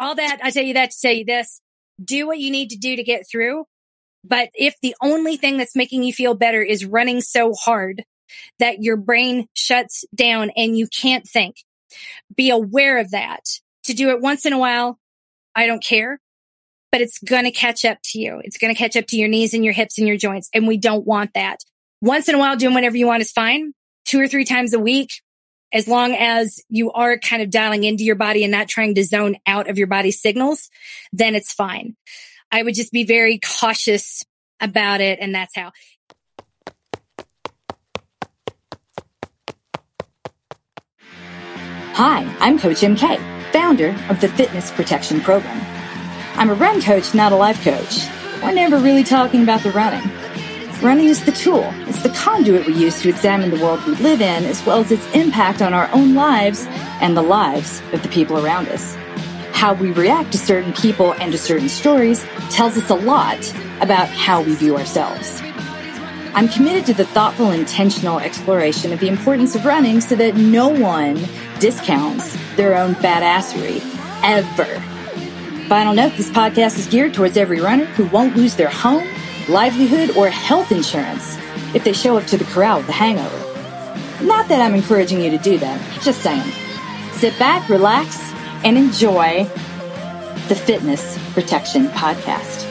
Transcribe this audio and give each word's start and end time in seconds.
all 0.00 0.14
that, 0.14 0.40
I 0.42 0.50
tell 0.50 0.64
you 0.64 0.74
that 0.74 0.90
to 0.90 1.00
tell 1.00 1.12
you 1.12 1.24
this, 1.24 1.60
do 2.02 2.26
what 2.26 2.38
you 2.38 2.50
need 2.50 2.70
to 2.70 2.78
do 2.78 2.96
to 2.96 3.02
get 3.04 3.26
through. 3.30 3.64
But 4.24 4.50
if 4.54 4.74
the 4.82 4.96
only 5.02 5.36
thing 5.36 5.56
that's 5.56 5.76
making 5.76 6.02
you 6.02 6.12
feel 6.12 6.34
better 6.34 6.62
is 6.62 6.84
running 6.84 7.20
so 7.20 7.52
hard 7.54 8.04
that 8.58 8.82
your 8.82 8.96
brain 8.96 9.46
shuts 9.54 10.04
down 10.14 10.50
and 10.56 10.76
you 10.76 10.88
can't 10.88 11.26
think, 11.26 11.56
be 12.34 12.50
aware 12.50 12.98
of 12.98 13.10
that. 13.10 13.44
To 13.84 13.94
do 13.94 14.10
it 14.10 14.20
once 14.20 14.46
in 14.46 14.52
a 14.52 14.58
while, 14.58 14.98
I 15.54 15.66
don't 15.66 15.82
care, 15.82 16.20
but 16.92 17.00
it's 17.00 17.18
going 17.18 17.44
to 17.44 17.50
catch 17.50 17.84
up 17.84 17.98
to 18.04 18.20
you. 18.20 18.40
It's 18.44 18.58
going 18.58 18.72
to 18.72 18.78
catch 18.78 18.96
up 18.96 19.06
to 19.08 19.16
your 19.16 19.28
knees 19.28 19.54
and 19.54 19.64
your 19.64 19.72
hips 19.72 19.98
and 19.98 20.06
your 20.06 20.18
joints. 20.18 20.50
And 20.54 20.68
we 20.68 20.76
don't 20.76 21.06
want 21.06 21.32
that. 21.34 21.58
Once 22.02 22.28
in 22.28 22.34
a 22.34 22.38
while, 22.38 22.56
doing 22.56 22.74
whatever 22.74 22.96
you 22.96 23.06
want 23.06 23.22
is 23.22 23.32
fine. 23.32 23.72
Two 24.04 24.20
or 24.20 24.28
three 24.28 24.44
times 24.44 24.74
a 24.74 24.78
week, 24.78 25.10
as 25.72 25.86
long 25.86 26.14
as 26.14 26.62
you 26.68 26.90
are 26.92 27.18
kind 27.18 27.42
of 27.42 27.50
dialing 27.50 27.84
into 27.84 28.04
your 28.04 28.16
body 28.16 28.42
and 28.42 28.50
not 28.50 28.68
trying 28.68 28.94
to 28.94 29.04
zone 29.04 29.36
out 29.46 29.68
of 29.68 29.78
your 29.78 29.86
body's 29.86 30.20
signals, 30.20 30.70
then 31.12 31.34
it's 31.34 31.52
fine. 31.52 31.96
I 32.50 32.62
would 32.62 32.74
just 32.74 32.92
be 32.92 33.04
very 33.04 33.38
cautious 33.38 34.24
about 34.60 35.00
it. 35.00 35.18
And 35.20 35.34
that's 35.34 35.54
how. 35.54 35.72
Hi, 41.94 42.36
I'm 42.40 42.58
Coach 42.58 42.80
MK, 42.80 43.52
founder 43.52 43.94
of 44.08 44.20
the 44.20 44.28
Fitness 44.28 44.70
Protection 44.70 45.20
Program. 45.20 45.60
I'm 46.36 46.48
a 46.48 46.54
run 46.54 46.80
coach, 46.80 47.14
not 47.14 47.32
a 47.32 47.36
life 47.36 47.62
coach. 47.62 48.06
We're 48.42 48.52
never 48.52 48.78
really 48.78 49.04
talking 49.04 49.42
about 49.42 49.62
the 49.62 49.70
running. 49.70 50.19
Running 50.82 51.08
is 51.08 51.22
the 51.26 51.32
tool. 51.32 51.70
It's 51.88 52.02
the 52.02 52.08
conduit 52.08 52.66
we 52.66 52.72
use 52.72 53.02
to 53.02 53.10
examine 53.10 53.50
the 53.50 53.62
world 53.62 53.84
we 53.84 53.96
live 53.96 54.22
in, 54.22 54.44
as 54.44 54.64
well 54.64 54.78
as 54.78 54.90
its 54.90 55.06
impact 55.14 55.60
on 55.60 55.74
our 55.74 55.90
own 55.92 56.14
lives 56.14 56.64
and 57.02 57.14
the 57.14 57.22
lives 57.22 57.82
of 57.92 58.02
the 58.02 58.08
people 58.08 58.42
around 58.42 58.66
us. 58.68 58.96
How 59.52 59.74
we 59.74 59.92
react 59.92 60.32
to 60.32 60.38
certain 60.38 60.72
people 60.72 61.12
and 61.14 61.32
to 61.32 61.38
certain 61.38 61.68
stories 61.68 62.24
tells 62.48 62.78
us 62.78 62.88
a 62.88 62.94
lot 62.94 63.36
about 63.82 64.08
how 64.08 64.40
we 64.40 64.54
view 64.54 64.78
ourselves. 64.78 65.42
I'm 66.32 66.48
committed 66.48 66.86
to 66.86 66.94
the 66.94 67.04
thoughtful, 67.04 67.50
intentional 67.50 68.18
exploration 68.18 68.90
of 68.90 69.00
the 69.00 69.08
importance 69.08 69.54
of 69.54 69.66
running 69.66 70.00
so 70.00 70.16
that 70.16 70.36
no 70.36 70.68
one 70.68 71.22
discounts 71.58 72.34
their 72.56 72.74
own 72.74 72.94
badassery 72.94 73.82
ever. 74.24 74.80
Final 75.68 75.92
note, 75.92 76.16
this 76.16 76.30
podcast 76.30 76.78
is 76.78 76.86
geared 76.86 77.12
towards 77.12 77.36
every 77.36 77.60
runner 77.60 77.84
who 77.84 78.06
won't 78.06 78.34
lose 78.34 78.56
their 78.56 78.70
home, 78.70 79.06
livelihood, 79.48 80.16
or 80.16 80.28
health 80.28 80.72
insurance 80.72 81.36
if 81.74 81.84
they 81.84 81.92
show 81.92 82.16
up 82.16 82.26
to 82.26 82.36
the 82.36 82.44
corral 82.44 82.78
with 82.78 82.88
a 82.88 82.92
hangover. 82.92 83.36
Not 84.24 84.48
that 84.48 84.60
I'm 84.60 84.74
encouraging 84.74 85.20
you 85.20 85.30
to 85.30 85.38
do 85.38 85.58
that, 85.58 86.02
just 86.02 86.22
saying. 86.22 86.50
Sit 87.12 87.38
back, 87.38 87.68
relax, 87.68 88.18
and 88.64 88.76
enjoy 88.76 89.44
the 90.48 90.54
Fitness 90.54 91.18
Protection 91.32 91.86
Podcast. 91.88 92.66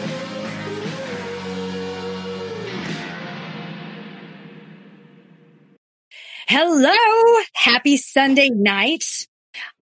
Hello. 6.47 7.43
Happy 7.53 7.95
Sunday 7.95 8.49
night. 8.49 9.03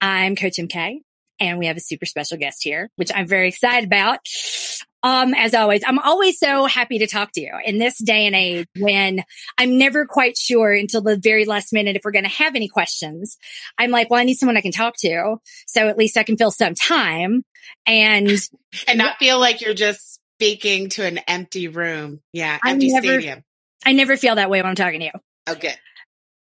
I'm 0.02 0.36
Coach 0.36 0.58
MK 0.58 1.00
and 1.40 1.60
we 1.60 1.68
have 1.68 1.78
a 1.78 1.82
super 1.82 2.06
special 2.06 2.38
guest 2.38 2.64
here, 2.64 2.90
which 2.96 3.12
I'm 3.14 3.28
very 3.28 3.48
excited 3.50 3.86
about. 3.86 4.20
Um, 5.04 5.34
as 5.36 5.54
always, 5.54 5.84
I'm 5.86 6.00
always 6.00 6.40
so 6.40 6.66
happy 6.66 7.00
to 7.00 7.08
talk 7.08 7.32
to 7.34 7.42
you 7.42 7.52
in 7.64 7.78
this 7.78 7.98
day 7.98 8.26
and 8.26 8.36
age 8.36 8.68
when 8.78 9.24
I'm 9.58 9.78
never 9.78 10.06
quite 10.06 10.38
sure 10.38 10.74
until 10.74 11.02
the 11.02 11.18
very 11.18 11.46
last 11.46 11.72
minute 11.72 11.96
if 11.96 12.02
we're 12.04 12.12
going 12.12 12.26
to 12.26 12.30
have 12.30 12.56
any 12.56 12.68
questions. 12.68 13.38
I'm 13.78 13.92
like, 13.92 14.10
well, 14.10 14.20
I 14.20 14.24
need 14.24 14.36
someone 14.36 14.58
I 14.58 14.62
can 14.62 14.72
talk 14.72 14.96
to. 15.00 15.38
So 15.68 15.88
at 15.88 15.98
least 15.98 16.18
I 16.18 16.24
can 16.24 16.36
fill 16.36 16.52
some 16.52 16.74
time 16.74 17.44
and, 17.86 18.30
and 18.88 18.98
not 18.98 19.18
feel 19.18 19.40
like 19.40 19.62
you're 19.62 19.76
just 19.76 20.20
speaking 20.36 20.90
to 20.90 21.06
an 21.06 21.20
empty 21.28 21.68
room. 21.68 22.22
Yeah. 22.34 22.58
Empty 22.66 22.92
never, 22.92 23.08
stadium. 23.08 23.44
I 23.86 23.94
never 23.94 24.18
feel 24.18 24.36
that 24.36 24.50
way 24.50 24.60
when 24.60 24.70
I'm 24.70 24.76
talking 24.76 25.00
to 25.02 25.06
you. 25.06 25.12
Okay. 25.48 25.76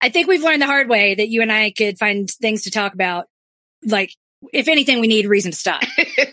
I 0.01 0.09
think 0.11 0.29
we've 0.29 0.43
learned 0.43 0.63
the 0.63 0.67
hard 0.67 0.89
way 0.89 1.15
that 1.15 1.29
you 1.29 1.43
and 1.43 1.51
I 1.51 1.73
could 1.73 1.99
find 1.99 2.31
things 2.31 2.63
to 2.63 2.71
talk 2.71 2.95
about 2.95 3.27
like 3.85 4.13
if 4.53 4.69
anything, 4.69 5.01
we 5.01 5.07
need 5.07 5.27
reason 5.27 5.53
to 5.53 5.59
stop. 5.59 5.83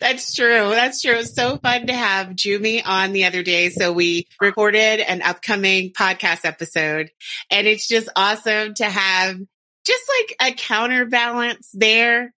That's 0.00 0.34
true. 0.34 0.70
That's 0.70 1.02
true. 1.02 1.12
It 1.12 1.18
was 1.18 1.34
so 1.34 1.58
fun 1.58 1.86
to 1.88 1.92
have 1.92 2.28
Jumi 2.28 2.82
on 2.84 3.12
the 3.12 3.26
other 3.26 3.42
day. 3.42 3.68
So 3.68 3.92
we 3.92 4.26
recorded 4.40 5.00
an 5.00 5.20
upcoming 5.20 5.92
podcast 5.92 6.44
episode 6.44 7.10
and 7.50 7.66
it's 7.66 7.86
just 7.86 8.08
awesome 8.16 8.72
to 8.74 8.84
have 8.86 9.36
just 9.84 10.04
like 10.18 10.52
a 10.52 10.56
counterbalance 10.56 11.70
there. 11.74 12.32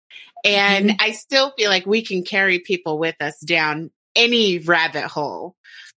And 0.45 0.91
mm-hmm. 0.91 0.97
I 1.01 1.13
still 1.13 1.53
feel 1.57 1.71
like 1.71 1.87
we 1.87 2.03
can 2.03 2.25
carry 2.25 2.59
people 2.59 2.99
with 2.99 3.15
us 3.21 3.39
down 3.39 3.93
any 4.17 4.59
rabbit 4.59 5.05
hole, 5.05 5.55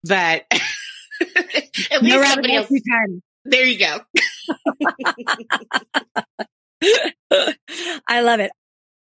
but 0.06 0.44
at 0.50 2.02
no 2.02 2.18
least 2.18 2.34
somebody 2.34 2.56
else. 2.56 2.70
There 3.46 3.64
you 3.64 3.78
go. 3.78 4.00
I 8.06 8.20
love 8.20 8.40
it. 8.40 8.50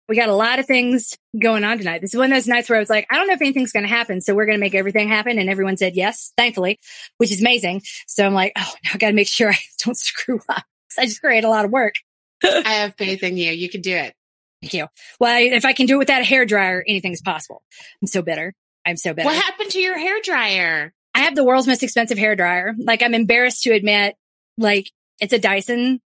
We 0.07 0.15
got 0.15 0.29
a 0.29 0.35
lot 0.35 0.59
of 0.59 0.65
things 0.65 1.17
going 1.39 1.63
on 1.63 1.77
tonight. 1.77 2.01
This 2.01 2.13
is 2.13 2.17
one 2.17 2.31
of 2.31 2.35
those 2.35 2.47
nights 2.47 2.69
where 2.69 2.77
I 2.77 2.79
was 2.79 2.89
like, 2.89 3.07
I 3.09 3.15
don't 3.15 3.27
know 3.27 3.33
if 3.33 3.41
anything's 3.41 3.71
going 3.71 3.83
to 3.83 3.89
happen. 3.89 4.21
So 4.21 4.35
we're 4.35 4.45
going 4.45 4.57
to 4.57 4.61
make 4.61 4.75
everything 4.75 5.09
happen. 5.09 5.39
And 5.39 5.49
everyone 5.49 5.77
said 5.77 5.95
yes, 5.95 6.31
thankfully, 6.37 6.79
which 7.17 7.31
is 7.31 7.41
amazing. 7.41 7.81
So 8.07 8.25
I'm 8.25 8.33
like, 8.33 8.53
oh, 8.55 8.73
now 8.83 8.91
I 8.93 8.97
got 8.97 9.07
to 9.07 9.13
make 9.13 9.27
sure 9.27 9.49
I 9.51 9.57
don't 9.83 9.97
screw 9.97 10.39
up. 10.47 10.63
I 10.97 11.05
just 11.05 11.21
create 11.21 11.43
a 11.43 11.49
lot 11.49 11.65
of 11.65 11.71
work. 11.71 11.95
I 12.43 12.73
have 12.73 12.95
faith 12.95 13.23
in 13.23 13.37
you. 13.37 13.51
You 13.51 13.69
can 13.69 13.81
do 13.81 13.95
it. 13.95 14.13
Thank 14.61 14.73
you. 14.73 14.87
Well, 15.19 15.37
if 15.41 15.65
I 15.65 15.73
can 15.73 15.85
do 15.85 15.95
it 15.95 15.99
without 15.99 16.21
a 16.21 16.25
hair 16.25 16.45
dryer, 16.45 16.83
anything's 16.87 17.21
possible. 17.21 17.63
I'm 18.01 18.07
so 18.07 18.21
bitter. 18.21 18.53
I'm 18.85 18.97
so 18.97 19.13
bitter. 19.13 19.27
What 19.27 19.35
happened 19.35 19.71
to 19.71 19.79
your 19.79 19.97
hair 19.97 20.19
dryer? 20.23 20.93
I 21.13 21.19
have 21.19 21.35
the 21.35 21.43
world's 21.43 21.67
most 21.67 21.83
expensive 21.83 22.17
hair 22.17 22.35
dryer. 22.35 22.73
Like 22.77 23.01
I'm 23.01 23.13
embarrassed 23.13 23.63
to 23.63 23.73
admit, 23.73 24.15
like 24.57 24.91
it's 25.19 25.33
a 25.33 25.39
Dyson 25.39 26.01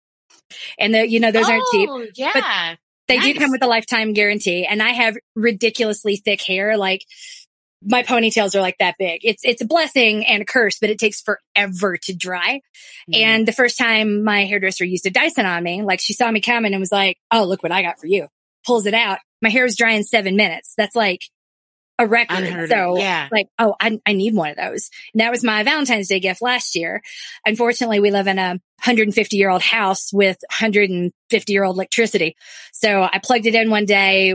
and 0.77 0.93
the, 0.93 1.07
you 1.07 1.19
know, 1.19 1.31
those 1.31 1.47
oh, 1.47 1.51
aren't 1.51 1.65
cheap. 1.71 1.89
Oh, 1.89 2.05
yeah. 2.15 2.31
But 2.33 2.79
they 3.09 3.17
nice. 3.17 3.33
do 3.33 3.39
come 3.39 3.51
with 3.51 3.63
a 3.63 3.67
lifetime 3.67 4.13
guarantee. 4.13 4.65
And 4.65 4.81
I 4.81 4.89
have 4.89 5.17
ridiculously 5.35 6.15
thick 6.15 6.41
hair. 6.41 6.77
Like 6.77 7.05
my 7.83 8.03
ponytails 8.03 8.55
are 8.55 8.61
like 8.61 8.77
that 8.79 8.95
big. 8.97 9.21
It's, 9.23 9.43
it's 9.43 9.61
a 9.61 9.65
blessing 9.65 10.25
and 10.25 10.43
a 10.43 10.45
curse, 10.45 10.79
but 10.79 10.89
it 10.89 10.99
takes 10.99 11.21
forever 11.21 11.97
to 11.97 12.15
dry. 12.15 12.61
Mm. 13.11 13.17
And 13.17 13.47
the 13.47 13.51
first 13.51 13.77
time 13.77 14.23
my 14.23 14.45
hairdresser 14.45 14.85
used 14.85 15.05
a 15.05 15.09
Dyson 15.09 15.45
on 15.45 15.63
me, 15.63 15.81
like 15.81 15.99
she 15.99 16.13
saw 16.13 16.29
me 16.31 16.39
coming 16.39 16.73
and 16.73 16.79
was 16.79 16.91
like, 16.91 17.17
Oh, 17.31 17.43
look 17.43 17.63
what 17.63 17.71
I 17.71 17.81
got 17.81 17.99
for 17.99 18.07
you. 18.07 18.27
Pulls 18.65 18.85
it 18.85 18.93
out. 18.93 19.19
My 19.41 19.49
hair 19.49 19.65
is 19.65 19.75
dry 19.75 19.93
in 19.93 20.03
seven 20.03 20.35
minutes. 20.35 20.73
That's 20.77 20.95
like 20.95 21.21
a 21.99 22.07
record. 22.07 22.69
So 22.69 22.97
yeah. 22.97 23.27
like, 23.31 23.47
oh, 23.59 23.75
I, 23.79 23.99
I 24.05 24.13
need 24.13 24.33
one 24.33 24.49
of 24.49 24.55
those. 24.55 24.89
And 25.13 25.21
that 25.21 25.31
was 25.31 25.43
my 25.43 25.63
Valentine's 25.63 26.07
Day 26.07 26.19
gift 26.19 26.41
last 26.41 26.75
year. 26.75 27.03
Unfortunately, 27.45 27.99
we 27.99 28.09
live 28.09 28.27
in 28.27 28.39
a 28.39 28.51
150 28.51 29.37
year 29.37 29.49
old 29.49 29.61
house 29.61 30.11
with 30.13 30.37
150 30.49 31.53
year 31.53 31.63
old 31.63 31.75
electricity. 31.75 32.35
So 32.71 33.03
I 33.03 33.19
plugged 33.21 33.45
it 33.45 33.53
in 33.53 33.69
one 33.69 33.85
day, 33.85 34.33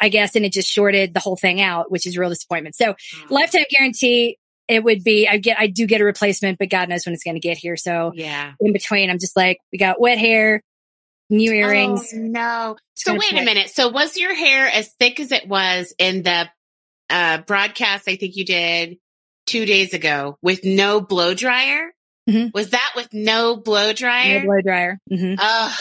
I 0.00 0.08
guess, 0.08 0.36
and 0.36 0.46
it 0.46 0.52
just 0.52 0.70
shorted 0.70 1.12
the 1.12 1.20
whole 1.20 1.36
thing 1.36 1.60
out, 1.60 1.90
which 1.90 2.06
is 2.06 2.16
real 2.16 2.30
disappointment. 2.30 2.76
So 2.76 2.92
mm. 2.94 3.30
lifetime 3.30 3.64
guarantee. 3.76 4.38
It 4.68 4.84
would 4.84 5.02
be, 5.02 5.26
I 5.26 5.38
get, 5.38 5.58
I 5.58 5.66
do 5.66 5.84
get 5.84 6.00
a 6.00 6.04
replacement, 6.04 6.60
but 6.60 6.70
God 6.70 6.88
knows 6.88 7.04
when 7.04 7.12
it's 7.12 7.24
going 7.24 7.34
to 7.34 7.40
get 7.40 7.58
here. 7.58 7.76
So 7.76 8.12
yeah, 8.14 8.52
in 8.60 8.72
between, 8.72 9.10
I'm 9.10 9.18
just 9.18 9.36
like, 9.36 9.58
we 9.72 9.78
got 9.78 10.00
wet 10.00 10.16
hair, 10.16 10.62
new 11.28 11.50
earrings. 11.52 12.12
Oh, 12.14 12.18
no. 12.18 12.76
So 12.94 13.14
wait 13.14 13.32
a 13.32 13.42
minute. 13.42 13.70
So 13.70 13.88
was 13.88 14.16
your 14.16 14.32
hair 14.32 14.68
as 14.68 14.92
thick 15.00 15.18
as 15.18 15.32
it 15.32 15.48
was 15.48 15.92
in 15.98 16.22
the 16.22 16.48
uh, 17.10 17.38
broadcast 17.38 18.08
I 18.08 18.16
think 18.16 18.36
you 18.36 18.44
did 18.44 18.98
two 19.46 19.66
days 19.66 19.94
ago 19.94 20.38
with 20.42 20.64
no 20.64 21.00
blow 21.00 21.34
dryer. 21.34 21.92
Mm-hmm. 22.28 22.48
Was 22.54 22.70
that 22.70 22.92
with 22.94 23.08
no 23.12 23.56
blow 23.56 23.92
dryer? 23.92 24.40
No 24.40 24.46
blow 24.46 24.60
dryer. 24.60 24.98
Mm-hmm. 25.10 25.34
Oh, 25.38 25.78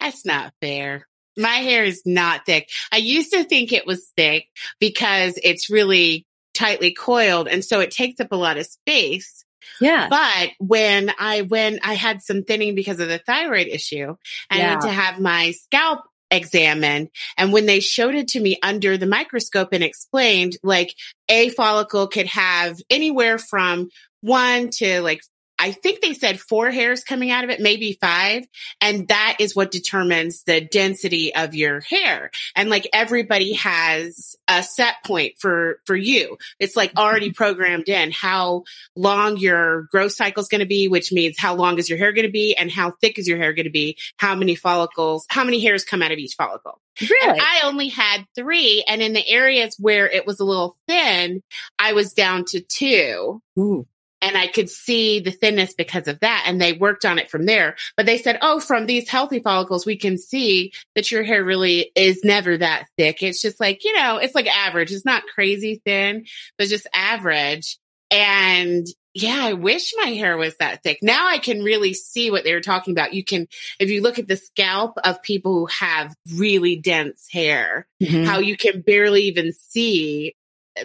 that's 0.00 0.26
not 0.26 0.52
fair. 0.60 1.06
My 1.36 1.48
hair 1.48 1.84
is 1.84 2.02
not 2.04 2.46
thick. 2.46 2.68
I 2.90 2.96
used 2.96 3.32
to 3.32 3.44
think 3.44 3.72
it 3.72 3.86
was 3.86 4.12
thick 4.16 4.46
because 4.80 5.38
it's 5.42 5.70
really 5.70 6.26
tightly 6.54 6.92
coiled. 6.92 7.48
And 7.48 7.64
so 7.64 7.80
it 7.80 7.90
takes 7.90 8.20
up 8.20 8.32
a 8.32 8.36
lot 8.36 8.58
of 8.58 8.66
space. 8.66 9.44
Yeah. 9.80 10.08
But 10.10 10.50
when 10.58 11.12
I, 11.18 11.42
when 11.42 11.78
I 11.82 11.94
had 11.94 12.22
some 12.22 12.42
thinning 12.42 12.74
because 12.74 12.98
of 12.98 13.08
the 13.08 13.18
thyroid 13.18 13.68
issue, 13.68 14.16
I 14.50 14.58
yeah. 14.58 14.70
had 14.70 14.80
to 14.80 14.90
have 14.90 15.20
my 15.20 15.52
scalp 15.52 16.00
examined. 16.30 17.10
And 17.36 17.52
when 17.52 17.66
they 17.66 17.80
showed 17.80 18.14
it 18.14 18.28
to 18.28 18.40
me 18.40 18.58
under 18.62 18.96
the 18.96 19.06
microscope 19.06 19.70
and 19.72 19.84
explained 19.84 20.56
like 20.62 20.94
a 21.28 21.50
follicle 21.50 22.06
could 22.06 22.26
have 22.26 22.78
anywhere 22.88 23.38
from 23.38 23.88
one 24.20 24.70
to 24.70 25.00
like 25.00 25.22
I 25.60 25.72
think 25.72 26.00
they 26.00 26.14
said 26.14 26.40
four 26.40 26.70
hairs 26.70 27.04
coming 27.04 27.30
out 27.30 27.44
of 27.44 27.50
it, 27.50 27.60
maybe 27.60 27.98
five. 28.00 28.46
And 28.80 29.08
that 29.08 29.36
is 29.40 29.54
what 29.54 29.70
determines 29.70 30.42
the 30.44 30.62
density 30.62 31.34
of 31.34 31.54
your 31.54 31.80
hair. 31.80 32.30
And 32.56 32.70
like 32.70 32.88
everybody 32.94 33.52
has 33.52 34.36
a 34.48 34.62
set 34.62 34.96
point 35.04 35.34
for, 35.38 35.80
for 35.84 35.94
you. 35.94 36.38
It's 36.58 36.76
like 36.76 36.96
already 36.96 37.28
mm-hmm. 37.28 37.34
programmed 37.34 37.90
in 37.90 38.10
how 38.10 38.64
long 38.96 39.36
your 39.36 39.82
growth 39.92 40.12
cycle 40.12 40.40
is 40.40 40.48
going 40.48 40.60
to 40.60 40.66
be, 40.66 40.88
which 40.88 41.12
means 41.12 41.36
how 41.38 41.54
long 41.54 41.78
is 41.78 41.90
your 41.90 41.98
hair 41.98 42.12
going 42.12 42.26
to 42.26 42.32
be 42.32 42.56
and 42.56 42.70
how 42.70 42.92
thick 42.92 43.18
is 43.18 43.28
your 43.28 43.36
hair 43.36 43.52
going 43.52 43.64
to 43.64 43.70
be? 43.70 43.98
How 44.16 44.34
many 44.34 44.54
follicles, 44.54 45.26
how 45.28 45.44
many 45.44 45.60
hairs 45.60 45.84
come 45.84 46.00
out 46.00 46.10
of 46.10 46.18
each 46.18 46.36
follicle? 46.36 46.80
Really? 47.00 47.30
And 47.30 47.40
I 47.40 47.60
only 47.64 47.88
had 47.88 48.24
three. 48.34 48.84
And 48.88 49.02
in 49.02 49.12
the 49.12 49.26
areas 49.28 49.76
where 49.78 50.08
it 50.08 50.26
was 50.26 50.40
a 50.40 50.44
little 50.44 50.76
thin, 50.88 51.42
I 51.78 51.92
was 51.92 52.12
down 52.12 52.44
to 52.46 52.60
two. 52.60 53.42
Ooh. 53.58 53.86
And 54.22 54.36
I 54.36 54.48
could 54.48 54.68
see 54.68 55.20
the 55.20 55.30
thinness 55.30 55.74
because 55.74 56.08
of 56.08 56.20
that. 56.20 56.44
And 56.46 56.60
they 56.60 56.72
worked 56.72 57.04
on 57.04 57.18
it 57.18 57.30
from 57.30 57.46
there. 57.46 57.76
But 57.96 58.06
they 58.06 58.18
said, 58.18 58.38
oh, 58.42 58.60
from 58.60 58.86
these 58.86 59.08
healthy 59.08 59.40
follicles, 59.40 59.86
we 59.86 59.96
can 59.96 60.18
see 60.18 60.72
that 60.94 61.10
your 61.10 61.22
hair 61.22 61.44
really 61.44 61.90
is 61.96 62.20
never 62.24 62.58
that 62.58 62.86
thick. 62.98 63.22
It's 63.22 63.40
just 63.40 63.60
like, 63.60 63.84
you 63.84 63.94
know, 63.94 64.18
it's 64.18 64.34
like 64.34 64.46
average. 64.46 64.92
It's 64.92 65.04
not 65.04 65.22
crazy 65.34 65.80
thin, 65.84 66.26
but 66.58 66.68
just 66.68 66.86
average. 66.94 67.78
And 68.10 68.86
yeah, 69.14 69.38
I 69.40 69.54
wish 69.54 69.92
my 69.96 70.10
hair 70.10 70.36
was 70.36 70.56
that 70.58 70.82
thick. 70.82 70.98
Now 71.02 71.26
I 71.28 71.38
can 71.38 71.62
really 71.62 71.94
see 71.94 72.30
what 72.30 72.44
they 72.44 72.52
were 72.52 72.60
talking 72.60 72.92
about. 72.92 73.12
You 73.12 73.24
can, 73.24 73.48
if 73.80 73.90
you 73.90 74.02
look 74.02 74.18
at 74.20 74.28
the 74.28 74.36
scalp 74.36 74.98
of 75.04 75.22
people 75.22 75.52
who 75.54 75.66
have 75.66 76.14
really 76.36 76.76
dense 76.76 77.26
hair, 77.30 77.88
Mhm. 78.00 78.24
how 78.24 78.38
you 78.38 78.56
can 78.56 78.82
barely 78.82 79.22
even 79.22 79.52
see 79.52 80.34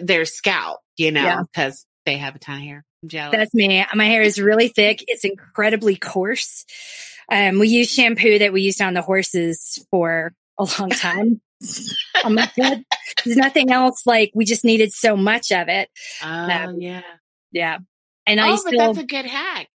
their 0.00 0.24
scalp, 0.24 0.80
you 0.96 1.12
know, 1.12 1.44
because 1.52 1.85
they 2.06 2.16
have 2.16 2.34
a 2.34 2.38
ton 2.38 2.56
of 2.56 2.62
hair. 2.62 2.84
I'm 3.02 3.08
jealous. 3.08 3.36
That's 3.36 3.54
me. 3.54 3.84
My 3.94 4.06
hair 4.06 4.22
is 4.22 4.40
really 4.40 4.68
thick. 4.68 5.04
It's 5.06 5.24
incredibly 5.24 5.96
coarse. 5.96 6.64
Um, 7.30 7.58
we 7.58 7.68
use 7.68 7.90
shampoo 7.90 8.38
that 8.38 8.52
we 8.52 8.62
used 8.62 8.80
on 8.80 8.94
the 8.94 9.02
horses 9.02 9.84
for 9.90 10.32
a 10.58 10.66
long 10.78 10.90
time. 10.90 11.40
oh 12.24 12.30
my 12.30 12.50
god. 12.58 12.84
There's 13.24 13.36
nothing 13.36 13.70
else 13.70 14.06
like 14.06 14.30
we 14.34 14.44
just 14.44 14.64
needed 14.64 14.92
so 14.92 15.16
much 15.16 15.52
of 15.52 15.68
it. 15.68 15.90
oh, 16.22 16.26
um, 16.26 16.80
yeah. 16.80 17.02
Yeah. 17.52 17.78
And 18.26 18.40
I 18.40 18.52
Oh, 18.52 18.60
but 18.64 18.70
to 18.70 18.76
that's 18.76 18.98
a 18.98 19.04
good 19.04 19.26
hack. 19.26 19.68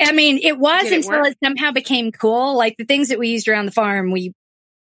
I 0.00 0.12
mean, 0.12 0.38
it 0.42 0.58
was 0.58 0.84
Did 0.84 1.04
until 1.04 1.24
it 1.24 1.36
somehow 1.42 1.72
became 1.72 2.12
cool. 2.12 2.56
Like 2.56 2.76
the 2.78 2.84
things 2.84 3.08
that 3.08 3.18
we 3.18 3.28
used 3.28 3.48
around 3.48 3.66
the 3.66 3.72
farm, 3.72 4.10
we 4.10 4.34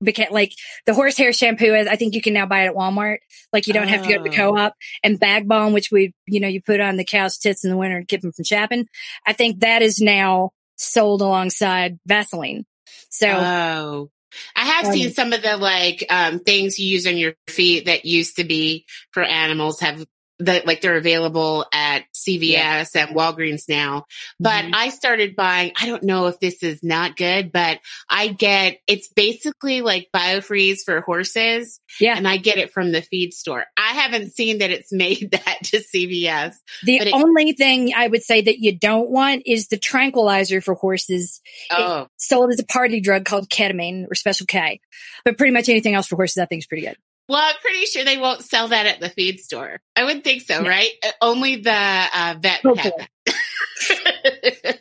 became 0.02 0.32
like 0.32 0.54
the 0.86 0.94
horsehair 0.94 1.34
shampoo. 1.34 1.74
Is 1.76 1.88
I 1.88 1.96
think 1.96 2.16
you 2.16 2.22
can 2.22 2.34
now 2.34 2.46
buy 2.46 2.64
it 2.64 2.68
at 2.68 2.76
Walmart. 2.76 3.18
Like 3.52 3.68
you 3.68 3.74
don't 3.74 3.88
have 3.88 4.04
to 4.04 4.10
go 4.10 4.18
to 4.18 4.24
the 4.24 4.30
Oh. 4.30 4.54
co-op 4.54 4.74
and 5.04 5.20
bag 5.20 5.48
balm, 5.48 5.74
which 5.74 5.92
we, 5.92 6.14
you 6.28 6.40
know, 6.40 6.48
you 6.48 6.62
put 6.62 6.80
on 6.80 6.98
the 6.98 7.06
cow's 7.06 7.38
tits 7.38 7.64
in 7.64 7.70
the 7.70 7.78
winter 7.78 7.98
and 7.98 8.08
keep 8.08 8.22
them 8.22 8.32
from 8.32 8.46
chapping. 8.46 8.88
I 9.26 9.34
think 9.34 9.60
that 9.60 9.82
is 9.82 10.00
now 10.00 10.52
sold 10.78 11.22
alongside 11.22 12.00
Vaseline. 12.06 12.66
So 13.10 13.28
Oh. 13.30 14.10
I 14.56 14.66
have 14.66 14.86
Um, 14.88 14.94
seen 14.94 15.14
some 15.14 15.32
of 15.32 15.44
the 15.44 15.58
like 15.58 16.06
um 16.10 16.40
things 16.40 16.80
you 16.80 16.88
use 16.88 17.06
on 17.06 17.18
your 17.18 17.36
feet 17.48 17.86
that 17.86 18.06
used 18.06 18.38
to 18.38 18.44
be 18.44 18.86
for 19.12 19.24
animals 19.24 19.80
have 19.82 20.04
that 20.40 20.66
like 20.66 20.82
they're 20.82 20.98
available 20.98 21.66
at 21.72 22.04
CVS 22.14 22.96
and 22.96 23.16
Walgreens 23.16 23.70
now. 23.70 24.06
But 24.40 24.66
Mhm. 24.66 24.72
I 24.74 24.90
started 24.90 25.36
buying, 25.36 25.72
I 25.80 25.86
don't 25.86 26.04
know 26.04 26.28
if 26.28 26.40
this 26.40 26.64
is 26.64 26.82
not 26.84 27.16
good, 27.16 27.52
but 27.52 27.80
I 28.10 28.28
get 28.30 28.80
it's 28.88 29.08
basically 29.10 29.82
like 29.82 30.10
biofreeze 30.14 30.80
for 30.86 31.02
horses. 31.02 31.80
Yeah. 32.00 32.18
And 32.18 32.28
I 32.28 32.38
get 32.38 32.58
it 32.58 32.72
from 32.72 32.92
the 32.92 33.02
feed 33.02 33.34
store. 33.34 33.66
I 33.78 33.94
haven't 33.94 34.34
seen 34.34 34.58
that 34.60 34.72
it's 34.72 34.92
made 34.92 35.32
that 35.32 35.60
to 35.66 35.78
CVS. 35.82 36.56
the 36.84 36.98
it- 36.98 37.14
only 37.14 37.54
thing 37.54 37.94
I 37.96 38.08
would 38.08 38.24
say 38.24 38.42
that 38.42 38.60
you 38.60 38.78
don't 38.78 39.10
want 39.10 39.44
is 39.46 39.68
the 39.68 39.78
tranquilizer 39.78 40.62
for 40.62 40.74
horses 40.74 41.42
Oh, 41.70 42.08
sold 42.18 42.52
as 42.52 42.60
a 42.60 42.66
party 42.66 43.00
drug 43.02 43.26
called 43.26 43.50
ketamine 43.50 44.06
or 44.10 44.16
special 44.16 44.46
K. 44.48 44.80
But 45.26 45.38
pretty 45.38 45.54
much 45.54 45.70
anything 45.70 45.94
else 45.94 46.08
for 46.08 46.16
horses, 46.16 46.38
I 46.40 46.46
think 46.46 46.60
is 46.64 46.68
pretty 46.68 46.86
good. 46.88 46.98
Well, 47.28 47.42
I'm 47.42 47.56
pretty 47.62 47.86
sure 47.86 48.04
they 48.04 48.18
won't 48.18 48.44
sell 48.44 48.68
that 48.70 48.86
at 48.86 49.00
the 49.00 49.10
feed 49.10 49.40
store. 49.40 49.80
I 49.96 50.04
wouldn't 50.04 50.24
think 50.24 50.42
so, 50.44 50.62
No. 50.62 50.70
right? 50.70 50.90
Uh, 51.04 51.12
Only 51.22 51.58
the 51.58 51.72
uh, 51.72 52.36
vet 52.40 52.62
have. 52.64 52.94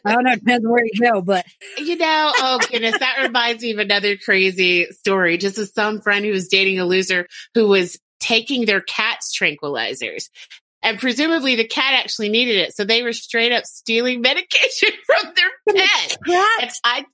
I 0.04 0.12
don't 0.12 0.24
know, 0.24 0.32
it 0.32 0.40
depends 0.40 0.66
where 0.66 0.84
you 0.84 1.00
go, 1.12 1.22
but 1.22 1.44
You 1.78 1.96
know, 1.96 2.32
oh 2.36 2.58
goodness, 2.70 2.98
that 2.98 3.22
reminds 3.22 3.62
me 3.62 3.72
of 3.72 3.78
another 3.78 4.16
crazy 4.16 4.86
story. 4.92 5.38
Just 5.38 5.58
as 5.58 5.72
some 5.72 6.00
friend 6.00 6.24
who 6.24 6.32
was 6.32 6.48
dating 6.48 6.78
a 6.80 6.84
loser 6.84 7.26
who 7.54 7.68
was 7.68 7.98
taking 8.20 8.66
their 8.66 8.80
cat's 8.80 9.36
tranquilizers. 9.36 10.28
And 10.84 10.98
presumably 10.98 11.54
the 11.56 11.64
cat 11.66 11.94
actually 11.94 12.28
needed 12.28 12.56
it. 12.56 12.74
So 12.74 12.84
they 12.84 13.02
were 13.02 13.12
straight 13.12 13.52
up 13.52 13.64
stealing 13.66 14.20
medication 14.22 14.90
from 15.06 15.32
their 15.34 15.76
pet. 15.76 16.16
And 16.60 16.70
I, 16.84 17.04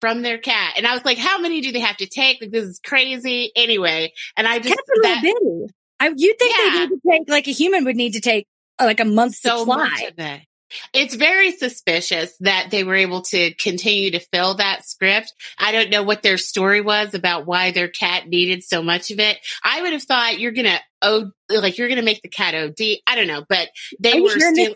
from 0.00 0.22
their 0.22 0.38
cat. 0.38 0.74
And 0.76 0.86
I 0.86 0.94
was 0.94 1.04
like, 1.04 1.18
how 1.18 1.38
many 1.38 1.60
do 1.60 1.72
they 1.72 1.80
have 1.80 1.96
to 1.98 2.06
take? 2.06 2.40
Like, 2.40 2.50
this 2.50 2.64
is 2.64 2.80
crazy. 2.84 3.50
Anyway. 3.56 4.12
And 4.36 4.46
I 4.46 4.58
just, 4.58 4.68
Cats 4.68 4.88
are 4.90 5.02
that, 5.02 5.22
little 5.22 5.60
bitty. 5.66 5.74
I, 6.00 6.12
you'd 6.16 6.38
think 6.38 6.54
Yeah. 6.56 6.70
they 6.72 6.78
need 6.80 6.88
to 6.88 7.00
take 7.10 7.22
like 7.28 7.48
a 7.48 7.52
human 7.52 7.84
would 7.84 7.96
need 7.96 8.12
to 8.12 8.20
take 8.20 8.46
uh, 8.78 8.84
like 8.84 9.00
a 9.00 9.04
month's 9.04 9.40
so 9.40 9.60
supply. 9.60 9.76
much 9.88 10.02
of 10.02 10.14
it. 10.18 10.40
It's 10.92 11.14
very 11.14 11.52
suspicious 11.52 12.36
that 12.40 12.68
they 12.72 12.82
were 12.82 12.96
able 12.96 13.22
to 13.22 13.54
continue 13.54 14.10
to 14.10 14.18
fill 14.18 14.54
that 14.54 14.84
script. 14.84 15.32
I 15.58 15.70
don't 15.70 15.90
know 15.90 16.02
what 16.02 16.22
their 16.22 16.36
story 16.38 16.80
was 16.80 17.14
about 17.14 17.46
why 17.46 17.70
their 17.70 17.86
cat 17.88 18.26
needed 18.26 18.64
so 18.64 18.82
much 18.82 19.12
of 19.12 19.20
it. 19.20 19.38
I 19.62 19.82
would 19.82 19.92
have 19.92 20.02
thought 20.02 20.40
you're 20.40 20.50
gonna 20.52 20.80
oh 21.02 21.30
like 21.48 21.78
you're 21.78 21.88
gonna 21.88 22.02
make 22.02 22.20
the 22.20 22.28
cat 22.28 22.54
OD. 22.56 22.98
I 23.06 23.14
don't 23.14 23.28
know, 23.28 23.44
but 23.48 23.68
they 24.00 24.18
Are 24.18 24.22
were 24.22 24.28
still. 24.30 24.74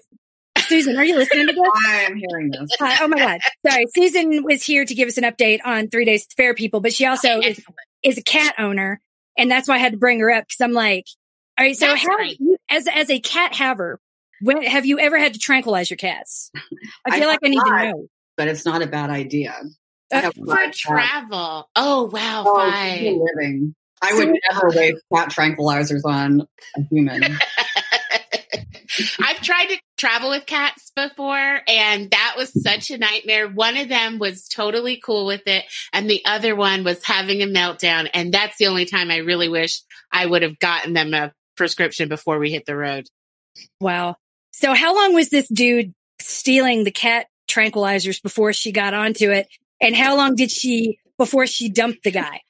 Susan, 0.71 0.97
are 0.97 1.05
you 1.05 1.17
listening 1.17 1.49
to 1.49 1.53
this? 1.53 1.71
I 1.89 1.97
am 2.03 2.17
hearing 2.17 2.51
this. 2.53 2.71
Hi, 2.79 2.97
oh 3.05 3.09
my 3.09 3.19
God. 3.19 3.41
Sorry. 3.69 3.85
Susan 3.95 4.43
was 4.45 4.63
here 4.63 4.85
to 4.85 4.95
give 4.95 5.09
us 5.09 5.19
an 5.19 5.25
update 5.25 5.59
on 5.65 5.89
three 5.89 6.05
days 6.05 6.27
to 6.27 6.37
fair 6.37 6.55
people, 6.55 6.81
but 6.81 6.93
she 6.95 7.05
also 7.07 7.41
is, 7.41 7.61
is 8.03 8.19
a 8.19 8.23
cat 8.23 8.55
owner. 8.59 9.01
And 9.37 9.51
that's 9.51 9.69
why 9.69 9.75
I 9.75 9.79
had 9.79 9.93
to 9.93 9.99
bring 9.99 10.21
her 10.21 10.31
up 10.31 10.45
because 10.45 10.61
I'm 10.61 10.73
like, 10.73 11.05
all 11.59 11.65
right, 11.67 11.77
so 11.77 11.87
That's 11.89 12.03
how, 12.07 12.17
great. 12.17 12.39
you, 12.41 12.57
as, 12.71 12.87
as 12.87 13.11
a 13.11 13.19
cat 13.21 13.55
haver, 13.55 13.99
when 14.41 14.63
have 14.63 14.87
you 14.87 14.99
ever 14.99 15.19
had 15.19 15.35
to 15.35 15.41
tranquilize 15.41 15.91
your 15.91 15.97
cats? 15.99 16.51
I 16.55 16.61
I 17.07 17.19
feel 17.19 17.29
like 17.29 17.41
I 17.43 17.47
have 17.47 17.51
need 17.51 17.61
to 17.61 17.91
know. 17.93 18.07
But 18.37 18.49
it's 18.49 18.65
not 18.65 18.81
a 18.81 18.87
bad 18.87 19.11
idea. 19.11 19.55
Uh, 20.13 20.31
For 20.31 20.47
five 20.47 20.57
cats. 20.67 20.79
travel. 20.79 21.69
Oh 21.77 22.05
wow, 22.13 22.45
Oh, 22.47 22.57
fine. 22.57 23.21
living. 23.37 23.75
I 24.03 24.11
So- 24.13 24.17
would 24.19 24.35
never 24.51 24.69
waste 24.71 25.03
cat 25.15 25.29
tranquilizers 25.31 26.01
on 26.05 26.47
a 26.77 26.83
human. 26.91 27.23
I've 29.21 29.41
tried 29.41 29.67
to 29.67 29.81
travel 29.97 30.31
with 30.31 30.47
cats 30.47 30.93
before 30.95 31.61
and 31.69 32.11
that 32.11 32.35
was 32.37 32.51
such 32.63 32.91
a 32.91 32.99
nightmare. 32.99 33.49
One 33.49 33.77
of 33.77 33.89
them 33.89 34.19
was 34.19 34.49
totally 34.49 35.01
cool 35.05 35.27
with 35.27 35.43
it 35.47 35.65
and 35.93 36.09
the 36.09 36.23
other 36.25 36.57
one 36.57 36.85
was 36.85 37.03
having 37.05 37.43
a 37.43 37.47
meltdown. 37.47 38.09
And 38.13 38.33
that's 38.33 38.59
the 38.59 38.67
only 38.67 38.87
time 38.87 39.11
I 39.11 39.19
really 39.19 39.49
wish 39.49 39.83
I 40.13 40.27
would 40.27 40.43
have 40.43 40.59
gotten 40.59 40.93
them 40.93 41.15
a 41.15 41.33
prescription 41.57 42.09
before 42.09 42.39
we 42.39 42.51
hit 42.51 42.67
the 42.67 42.77
road. 42.77 43.07
Wow. 43.81 44.17
So 44.53 44.75
how 44.75 44.95
long 44.95 45.15
was 45.15 45.31
this 45.31 45.49
dude 45.49 45.95
stealing 46.21 46.85
the 46.85 46.91
cat 46.91 47.27
tranquilizers 47.49 48.23
before 48.23 48.53
she 48.53 48.73
got 48.73 48.95
onto 48.95 49.31
it? 49.31 49.49
And 49.81 49.95
how 49.95 50.17
long 50.17 50.35
did 50.35 50.51
she 50.51 50.99
before 51.19 51.47
she 51.47 51.69
dumped 51.69 52.05
the 52.05 52.11
guy? 52.11 52.43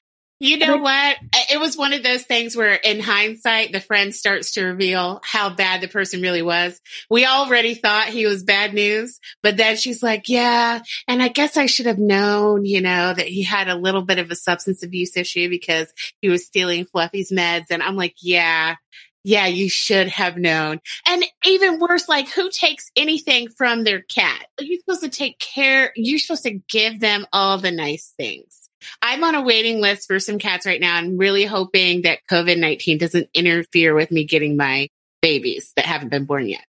You 0.42 0.56
know 0.56 0.78
what? 0.78 1.18
It 1.52 1.60
was 1.60 1.76
one 1.76 1.92
of 1.92 2.02
those 2.02 2.22
things 2.22 2.56
where 2.56 2.72
in 2.72 2.98
hindsight, 2.98 3.72
the 3.72 3.80
friend 3.80 4.14
starts 4.14 4.52
to 4.52 4.64
reveal 4.64 5.20
how 5.22 5.50
bad 5.50 5.82
the 5.82 5.88
person 5.88 6.22
really 6.22 6.40
was. 6.40 6.80
We 7.10 7.26
already 7.26 7.74
thought 7.74 8.08
he 8.08 8.26
was 8.26 8.42
bad 8.42 8.72
news, 8.72 9.20
but 9.42 9.58
then 9.58 9.76
she's 9.76 10.02
like, 10.02 10.30
yeah. 10.30 10.80
And 11.06 11.22
I 11.22 11.28
guess 11.28 11.58
I 11.58 11.66
should 11.66 11.84
have 11.84 11.98
known, 11.98 12.64
you 12.64 12.80
know, 12.80 13.12
that 13.12 13.28
he 13.28 13.42
had 13.42 13.68
a 13.68 13.76
little 13.76 14.00
bit 14.00 14.18
of 14.18 14.30
a 14.30 14.34
substance 14.34 14.82
abuse 14.82 15.14
issue 15.14 15.50
because 15.50 15.92
he 16.22 16.30
was 16.30 16.46
stealing 16.46 16.86
Fluffy's 16.86 17.30
meds. 17.30 17.66
And 17.68 17.82
I'm 17.82 17.96
like, 17.96 18.14
yeah. 18.22 18.76
Yeah, 19.22 19.46
you 19.46 19.68
should 19.68 20.08
have 20.08 20.38
known. 20.38 20.80
And 21.06 21.22
even 21.44 21.78
worse, 21.78 22.08
like 22.08 22.30
who 22.30 22.48
takes 22.50 22.90
anything 22.96 23.48
from 23.50 23.84
their 23.84 24.00
cat? 24.00 24.46
You're 24.58 24.80
supposed 24.80 25.02
to 25.02 25.10
take 25.10 25.38
care. 25.38 25.92
You're 25.94 26.18
supposed 26.18 26.44
to 26.44 26.58
give 26.70 27.00
them 27.00 27.26
all 27.30 27.58
the 27.58 27.70
nice 27.70 28.14
things. 28.16 28.59
I'm 29.02 29.22
on 29.24 29.34
a 29.34 29.42
waiting 29.42 29.80
list 29.80 30.06
for 30.06 30.18
some 30.18 30.38
cats 30.38 30.66
right 30.66 30.80
now. 30.80 30.96
I'm 30.96 31.16
really 31.18 31.44
hoping 31.44 32.02
that 32.02 32.18
COVID 32.30 32.58
19 32.58 32.98
doesn't 32.98 33.28
interfere 33.34 33.94
with 33.94 34.10
me 34.10 34.24
getting 34.24 34.56
my 34.56 34.88
babies 35.22 35.72
that 35.76 35.84
haven't 35.86 36.08
been 36.08 36.24
born 36.24 36.48
yet. 36.48 36.64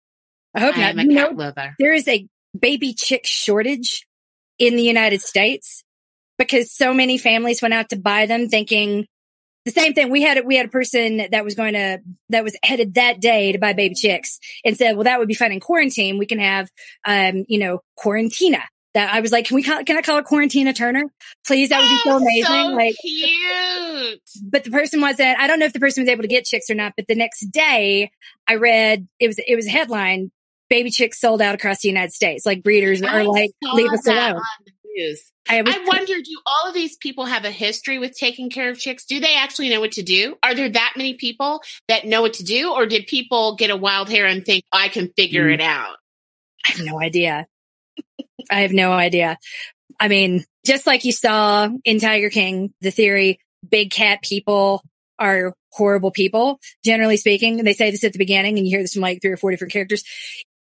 I 0.54 0.60
hope 0.60 0.76
I 0.76 0.80
not. 0.80 0.90
am 0.90 0.98
a 0.98 1.02
You 1.04 1.14
cat 1.14 1.32
know, 1.32 1.38
lover. 1.38 1.74
there 1.78 1.92
is 1.92 2.08
a 2.08 2.26
baby 2.58 2.94
chick 2.94 3.22
shortage 3.24 4.06
in 4.58 4.76
the 4.76 4.82
United 4.82 5.20
States 5.22 5.82
because 6.38 6.72
so 6.72 6.92
many 6.92 7.18
families 7.18 7.62
went 7.62 7.74
out 7.74 7.90
to 7.90 7.96
buy 7.96 8.26
them 8.26 8.48
thinking 8.48 9.06
the 9.66 9.70
same 9.70 9.92
thing. 9.92 10.10
We 10.10 10.22
had, 10.22 10.44
we 10.46 10.56
had 10.56 10.66
a 10.66 10.70
person 10.70 11.18
that 11.32 11.44
was 11.44 11.54
going 11.54 11.74
to, 11.74 12.00
that 12.30 12.42
was 12.42 12.56
headed 12.64 12.94
that 12.94 13.20
day 13.20 13.52
to 13.52 13.58
buy 13.58 13.74
baby 13.74 13.94
chicks 13.94 14.38
and 14.64 14.76
said, 14.76 14.96
well, 14.96 15.04
that 15.04 15.18
would 15.18 15.28
be 15.28 15.34
fun 15.34 15.52
in 15.52 15.60
quarantine. 15.60 16.16
We 16.18 16.24
can 16.26 16.38
have, 16.38 16.68
um, 17.06 17.44
you 17.46 17.58
know, 17.58 17.80
quarantina. 17.98 18.62
That 18.94 19.14
I 19.14 19.20
was 19.20 19.30
like, 19.30 19.46
can 19.46 19.54
we 19.54 19.62
call, 19.62 19.84
can 19.84 19.96
I 19.96 20.02
call 20.02 20.18
it 20.18 20.24
quarantina 20.24 20.74
Turner? 20.76 21.04
Please. 21.46 21.68
That 21.68 21.80
would 21.80 21.88
be 21.88 21.96
so 21.98 22.10
Oh, 22.12 22.16
amazing. 22.16 22.44
so 22.44 22.74
like, 22.74 22.96
cute. 23.00 24.20
but 24.50 24.64
the 24.64 24.70
person 24.70 25.00
wasn't 25.00 25.38
i 25.38 25.46
don't 25.46 25.58
know 25.60 25.66
if 25.66 25.72
the 25.72 25.78
person 25.80 26.02
was 26.02 26.08
able 26.08 26.22
to 26.22 26.28
get 26.28 26.44
chicks 26.44 26.68
or 26.70 26.74
not 26.74 26.92
but 26.96 27.06
the 27.08 27.14
next 27.14 27.46
day 27.52 28.10
i 28.48 28.54
read 28.56 29.06
it 29.20 29.26
was 29.28 29.38
it 29.46 29.54
was 29.56 29.66
a 29.66 29.70
headline 29.70 30.30
baby 30.68 30.90
chicks 30.90 31.20
sold 31.20 31.42
out 31.42 31.52
across 31.56 31.80
the 31.80 31.88
United 31.88 32.12
States. 32.12 32.46
Like 32.46 32.62
breeders 32.62 33.02
I 33.02 33.22
are 33.22 33.24
like, 33.24 33.50
leave 33.72 33.90
us 33.92 34.06
alone. 34.06 34.36
on 34.36 34.42
the 34.64 34.72
news. 34.94 35.32
I, 35.48 35.62
was, 35.62 35.74
I 35.74 35.84
wonder, 35.84 36.14
do 36.14 36.40
all 36.46 36.68
of 36.68 36.74
these 36.74 36.96
people 36.96 37.24
have 37.24 37.44
a 37.44 37.50
history 37.50 37.98
with 37.98 38.16
taking 38.16 38.50
care 38.50 38.70
of 38.70 38.78
chicks? 38.78 39.04
Do 39.04 39.18
they 39.18 39.34
actually 39.34 39.68
know 39.70 39.80
what 39.80 39.90
to 39.92 40.04
do? 40.04 40.36
Are 40.44 40.54
there 40.54 40.68
that 40.68 40.92
many 40.96 41.14
people 41.14 41.60
that 41.88 42.04
know 42.06 42.22
what 42.22 42.34
to 42.34 42.44
do? 42.44 42.72
Or 42.72 42.86
did 42.86 43.08
people 43.08 43.56
get 43.56 43.70
a 43.70 43.76
wild 43.76 44.08
hair 44.10 44.26
and 44.26 44.46
think, 44.46 44.62
I 44.70 44.86
can 44.90 45.08
figure 45.16 45.48
Mm. 45.48 45.54
it 45.54 45.60
out? 45.60 45.96
I 46.64 46.70
have 46.70 46.86
no 46.86 47.00
idea. 47.02 47.48
I 48.50 48.62
have 48.62 48.72
no 48.72 48.92
idea. 48.92 49.38
I 49.98 50.08
mean, 50.08 50.44
just 50.64 50.86
like 50.86 51.04
you 51.04 51.12
saw 51.12 51.68
in 51.84 52.00
Tiger 52.00 52.30
King, 52.30 52.72
the 52.80 52.90
theory, 52.90 53.40
big 53.68 53.90
cat 53.90 54.22
people 54.22 54.82
are 55.18 55.54
horrible 55.72 56.10
people. 56.10 56.58
Generally 56.84 57.18
speaking, 57.18 57.58
they 57.58 57.74
say 57.74 57.90
this 57.90 58.04
at 58.04 58.12
the 58.12 58.18
beginning 58.18 58.58
and 58.58 58.66
you 58.66 58.76
hear 58.76 58.82
this 58.82 58.94
from 58.94 59.02
like 59.02 59.20
three 59.20 59.32
or 59.32 59.36
four 59.36 59.50
different 59.50 59.72
characters. 59.72 60.04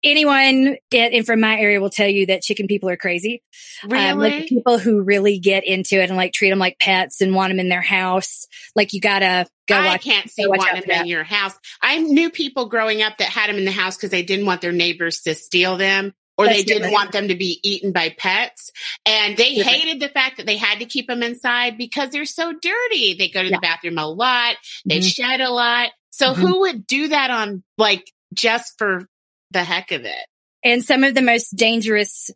Anyone 0.03 0.77
in, 0.91 1.13
in 1.13 1.23
from 1.23 1.39
my 1.39 1.57
area 1.57 1.81
will 1.81 1.89
tell 1.89 2.07
you 2.07 2.27
that 2.27 2.43
chicken 2.43 2.67
people 2.67 2.89
are 2.89 2.97
crazy. 2.97 3.41
Really? 3.83 4.05
Um, 4.05 4.19
like 4.19 4.47
people 4.47 4.77
who 4.77 5.01
really 5.01 5.39
get 5.39 5.65
into 5.65 5.99
it 6.01 6.09
and 6.09 6.17
like 6.17 6.33
treat 6.33 6.51
them 6.51 6.59
like 6.59 6.77
pets 6.79 7.21
and 7.21 7.33
want 7.33 7.49
them 7.49 7.59
in 7.59 7.67
their 7.67 7.81
house. 7.81 8.47
Like 8.75 8.93
you 8.93 9.01
gotta 9.01 9.47
go 9.67 9.75
I 9.75 9.85
watch. 9.85 10.03
can't 10.03 10.29
see 10.29 10.45
watch 10.47 10.59
wanting 10.59 10.87
them 10.87 11.01
in 11.01 11.07
your 11.07 11.23
house. 11.23 11.53
I 11.81 11.97
knew 11.97 12.29
people 12.29 12.67
growing 12.67 13.01
up 13.01 13.17
that 13.17 13.29
had 13.29 13.49
them 13.49 13.57
in 13.57 13.65
the 13.65 13.71
house 13.71 13.97
because 13.97 14.11
they 14.11 14.23
didn't 14.23 14.45
want 14.45 14.61
their 14.61 14.71
neighbors 14.71 15.21
to 15.21 15.33
steal 15.33 15.77
them 15.77 16.13
or 16.37 16.45
That's 16.45 16.57
they 16.59 16.63
didn't 16.63 16.91
want 16.91 17.11
them 17.11 17.29
to 17.29 17.35
be 17.35 17.59
eaten 17.63 17.91
by 17.91 18.09
pets. 18.17 18.71
And 19.05 19.35
they 19.37 19.53
hated 19.55 19.99
the 19.99 20.09
fact 20.09 20.37
that 20.37 20.45
they 20.45 20.57
had 20.57 20.79
to 20.79 20.85
keep 20.85 21.07
them 21.07 21.23
inside 21.23 21.77
because 21.77 22.11
they're 22.11 22.25
so 22.25 22.53
dirty. 22.53 23.15
They 23.15 23.29
go 23.29 23.41
to 23.41 23.49
Yeah. 23.49 23.57
the 23.57 23.61
bathroom 23.61 23.97
a 23.97 24.07
lot. 24.07 24.55
They 24.85 24.99
Mhm. 24.99 25.13
shed 25.15 25.41
a 25.41 25.49
lot. 25.49 25.91
So 26.11 26.33
Mhm. 26.33 26.35
who 26.35 26.59
would 26.61 26.87
do 26.87 27.07
that 27.09 27.31
on 27.31 27.63
like 27.77 28.11
just 28.33 28.77
for 28.77 29.07
the 29.51 29.63
heck 29.63 29.91
of 29.91 30.05
it? 30.05 30.25
and 30.63 30.83
some 30.83 31.03
of 31.03 31.13
the 31.15 31.21
most 31.21 31.55
dangerous 31.55 32.29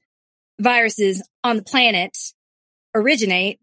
viruses 0.60 1.28
on 1.44 1.58
the 1.58 1.64
planet 1.64 2.16
originate 2.96 3.60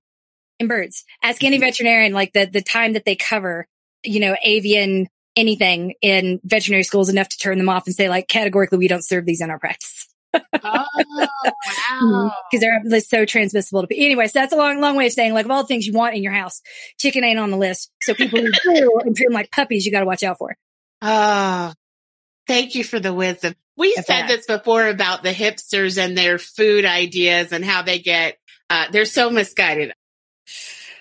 in 0.59 0.67
birds. 0.67 1.05
Ask 1.23 1.43
any 1.45 1.59
veterinarian, 1.59 2.13
like 2.13 2.33
the, 2.33 2.47
the 2.47 2.61
time 2.61 2.95
that 2.95 3.05
they 3.05 3.15
cover, 3.17 3.67
you 4.03 4.21
know, 4.21 4.37
avian 4.45 5.07
anything 5.37 5.95
in 6.03 6.41
veterinary 6.45 6.83
schools 6.83 7.09
enough 7.09 7.29
to 7.29 7.39
turn 7.39 7.57
them 7.59 7.69
off 7.69 7.87
and 7.87 7.95
say 7.95 8.09
like 8.09 8.27
categorically, 8.29 8.79
we 8.79 8.89
don't 8.89 9.05
serve 9.07 9.25
these 9.25 9.41
in 9.41 9.49
our 9.51 9.59
practice. 9.61 10.08
Oh, 10.35 10.85
wow. 11.05 12.33
Because 12.51 12.61
they're, 12.61 12.81
they're 12.85 13.01
so 13.01 13.25
transmissible 13.25 13.83
to 13.83 13.87
people. 13.87 14.05
Anyway, 14.05 14.27
so 14.27 14.41
that's 14.41 14.53
a 14.53 14.57
long, 14.57 14.81
long 14.81 14.97
way 14.97 15.07
of 15.07 15.13
saying 15.13 15.35
like 15.35 15.45
of 15.45 15.51
all 15.51 15.63
the 15.63 15.69
things 15.69 15.87
you 15.87 15.93
want 15.93 16.15
in 16.15 16.23
your 16.23 16.33
house, 16.33 16.61
chicken 16.99 17.25
ain't 17.25 17.39
on 17.39 17.51
the 17.51 17.57
list. 17.57 17.91
So 18.03 18.15
people 18.15 18.41
who 18.41 18.51
do 18.51 19.01
and 19.05 19.17
treat 19.17 19.27
them 19.27 19.35
like 19.35 19.51
puppies, 19.51 19.87
you 19.87 19.93
got 19.93 20.01
to 20.01 20.07
watch 20.07 20.23
out 20.23 20.39
for. 20.39 20.57
Oh, 21.03 21.73
thank 22.47 22.75
you 22.75 22.85
for 22.85 23.01
the 23.01 23.13
wisdom. 23.13 23.55
We 23.77 23.89
If 23.89 24.07
said 24.07 24.27
this 24.27 24.47
before 24.47 24.89
about 24.89 25.23
the 25.23 25.33
hipsters 25.33 26.03
and 26.03 26.19
their 26.19 26.39
food 26.39 26.85
ideas 26.85 27.53
and 27.53 27.65
how 27.65 27.83
they 27.83 28.01
get, 28.01 28.37
uh, 28.69 28.87
they're 28.91 29.05
so 29.05 29.31
misguided. 29.31 29.93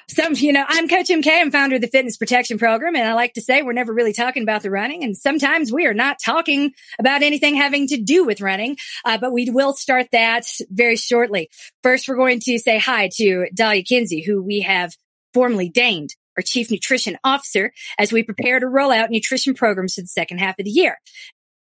Some, 0.09 0.35
you 0.35 0.53
know, 0.53 0.63
I'm 0.65 0.87
Coach 0.87 1.09
MK. 1.09 1.27
I'm 1.27 1.51
founder 1.51 1.75
of 1.75 1.81
the 1.81 1.87
Fitness 1.87 2.15
Protection 2.15 2.57
Program. 2.57 2.95
And 2.95 3.05
I 3.05 3.13
like 3.13 3.33
to 3.33 3.41
say 3.41 3.61
we're 3.61 3.73
never 3.73 3.93
really 3.93 4.13
talking 4.13 4.41
about 4.41 4.63
the 4.63 4.71
running. 4.71 5.03
And 5.03 5.17
sometimes 5.17 5.71
we 5.71 5.85
are 5.85 5.93
not 5.93 6.17
talking 6.23 6.71
about 6.97 7.23
anything 7.23 7.55
having 7.55 7.87
to 7.87 7.97
do 7.97 8.23
with 8.23 8.39
running. 8.39 8.77
Uh, 9.03 9.17
but 9.17 9.33
we 9.33 9.49
will 9.49 9.73
start 9.73 10.07
that 10.13 10.45
very 10.69 10.95
shortly. 10.95 11.49
First, 11.83 12.07
we're 12.07 12.15
going 12.15 12.39
to 12.41 12.57
say 12.57 12.79
hi 12.79 13.09
to 13.17 13.47
Dalia 13.53 13.85
Kinsey, 13.85 14.21
who 14.21 14.41
we 14.41 14.61
have 14.61 14.95
formally 15.33 15.67
deigned 15.67 16.15
our 16.37 16.43
chief 16.43 16.71
nutrition 16.71 17.17
officer 17.23 17.73
as 17.97 18.13
we 18.13 18.23
prepare 18.23 18.59
to 18.59 18.67
roll 18.67 18.91
out 18.91 19.09
nutrition 19.09 19.55
programs 19.55 19.95
for 19.95 20.01
the 20.01 20.07
second 20.07 20.37
half 20.37 20.57
of 20.57 20.65
the 20.65 20.71
year. 20.71 20.99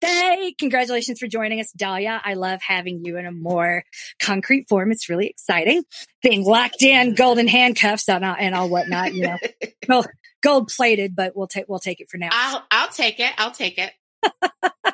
Hey, 0.01 0.55
congratulations 0.57 1.19
for 1.19 1.27
joining 1.27 1.59
us, 1.59 1.73
Dalia. 1.77 2.21
I 2.23 2.35
love 2.35 2.61
having 2.61 3.03
you 3.03 3.17
in 3.17 3.25
a 3.25 3.31
more 3.31 3.83
concrete 4.21 4.69
form. 4.69 4.91
It's 4.91 5.09
really 5.09 5.27
exciting. 5.27 5.83
Being 6.23 6.45
locked 6.45 6.81
in, 6.81 7.15
golden 7.15 7.47
handcuffs 7.47 8.07
and 8.07 8.23
all, 8.23 8.35
and 8.37 8.55
all 8.55 8.69
whatnot, 8.69 9.13
you 9.13 9.23
know, 9.23 9.37
well, 9.89 10.05
gold 10.41 10.69
plated, 10.69 11.15
but 11.15 11.35
we'll 11.35 11.47
take, 11.47 11.65
we'll 11.67 11.79
take 11.79 11.99
it 11.99 12.09
for 12.09 12.17
now. 12.17 12.29
I'll, 12.31 12.63
I'll 12.71 12.89
take 12.89 13.19
it. 13.19 13.31
I'll 13.37 13.51
take 13.51 13.77
it. 13.77 13.91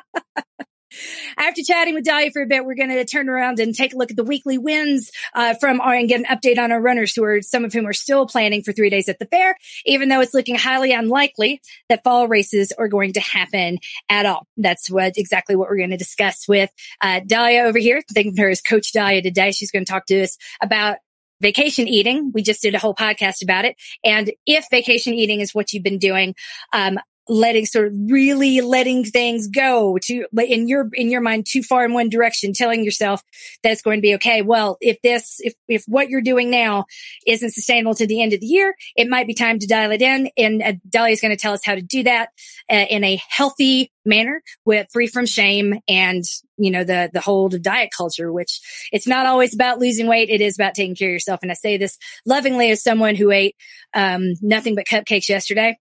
After 1.38 1.62
chatting 1.62 1.94
with 1.94 2.04
Dalia 2.04 2.32
for 2.32 2.42
a 2.42 2.46
bit, 2.46 2.64
we're 2.64 2.74
going 2.74 2.90
to 2.90 3.04
turn 3.04 3.28
around 3.28 3.60
and 3.60 3.74
take 3.74 3.94
a 3.94 3.96
look 3.96 4.10
at 4.10 4.16
the 4.16 4.24
weekly 4.24 4.58
wins 4.58 5.10
uh, 5.34 5.54
from 5.54 5.80
our 5.80 5.94
and 5.94 6.08
get 6.08 6.20
an 6.20 6.26
update 6.26 6.58
on 6.58 6.72
our 6.72 6.80
runners, 6.80 7.14
who 7.14 7.24
are 7.24 7.42
some 7.42 7.64
of 7.64 7.72
whom 7.72 7.86
are 7.86 7.92
still 7.92 8.26
planning 8.26 8.62
for 8.62 8.72
three 8.72 8.90
days 8.90 9.08
at 9.08 9.18
the 9.18 9.26
fair, 9.26 9.56
even 9.84 10.08
though 10.08 10.20
it's 10.20 10.34
looking 10.34 10.56
highly 10.56 10.92
unlikely 10.92 11.60
that 11.88 12.02
fall 12.04 12.28
races 12.28 12.72
are 12.78 12.88
going 12.88 13.12
to 13.14 13.20
happen 13.20 13.78
at 14.08 14.26
all. 14.26 14.46
That's 14.56 14.90
what 14.90 15.14
exactly 15.16 15.56
what 15.56 15.68
we're 15.68 15.78
going 15.78 15.90
to 15.90 15.96
discuss 15.96 16.46
with 16.48 16.70
uh, 17.00 17.20
Dalia 17.20 17.64
over 17.64 17.78
here. 17.78 18.02
Think 18.12 18.28
of 18.28 18.38
her 18.38 18.48
as 18.48 18.60
Coach 18.60 18.92
Dalia 18.92 19.22
today. 19.22 19.52
She's 19.52 19.70
going 19.70 19.84
to 19.84 19.90
talk 19.90 20.06
to 20.06 20.22
us 20.22 20.36
about 20.62 20.98
vacation 21.40 21.86
eating. 21.88 22.30
We 22.32 22.42
just 22.42 22.62
did 22.62 22.74
a 22.74 22.78
whole 22.78 22.94
podcast 22.94 23.42
about 23.42 23.64
it. 23.64 23.76
And 24.04 24.32
if 24.46 24.66
vacation 24.70 25.14
eating 25.14 25.40
is 25.40 25.54
what 25.54 25.72
you've 25.72 25.82
been 25.82 25.98
doing, 25.98 26.34
um, 26.72 26.98
letting 27.28 27.66
sort 27.66 27.88
of 27.88 27.94
really 28.08 28.60
letting 28.60 29.04
things 29.04 29.48
go 29.48 29.98
to 30.02 30.26
in 30.38 30.68
your 30.68 30.88
in 30.92 31.10
your 31.10 31.20
mind 31.20 31.46
too 31.48 31.62
far 31.62 31.84
in 31.84 31.92
one 31.92 32.08
direction 32.08 32.52
telling 32.52 32.84
yourself 32.84 33.22
that 33.62 33.72
it's 33.72 33.82
going 33.82 33.98
to 33.98 34.02
be 34.02 34.14
okay. 34.14 34.42
Well 34.42 34.76
if 34.80 35.00
this 35.02 35.36
if 35.40 35.54
if 35.68 35.84
what 35.86 36.08
you're 36.08 36.20
doing 36.20 36.50
now 36.50 36.84
isn't 37.26 37.50
sustainable 37.50 37.94
to 37.94 38.06
the 38.06 38.22
end 38.22 38.32
of 38.32 38.40
the 38.40 38.46
year 38.46 38.74
it 38.96 39.08
might 39.08 39.26
be 39.26 39.34
time 39.34 39.58
to 39.58 39.66
dial 39.66 39.90
it 39.90 40.02
in. 40.02 40.30
And 40.36 40.62
uh, 40.62 40.72
Dalia 40.88 41.12
is 41.12 41.20
going 41.20 41.36
to 41.36 41.40
tell 41.40 41.52
us 41.52 41.64
how 41.64 41.74
to 41.74 41.82
do 41.82 42.02
that 42.04 42.30
uh, 42.70 42.86
in 42.88 43.04
a 43.04 43.20
healthy 43.28 43.92
manner 44.06 44.42
with 44.64 44.86
free 44.92 45.06
from 45.06 45.26
shame 45.26 45.80
and 45.88 46.24
you 46.56 46.70
know 46.70 46.84
the 46.84 47.10
the 47.12 47.20
hold 47.20 47.54
of 47.54 47.62
diet 47.62 47.90
culture 47.96 48.32
which 48.32 48.60
it's 48.92 49.06
not 49.06 49.26
always 49.26 49.54
about 49.54 49.78
losing 49.78 50.06
weight 50.06 50.30
it 50.30 50.40
is 50.40 50.56
about 50.58 50.74
taking 50.74 50.94
care 50.94 51.08
of 51.08 51.12
yourself 51.12 51.40
and 51.42 51.50
i 51.50 51.54
say 51.54 51.76
this 51.76 51.98
lovingly 52.24 52.70
as 52.70 52.82
someone 52.82 53.14
who 53.14 53.30
ate 53.30 53.56
um, 53.94 54.34
nothing 54.42 54.74
but 54.74 54.86
cupcakes 54.86 55.28
yesterday 55.28 55.76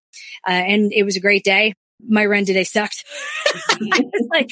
uh, 0.48 0.51
and 0.51 0.91
it 0.94 1.03
was 1.03 1.15
a 1.15 1.22
great 1.22 1.44
day. 1.44 1.74
My 2.08 2.25
run 2.25 2.46
today 2.46 2.65
sucked. 2.65 3.05
like, 4.32 4.50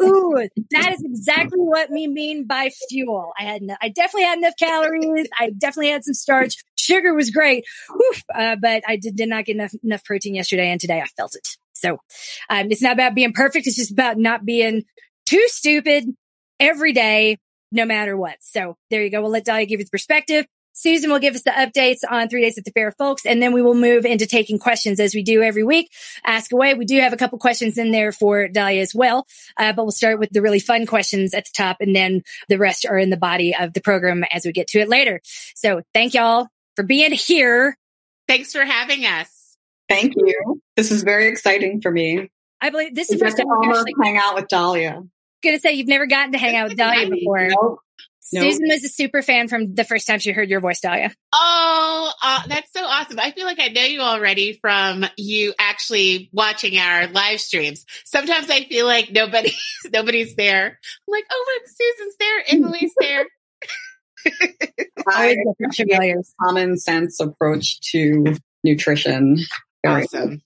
ooh, 0.00 0.46
that 0.72 0.92
is 0.92 1.02
exactly 1.02 1.58
what 1.58 1.90
we 1.90 2.06
mean 2.06 2.46
by 2.46 2.70
fuel. 2.88 3.32
I 3.38 3.44
had, 3.44 3.62
no, 3.62 3.76
I 3.80 3.88
definitely 3.88 4.24
had 4.24 4.38
enough 4.38 4.54
calories. 4.58 5.28
I 5.38 5.50
definitely 5.56 5.90
had 5.90 6.04
some 6.04 6.14
starch. 6.14 6.56
Sugar 6.76 7.14
was 7.14 7.30
great, 7.30 7.64
Whew, 7.88 8.12
uh, 8.34 8.56
but 8.60 8.82
I 8.86 8.96
did, 8.96 9.16
did 9.16 9.28
not 9.28 9.46
get 9.46 9.56
enough 9.56 9.72
enough 9.82 10.04
protein 10.04 10.34
yesterday, 10.34 10.68
and 10.68 10.80
today 10.80 11.00
I 11.00 11.06
felt 11.16 11.34
it. 11.34 11.56
So, 11.82 11.98
um, 12.48 12.70
it's 12.70 12.82
not 12.82 12.92
about 12.92 13.14
being 13.14 13.32
perfect. 13.32 13.66
It's 13.66 13.76
just 13.76 13.90
about 13.90 14.18
not 14.18 14.44
being 14.44 14.84
too 15.26 15.44
stupid 15.48 16.04
every 16.60 16.92
day, 16.92 17.38
no 17.70 17.84
matter 17.84 18.16
what. 18.16 18.36
So 18.40 18.76
there 18.90 19.02
you 19.02 19.10
go. 19.10 19.20
We'll 19.20 19.30
let 19.30 19.46
Dalia 19.46 19.68
give 19.68 19.80
you 19.80 19.84
the 19.84 19.90
perspective. 19.90 20.46
Susan 20.74 21.10
will 21.10 21.18
give 21.18 21.34
us 21.34 21.42
the 21.42 21.50
updates 21.50 21.98
on 22.08 22.28
three 22.28 22.40
days 22.40 22.56
at 22.56 22.64
the 22.64 22.70
fair, 22.70 22.92
folks, 22.92 23.26
and 23.26 23.42
then 23.42 23.52
we 23.52 23.60
will 23.60 23.74
move 23.74 24.06
into 24.06 24.26
taking 24.26 24.58
questions 24.58 24.98
as 25.00 25.14
we 25.14 25.22
do 25.22 25.42
every 25.42 25.62
week. 25.62 25.90
Ask 26.24 26.50
away. 26.50 26.72
We 26.72 26.86
do 26.86 26.98
have 27.00 27.12
a 27.12 27.16
couple 27.18 27.38
questions 27.38 27.76
in 27.76 27.90
there 27.92 28.10
for 28.10 28.48
Dalia 28.48 28.80
as 28.80 28.94
well, 28.94 29.26
uh, 29.58 29.74
but 29.74 29.84
we'll 29.84 29.92
start 29.92 30.18
with 30.18 30.30
the 30.30 30.40
really 30.40 30.60
fun 30.60 30.86
questions 30.86 31.34
at 31.34 31.44
the 31.44 31.50
top, 31.54 31.76
and 31.80 31.94
then 31.94 32.22
the 32.48 32.56
rest 32.56 32.86
are 32.86 32.98
in 32.98 33.10
the 33.10 33.18
body 33.18 33.54
of 33.54 33.74
the 33.74 33.82
program 33.82 34.24
as 34.32 34.46
we 34.46 34.52
get 34.52 34.66
to 34.68 34.80
it 34.80 34.88
later. 34.88 35.20
So 35.54 35.82
thank 35.92 36.14
y'all 36.14 36.48
for 36.74 36.84
being 36.84 37.12
here. 37.12 37.76
Thanks 38.26 38.52
for 38.52 38.64
having 38.64 39.04
us. 39.04 39.56
Thank 39.90 40.14
you. 40.16 40.61
This 40.76 40.90
is 40.90 41.02
very 41.02 41.28
exciting 41.28 41.80
for 41.80 41.90
me. 41.90 42.30
I 42.60 42.70
believe 42.70 42.94
this 42.94 43.10
is 43.10 43.18
the 43.18 43.24
first 43.24 43.36
time 43.36 43.46
I'm 43.50 43.58
almost 43.58 43.80
actually 43.80 43.94
hang 44.02 44.18
out 44.18 44.34
with 44.34 44.46
Dalia. 44.46 45.08
going 45.42 45.56
to 45.56 45.60
say 45.60 45.72
you've 45.72 45.88
never 45.88 46.06
gotten 46.06 46.32
to 46.32 46.38
hang 46.38 46.56
out 46.56 46.68
with 46.68 46.78
Dalia 46.78 47.10
before. 47.10 47.48
Nope. 47.48 47.80
Nope. 48.34 48.44
Susan 48.44 48.64
was 48.68 48.82
a 48.84 48.88
super 48.88 49.20
fan 49.20 49.48
from 49.48 49.74
the 49.74 49.84
first 49.84 50.06
time 50.06 50.18
she 50.18 50.32
heard 50.32 50.48
your 50.48 50.60
voice, 50.60 50.80
Dalia. 50.80 51.12
Oh, 51.34 52.12
uh, 52.22 52.42
that's 52.46 52.72
so 52.72 52.82
awesome. 52.82 53.18
I 53.20 53.32
feel 53.32 53.44
like 53.44 53.60
I 53.60 53.68
know 53.68 53.82
you 53.82 54.00
already 54.00 54.54
from 54.54 55.04
you 55.18 55.52
actually 55.58 56.30
watching 56.32 56.78
our 56.78 57.08
live 57.08 57.40
streams. 57.40 57.84
Sometimes 58.04 58.48
I 58.48 58.64
feel 58.64 58.86
like 58.86 59.10
nobody, 59.10 59.52
nobody's 59.92 60.34
there. 60.36 60.66
I'm 60.66 61.12
like, 61.12 61.24
oh, 61.30 61.60
look, 61.60 61.68
Susan's 61.68 62.16
there. 62.18 62.42
Emily's 62.48 62.94
there. 62.98 63.26
I 65.08 65.14
Always 65.14 65.36
different 65.58 65.74
familiars. 65.74 66.34
common 66.40 66.78
sense 66.78 67.20
approach 67.20 67.80
to 67.90 68.36
nutrition. 68.64 69.36
Very 69.84 70.04
Awesome. 70.04 70.42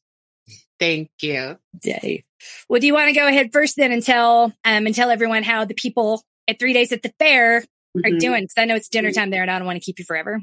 Thank 0.78 1.10
you. 1.22 1.56
day. 1.80 2.24
Well, 2.68 2.80
do 2.80 2.86
you 2.86 2.94
want 2.94 3.08
to 3.08 3.14
go 3.14 3.26
ahead 3.26 3.50
first 3.52 3.76
then 3.76 3.92
and 3.92 4.02
tell 4.02 4.44
um 4.64 4.86
and 4.86 4.94
tell 4.94 5.10
everyone 5.10 5.42
how 5.42 5.64
the 5.64 5.74
people 5.74 6.22
at 6.48 6.58
three 6.58 6.72
days 6.72 6.92
at 6.92 7.02
the 7.02 7.12
fair 7.18 7.58
are 7.58 8.10
Mhm. 8.10 8.18
doing? 8.18 8.42
Because 8.44 8.54
I 8.58 8.64
know 8.66 8.76
it's 8.76 8.88
dinner 8.88 9.10
time 9.12 9.30
there, 9.30 9.42
and 9.42 9.50
I 9.50 9.58
don't 9.58 9.66
want 9.66 9.76
to 9.80 9.84
keep 9.84 9.98
you 9.98 10.04
forever. 10.04 10.40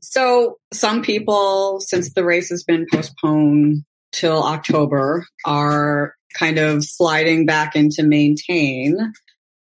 So 0.00 0.58
some 0.72 1.02
people, 1.02 1.80
since 1.80 2.12
the 2.12 2.24
race 2.24 2.48
has 2.50 2.64
been 2.64 2.86
postponed 2.92 3.84
till 4.12 4.42
October, 4.42 5.26
are 5.44 6.14
kind 6.38 6.58
of 6.58 6.84
sliding 6.84 7.46
back 7.46 7.76
into 7.76 8.02
maintain. 8.02 9.12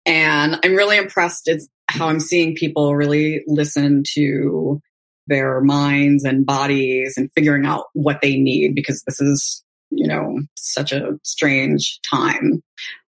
And 0.06 0.58
I'm 0.64 0.74
really 0.74 0.96
impressed. 0.96 1.48
It's 1.48 1.68
how 1.88 2.08
I'm 2.08 2.20
seeing 2.20 2.54
people 2.54 2.94
really 2.96 3.42
listen 3.46 4.02
to 4.14 4.80
their 5.26 5.60
minds 5.60 6.24
and 6.24 6.44
bodies 6.46 7.14
and 7.16 7.30
figuring 7.36 7.64
out 7.64 7.86
what 7.92 8.20
they 8.20 8.36
need 8.36 8.74
because 8.74 9.02
this 9.06 9.20
is, 9.20 9.62
you 9.90 10.06
know, 10.06 10.40
such 10.56 10.92
a 10.92 11.18
strange 11.22 12.00
time. 12.08 12.62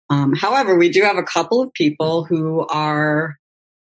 Um, 0.08 0.34
however, 0.34 0.76
we 0.76 0.88
do 0.88 1.02
have 1.02 1.16
a 1.16 1.22
couple 1.22 1.62
of 1.62 1.72
people 1.72 2.24
who 2.24 2.66
are 2.68 3.36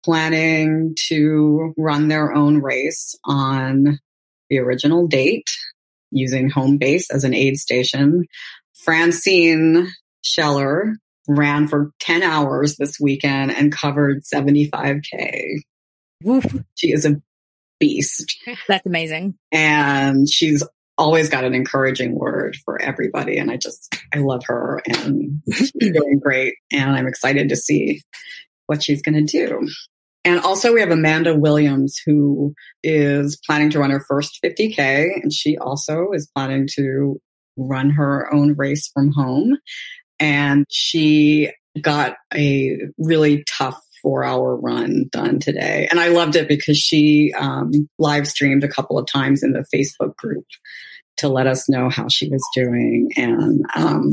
planning 0.05 0.95
to 1.09 1.73
run 1.77 2.09
their 2.09 2.33
own 2.33 2.61
race 2.61 3.17
on 3.25 3.99
the 4.51 4.59
original 4.59 5.07
date 5.07 5.51
using 6.11 6.51
home 6.51 6.77
base 6.77 7.11
as 7.11 7.25
an 7.25 7.35
aid 7.35 7.57
station. 7.57 8.25
Francine 8.75 9.89
Scheller 10.23 10.97
ran 11.29 11.69
for 11.69 11.91
10 12.01 12.23
hours 12.23 12.77
this 12.77 12.99
weekend 13.01 13.53
and 13.53 13.73
covered 13.73 14.23
75K. 14.23 15.63
Woof. 16.23 16.45
She 16.75 16.93
is 16.93 17.07
a 17.07 17.21
beast. 17.81 18.37
That's 18.69 18.87
amazing. 18.87 19.35
And 19.51 20.29
she's 20.29 20.63
always 20.99 21.29
got 21.29 21.45
an 21.45 21.55
encouraging 21.55 22.19
word 22.19 22.57
for 22.65 22.81
everybody. 22.81 23.39
And 23.39 23.51
I 23.51 23.57
just, 23.57 23.95
I 24.15 24.19
love 24.19 24.43
her 24.47 24.83
and 24.87 25.43
she's 25.53 25.73
doing 25.79 26.21
great. 26.23 26.55
And 26.71 26.91
I'm 26.91 27.07
excited 27.07 27.49
to 27.49 27.57
see 27.57 28.03
what 28.67 28.83
she's 28.83 29.03
going 29.03 29.27
to 29.27 29.47
do. 29.47 29.69
And 30.25 30.41
also 30.41 30.73
we 30.73 30.81
have 30.81 30.91
Amanda 30.91 31.37
Williams 31.37 32.01
who 32.07 32.55
is 32.83 33.41
planning 33.45 33.71
to 33.71 33.81
run 33.81 33.91
her 33.91 34.05
first 34.09 34.39
50K 34.45 35.21
and 35.23 35.33
she 35.33 35.57
also 35.57 36.13
is 36.13 36.31
planning 36.35 36.69
to 36.75 37.21
run 37.57 37.91
her 37.91 38.33
own 38.33 38.55
race 38.55 38.89
from 38.95 39.13
home. 39.13 39.57
And 40.21 40.65
she 40.71 41.51
got 41.81 42.17
a 42.35 42.79
really 42.99 43.45
tough 43.49 43.81
four 44.03 44.25
hour 44.25 44.57
run 44.57 45.07
done 45.11 45.39
today. 45.39 45.89
And 45.91 46.01
I 46.01 46.09
loved 46.09 46.37
it 46.37 46.49
because 46.49 46.77
she 46.77 47.33
um, 47.39 47.89
live 47.99 48.27
streamed 48.27 48.65
a 48.65 48.69
couple 48.69 48.99
of 48.99 49.07
times 49.07 49.43
in 49.43 49.53
the 49.53 49.65
Facebook 49.75 50.17
group 50.17 50.45
to 51.19 51.29
let 51.29 51.47
us 51.47 51.69
know 51.69 51.89
how 51.89 52.09
she 52.09 52.29
was 52.29 52.43
doing. 52.55 53.11
And 53.17 53.65
um, 53.75 54.11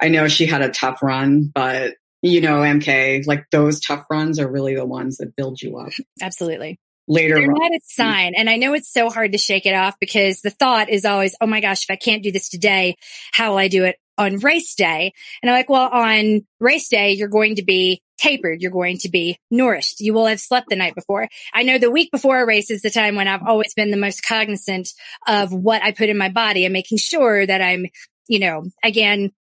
I 0.00 0.08
know 0.08 0.28
she 0.28 0.46
had 0.46 0.62
a 0.62 0.70
tough 0.70 1.02
run, 1.02 1.50
but 1.54 1.94
you 2.22 2.40
know, 2.40 2.58
MK, 2.60 3.26
like 3.26 3.46
those 3.50 3.80
tough 3.80 4.04
runs 4.10 4.38
are 4.38 4.50
really 4.50 4.74
the 4.74 4.84
ones 4.84 5.16
that 5.18 5.36
build 5.36 5.62
you 5.62 5.78
up. 5.78 5.92
Absolutely. 6.20 6.78
Later, 7.08 7.36
They're 7.36 7.50
not 7.50 7.72
a 7.72 7.80
sign. 7.82 8.34
And 8.36 8.48
I 8.48 8.56
know 8.56 8.74
it's 8.74 8.92
so 8.92 9.10
hard 9.10 9.32
to 9.32 9.38
shake 9.38 9.66
it 9.66 9.74
off 9.74 9.96
because 9.98 10.42
the 10.42 10.50
thought 10.50 10.88
is 10.90 11.04
always, 11.04 11.34
oh 11.40 11.46
my 11.46 11.60
gosh, 11.60 11.82
if 11.82 11.90
I 11.90 11.96
can't 11.96 12.22
do 12.22 12.30
this 12.30 12.48
today, 12.48 12.96
how 13.32 13.50
will 13.50 13.58
I 13.58 13.68
do 13.68 13.84
it 13.84 13.96
on 14.16 14.36
race 14.36 14.74
day? 14.74 15.12
And 15.42 15.50
I'm 15.50 15.56
like, 15.56 15.68
well, 15.68 15.88
on 15.88 16.46
race 16.60 16.88
day, 16.88 17.12
you're 17.12 17.28
going 17.28 17.56
to 17.56 17.64
be 17.64 18.02
tapered. 18.20 18.60
You're 18.60 18.70
going 18.70 18.98
to 18.98 19.08
be 19.08 19.38
nourished. 19.50 20.00
You 20.00 20.12
will 20.12 20.26
have 20.26 20.40
slept 20.40 20.68
the 20.68 20.76
night 20.76 20.94
before. 20.94 21.28
I 21.52 21.62
know 21.62 21.78
the 21.78 21.90
week 21.90 22.10
before 22.10 22.40
a 22.40 22.46
race 22.46 22.70
is 22.70 22.82
the 22.82 22.90
time 22.90 23.16
when 23.16 23.26
I've 23.26 23.46
always 23.46 23.74
been 23.74 23.90
the 23.90 23.96
most 23.96 24.22
cognizant 24.26 24.90
of 25.26 25.52
what 25.52 25.82
I 25.82 25.92
put 25.92 26.08
in 26.08 26.18
my 26.18 26.28
body 26.28 26.64
and 26.64 26.72
making 26.72 26.98
sure 26.98 27.46
that 27.46 27.62
I'm, 27.62 27.86
you 28.28 28.38
know, 28.38 28.64
again, 28.84 29.32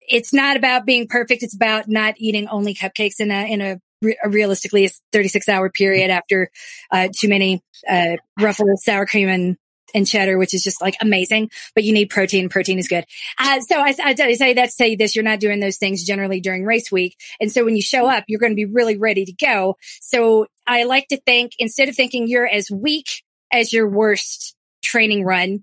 it's 0.00 0.34
not 0.34 0.56
about 0.56 0.84
being 0.84 1.06
perfect. 1.08 1.42
It's 1.42 1.54
about 1.54 1.88
not 1.88 2.14
eating 2.18 2.48
only 2.48 2.74
cupcakes 2.74 3.20
in 3.20 3.30
a, 3.30 3.50
in 3.50 3.60
a, 3.62 3.80
a 4.22 4.28
realistically 4.28 4.84
a 4.84 4.90
36 5.12 5.48
hour 5.48 5.70
period 5.70 6.10
after, 6.10 6.50
uh, 6.90 7.08
too 7.16 7.28
many, 7.28 7.62
uh, 7.88 8.16
ruffles, 8.38 8.84
sour 8.84 9.06
cream 9.06 9.28
and, 9.28 9.56
and 9.94 10.06
cheddar, 10.06 10.36
which 10.36 10.52
is 10.54 10.62
just 10.62 10.82
like 10.82 10.96
amazing, 11.00 11.50
but 11.74 11.84
you 11.84 11.92
need 11.92 12.10
protein. 12.10 12.48
Protein 12.48 12.78
is 12.78 12.88
good. 12.88 13.04
Uh, 13.38 13.60
so 13.60 13.76
I, 13.76 13.94
I, 14.02 14.14
I 14.18 14.34
say 14.34 14.54
that 14.54 14.66
to 14.66 14.72
say 14.72 14.96
this, 14.96 15.14
you're 15.14 15.24
not 15.24 15.40
doing 15.40 15.60
those 15.60 15.78
things 15.78 16.04
generally 16.04 16.40
during 16.40 16.64
race 16.64 16.90
week. 16.90 17.16
And 17.40 17.50
so 17.50 17.64
when 17.64 17.76
you 17.76 17.82
show 17.82 18.08
up, 18.08 18.24
you're 18.26 18.40
going 18.40 18.52
to 18.52 18.56
be 18.56 18.64
really 18.64 18.96
ready 18.96 19.24
to 19.24 19.32
go. 19.32 19.76
So 20.00 20.46
I 20.66 20.84
like 20.84 21.08
to 21.08 21.20
think 21.20 21.52
instead 21.58 21.88
of 21.88 21.94
thinking 21.94 22.26
you're 22.26 22.46
as 22.46 22.70
weak 22.70 23.22
as 23.52 23.72
your 23.72 23.88
worst 23.88 24.56
training 24.82 25.24
run, 25.24 25.62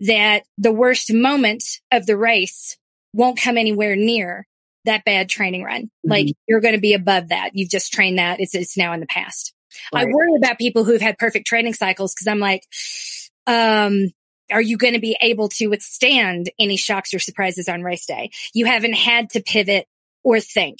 that 0.00 0.42
the 0.58 0.72
worst 0.72 1.12
moment 1.12 1.64
of 1.92 2.06
the 2.06 2.16
race 2.16 2.76
won't 3.12 3.40
come 3.40 3.56
anywhere 3.56 3.96
near 3.96 4.46
that 4.84 5.04
bad 5.04 5.28
training 5.28 5.62
run. 5.62 5.84
Mm-hmm. 5.84 6.10
Like 6.10 6.26
you're 6.46 6.60
going 6.60 6.74
to 6.74 6.80
be 6.80 6.94
above 6.94 7.28
that. 7.28 7.50
You've 7.54 7.70
just 7.70 7.92
trained 7.92 8.18
that. 8.18 8.40
It's, 8.40 8.54
it's 8.54 8.76
now 8.76 8.92
in 8.92 9.00
the 9.00 9.06
past. 9.06 9.52
Right. 9.92 10.06
I 10.06 10.10
worry 10.10 10.34
about 10.36 10.58
people 10.58 10.84
who've 10.84 11.00
had 11.00 11.18
perfect 11.18 11.46
training 11.46 11.74
cycles 11.74 12.14
because 12.14 12.26
I'm 12.26 12.40
like, 12.40 12.62
um, 13.48 14.10
are 14.52 14.62
you 14.62 14.76
going 14.76 14.94
to 14.94 15.00
be 15.00 15.16
able 15.20 15.48
to 15.48 15.66
withstand 15.68 16.50
any 16.58 16.76
shocks 16.76 17.12
or 17.12 17.18
surprises 17.18 17.68
on 17.68 17.82
race 17.82 18.06
day? 18.06 18.30
You 18.54 18.66
haven't 18.66 18.94
had 18.94 19.30
to 19.30 19.42
pivot 19.42 19.86
or 20.22 20.40
think. 20.40 20.78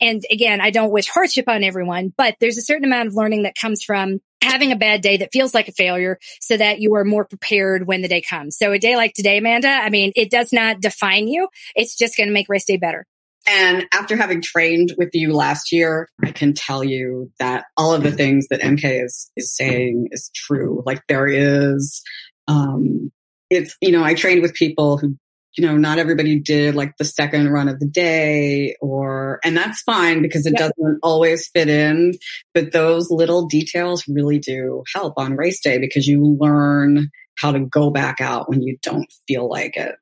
And 0.00 0.22
again, 0.30 0.60
I 0.60 0.70
don't 0.70 0.90
wish 0.90 1.08
hardship 1.08 1.48
on 1.48 1.64
everyone, 1.64 2.12
but 2.16 2.36
there's 2.40 2.58
a 2.58 2.62
certain 2.62 2.84
amount 2.84 3.08
of 3.08 3.14
learning 3.14 3.44
that 3.44 3.54
comes 3.54 3.82
from 3.82 4.20
having 4.42 4.72
a 4.72 4.76
bad 4.76 5.00
day 5.00 5.18
that 5.18 5.32
feels 5.32 5.54
like 5.54 5.68
a 5.68 5.72
failure 5.72 6.18
so 6.40 6.56
that 6.56 6.80
you 6.80 6.94
are 6.94 7.04
more 7.04 7.24
prepared 7.24 7.86
when 7.86 8.02
the 8.02 8.08
day 8.08 8.22
comes. 8.22 8.56
So 8.56 8.72
a 8.72 8.78
day 8.78 8.96
like 8.96 9.12
today, 9.14 9.38
Amanda, 9.38 9.68
I 9.68 9.90
mean, 9.90 10.12
it 10.16 10.30
does 10.30 10.52
not 10.52 10.80
define 10.80 11.28
you. 11.28 11.48
It's 11.74 11.96
just 11.96 12.16
going 12.16 12.28
to 12.28 12.34
make 12.34 12.48
race 12.48 12.64
day 12.64 12.76
better. 12.76 13.06
And 13.50 13.86
after 13.92 14.16
having 14.16 14.42
trained 14.42 14.94
with 14.96 15.10
you 15.12 15.34
last 15.34 15.72
year, 15.72 16.08
I 16.24 16.30
can 16.30 16.54
tell 16.54 16.84
you 16.84 17.32
that 17.40 17.64
all 17.76 17.92
of 17.92 18.04
the 18.04 18.12
things 18.12 18.46
that 18.48 18.60
MK 18.60 19.04
is, 19.04 19.30
is 19.36 19.54
saying 19.56 20.08
is 20.12 20.30
true. 20.34 20.84
Like 20.86 21.02
there 21.08 21.26
is, 21.26 22.00
um, 22.46 23.10
it's, 23.50 23.76
you 23.80 23.90
know, 23.90 24.04
I 24.04 24.14
trained 24.14 24.42
with 24.42 24.54
people 24.54 24.98
who 24.98 25.16
you 25.56 25.66
know, 25.66 25.76
not 25.76 25.98
everybody 25.98 26.38
did 26.38 26.76
like 26.76 26.96
the 26.96 27.04
second 27.04 27.48
run 27.50 27.68
of 27.68 27.80
the 27.80 27.86
day 27.86 28.76
or, 28.80 29.40
and 29.44 29.56
that's 29.56 29.82
fine 29.82 30.22
because 30.22 30.46
it 30.46 30.54
yep. 30.56 30.72
doesn't 30.78 31.00
always 31.02 31.48
fit 31.48 31.68
in. 31.68 32.14
But 32.54 32.72
those 32.72 33.10
little 33.10 33.46
details 33.46 34.04
really 34.06 34.38
do 34.38 34.84
help 34.94 35.14
on 35.16 35.36
race 35.36 35.60
day 35.60 35.78
because 35.78 36.06
you 36.06 36.36
learn 36.38 37.10
how 37.36 37.50
to 37.50 37.60
go 37.60 37.90
back 37.90 38.20
out 38.20 38.48
when 38.48 38.62
you 38.62 38.78
don't 38.80 39.12
feel 39.26 39.48
like 39.48 39.76
it. 39.76 39.96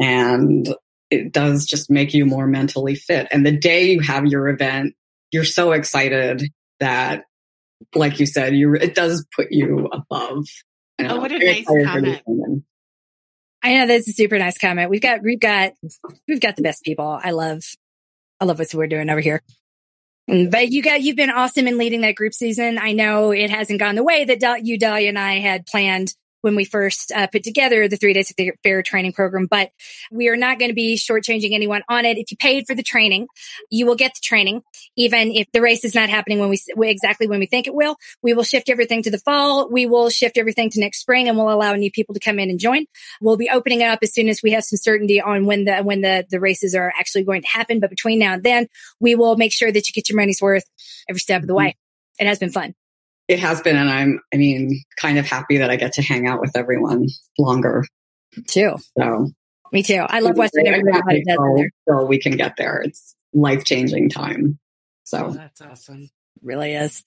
And 0.00 0.68
it 1.10 1.32
does 1.32 1.66
just 1.66 1.90
make 1.90 2.14
you 2.14 2.24
more 2.24 2.46
mentally 2.46 2.94
fit. 2.94 3.28
And 3.30 3.44
the 3.44 3.52
day 3.52 3.90
you 3.90 4.00
have 4.00 4.26
your 4.26 4.48
event, 4.48 4.94
you're 5.32 5.44
so 5.44 5.72
excited 5.72 6.44
that, 6.78 7.24
like 7.94 8.20
you 8.20 8.26
said, 8.26 8.54
you 8.54 8.74
it 8.74 8.94
does 8.94 9.26
put 9.34 9.48
you 9.50 9.88
above. 9.92 10.46
oh, 11.00 11.16
what 11.20 11.32
a 11.32 11.38
nice 11.38 11.66
comment. 11.66 12.64
I 13.62 13.74
know 13.74 13.86
that's 13.86 14.08
a 14.08 14.12
super 14.12 14.38
nice 14.38 14.56
comment. 14.56 14.88
We've 14.88 15.02
got, 15.02 15.22
we've 15.22 15.40
got, 15.40 15.72
we've 16.26 16.40
got 16.40 16.56
the 16.56 16.62
best 16.62 16.82
people. 16.82 17.06
I 17.22 17.30
love, 17.32 17.62
I 18.40 18.46
love 18.46 18.58
what 18.58 18.72
we're 18.72 18.86
doing 18.86 19.10
over 19.10 19.20
here. 19.20 19.42
Mm, 20.30 20.50
but 20.50 20.70
you 20.70 20.82
got, 20.82 21.02
you've 21.02 21.16
been 21.16 21.30
awesome 21.30 21.66
in 21.66 21.76
leading 21.76 22.00
that 22.02 22.14
group 22.14 22.32
season. 22.32 22.78
I 22.78 22.92
know 22.92 23.32
it 23.32 23.50
hasn't 23.50 23.80
gone 23.80 23.96
the 23.96 24.02
way 24.02 24.24
that 24.24 24.64
you, 24.64 24.78
Dalia, 24.78 25.10
and 25.10 25.18
I 25.18 25.40
had 25.40 25.66
planned 25.66 26.14
when 26.42 26.56
we 26.56 26.64
first 26.64 27.12
uh, 27.12 27.26
put 27.26 27.42
together 27.42 27.88
the 27.88 27.96
three 27.96 28.12
days 28.12 28.30
of 28.30 28.36
the 28.36 28.52
fair 28.62 28.82
training 28.82 29.12
program, 29.12 29.46
but 29.46 29.70
we 30.10 30.28
are 30.28 30.36
not 30.36 30.58
going 30.58 30.70
to 30.70 30.74
be 30.74 30.96
shortchanging 30.96 31.52
anyone 31.52 31.82
on 31.88 32.04
it. 32.04 32.18
If 32.18 32.30
you 32.30 32.36
paid 32.36 32.66
for 32.66 32.74
the 32.74 32.82
training, 32.82 33.28
you 33.70 33.86
will 33.86 33.94
get 33.94 34.12
the 34.14 34.20
training, 34.22 34.62
even 34.96 35.32
if 35.32 35.50
the 35.52 35.60
race 35.60 35.84
is 35.84 35.94
not 35.94 36.08
happening 36.08 36.38
when 36.38 36.48
we 36.48 36.88
exactly 36.88 37.26
when 37.26 37.40
we 37.40 37.46
think 37.46 37.66
it 37.66 37.74
will. 37.74 37.96
We 38.22 38.32
will 38.32 38.44
shift 38.44 38.68
everything 38.68 39.02
to 39.04 39.10
the 39.10 39.18
fall. 39.18 39.68
We 39.70 39.86
will 39.86 40.10
shift 40.10 40.38
everything 40.38 40.70
to 40.70 40.80
next 40.80 41.00
spring, 41.00 41.28
and 41.28 41.36
we'll 41.36 41.52
allow 41.52 41.74
new 41.74 41.90
people 41.90 42.14
to 42.14 42.20
come 42.20 42.38
in 42.38 42.50
and 42.50 42.58
join. 42.58 42.86
We'll 43.20 43.36
be 43.36 43.50
opening 43.50 43.82
up 43.82 44.00
as 44.02 44.12
soon 44.12 44.28
as 44.28 44.42
we 44.42 44.52
have 44.52 44.64
some 44.64 44.78
certainty 44.78 45.20
on 45.20 45.46
when 45.46 45.64
the 45.64 45.78
when 45.82 46.00
the 46.00 46.26
the 46.30 46.40
races 46.40 46.74
are 46.74 46.92
actually 46.98 47.24
going 47.24 47.42
to 47.42 47.48
happen. 47.48 47.80
But 47.80 47.90
between 47.90 48.18
now 48.18 48.34
and 48.34 48.42
then, 48.42 48.68
we 49.00 49.14
will 49.14 49.36
make 49.36 49.52
sure 49.52 49.70
that 49.70 49.88
you 49.88 49.92
get 49.92 50.08
your 50.08 50.16
money's 50.16 50.40
worth 50.40 50.64
every 51.08 51.20
step 51.20 51.42
of 51.42 51.48
the 51.48 51.54
way. 51.54 51.76
It 52.18 52.26
has 52.26 52.38
been 52.38 52.50
fun 52.50 52.74
it 53.30 53.38
has 53.38 53.60
been, 53.60 53.76
and 53.76 53.88
I'm, 53.88 54.20
I 54.34 54.38
mean, 54.38 54.82
kind 54.96 55.16
of 55.16 55.24
happy 55.24 55.58
that 55.58 55.70
I 55.70 55.76
get 55.76 55.92
to 55.94 56.02
hang 56.02 56.26
out 56.26 56.40
with 56.40 56.50
everyone 56.56 57.06
longer. 57.38 57.84
Too. 58.48 58.74
So, 58.98 59.30
me 59.72 59.84
too. 59.84 60.04
I 60.04 60.18
love 60.18 60.36
watching 60.36 60.66
everybody 60.66 61.22
so, 61.28 61.64
so 61.88 62.04
we 62.06 62.18
can 62.18 62.36
get 62.36 62.56
there. 62.58 62.82
It's 62.84 63.14
life 63.32 63.64
changing 63.64 64.10
time. 64.10 64.58
So 65.04 65.26
oh, 65.26 65.30
that's 65.30 65.60
awesome. 65.60 66.10
really 66.42 66.74
is. 66.74 67.04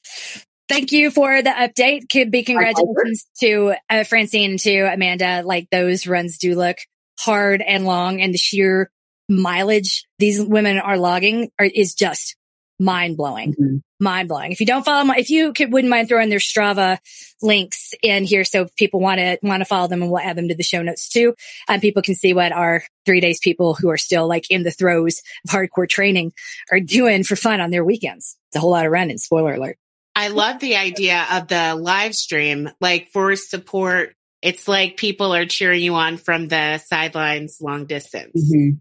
Thank 0.69 0.93
you 0.93 1.11
for 1.11 1.41
the 1.41 1.49
update. 1.49 2.09
Could 2.09 2.31
be 2.31 2.43
congratulations 2.43 3.25
to 3.41 3.75
uh, 3.89 4.05
Francine 4.05 4.57
to 4.59 4.93
Amanda. 4.93 5.43
Like 5.43 5.67
those 5.71 6.07
runs 6.07 6.37
do 6.37 6.55
look 6.55 6.77
hard 7.19 7.61
and 7.61 7.85
long, 7.85 8.21
and 8.21 8.33
the 8.33 8.37
sheer 8.37 8.89
mileage 9.27 10.05
these 10.19 10.41
women 10.41 10.77
are 10.77 10.97
logging 10.97 11.51
are, 11.59 11.65
is 11.65 11.95
just 11.95 12.37
mind 12.79 13.17
blowing, 13.17 13.53
mm-hmm. 13.53 13.77
mind 13.99 14.27
blowing. 14.27 14.51
If 14.51 14.59
you 14.59 14.65
don't 14.65 14.83
follow 14.83 15.03
my, 15.05 15.15
if 15.17 15.29
you 15.29 15.53
could, 15.53 15.71
wouldn't 15.71 15.89
mind 15.89 16.07
throwing 16.07 16.29
their 16.29 16.39
Strava 16.39 16.99
links 17.41 17.93
in 18.01 18.23
here. 18.23 18.43
So 18.43 18.67
people 18.77 18.99
want 18.99 19.19
to, 19.19 19.37
want 19.41 19.61
to 19.61 19.65
follow 19.65 19.87
them 19.87 20.01
and 20.01 20.11
we'll 20.11 20.19
add 20.19 20.35
them 20.35 20.49
to 20.49 20.55
the 20.55 20.63
show 20.63 20.81
notes 20.81 21.09
too. 21.09 21.35
And 21.67 21.81
people 21.81 22.01
can 22.01 22.15
see 22.15 22.33
what 22.33 22.51
our 22.51 22.83
three 23.05 23.19
days 23.19 23.39
people 23.41 23.73
who 23.73 23.89
are 23.89 23.97
still 23.97 24.27
like 24.27 24.49
in 24.49 24.63
the 24.63 24.71
throes 24.71 25.21
of 25.45 25.51
hardcore 25.51 25.87
training 25.87 26.33
are 26.71 26.79
doing 26.79 27.23
for 27.23 27.35
fun 27.35 27.61
on 27.61 27.71
their 27.71 27.85
weekends. 27.85 28.37
It's 28.49 28.57
a 28.57 28.59
whole 28.59 28.71
lot 28.71 28.85
of 28.85 28.91
running. 28.91 29.17
Spoiler 29.17 29.53
alert. 29.53 29.77
I 30.15 30.27
love 30.27 30.59
the 30.59 30.75
idea 30.75 31.25
of 31.31 31.47
the 31.47 31.75
live 31.75 32.13
stream, 32.13 32.69
like 32.79 33.09
for 33.11 33.35
support. 33.35 34.15
It's 34.43 34.67
like 34.67 34.97
people 34.97 35.33
are 35.33 35.45
cheering 35.45 35.81
you 35.81 35.95
on 35.95 36.17
from 36.17 36.47
the 36.47 36.77
sidelines 36.77 37.57
long 37.61 37.85
distance. 37.85 38.53
Mm-hmm. 38.53 38.77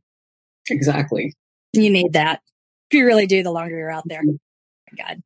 Exactly. 0.71 1.35
You 1.73 1.89
need 1.91 2.13
that 2.13 2.43
you 2.95 3.07
really 3.07 3.27
do 3.27 3.43
the 3.43 3.51
longer 3.51 3.77
you're 3.77 3.91
out 3.91 4.05
there. 4.07 4.23
Oh 4.27 4.97
God. 4.97 5.23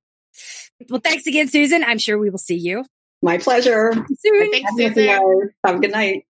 Well, 0.90 1.00
thanks 1.00 1.26
again, 1.26 1.48
Susan. 1.48 1.82
I'm 1.84 1.98
sure 1.98 2.18
we 2.18 2.30
will 2.30 2.38
see 2.38 2.56
you. 2.56 2.84
My 3.22 3.38
pleasure. 3.38 3.92
Soon. 3.92 4.50
Thanks, 4.52 4.70
Susan. 4.76 5.50
Have 5.64 5.76
a 5.76 5.78
good 5.78 5.92
night. 5.92 6.26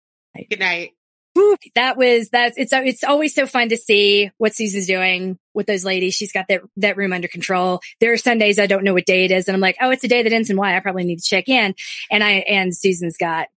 Good 0.50 0.60
night. 0.60 0.92
that 1.74 1.96
was 1.96 2.28
that's 2.30 2.56
it's 2.56 2.72
it's 2.72 3.04
always 3.04 3.34
so 3.34 3.46
fun 3.46 3.68
to 3.70 3.76
see 3.76 4.30
what 4.38 4.54
Susan's 4.54 4.86
doing 4.86 5.38
with 5.52 5.66
those 5.66 5.84
ladies. 5.84 6.14
She's 6.14 6.32
got 6.32 6.46
that, 6.48 6.62
that 6.76 6.96
room 6.96 7.12
under 7.12 7.28
control. 7.28 7.80
There 8.00 8.12
are 8.12 8.16
Sundays 8.16 8.58
I 8.58 8.66
don't 8.66 8.84
know 8.84 8.94
what 8.94 9.06
day 9.06 9.24
it 9.24 9.30
is. 9.30 9.48
And 9.48 9.54
I'm 9.54 9.60
like, 9.60 9.76
oh, 9.80 9.90
it's 9.90 10.04
a 10.04 10.08
day 10.08 10.22
that 10.22 10.32
ends 10.32 10.50
in 10.50 10.56
Y. 10.56 10.76
I 10.76 10.80
probably 10.80 11.04
need 11.04 11.18
to 11.18 11.28
check 11.28 11.48
in. 11.48 11.74
And 12.10 12.22
I, 12.22 12.30
and 12.48 12.76
Susan's 12.76 13.16
got, 13.16 13.48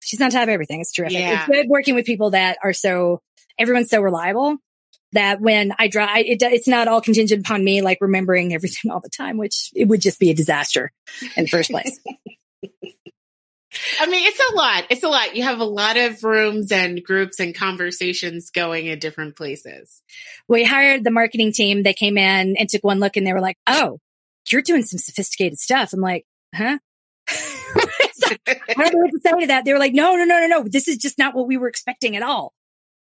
she's 0.00 0.20
on 0.20 0.30
top 0.30 0.44
of 0.44 0.48
everything. 0.50 0.80
It's 0.80 0.92
terrific. 0.92 1.18
Yeah. 1.18 1.40
It's 1.40 1.46
good 1.46 1.66
working 1.68 1.94
with 1.94 2.04
people 2.04 2.30
that 2.30 2.58
are 2.62 2.72
so, 2.72 3.22
everyone's 3.58 3.90
so 3.90 4.00
reliable 4.00 4.58
that 5.14 5.40
when 5.40 5.72
I 5.78 5.88
draw, 5.88 6.06
it, 6.16 6.42
it's 6.42 6.68
not 6.68 6.88
all 6.88 7.00
contingent 7.00 7.46
upon 7.46 7.64
me, 7.64 7.82
like 7.82 7.98
remembering 8.00 8.54
everything 8.54 8.90
all 8.90 9.00
the 9.00 9.10
time, 9.10 9.36
which 9.36 9.70
it 9.74 9.88
would 9.88 10.00
just 10.00 10.20
be 10.20 10.30
a 10.30 10.34
disaster 10.34 10.92
in 11.36 11.44
the 11.44 11.50
first 11.50 11.70
place. 11.70 11.98
I 14.00 14.06
mean, 14.06 14.24
it's 14.24 14.40
a 14.52 14.54
lot. 14.54 14.84
It's 14.90 15.02
a 15.02 15.08
lot. 15.08 15.34
You 15.34 15.42
have 15.42 15.58
a 15.58 15.64
lot 15.64 15.96
of 15.96 16.22
rooms 16.22 16.70
and 16.70 17.02
groups 17.02 17.40
and 17.40 17.52
conversations 17.52 18.50
going 18.50 18.86
in 18.86 19.00
different 19.00 19.34
places. 19.36 20.00
we 20.46 20.62
hired 20.62 21.02
the 21.02 21.10
marketing 21.10 21.52
team. 21.52 21.82
They 21.82 21.92
came 21.92 22.16
in 22.16 22.56
and 22.56 22.68
took 22.68 22.84
one 22.84 23.00
look 23.00 23.16
and 23.16 23.26
they 23.26 23.32
were 23.32 23.40
like, 23.40 23.56
Oh, 23.66 23.98
you're 24.48 24.62
doing 24.62 24.82
some 24.82 24.98
sophisticated 24.98 25.58
stuff. 25.58 25.92
I'm 25.92 26.00
like, 26.00 26.24
huh? 26.54 26.78
I 27.28 28.74
don't 28.76 28.92
know 28.92 29.00
what 29.00 29.10
to 29.10 29.20
say 29.20 29.40
to 29.40 29.46
that. 29.48 29.64
They 29.64 29.72
were 29.72 29.78
like, 29.78 29.94
no, 29.94 30.16
no, 30.16 30.24
no, 30.24 30.40
no, 30.40 30.46
no. 30.46 30.64
This 30.68 30.88
is 30.88 30.98
just 30.98 31.18
not 31.18 31.34
what 31.34 31.46
we 31.46 31.56
were 31.56 31.68
expecting 31.68 32.16
at 32.16 32.22
all. 32.22 32.52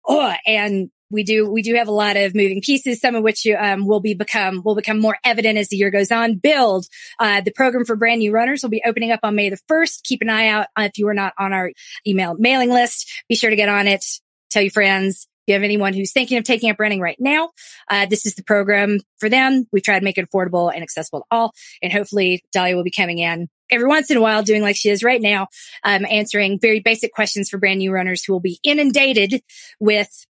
Oh, 0.06 0.32
and 0.46 0.90
we 1.11 1.25
do, 1.25 1.51
we 1.51 1.62
do 1.62 1.75
have 1.75 1.88
a 1.88 1.92
lot 1.92 2.16
of 2.16 2.35
moving 2.35 2.61
pieces, 2.61 3.01
some 3.01 3.14
of 3.14 3.23
which 3.23 3.46
um, 3.46 3.87
will 3.87 4.01
be 4.01 4.14
become, 4.14 4.62
will 4.64 4.75
become 4.75 4.99
more 4.99 5.18
evident 5.25 5.59
as 5.59 5.68
the 5.68 5.77
year 5.77 5.90
goes 5.90 6.11
on. 6.11 6.37
Build, 6.37 6.87
uh, 7.18 7.40
the 7.40 7.53
program 7.53 7.85
for 7.85 7.96
brand 7.96 8.20
new 8.20 8.33
runners 8.33 8.62
will 8.62 8.70
be 8.70 8.83
opening 8.87 9.11
up 9.11 9.20
on 9.23 9.35
May 9.35 9.51
the 9.51 9.59
1st. 9.70 10.03
Keep 10.05 10.23
an 10.23 10.31
eye 10.31 10.49
out 10.49 10.66
uh, 10.79 10.83
if 10.83 10.99
you 10.99 11.09
are 11.09 11.14
not 11.14 11.33
on 11.38 11.53
our 11.53 11.73
email 12.07 12.35
mailing 12.38 12.70
list. 12.70 13.11
Be 13.29 13.35
sure 13.35 13.51
to 13.51 13.57
get 13.57 13.68
on 13.68 13.87
it. 13.87 14.05
Tell 14.51 14.62
your 14.62 14.70
friends. 14.70 15.27
If 15.46 15.53
you 15.53 15.55
have 15.55 15.62
anyone 15.62 15.94
who's 15.94 16.12
thinking 16.12 16.38
of 16.38 16.44
taking 16.44 16.70
up 16.70 16.79
running 16.79 17.01
right 17.01 17.16
now, 17.18 17.51
uh, 17.88 18.07
this 18.07 18.27
is 18.27 18.35
the 18.35 18.44
program 18.44 19.01
for 19.18 19.29
them. 19.29 19.66
We 19.73 19.81
try 19.81 19.99
to 19.99 20.05
make 20.05 20.18
it 20.18 20.29
affordable 20.31 20.73
and 20.73 20.83
accessible 20.83 21.20
to 21.20 21.27
all. 21.31 21.53
And 21.83 21.92
hopefully 21.92 22.44
Dalia 22.55 22.77
will 22.77 22.85
be 22.85 22.90
coming 22.90 23.18
in 23.18 23.49
every 23.70 23.87
once 23.87 24.11
in 24.11 24.16
a 24.16 24.20
while 24.20 24.42
doing 24.42 24.62
like 24.62 24.77
she 24.77 24.90
is 24.90 25.03
right 25.03 25.20
now, 25.20 25.49
um, 25.85 26.05
answering 26.05 26.59
very 26.61 26.81
basic 26.81 27.12
questions 27.12 27.49
for 27.49 27.59
brand 27.59 27.79
new 27.79 27.92
runners 27.92 28.25
who 28.25 28.33
will 28.33 28.40
be 28.40 28.59
inundated 28.62 29.42
with 29.79 30.27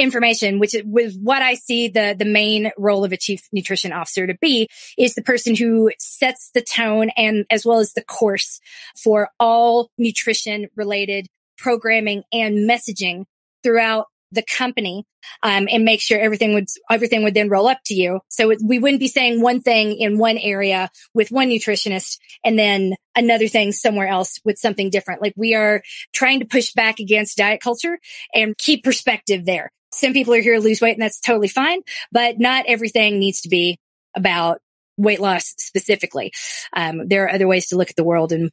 information, 0.00 0.58
which 0.58 0.74
with 0.84 1.16
what 1.20 1.42
I 1.42 1.54
see 1.54 1.88
the, 1.88 2.16
the 2.18 2.24
main 2.24 2.70
role 2.78 3.04
of 3.04 3.12
a 3.12 3.16
chief 3.16 3.46
nutrition 3.52 3.92
officer 3.92 4.26
to 4.26 4.34
be 4.40 4.68
is 4.96 5.14
the 5.14 5.22
person 5.22 5.54
who 5.54 5.92
sets 5.98 6.50
the 6.54 6.62
tone 6.62 7.10
and 7.16 7.44
as 7.50 7.66
well 7.66 7.78
as 7.78 7.92
the 7.92 8.02
course 8.02 8.60
for 9.02 9.28
all 9.38 9.90
nutrition 9.98 10.68
related 10.74 11.26
programming 11.58 12.22
and 12.32 12.68
messaging 12.68 13.24
throughout 13.62 14.06
the 14.32 14.42
company 14.42 15.04
um, 15.42 15.68
and 15.70 15.84
make 15.84 16.00
sure 16.00 16.18
everything 16.18 16.54
would 16.54 16.68
everything 16.90 17.24
would 17.24 17.34
then 17.34 17.48
roll 17.48 17.68
up 17.68 17.80
to 17.86 17.94
you. 17.94 18.20
So 18.28 18.50
it, 18.50 18.58
we 18.64 18.78
wouldn't 18.78 19.00
be 19.00 19.08
saying 19.08 19.42
one 19.42 19.60
thing 19.60 19.92
in 19.92 20.18
one 20.18 20.38
area 20.38 20.88
with 21.14 21.30
one 21.30 21.48
nutritionist 21.48 22.18
and 22.44 22.58
then 22.58 22.94
another 23.16 23.48
thing 23.48 23.72
somewhere 23.72 24.06
else 24.06 24.38
with 24.44 24.56
something 24.58 24.88
different. 24.88 25.20
Like 25.20 25.34
we 25.36 25.54
are 25.54 25.82
trying 26.12 26.40
to 26.40 26.46
push 26.46 26.72
back 26.72 27.00
against 27.00 27.38
diet 27.38 27.60
culture 27.60 27.98
and 28.32 28.56
keep 28.56 28.84
perspective 28.84 29.44
there. 29.44 29.70
Some 29.92 30.12
people 30.12 30.34
are 30.34 30.40
here 30.40 30.54
to 30.54 30.60
lose 30.60 30.80
weight 30.80 30.92
and 30.94 31.02
that's 31.02 31.20
totally 31.20 31.48
fine, 31.48 31.80
but 32.12 32.38
not 32.38 32.66
everything 32.66 33.18
needs 33.18 33.42
to 33.42 33.48
be 33.48 33.78
about 34.16 34.60
weight 34.96 35.20
loss 35.20 35.54
specifically. 35.58 36.32
Um, 36.74 37.08
there 37.08 37.24
are 37.24 37.32
other 37.32 37.48
ways 37.48 37.68
to 37.68 37.76
look 37.76 37.90
at 37.90 37.96
the 37.96 38.04
world 38.04 38.32
and 38.32 38.50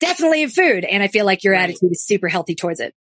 definitely 0.00 0.46
food. 0.46 0.84
And 0.84 1.02
I 1.02 1.08
feel 1.08 1.26
like 1.26 1.44
your 1.44 1.54
Right. 1.54 1.64
attitude 1.70 1.92
is 1.92 2.02
super 2.02 2.28
healthy 2.28 2.54
towards 2.54 2.80
it. 2.80 2.94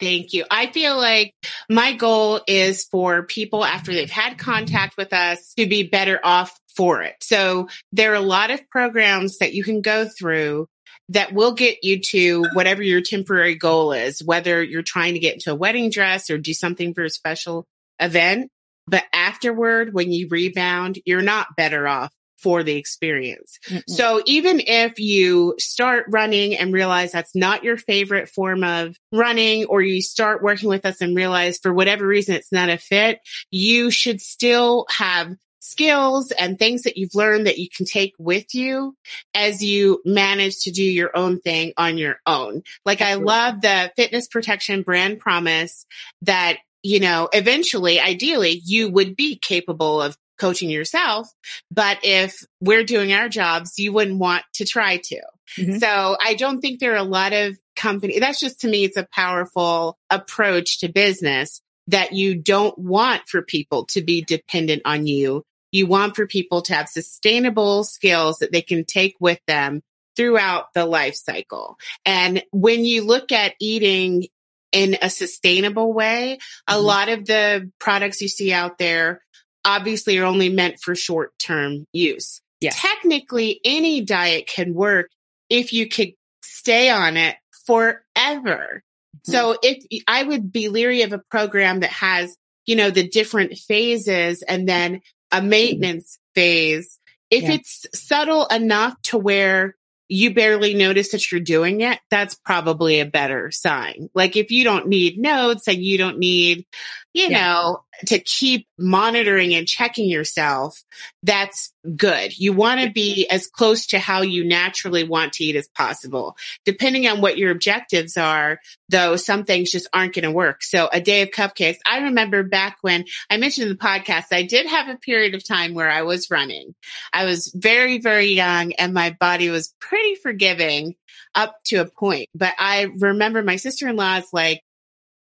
Thank 0.00 0.32
you. 0.32 0.46
I 0.50 0.66
feel 0.68 0.96
like 0.96 1.34
my 1.68 1.92
goal 1.92 2.40
is 2.46 2.84
for 2.86 3.22
people 3.24 3.64
after 3.64 3.92
they've 3.92 4.10
had 4.10 4.38
contact 4.38 4.96
with 4.96 5.12
us 5.12 5.52
to 5.58 5.66
be 5.66 5.82
better 5.82 6.18
off 6.24 6.58
for 6.74 7.02
it. 7.02 7.16
So 7.20 7.68
there 7.92 8.12
are 8.12 8.16
a 8.16 8.20
lot 8.20 8.50
of 8.50 8.66
programs 8.70 9.38
that 9.38 9.52
you 9.52 9.62
can 9.62 9.82
go 9.82 10.08
through 10.08 10.66
that 11.10 11.32
will 11.32 11.52
get 11.52 11.78
you 11.82 12.00
to 12.00 12.44
whatever 12.54 12.82
your 12.82 13.00
temporary 13.00 13.56
goal 13.56 13.92
is, 13.92 14.22
whether 14.22 14.62
you're 14.62 14.82
trying 14.82 15.14
to 15.14 15.20
get 15.20 15.34
into 15.34 15.52
a 15.52 15.54
wedding 15.54 15.90
dress 15.90 16.30
or 16.30 16.38
do 16.38 16.54
something 16.54 16.94
for 16.94 17.04
a 17.04 17.10
special 17.10 17.66
event. 17.98 18.50
But 18.86 19.04
afterward, 19.12 19.92
when 19.92 20.10
you 20.10 20.28
rebound, 20.28 20.98
you're 21.04 21.22
not 21.22 21.48
better 21.56 21.86
off 21.86 22.12
for 22.38 22.62
the 22.62 22.76
experience. 22.76 23.58
Mm-mm. 23.68 23.82
So 23.86 24.22
even 24.24 24.60
if 24.60 24.98
you 24.98 25.54
start 25.58 26.06
running 26.08 26.56
and 26.56 26.72
realize 26.72 27.12
that's 27.12 27.34
not 27.34 27.64
your 27.64 27.76
favorite 27.76 28.28
form 28.28 28.64
of 28.64 28.96
running, 29.12 29.66
or 29.66 29.82
you 29.82 30.00
start 30.00 30.42
working 30.42 30.68
with 30.68 30.86
us 30.86 31.00
and 31.00 31.14
realize 31.14 31.58
for 31.58 31.72
whatever 31.72 32.06
reason 32.06 32.34
it's 32.34 32.50
not 32.50 32.70
a 32.70 32.78
fit, 32.78 33.20
you 33.50 33.90
should 33.90 34.20
still 34.20 34.86
have 34.88 35.34
skills 35.60 36.32
and 36.32 36.58
things 36.58 36.82
that 36.82 36.96
you've 36.96 37.14
learned 37.14 37.46
that 37.46 37.58
you 37.58 37.68
can 37.74 37.86
take 37.86 38.14
with 38.18 38.54
you 38.54 38.96
as 39.34 39.62
you 39.62 40.02
manage 40.04 40.58
to 40.60 40.70
do 40.70 40.82
your 40.82 41.16
own 41.16 41.38
thing 41.40 41.72
on 41.76 41.98
your 41.98 42.16
own. 42.26 42.62
Like 42.84 43.02
I 43.02 43.14
love 43.14 43.60
the 43.60 43.92
fitness 43.96 44.26
protection 44.26 44.82
brand 44.82 45.20
promise 45.20 45.86
that, 46.22 46.58
you 46.82 46.98
know, 46.98 47.28
eventually, 47.32 48.00
ideally, 48.00 48.60
you 48.64 48.90
would 48.90 49.14
be 49.14 49.36
capable 49.36 50.00
of 50.02 50.16
coaching 50.38 50.70
yourself. 50.70 51.28
But 51.70 51.98
if 52.02 52.42
we're 52.60 52.84
doing 52.84 53.12
our 53.12 53.28
jobs, 53.28 53.78
you 53.78 53.92
wouldn't 53.92 54.18
want 54.18 54.44
to 54.54 54.64
try 54.64 54.96
to. 54.96 55.20
Mhm. 55.58 55.78
So 55.78 56.16
I 56.22 56.34
don't 56.34 56.60
think 56.60 56.80
there 56.80 56.94
are 56.94 56.96
a 56.96 57.02
lot 57.02 57.32
of 57.34 57.58
company. 57.76 58.18
That's 58.18 58.40
just 58.40 58.60
to 58.60 58.68
me, 58.68 58.84
it's 58.84 58.96
a 58.96 59.06
powerful 59.12 59.98
approach 60.08 60.80
to 60.80 60.88
business 60.88 61.60
that 61.88 62.12
you 62.12 62.36
don't 62.36 62.78
want 62.78 63.22
for 63.26 63.42
people 63.42 63.84
to 63.86 64.00
be 64.00 64.22
dependent 64.22 64.82
on 64.84 65.06
you. 65.06 65.44
You 65.72 65.86
want 65.86 66.16
for 66.16 66.26
people 66.26 66.62
to 66.62 66.74
have 66.74 66.88
sustainable 66.88 67.84
skills 67.84 68.38
that 68.38 68.52
they 68.52 68.62
can 68.62 68.84
take 68.84 69.16
with 69.20 69.40
them 69.46 69.82
throughout 70.16 70.72
the 70.74 70.84
life 70.86 71.14
cycle. 71.14 71.78
And 72.04 72.42
when 72.50 72.84
you 72.84 73.04
look 73.04 73.32
at 73.32 73.54
eating 73.60 74.26
in 74.72 74.96
a 75.02 75.10
sustainable 75.10 75.92
way, 75.92 76.38
a 76.68 76.74
Mhm. 76.74 76.82
lot 76.82 77.08
of 77.08 77.26
the 77.26 77.70
products 77.78 78.20
you 78.20 78.28
see 78.28 78.52
out 78.52 78.78
there 78.78 79.22
obviously 79.64 80.18
are 80.18 80.24
only 80.24 80.48
meant 80.48 80.80
for 80.80 80.94
short 80.94 81.38
term 81.38 81.86
use. 81.92 82.40
Yes. 82.60 82.76
Technically, 82.78 83.60
any 83.64 84.00
diet 84.00 84.46
can 84.46 84.74
work 84.74 85.10
if 85.48 85.72
you 85.72 85.88
could 85.88 86.12
stay 86.42 86.90
on 86.90 87.16
it 87.16 87.36
forever. 87.66 88.82
So 89.24 89.58
if 89.62 89.84
I 90.08 90.22
would 90.22 90.52
be 90.52 90.68
leery 90.68 91.02
of 91.02 91.12
a 91.12 91.18
program 91.30 91.80
that 91.80 91.90
has, 91.90 92.36
you 92.66 92.76
know, 92.76 92.90
the 92.90 93.06
different 93.06 93.58
phases 93.58 94.42
and 94.42 94.68
then 94.68 95.02
a 95.32 95.42
maintenance 95.42 96.18
phase, 96.34 96.98
if 97.30 97.42
Yeah. 97.44 97.52
it's 97.52 97.86
subtle 97.94 98.46
enough 98.46 99.00
to 99.02 99.18
where 99.18 99.76
you 100.08 100.34
barely 100.34 100.74
notice 100.74 101.12
that 101.12 101.30
you're 101.30 101.40
doing 101.40 101.82
it, 101.82 102.00
that's 102.10 102.34
probably 102.34 102.98
a 102.98 103.06
better 103.06 103.50
sign. 103.52 104.10
Like 104.12 104.34
if 104.36 104.50
you 104.50 104.64
don't 104.64 104.88
need 104.88 105.18
notes 105.18 105.68
and 105.68 105.78
you 105.78 105.98
don't 105.98 106.18
need, 106.18 106.66
you 107.14 107.28
Yeah. 107.28 107.40
know, 107.40 107.84
to 108.06 108.18
keep 108.18 108.66
monitoring 108.78 109.54
and 109.54 109.66
checking 109.66 110.08
yourself, 110.08 110.82
that's 111.22 111.72
good. 111.96 112.38
You 112.38 112.52
want 112.52 112.80
to 112.80 112.90
be 112.90 113.28
as 113.28 113.46
close 113.46 113.86
to 113.88 113.98
how 113.98 114.22
you 114.22 114.44
naturally 114.44 115.04
want 115.04 115.34
to 115.34 115.44
eat 115.44 115.56
as 115.56 115.68
possible. 115.68 116.36
Depending 116.64 117.06
on 117.06 117.20
what 117.20 117.38
your 117.38 117.50
objectives 117.50 118.16
are, 118.16 118.60
though, 118.88 119.16
some 119.16 119.44
things 119.44 119.70
just 119.70 119.88
aren't 119.92 120.14
going 120.14 120.24
to 120.24 120.30
work. 120.30 120.62
So 120.62 120.88
a 120.92 121.00
day 121.00 121.22
of 121.22 121.30
cupcakes. 121.30 121.78
I 121.86 121.98
remember 121.98 122.42
back 122.42 122.78
when 122.82 123.04
I 123.28 123.36
mentioned 123.36 123.68
in 123.68 123.76
the 123.76 123.82
podcast, 123.82 124.26
I 124.32 124.42
did 124.42 124.66
have 124.66 124.88
a 124.88 124.98
period 124.98 125.34
of 125.34 125.46
time 125.46 125.74
where 125.74 125.90
I 125.90 126.02
was 126.02 126.30
running. 126.30 126.74
I 127.12 127.24
was 127.24 127.52
very, 127.54 128.00
very 128.00 128.32
young 128.32 128.72
and 128.72 128.94
my 128.94 129.16
body 129.18 129.50
was 129.50 129.74
pretty 129.80 130.14
forgiving 130.16 130.94
up 131.34 131.56
to 131.66 131.76
a 131.76 131.86
point. 131.86 132.28
But 132.34 132.54
I 132.58 132.88
remember 132.98 133.42
my 133.42 133.56
sister-in-law 133.56 134.18
is 134.18 134.28
like 134.32 134.62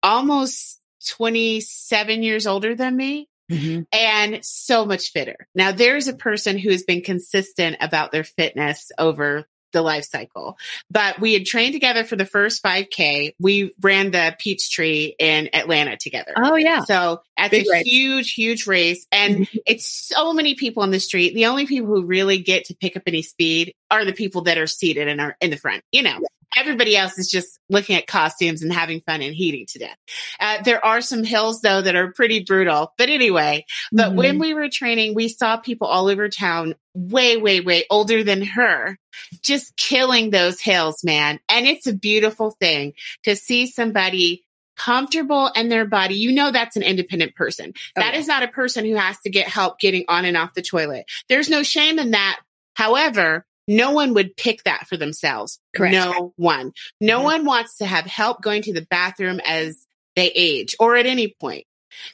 almost 0.02 0.77
27 1.06 2.22
years 2.22 2.46
older 2.46 2.74
than 2.74 2.96
me 2.96 3.28
Mhm. 3.50 3.86
and 3.92 4.40
so 4.44 4.84
much 4.84 5.10
fitter. 5.12 5.48
Now 5.54 5.72
there's 5.72 6.08
a 6.08 6.12
person 6.14 6.58
who 6.58 6.70
has 6.70 6.82
been 6.82 7.02
consistent 7.02 7.76
about 7.80 8.12
their 8.12 8.24
fitness 8.24 8.92
over 8.98 9.46
the 9.72 9.82
life 9.82 10.04
cycle. 10.04 10.56
But 10.90 11.20
we 11.20 11.34
had 11.34 11.44
trained 11.44 11.74
together 11.74 12.02
for 12.04 12.16
the 12.16 12.24
first 12.24 12.62
5K. 12.62 13.34
We 13.38 13.72
ran 13.82 14.10
the 14.10 14.34
Peachtree 14.38 15.12
in 15.18 15.50
Atlanta 15.54 15.96
together. 15.98 16.32
Oh 16.36 16.56
yeah. 16.56 16.84
So 16.84 17.20
that's 17.36 17.50
Big 17.50 17.66
a 17.66 17.70
race. 17.72 17.86
huge, 17.86 18.32
huge 18.32 18.66
race. 18.66 19.06
And 19.12 19.46
it's 19.66 19.86
so 19.86 20.32
many 20.32 20.54
people 20.54 20.82
on 20.82 20.90
the 20.90 21.00
street. 21.00 21.34
The 21.34 21.46
only 21.46 21.66
people 21.66 21.86
who 21.88 22.04
really 22.06 22.38
get 22.38 22.64
to 22.66 22.74
pick 22.76 22.96
up 22.96 23.02
any 23.06 23.20
speed 23.20 23.74
are 23.90 24.06
the 24.06 24.14
people 24.14 24.42
that 24.42 24.56
are 24.56 24.66
seated 24.66 25.06
and 25.06 25.20
are 25.20 25.36
in 25.42 25.50
the 25.50 25.58
front. 25.58 25.82
You 25.92 26.02
know, 26.02 26.18
everybody 26.56 26.96
else 26.96 27.18
is 27.18 27.30
just 27.30 27.60
looking 27.68 27.96
at 27.96 28.06
costumes 28.06 28.62
and 28.62 28.72
having 28.72 29.00
fun 29.02 29.22
and 29.22 29.34
heating 29.34 29.66
to 29.66 29.78
death. 29.78 29.96
Uh, 30.40 30.62
there 30.62 30.84
are 30.84 31.00
some 31.00 31.24
hills 31.24 31.60
though 31.60 31.82
that 31.82 31.94
are 31.94 32.12
pretty 32.12 32.44
brutal. 32.44 32.92
But 32.98 33.08
anyway, 33.10 33.66
but 33.92 34.12
Mhm. 34.12 34.16
when 34.16 34.38
we 34.38 34.54
were 34.54 34.68
training, 34.68 35.14
we 35.14 35.28
saw 35.28 35.56
people 35.58 35.86
all 35.86 36.08
over 36.08 36.28
town 36.28 36.74
way, 36.94 37.36
way, 37.36 37.60
way 37.60 37.84
older 37.90 38.24
than 38.24 38.42
her 38.42 38.98
just 39.42 39.76
killing 39.76 40.30
those 40.30 40.60
hills, 40.60 41.04
man. 41.04 41.38
And 41.48 41.66
it's 41.66 41.86
a 41.86 41.92
beautiful 41.92 42.52
thing 42.60 42.94
to 43.24 43.36
see 43.36 43.66
somebody 43.66 44.44
comfortable 44.76 45.48
in 45.56 45.68
their 45.68 45.84
body, 45.84 46.14
you 46.14 46.32
know 46.32 46.50
that's 46.52 46.76
an 46.76 46.82
independent 46.84 47.34
person. 47.34 47.74
Oh, 47.96 48.00
That 48.00 48.14
is 48.14 48.28
not 48.28 48.44
a 48.44 48.48
person 48.48 48.84
who 48.84 48.94
has 48.94 49.18
to 49.20 49.30
get 49.30 49.48
help 49.48 49.80
getting 49.80 50.04
on 50.08 50.24
and 50.24 50.36
off 50.36 50.54
the 50.54 50.62
toilet. 50.62 51.04
There's 51.28 51.50
no 51.50 51.62
shame 51.64 51.98
in 51.98 52.12
that. 52.12 52.38
However, 52.74 53.44
no 53.68 53.92
one 53.92 54.14
would 54.14 54.36
pick 54.36 54.64
that 54.64 54.88
for 54.88 54.96
themselves. 54.96 55.60
Correct. 55.76 55.92
No 55.92 56.32
one. 56.36 56.72
No 57.00 57.20
Mhm. 57.20 57.24
one 57.24 57.44
wants 57.44 57.76
to 57.78 57.86
have 57.86 58.06
help 58.06 58.42
going 58.42 58.62
to 58.62 58.72
the 58.72 58.86
bathroom 58.90 59.40
as 59.44 59.86
they 60.16 60.28
age 60.28 60.74
or 60.80 60.96
at 60.96 61.06
any 61.06 61.28
point. 61.40 61.66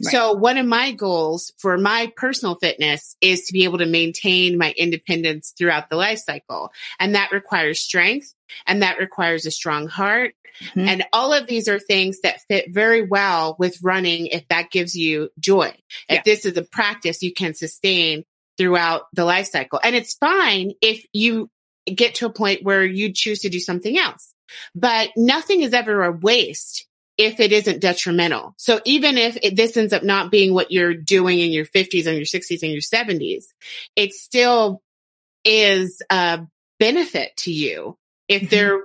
Right. 0.04 0.12
So 0.12 0.32
one 0.32 0.56
of 0.56 0.66
my 0.66 0.92
goals 0.92 1.52
for 1.58 1.76
my 1.76 2.12
personal 2.16 2.54
fitness 2.56 3.16
is 3.20 3.46
to 3.46 3.52
be 3.52 3.64
able 3.64 3.78
to 3.78 3.86
maintain 3.86 4.56
my 4.56 4.72
independence 4.76 5.52
throughout 5.56 5.90
the 5.90 5.96
life 5.96 6.20
cycle. 6.20 6.72
And 7.00 7.14
that 7.14 7.32
requires 7.32 7.80
strength 7.80 8.34
and 8.66 8.82
that 8.82 8.98
requires 8.98 9.46
a 9.46 9.50
strong 9.50 9.88
heart. 9.88 10.34
Mhm. 10.76 10.86
And 10.88 11.04
all 11.12 11.32
of 11.32 11.48
these 11.48 11.66
are 11.68 11.80
things 11.80 12.20
that 12.20 12.42
fit 12.48 12.66
very 12.72 13.02
well 13.02 13.56
with 13.58 13.76
running 13.82 14.26
if 14.28 14.46
that 14.48 14.70
gives 14.70 14.94
you 14.94 15.30
joy. 15.40 15.74
If 16.08 16.16
Yeah. 16.16 16.22
this 16.24 16.46
is 16.46 16.56
a 16.56 16.62
practice 16.62 17.22
you 17.22 17.32
can 17.32 17.54
sustain 17.54 18.24
throughout 18.58 19.02
the 19.12 19.24
life 19.24 19.46
cycle. 19.46 19.80
And 19.82 19.94
it's 19.94 20.14
fine 20.14 20.72
if 20.80 21.04
you 21.12 21.50
get 21.86 22.16
to 22.16 22.26
a 22.26 22.32
point 22.32 22.62
where 22.62 22.84
you 22.84 23.12
choose 23.12 23.40
to 23.40 23.48
do 23.48 23.60
something 23.60 23.98
else. 23.98 24.32
But 24.74 25.10
nothing 25.16 25.62
is 25.62 25.74
ever 25.74 26.04
a 26.04 26.12
waste 26.12 26.86
if 27.16 27.40
it 27.40 27.52
isn't 27.52 27.80
detrimental. 27.80 28.54
So 28.58 28.80
even 28.84 29.18
if 29.18 29.38
it, 29.42 29.56
this 29.56 29.76
ends 29.76 29.92
up 29.92 30.02
not 30.02 30.30
being 30.30 30.52
what 30.52 30.72
you're 30.72 30.94
doing 30.94 31.38
in 31.38 31.52
your 31.52 31.66
50s 31.66 32.06
and 32.06 32.16
your 32.16 32.24
60s 32.24 32.62
and 32.62 32.72
your 32.72 32.80
70s, 32.80 33.44
it 33.96 34.12
still 34.12 34.82
is 35.44 36.02
a 36.10 36.40
benefit 36.78 37.36
to 37.38 37.52
you. 37.52 37.96
If 38.28 38.42
Mhm. 38.42 38.50
there 38.50 38.80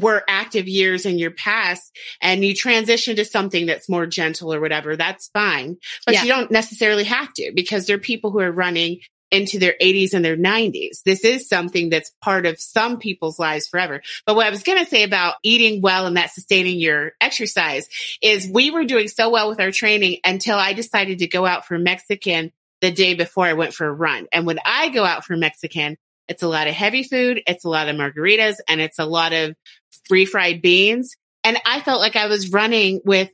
were 0.00 0.22
active 0.28 0.68
years 0.68 1.06
in 1.06 1.18
your 1.18 1.30
past 1.30 1.96
and 2.20 2.44
you 2.44 2.54
transition 2.54 3.16
to 3.16 3.24
something 3.24 3.66
that's 3.66 3.88
more 3.88 4.06
gentle 4.06 4.52
or 4.52 4.60
whatever, 4.60 4.96
that's 4.96 5.28
fine. 5.32 5.76
But 6.06 6.14
Yeah. 6.14 6.22
you 6.22 6.28
don't 6.28 6.50
necessarily 6.50 7.04
have 7.04 7.32
to 7.34 7.52
because 7.54 7.86
there 7.86 7.96
are 7.96 8.00
people 8.00 8.30
who 8.30 8.40
are 8.40 8.52
running 8.52 9.00
into 9.30 9.58
their 9.58 9.74
80s 9.80 10.14
and 10.14 10.24
their 10.24 10.36
90s. 10.36 11.02
This 11.04 11.22
is 11.24 11.48
something 11.48 11.90
that's 11.90 12.10
part 12.22 12.46
of 12.46 12.58
some 12.58 12.98
people's 12.98 13.38
lives 13.38 13.68
forever. 13.68 14.02
But 14.24 14.36
what 14.36 14.46
I 14.46 14.50
was 14.50 14.62
going 14.62 14.82
to 14.82 14.88
say 14.88 15.02
about 15.02 15.34
eating 15.42 15.82
well 15.82 16.06
and 16.06 16.16
that 16.16 16.30
sustaining 16.30 16.78
your 16.78 17.12
exercise 17.20 17.88
is 18.22 18.48
we 18.50 18.70
were 18.70 18.84
doing 18.84 19.08
so 19.08 19.28
well 19.28 19.50
with 19.50 19.60
our 19.60 19.70
training 19.70 20.18
until 20.24 20.56
I 20.56 20.72
decided 20.72 21.18
to 21.18 21.26
go 21.26 21.44
out 21.44 21.66
for 21.66 21.78
Mexican 21.78 22.52
the 22.80 22.90
day 22.90 23.14
before 23.14 23.44
I 23.44 23.52
went 23.54 23.74
for 23.74 23.86
a 23.86 23.92
run. 23.92 24.28
And 24.32 24.46
when 24.46 24.60
I 24.64 24.88
go 24.88 25.04
out 25.04 25.24
for 25.24 25.36
Mexican, 25.36 25.98
it's 26.28 26.42
a 26.42 26.48
lot 26.48 26.68
of 26.68 26.74
heavy 26.74 27.02
food, 27.02 27.42
it's 27.46 27.64
a 27.64 27.68
lot 27.68 27.88
of 27.88 27.96
margaritas, 27.96 28.56
and 28.68 28.80
it's 28.80 28.98
a 28.98 29.06
lot 29.06 29.32
of 29.32 29.56
refried 30.10 30.62
beans. 30.62 31.16
And 31.44 31.58
I 31.64 31.80
felt 31.80 32.00
like 32.00 32.16
I 32.16 32.26
was 32.26 32.50
running 32.50 33.00
with 33.04 33.30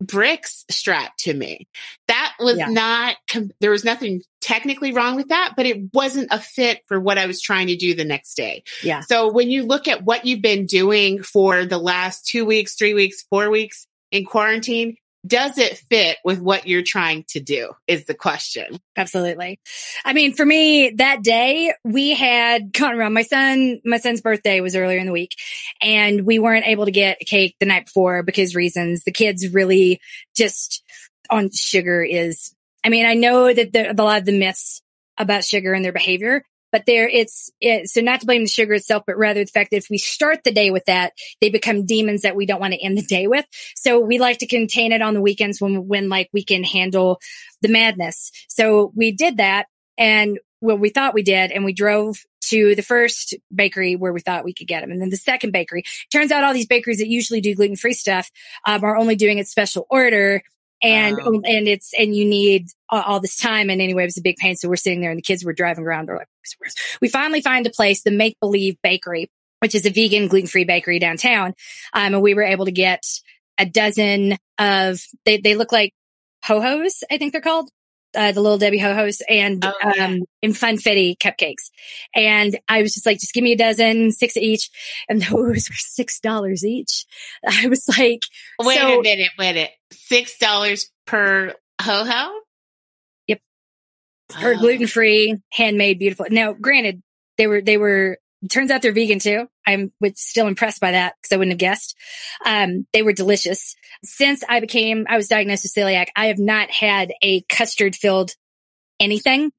bricks 0.00 0.64
strapped 0.70 1.20
to 1.20 1.32
me. 1.32 1.66
That 2.08 2.34
was 2.38 2.58
Yeah. 2.58 2.66
not, 2.68 3.16
there 3.60 3.70
was 3.70 3.84
nothing 3.84 4.20
technically 4.42 4.92
wrong 4.92 5.16
with 5.16 5.28
that, 5.28 5.54
but 5.56 5.64
it 5.66 5.78
wasn't 5.94 6.28
a 6.30 6.38
fit 6.38 6.82
for 6.86 7.00
what 7.00 7.18
I 7.18 7.26
was 7.26 7.40
trying 7.40 7.68
to 7.68 7.76
do 7.76 7.94
the 7.94 8.04
next 8.04 8.34
day. 8.34 8.62
Yeah. 8.82 9.00
So 9.00 9.32
when 9.32 9.50
you 9.50 9.64
look 9.64 9.88
at 9.88 10.04
what 10.04 10.26
you've 10.26 10.42
been 10.42 10.66
doing 10.66 11.22
for 11.22 11.64
the 11.64 11.78
last 11.78 12.26
two 12.26 12.44
weeks, 12.44 12.74
three 12.74 12.94
weeks, 12.94 13.24
four 13.30 13.48
weeks 13.50 13.86
in 14.12 14.24
quarantine, 14.24 14.96
does 15.26 15.58
it 15.58 15.78
fit 15.90 16.18
with 16.24 16.40
what 16.40 16.66
you're 16.66 16.82
trying 16.82 17.24
to 17.28 17.40
do 17.40 17.72
is 17.86 18.04
the 18.04 18.14
question. 18.14 18.80
Absolutely. 18.96 19.58
I 20.04 20.12
mean, 20.12 20.34
for 20.34 20.44
me, 20.44 20.90
that 20.96 21.22
day 21.22 21.72
we 21.84 22.14
had 22.14 22.72
gone 22.72 22.94
around. 22.94 23.14
My 23.14 23.22
son, 23.22 23.80
my 23.84 23.98
son's 23.98 24.20
birthday 24.20 24.60
was 24.60 24.76
earlier 24.76 24.98
in 24.98 25.06
the 25.06 25.12
week 25.12 25.34
and 25.80 26.26
we 26.26 26.38
weren't 26.38 26.66
able 26.66 26.84
to 26.84 26.90
get 26.90 27.18
a 27.20 27.24
cake 27.24 27.56
the 27.60 27.66
night 27.66 27.86
before 27.86 28.22
because 28.22 28.54
reasons. 28.54 29.04
The 29.04 29.12
kids 29.12 29.52
really 29.52 30.00
just 30.36 30.82
on 31.30 31.50
sugar 31.52 32.02
is, 32.02 32.54
I 32.84 32.88
mean, 32.88 33.06
I 33.06 33.14
know 33.14 33.52
that 33.52 33.72
the, 33.72 33.90
a 33.90 33.94
lot 33.94 34.20
of 34.20 34.26
the 34.26 34.38
myths 34.38 34.82
about 35.18 35.44
sugar 35.44 35.72
and 35.72 35.84
their 35.84 35.92
behavior, 35.92 36.44
but 36.72 36.84
there 36.86 37.08
it's, 37.08 37.50
it, 37.60 37.88
so 37.88 38.00
not 38.00 38.20
to 38.20 38.26
blame 38.26 38.42
the 38.42 38.48
sugar 38.48 38.74
itself, 38.74 39.04
but 39.06 39.16
rather 39.16 39.44
the 39.44 39.50
fact 39.50 39.70
that 39.70 39.78
if 39.78 39.90
we 39.90 39.98
start 39.98 40.44
the 40.44 40.52
day 40.52 40.70
with 40.70 40.84
that, 40.86 41.12
they 41.40 41.50
become 41.50 41.86
demons 41.86 42.22
that 42.22 42.36
we 42.36 42.46
don't 42.46 42.60
want 42.60 42.74
to 42.74 42.82
end 42.82 42.98
the 42.98 43.02
day 43.02 43.26
with. 43.26 43.44
So 43.74 44.00
we 44.00 44.18
like 44.18 44.38
to 44.38 44.46
contain 44.46 44.92
it 44.92 45.02
on 45.02 45.14
the 45.14 45.20
weekends 45.20 45.60
when, 45.60 45.88
when 45.88 46.08
like 46.08 46.28
we 46.32 46.44
can 46.44 46.64
handle 46.64 47.20
the 47.62 47.68
madness. 47.68 48.30
So 48.48 48.92
we 48.94 49.12
did 49.12 49.38
that 49.38 49.66
and 49.98 50.38
well, 50.60 50.78
we 50.78 50.88
thought 50.88 51.14
we 51.14 51.22
did 51.22 51.52
and 51.52 51.64
we 51.64 51.72
drove 51.72 52.18
to 52.48 52.74
the 52.74 52.82
first 52.82 53.34
bakery 53.54 53.96
where 53.96 54.12
we 54.12 54.20
thought 54.20 54.44
we 54.44 54.54
could 54.54 54.68
get 54.68 54.80
them. 54.80 54.90
And 54.90 55.00
then 55.00 55.10
the 55.10 55.16
second 55.16 55.52
bakery 55.52 55.82
turns 56.12 56.30
out 56.30 56.44
all 56.44 56.54
these 56.54 56.66
bakeries 56.66 56.98
that 56.98 57.08
usually 57.08 57.40
do 57.40 57.54
gluten 57.54 57.76
free 57.76 57.92
stuff, 57.92 58.30
um, 58.66 58.84
are 58.84 58.96
only 58.96 59.16
doing 59.16 59.38
it 59.38 59.48
special 59.48 59.86
order. 59.90 60.42
And, 60.82 61.18
Oh. 61.20 61.40
and 61.44 61.68
it's, 61.68 61.92
and 61.98 62.14
you 62.14 62.24
need 62.26 62.68
all, 62.90 63.02
all 63.02 63.20
this 63.20 63.36
time. 63.36 63.70
And 63.70 63.80
anyway, 63.80 64.02
it 64.02 64.06
was 64.06 64.18
a 64.18 64.22
big 64.22 64.36
pain. 64.36 64.56
So 64.56 64.68
we're 64.68 64.76
sitting 64.76 65.00
there 65.00 65.10
and 65.10 65.18
the 65.18 65.22
kids 65.22 65.44
were 65.44 65.52
driving 65.54 65.84
around. 65.84 66.06
They're 66.06 66.18
like, 66.18 66.28
we 67.00 67.08
finally 67.08 67.40
find 67.40 67.66
a 67.66 67.70
place, 67.70 68.02
the 68.02 68.10
Make 68.10 68.38
Believe 68.40 68.76
Bakery, 68.82 69.30
which 69.60 69.74
is 69.74 69.86
a 69.86 69.90
vegan 69.90 70.28
gluten 70.28 70.48
free 70.48 70.64
bakery 70.64 70.98
downtown. 70.98 71.54
Um, 71.92 72.14
and 72.14 72.22
we 72.22 72.34
were 72.34 72.42
able 72.42 72.66
to 72.66 72.72
get 72.72 73.04
a 73.58 73.64
dozen 73.64 74.36
of, 74.58 75.00
they, 75.24 75.38
they 75.38 75.54
look 75.54 75.72
like 75.72 75.94
ho-hos, 76.44 77.02
I 77.10 77.16
think 77.18 77.32
they're 77.32 77.40
called. 77.40 77.70
Uh, 78.16 78.32
the 78.32 78.40
little 78.40 78.56
Debbie 78.58 78.78
ho-hos 78.78 79.22
and, 79.28 79.62
Oh, 79.64 79.72
yeah. 79.94 80.06
um, 80.06 80.20
and 80.42 80.54
funfetti 80.54 81.16
cupcakes. 81.18 81.70
And 82.14 82.58
I 82.68 82.80
was 82.82 82.94
just 82.94 83.04
like, 83.04 83.20
just 83.20 83.34
give 83.34 83.44
me 83.44 83.52
a 83.52 83.56
dozen, 83.58 84.10
six 84.10 84.36
each. 84.38 84.70
And 85.08 85.20
those 85.30 85.68
were 85.68 85.76
six 85.76 86.18
dollars 86.20 86.64
each. 86.64 87.04
I 87.46 87.68
was 87.68 87.86
like, 87.88 88.20
Wait 88.60 88.78
So- 88.78 89.00
a 89.00 89.02
minute, 89.02 89.30
wait 89.38 89.50
a 89.50 89.54
minute. 89.54 89.70
Six 89.92 90.38
dollars 90.38 90.90
per 91.06 91.52
ho 91.82 92.04
ho? 92.04 92.40
Yep. 93.28 93.40
her 94.34 94.54
Oh. 94.54 94.58
gluten 94.58 94.86
free, 94.86 95.36
handmade, 95.52 95.98
beautiful. 95.98 96.26
Now, 96.30 96.52
granted, 96.54 97.02
they 97.38 97.46
were, 97.46 97.60
they 97.60 97.76
were, 97.76 98.18
turns 98.50 98.70
out 98.70 98.82
they're 98.82 98.92
vegan 98.92 99.18
too. 99.18 99.48
I'm 99.66 99.92
still 100.14 100.46
impressed 100.46 100.80
by 100.80 100.92
that 100.92 101.14
because 101.20 101.34
I 101.34 101.38
wouldn't 101.38 101.52
have 101.52 101.58
guessed. 101.58 101.96
Um, 102.44 102.86
they 102.92 103.02
were 103.02 103.12
delicious. 103.12 103.74
Since 104.04 104.44
I 104.48 104.60
became, 104.60 105.06
I 105.08 105.16
was 105.16 105.28
diagnosed 105.28 105.64
with 105.64 105.74
celiac, 105.74 106.08
I 106.14 106.26
have 106.26 106.38
not 106.38 106.70
had 106.70 107.12
a 107.22 107.42
custard 107.42 107.96
filled 107.96 108.32
anything. 109.00 109.52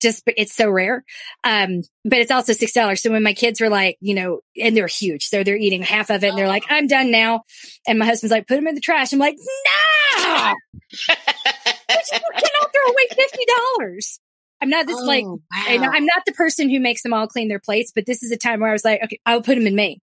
Just, 0.00 0.22
it's 0.26 0.54
so 0.54 0.70
rare. 0.70 1.04
Um, 1.42 1.82
but 2.04 2.20
it's 2.20 2.30
also 2.30 2.52
$6. 2.52 2.98
So 2.98 3.10
when 3.10 3.24
my 3.24 3.34
kids 3.34 3.60
were 3.60 3.68
like, 3.68 3.96
you 4.00 4.14
know, 4.14 4.40
and 4.56 4.76
they're 4.76 4.86
huge. 4.86 5.24
So 5.24 5.42
they're 5.42 5.56
eating 5.56 5.82
half 5.82 6.10
of 6.10 6.22
it 6.22 6.28
and 6.28 6.38
they're 6.38 6.46
like, 6.46 6.62
I'm 6.70 6.86
done 6.86 7.10
now. 7.10 7.42
And 7.86 7.98
my 7.98 8.04
husband's 8.04 8.30
like, 8.30 8.46
put 8.46 8.54
them 8.54 8.68
in 8.68 8.76
the 8.76 8.80
trash. 8.80 9.12
I'm 9.12 9.18
like, 9.18 9.36
no, 9.36 10.54
you 10.92 11.14
cannot 11.96 12.72
throw 12.72 12.86
away 12.86 13.08
$50. 13.10 14.18
I'm 14.60 14.70
not 14.70 14.86
this 14.86 15.00
like, 15.00 15.24
Oh, 15.24 15.40
and 15.68 15.82
wow. 15.82 15.90
I'm 15.92 16.04
not 16.04 16.22
the 16.26 16.32
person 16.32 16.68
who 16.68 16.80
makes 16.80 17.02
them 17.02 17.12
all 17.12 17.26
clean 17.26 17.48
their 17.48 17.60
plates, 17.60 17.92
but 17.94 18.06
this 18.06 18.22
is 18.22 18.30
a 18.30 18.36
time 18.36 18.60
where 18.60 18.70
I 18.70 18.72
was 18.72 18.84
like, 18.84 19.02
okay, 19.04 19.20
I'll 19.24 19.42
put 19.42 19.54
them 19.54 19.66
in 19.66 19.74
me. 19.74 20.00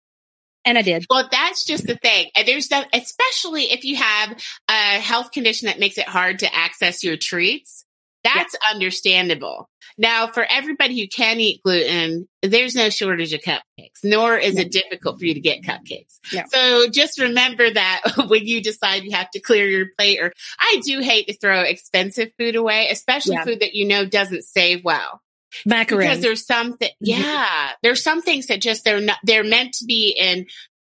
And 0.66 0.78
I 0.78 0.82
did. 0.82 1.06
Well, 1.10 1.28
that's 1.32 1.64
just 1.64 1.88
the 1.88 1.96
thing. 1.96 2.30
And 2.36 2.48
there's 2.48 2.68
that, 2.68 2.90
especially 2.94 3.72
if 3.72 3.86
you 3.86 3.96
have 3.96 4.38
a 4.70 5.00
health 5.00 5.32
condition 5.32 5.68
that 5.68 5.80
makes 5.80 5.98
it 5.98 6.08
hard 6.08 6.40
to 6.40 6.54
access 6.54 7.04
your 7.04 7.16
treats. 7.18 7.86
That's 8.24 8.56
understandable. 8.72 9.70
Now, 9.98 10.28
for 10.28 10.46
everybody 10.50 11.00
who 11.00 11.08
can 11.08 11.40
eat 11.40 11.62
gluten, 11.64 12.28
there's 12.42 12.76
no 12.76 12.90
shortage 12.90 13.34
of 13.34 13.42
cupcakes, 13.42 14.04
nor 14.04 14.38
is 14.38 14.58
it 14.58 14.72
difficult 14.72 15.20
for 15.20 15.26
you 15.26 15.34
to 15.34 15.40
get 15.40 15.62
cupcakes. 15.64 16.20
No. 16.34 16.44
So 16.50 16.90
just 16.90 17.20
remember 17.20 17.70
that 17.70 18.02
when 18.28 18.46
you 18.46 18.62
decide 18.62 19.04
you 19.04 19.12
have 19.12 19.30
to 19.32 19.40
clear 19.40 19.68
your 19.68 19.88
plate, 19.98 20.20
or 20.22 20.32
I 20.60 20.82
do 20.86 21.00
hate 21.02 21.28
to 21.28 21.38
throw 21.38 21.62
expensive 21.62 22.30
food 22.38 22.56
away, 22.56 22.88
especially 22.92 23.36
Yeah. 23.36 23.44
food 23.46 23.60
that 23.62 23.74
you 23.74 23.86
know 23.88 24.06
doesn't 24.06 24.44
save 24.44 24.84
well 24.84 25.22
Macaron. 25.68 25.98
because 26.00 26.22
there's 26.22 26.46
some 26.46 26.78
that 26.80 26.92
Mhm. 26.92 26.96
yeah 27.02 27.72
there's 27.82 28.04
some 28.04 28.22
things 28.22 28.48
that 28.48 28.62
just 28.62 28.84
they're 28.86 29.02
not 29.02 29.18
they're 29.24 29.44
meant 29.44 29.74
to 29.80 29.86
be 29.86 30.10
in 30.10 30.46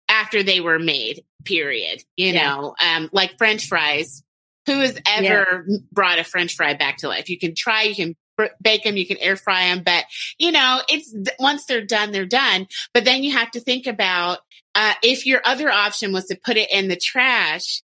after 0.08 0.44
they 0.44 0.60
were 0.62 0.78
made 0.80 1.24
period 1.46 2.04
you 2.16 2.28
Yeah. 2.34 2.48
know 2.56 2.76
um 2.80 3.10
like 3.12 3.38
french 3.40 3.66
fries 3.68 4.22
who 4.66 4.80
has 4.80 5.00
ever 5.06 5.66
brought 5.92 6.20
a 6.20 6.24
french 6.24 6.56
fry 6.56 6.74
back 6.74 6.98
to 6.98 7.08
life? 7.08 7.30
You 7.30 7.40
can 7.40 7.56
try 7.56 7.84
you 7.84 7.96
can 7.96 8.16
bake 8.62 8.84
them 8.84 8.98
you 8.98 9.06
can 9.06 9.18
air 9.18 9.36
fry 9.36 9.66
them 9.66 9.84
but 9.84 10.04
you 10.40 10.52
know 10.52 10.82
it's 10.90 11.16
once 11.40 11.66
they're 11.66 11.86
done 11.86 12.12
they're 12.12 12.26
done. 12.26 12.68
But 12.94 13.06
then 13.06 13.24
you 13.24 13.34
have 13.34 13.52
to 13.52 13.60
think 13.60 13.88
about 13.88 14.40
uh 14.76 14.94
if 15.04 15.26
your 15.26 15.42
other 15.46 15.70
option 15.70 16.12
was 16.12 16.26
to 16.26 16.40
put 16.44 16.58
it 16.58 16.72
in 16.72 16.88
the 16.88 16.96
trash 16.96 17.84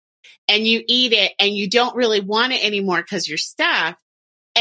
and 0.48 0.66
you 0.66 0.84
eat 0.88 1.14
it 1.14 1.34
and 1.40 1.56
you 1.56 1.70
don't 1.70 1.96
really 1.96 2.20
want 2.20 2.54
it 2.54 2.64
anymore 2.66 3.02
because 3.02 3.28
you're 3.28 3.38
stuffed 3.38 4.02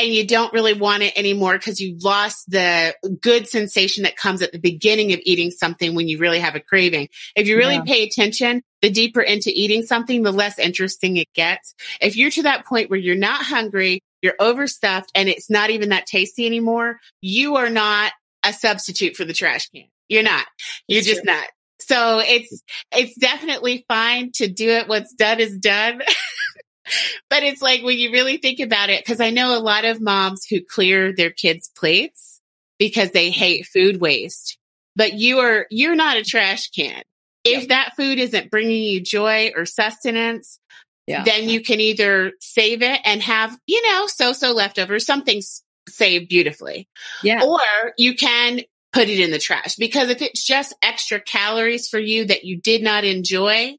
and 0.04 0.14
you 0.14 0.26
don't 0.26 0.52
really 0.52 0.72
want 0.74 1.02
it 1.02 1.16
anymore 1.16 1.54
because 1.58 1.80
you 1.80 1.96
lost 2.00 2.50
the 2.50 2.94
good 3.20 3.48
sensation 3.48 4.04
that 4.04 4.16
comes 4.16 4.42
at 4.42 4.52
the 4.52 4.58
beginning 4.58 5.12
of 5.12 5.20
eating 5.22 5.50
something 5.50 5.94
when 5.94 6.08
you 6.08 6.18
really 6.18 6.38
have 6.40 6.54
a 6.54 6.60
craving. 6.60 7.08
If 7.36 7.46
you 7.48 7.56
really 7.56 7.74
Yeah. 7.76 7.82
pay 7.86 8.02
attention, 8.04 8.62
the 8.82 8.90
deeper 8.90 9.20
into 9.20 9.50
eating 9.54 9.82
something, 9.82 10.22
the 10.22 10.32
less 10.32 10.58
interesting 10.58 11.16
it 11.16 11.28
gets. 11.34 11.74
If 12.00 12.16
you're 12.16 12.30
to 12.30 12.42
that 12.44 12.66
point 12.66 12.90
where 12.90 12.98
you're 12.98 13.16
not 13.16 13.42
hungry, 13.42 14.00
you're 14.22 14.34
overstuffed 14.40 15.10
and 15.14 15.28
it's 15.28 15.48
not 15.50 15.70
even 15.70 15.90
that 15.90 16.06
tasty 16.06 16.46
anymore, 16.46 16.98
you 17.20 17.56
are 17.56 17.70
not 17.70 18.12
a 18.44 18.52
substitute 18.52 19.16
for 19.16 19.24
the 19.24 19.32
trash 19.34 19.68
can. 19.68 19.84
You're 20.08 20.22
not. 20.22 20.46
You're 20.86 20.98
It's 20.98 21.06
just 21.08 21.22
true. 21.24 21.32
not. 21.32 21.46
So 21.80 22.20
it's, 22.24 22.62
it's 22.92 23.16
definitely 23.18 23.84
fine 23.88 24.32
to 24.34 24.48
do 24.48 24.68
it. 24.70 24.88
What's 24.88 25.14
done 25.14 25.40
is 25.40 25.56
done. 25.58 26.00
but 27.30 27.42
it's 27.42 27.62
like 27.62 27.82
when 27.82 27.98
you 27.98 28.12
really 28.12 28.36
think 28.36 28.60
about 28.60 28.90
it, 28.90 29.04
cause 29.04 29.20
I 29.20 29.30
know 29.30 29.56
a 29.56 29.60
lot 29.60 29.84
of 29.84 30.00
moms 30.00 30.44
who 30.44 30.60
clear 30.60 31.14
their 31.14 31.30
kids' 31.30 31.70
plates 31.76 32.40
because 32.78 33.10
they 33.10 33.28
mm-hmm. 33.28 33.38
hate 33.38 33.66
food 33.66 34.00
waste, 34.00 34.58
but 34.96 35.14
you 35.14 35.38
are, 35.38 35.66
you're 35.70 35.96
not 35.96 36.16
a 36.16 36.24
trash 36.24 36.68
can. 36.70 37.02
If 37.44 37.60
yep. 37.60 37.68
that 37.68 37.96
food 37.96 38.18
isn't 38.18 38.50
bringing 38.50 38.82
you 38.82 39.00
joy 39.00 39.52
or 39.56 39.64
sustenance, 39.64 40.58
yeah. 41.06 41.24
then 41.24 41.48
you 41.48 41.62
can 41.62 41.80
either 41.80 42.32
save 42.40 42.82
it 42.82 43.00
and 43.04 43.22
have, 43.22 43.56
you 43.66 43.80
know, 43.86 44.06
so-so 44.06 44.52
leftovers, 44.52 45.06
something 45.06 45.40
saved 45.88 46.28
beautifully. 46.28 46.88
Yeah. 47.22 47.44
Or 47.44 47.92
you 47.96 48.14
can 48.14 48.60
put 48.92 49.08
it 49.08 49.20
in 49.20 49.30
the 49.30 49.38
trash 49.38 49.76
because 49.76 50.10
if 50.10 50.22
it's 50.22 50.44
just 50.44 50.74
extra 50.82 51.20
calories 51.20 51.88
for 51.88 51.98
you 51.98 52.26
that 52.26 52.44
you 52.44 52.60
did 52.60 52.82
not 52.82 53.04
enjoy, 53.04 53.76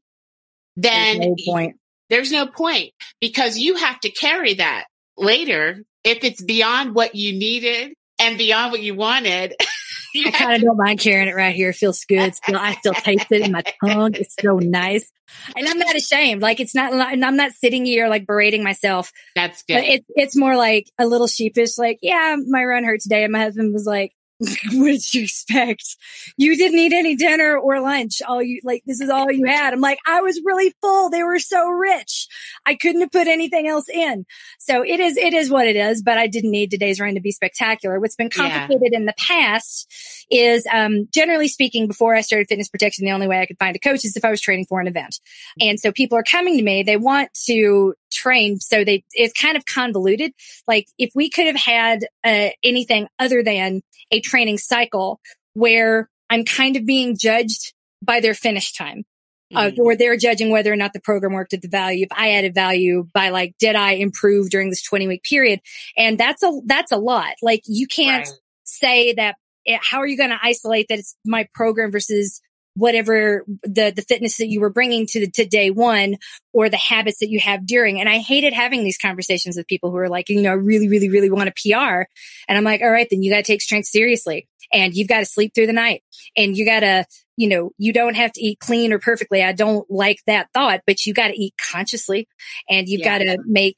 then 0.76 1.20
no 1.20 1.36
point. 1.46 1.76
There's 2.10 2.32
no 2.32 2.46
point 2.46 2.92
because 3.20 3.56
you 3.56 3.76
have 3.76 4.00
to 4.00 4.10
carry 4.10 4.54
that 4.54 4.84
later 5.16 5.82
if 6.04 6.24
it's 6.24 6.42
beyond 6.42 6.94
what 6.94 7.14
you 7.14 7.32
needed 7.32 7.94
and 8.20 8.36
beyond 8.36 8.72
what 8.72 8.82
you 8.82 8.94
wanted. 8.94 9.54
you 10.14 10.26
I 10.26 10.30
kind 10.32 10.56
of 10.56 10.62
don't 10.62 10.76
mind 10.76 10.98
carrying 10.98 11.28
it 11.28 11.34
right 11.34 11.54
here. 11.54 11.70
It 11.70 11.76
feels 11.76 12.04
good. 12.04 12.34
Still, 12.34 12.58
I 12.58 12.74
still 12.74 12.94
taste 12.94 13.26
it 13.30 13.42
in 13.42 13.52
my 13.52 13.62
tongue. 13.84 14.14
It's 14.14 14.34
so 14.40 14.58
nice. 14.58 15.10
And 15.56 15.68
I'm 15.68 15.78
not 15.78 15.94
ashamed. 15.94 16.42
Like 16.42 16.58
it's 16.58 16.74
not, 16.74 16.92
and 16.92 17.24
I'm 17.24 17.36
not 17.36 17.52
sitting 17.52 17.84
here 17.84 18.08
like 18.08 18.26
berating 18.26 18.64
myself. 18.64 19.12
That's 19.36 19.62
good. 19.62 19.84
It's, 19.84 20.06
it's 20.10 20.36
more 20.36 20.56
like 20.56 20.90
a 20.98 21.06
little 21.06 21.28
sheepish, 21.28 21.78
like, 21.78 22.00
yeah, 22.02 22.36
my 22.46 22.64
run 22.64 22.84
hurt 22.84 23.00
today. 23.00 23.22
And 23.22 23.32
my 23.32 23.40
husband 23.40 23.72
was 23.72 23.86
like, 23.86 24.12
what 24.72 24.92
did 24.92 25.14
you 25.14 25.24
expect? 25.24 25.96
You 26.38 26.56
didn't 26.56 26.78
eat 26.78 26.94
any 26.94 27.14
dinner 27.14 27.58
or 27.58 27.80
lunch. 27.80 28.22
All 28.26 28.42
you 28.42 28.60
like, 28.64 28.82
this 28.86 29.00
is 29.00 29.10
all 29.10 29.30
you 29.30 29.44
had. 29.46 29.74
I'm 29.74 29.80
like, 29.80 29.98
I 30.06 30.22
was 30.22 30.40
really 30.44 30.74
full. 30.80 31.10
They 31.10 31.22
were 31.22 31.38
so 31.38 31.68
rich. 31.68 32.26
I 32.64 32.74
couldn't 32.74 33.02
have 33.02 33.12
put 33.12 33.26
anything 33.26 33.68
else 33.68 33.88
in. 33.88 34.24
So 34.58 34.82
it 34.82 34.98
is, 34.98 35.18
it 35.18 35.34
is 35.34 35.50
what 35.50 35.66
it 35.66 35.76
is, 35.76 36.02
but 36.02 36.16
I 36.16 36.26
didn't 36.26 36.52
need 36.52 36.70
today's 36.70 37.00
run 37.00 37.14
to 37.14 37.20
be 37.20 37.32
spectacular. 37.32 38.00
What's 38.00 38.16
been 38.16 38.30
complicated 38.30 38.88
yeah. 38.92 38.98
in 38.98 39.04
the 39.04 39.14
past 39.18 40.26
is, 40.30 40.66
um, 40.72 41.08
generally 41.12 41.48
speaking, 41.48 41.86
before 41.86 42.14
I 42.14 42.22
started 42.22 42.48
fitness 42.48 42.68
protection, 42.68 43.04
the 43.04 43.12
only 43.12 43.28
way 43.28 43.40
I 43.40 43.46
could 43.46 43.58
find 43.58 43.76
a 43.76 43.80
coach 43.80 44.04
is 44.04 44.16
if 44.16 44.24
I 44.24 44.30
was 44.30 44.40
training 44.40 44.66
for 44.66 44.80
an 44.80 44.86
event. 44.86 45.20
And 45.60 45.78
so 45.78 45.92
people 45.92 46.16
are 46.16 46.22
coming 46.22 46.56
to 46.56 46.62
me. 46.62 46.82
They 46.82 46.96
want 46.96 47.30
to 47.46 47.94
train. 48.10 48.58
So 48.60 48.84
they, 48.84 49.04
it's 49.12 49.38
kind 49.38 49.56
of 49.56 49.64
convoluted. 49.64 50.32
Like 50.66 50.86
if 50.98 51.10
we 51.14 51.30
could 51.30 51.46
have 51.46 51.56
had 51.56 52.06
uh, 52.24 52.48
anything 52.62 53.08
other 53.18 53.42
than 53.42 53.82
a 54.10 54.20
training 54.20 54.58
cycle 54.58 55.20
where 55.54 56.08
I'm 56.28 56.44
kind 56.44 56.76
of 56.76 56.86
being 56.86 57.16
judged 57.16 57.74
by 58.02 58.20
their 58.20 58.34
finish 58.34 58.72
time. 58.72 59.04
Uh, 59.52 59.62
mm-hmm. 59.62 59.80
or 59.80 59.96
they're 59.96 60.16
judging 60.16 60.50
whether 60.50 60.72
or 60.72 60.76
not 60.76 60.92
the 60.92 61.00
program 61.00 61.32
worked 61.32 61.52
at 61.52 61.60
the 61.60 61.66
value. 61.66 62.06
If 62.08 62.16
I 62.16 62.34
added 62.34 62.54
value 62.54 63.08
by 63.12 63.30
like, 63.30 63.56
did 63.58 63.74
I 63.74 63.94
improve 63.94 64.48
during 64.48 64.70
this 64.70 64.80
20 64.82 65.08
week 65.08 65.24
period? 65.24 65.60
And 65.96 66.16
that's 66.16 66.44
a, 66.44 66.52
that's 66.66 66.92
a 66.92 66.98
lot. 66.98 67.34
Like 67.42 67.62
you 67.66 67.88
can't 67.88 68.28
right. 68.28 68.38
say 68.62 69.12
that, 69.14 69.34
it, 69.64 69.72
eh, 69.72 69.78
how 69.82 69.98
are 69.98 70.06
you 70.06 70.16
going 70.16 70.30
to 70.30 70.38
isolate 70.40 70.86
that 70.88 71.00
it's 71.00 71.16
my 71.24 71.48
program 71.52 71.90
versus 71.90 72.40
whatever 72.74 73.44
the 73.62 73.92
the 73.94 74.04
fitness 74.08 74.36
that 74.36 74.48
you 74.48 74.60
were 74.60 74.70
bringing 74.70 75.06
to 75.06 75.20
the, 75.20 75.30
to 75.30 75.44
day 75.44 75.70
one 75.70 76.16
or 76.52 76.68
the 76.68 76.76
habits 76.76 77.18
that 77.18 77.28
you 77.28 77.40
have 77.40 77.66
during 77.66 78.00
and 78.00 78.08
i 78.08 78.18
hated 78.18 78.52
having 78.52 78.84
these 78.84 78.98
conversations 78.98 79.56
with 79.56 79.66
people 79.66 79.90
who 79.90 79.96
are 79.96 80.08
like 80.08 80.28
you 80.28 80.40
know 80.40 80.50
I 80.50 80.54
really 80.54 80.88
really 80.88 81.08
really 81.08 81.30
want 81.30 81.48
a 81.48 81.52
pr 81.52 82.04
and 82.48 82.58
i'm 82.58 82.64
like 82.64 82.80
all 82.80 82.90
right 82.90 83.08
then 83.10 83.22
you 83.22 83.30
got 83.30 83.38
to 83.38 83.42
take 83.42 83.62
strength 83.62 83.86
seriously 83.86 84.48
and 84.72 84.94
you've 84.94 85.08
got 85.08 85.20
to 85.20 85.26
sleep 85.26 85.52
through 85.54 85.66
the 85.66 85.72
night 85.72 86.02
and 86.36 86.56
you 86.56 86.64
got 86.64 86.80
to 86.80 87.04
you 87.36 87.48
know 87.48 87.72
you 87.76 87.92
don't 87.92 88.14
have 88.14 88.32
to 88.32 88.42
eat 88.42 88.58
clean 88.60 88.92
or 88.92 88.98
perfectly 88.98 89.42
i 89.42 89.52
don't 89.52 89.90
like 89.90 90.18
that 90.26 90.48
thought 90.54 90.80
but 90.86 91.04
you 91.04 91.12
got 91.12 91.28
to 91.28 91.40
eat 91.40 91.54
consciously 91.72 92.28
and 92.68 92.88
you've 92.88 93.00
yeah. 93.00 93.18
got 93.18 93.24
to 93.24 93.38
make 93.46 93.76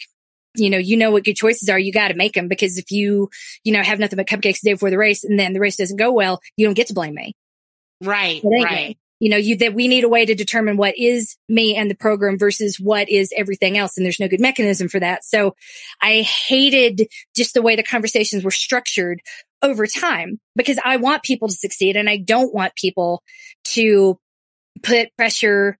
you 0.54 0.68
know, 0.68 0.76
you 0.76 0.96
know 0.98 1.10
what 1.10 1.24
good 1.24 1.36
choices 1.36 1.68
are. 1.68 1.78
You 1.78 1.92
got 1.92 2.08
to 2.08 2.14
make 2.14 2.34
them 2.34 2.48
because 2.48 2.76
if 2.76 2.90
you, 2.90 3.30
you 3.64 3.72
know, 3.72 3.82
have 3.82 3.98
nothing 3.98 4.18
but 4.18 4.26
cupcakes 4.26 4.60
the 4.60 4.68
day 4.68 4.74
before 4.74 4.90
the 4.90 4.98
race 4.98 5.24
and 5.24 5.38
then 5.38 5.52
the 5.52 5.60
race 5.60 5.76
doesn't 5.76 5.96
go 5.96 6.12
well, 6.12 6.40
you 6.56 6.66
don't 6.66 6.74
get 6.74 6.88
to 6.88 6.94
blame 6.94 7.14
me. 7.14 7.34
Right. 8.02 8.40
Right. 8.44 8.98
You 9.20 9.30
know, 9.30 9.36
you, 9.36 9.56
that 9.58 9.72
we 9.74 9.86
need 9.86 10.02
a 10.02 10.08
way 10.08 10.24
to 10.26 10.34
determine 10.34 10.76
what 10.76 10.98
is 10.98 11.36
me 11.48 11.76
and 11.76 11.88
the 11.88 11.94
program 11.94 12.38
versus 12.38 12.80
what 12.80 13.08
is 13.08 13.32
everything 13.36 13.78
else. 13.78 13.96
And 13.96 14.04
there's 14.04 14.18
no 14.18 14.26
good 14.26 14.40
mechanism 14.40 14.88
for 14.88 14.98
that. 14.98 15.24
So 15.24 15.54
I 16.02 16.22
hated 16.22 17.06
just 17.36 17.54
the 17.54 17.62
way 17.62 17.76
the 17.76 17.84
conversations 17.84 18.42
were 18.42 18.50
structured 18.50 19.20
over 19.62 19.86
time 19.86 20.40
because 20.56 20.78
I 20.84 20.96
want 20.96 21.22
people 21.22 21.46
to 21.46 21.54
succeed 21.54 21.96
and 21.96 22.10
I 22.10 22.16
don't 22.16 22.52
want 22.52 22.74
people 22.74 23.22
to 23.74 24.18
put 24.82 25.14
pressure 25.16 25.78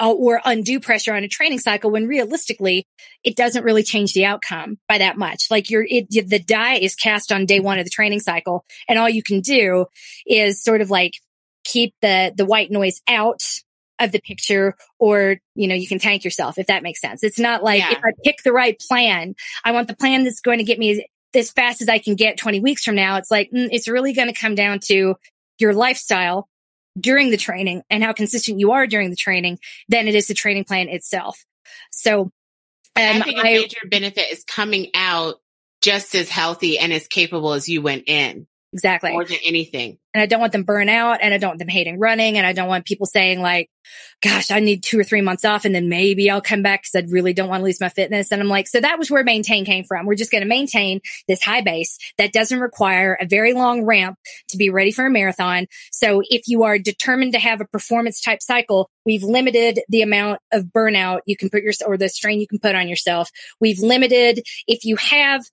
uh, 0.00 0.10
or 0.10 0.40
undue 0.44 0.80
pressure 0.80 1.14
on 1.14 1.22
a 1.24 1.28
training 1.28 1.58
cycle 1.58 1.90
when 1.90 2.08
realistically 2.08 2.86
it 3.22 3.36
doesn't 3.36 3.64
really 3.64 3.82
change 3.82 4.14
the 4.14 4.24
outcome 4.24 4.78
by 4.88 4.98
that 4.98 5.18
much. 5.18 5.48
Like 5.50 5.68
you're, 5.68 5.86
it, 5.86 6.08
the 6.10 6.38
die 6.38 6.76
is 6.76 6.94
cast 6.94 7.30
on 7.30 7.44
day 7.44 7.60
one 7.60 7.78
of 7.78 7.84
the 7.84 7.90
training 7.90 8.20
cycle 8.20 8.64
and 8.88 8.98
all 8.98 9.10
you 9.10 9.22
can 9.22 9.40
do 9.40 9.84
is 10.26 10.62
sort 10.62 10.80
of 10.80 10.90
like 10.90 11.12
keep 11.64 11.94
the, 12.02 12.32
the 12.36 12.44
white 12.44 12.70
noise 12.70 13.00
out 13.08 13.42
of 13.98 14.12
the 14.12 14.20
picture 14.20 14.74
or, 14.98 15.36
you 15.54 15.68
know, 15.68 15.74
you 15.74 15.86
can 15.86 15.98
tank 15.98 16.24
yourself 16.24 16.58
if 16.58 16.66
that 16.66 16.82
makes 16.82 17.00
sense. 17.00 17.22
It's 17.22 17.38
not 17.38 17.62
like 17.62 17.80
yeah. 17.80 17.92
if 17.92 17.98
I 17.98 18.12
pick 18.24 18.42
the 18.44 18.52
right 18.52 18.78
plan, 18.88 19.34
I 19.64 19.72
want 19.72 19.88
the 19.88 19.96
plan 19.96 20.24
that's 20.24 20.40
going 20.40 20.58
to 20.58 20.64
get 20.64 20.78
me 20.78 21.06
as 21.34 21.50
fast 21.50 21.82
as 21.82 21.88
I 21.88 21.98
can 21.98 22.14
get 22.14 22.36
20 22.36 22.60
weeks 22.60 22.82
from 22.82 22.94
now. 22.94 23.16
It's 23.16 23.30
like, 23.30 23.50
mm, 23.50 23.68
it's 23.70 23.88
really 23.88 24.12
going 24.12 24.28
to 24.28 24.38
come 24.38 24.54
down 24.54 24.80
to 24.86 25.14
your 25.58 25.72
lifestyle 25.72 26.48
during 26.98 27.30
the 27.30 27.36
training 27.36 27.82
and 27.88 28.02
how 28.02 28.12
consistent 28.12 28.58
you 28.58 28.72
are 28.72 28.86
during 28.86 29.10
the 29.10 29.16
training 29.16 29.58
than 29.88 30.08
it 30.08 30.14
is 30.14 30.26
the 30.26 30.34
training 30.34 30.64
plan 30.64 30.88
itself. 30.88 31.44
So, 31.90 32.22
um, 32.22 32.32
I 32.96 33.20
think 33.22 33.38
a 33.38 33.42
major 33.42 33.88
benefit 33.90 34.26
is 34.30 34.44
coming 34.44 34.88
out 34.94 35.36
just 35.80 36.14
as 36.14 36.28
healthy 36.28 36.78
and 36.78 36.92
as 36.92 37.08
capable 37.08 37.54
as 37.54 37.68
you 37.68 37.80
went 37.80 38.04
in. 38.06 38.46
Exactly. 38.72 39.12
More 39.12 39.24
than 39.24 39.38
anything. 39.44 39.98
And 40.14 40.22
I 40.22 40.26
don't 40.26 40.40
want 40.40 40.52
them 40.52 40.62
burn 40.62 40.88
out 40.88 41.18
and 41.20 41.34
I 41.34 41.38
don't 41.38 41.50
want 41.50 41.58
them 41.58 41.68
hating 41.68 41.98
running. 41.98 42.38
And 42.38 42.46
I 42.46 42.54
don't 42.54 42.68
want 42.68 42.86
people 42.86 43.06
saying 43.06 43.40
like, 43.40 43.68
gosh, 44.22 44.50
I 44.50 44.60
need 44.60 44.82
two 44.82 44.98
or 44.98 45.04
three 45.04 45.20
months 45.20 45.44
off 45.44 45.66
and 45.66 45.74
then 45.74 45.90
maybe 45.90 46.30
I'll 46.30 46.40
come 46.40 46.62
back 46.62 46.82
because 46.82 47.04
I 47.04 47.12
really 47.12 47.34
don't 47.34 47.48
want 47.48 47.60
to 47.60 47.64
lose 47.64 47.80
my 47.80 47.90
fitness. 47.90 48.32
And 48.32 48.40
I'm 48.40 48.48
like, 48.48 48.68
so 48.68 48.80
that 48.80 48.98
was 48.98 49.10
where 49.10 49.24
maintain 49.24 49.66
came 49.66 49.84
from. 49.84 50.06
We're 50.06 50.14
just 50.14 50.30
going 50.30 50.42
to 50.42 50.48
maintain 50.48 51.00
this 51.28 51.42
high 51.42 51.60
base 51.60 51.98
that 52.16 52.32
doesn't 52.32 52.60
require 52.60 53.16
a 53.20 53.26
very 53.26 53.52
long 53.52 53.84
ramp 53.84 54.18
to 54.48 54.56
be 54.56 54.70
ready 54.70 54.90
for 54.90 55.04
a 55.04 55.10
marathon. 55.10 55.66
So 55.90 56.22
if 56.24 56.42
you 56.46 56.62
are 56.62 56.78
determined 56.78 57.32
to 57.34 57.38
have 57.38 57.60
a 57.60 57.66
performance 57.66 58.22
type 58.22 58.40
cycle, 58.40 58.88
we've 59.04 59.22
limited 59.22 59.80
the 59.88 60.02
amount 60.02 60.40
of 60.50 60.64
burnout 60.64 61.20
you 61.26 61.36
can 61.36 61.50
put 61.50 61.62
your, 61.62 61.72
or 61.86 61.98
the 61.98 62.08
strain 62.08 62.40
you 62.40 62.48
can 62.48 62.58
put 62.58 62.74
on 62.74 62.88
yourself. 62.88 63.28
We've 63.60 63.80
limited 63.80 64.42
if 64.66 64.84
you 64.84 64.96
have 64.96 65.44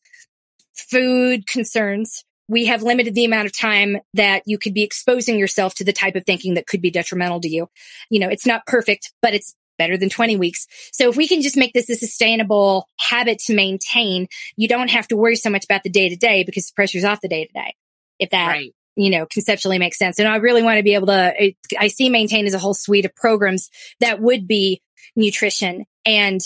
food 0.74 1.48
concerns, 1.48 2.24
we 2.50 2.66
have 2.66 2.84
limited 2.84 3.16
the 3.16 3.26
amount 3.26 3.46
of 3.46 3.58
time 3.58 3.98
that 4.16 4.42
you 4.46 4.58
could 4.58 4.74
be 4.74 4.84
exposing 4.84 5.38
yourself 5.38 5.76
to 5.76 5.86
the 5.86 5.94
type 5.94 6.16
of 6.16 6.26
thinking 6.26 6.56
that 6.56 6.68
could 6.68 6.82
be 6.82 6.92
detrimental 6.92 7.40
to 7.40 7.48
you. 7.48 7.70
You 8.10 8.20
know, 8.20 8.28
it's 8.28 8.46
not 8.46 8.66
perfect, 8.66 9.14
but 9.22 9.34
it's 9.34 9.56
better 9.78 9.98
than 9.98 10.10
20 10.10 10.36
weeks. 10.36 10.68
So 10.92 11.10
if 11.10 11.16
we 11.16 11.28
can 11.28 11.42
just 11.42 11.56
make 11.56 11.74
this 11.74 11.90
a 11.90 11.96
sustainable 11.96 12.88
habit 13.00 13.40
to 13.46 13.56
maintain, 13.56 14.28
you 14.58 14.68
don't 14.68 14.90
have 14.90 15.08
to 15.10 15.16
worry 15.16 15.36
so 15.36 15.50
much 15.50 15.64
about 15.64 15.84
the 15.84 15.90
day 15.90 16.10
to 16.10 16.16
day 16.16 16.44
because 16.44 16.66
the 16.66 16.74
pressure's 16.76 17.06
off 17.06 17.22
the 17.22 17.30
day 17.30 17.46
to 17.46 17.54
day. 17.54 17.76
If 18.18 18.32
that, 18.32 18.48
right. 18.48 18.76
you 18.96 19.12
know, 19.12 19.28
conceptually 19.28 19.78
makes 19.78 19.98
sense. 19.98 20.20
And 20.20 20.28
I 20.28 20.38
really 20.38 20.64
want 20.64 20.78
to 20.78 20.84
be 20.84 20.96
able 20.96 21.08
to, 21.08 21.54
I 21.80 21.88
see 21.88 22.10
maintain 22.10 22.48
as 22.48 22.56
a 22.56 22.60
whole 22.60 22.74
suite 22.74 23.06
of 23.06 23.16
programs 23.16 23.70
that 24.00 24.20
would 24.20 24.48
be 24.48 24.82
nutrition 25.16 25.86
and 26.06 26.42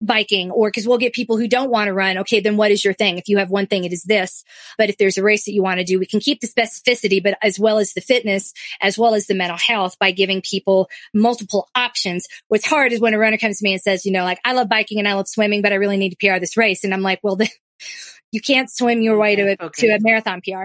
biking 0.00 0.50
or 0.50 0.68
because 0.68 0.86
we'll 0.86 0.98
get 0.98 1.12
people 1.12 1.36
who 1.36 1.48
don't 1.48 1.70
want 1.70 1.88
to 1.88 1.94
run. 1.94 2.18
Okay, 2.18 2.40
then 2.40 2.56
what 2.56 2.70
is 2.70 2.84
your 2.84 2.94
thing? 2.94 3.18
If 3.18 3.28
you 3.28 3.38
have 3.38 3.50
one 3.50 3.66
thing, 3.66 3.84
it 3.84 3.92
is 3.92 4.04
this. 4.04 4.44
But 4.76 4.90
if 4.90 4.96
there's 4.96 5.18
a 5.18 5.22
race 5.22 5.44
that 5.46 5.52
you 5.52 5.62
want 5.62 5.78
to 5.78 5.84
do, 5.84 5.98
we 5.98 6.06
can 6.06 6.20
keep 6.20 6.40
the 6.40 6.46
specificity, 6.46 7.22
but 7.22 7.38
as 7.42 7.58
well 7.58 7.78
as 7.78 7.92
the 7.92 8.00
fitness, 8.00 8.52
as 8.80 8.98
well 8.98 9.14
as 9.14 9.26
the 9.26 9.34
mental 9.34 9.58
health 9.58 9.98
by 9.98 10.10
giving 10.10 10.42
people 10.42 10.88
multiple 11.12 11.68
options. 11.74 12.26
What's 12.48 12.66
hard 12.66 12.92
is 12.92 13.00
when 13.00 13.14
a 13.14 13.18
runner 13.18 13.38
comes 13.38 13.58
to 13.58 13.64
me 13.64 13.72
and 13.72 13.82
says, 13.82 14.06
you 14.06 14.12
know, 14.12 14.24
like 14.24 14.40
I 14.44 14.52
love 14.52 14.68
biking 14.68 14.98
and 14.98 15.08
I 15.08 15.14
love 15.14 15.28
swimming, 15.28 15.62
but 15.62 15.72
I 15.72 15.76
really 15.76 15.96
need 15.96 16.10
to 16.10 16.16
PR 16.16 16.38
this 16.38 16.56
race. 16.56 16.84
And 16.84 16.94
I'm 16.94 17.02
like, 17.02 17.20
well, 17.22 17.36
then 17.36 17.48
you 18.32 18.40
can't 18.40 18.70
swim 18.70 19.02
your 19.02 19.18
way 19.18 19.36
to 19.36 19.42
a, 19.42 19.56
okay. 19.66 19.88
to 19.88 19.94
a 19.94 19.98
marathon 20.00 20.40
PR. 20.46 20.64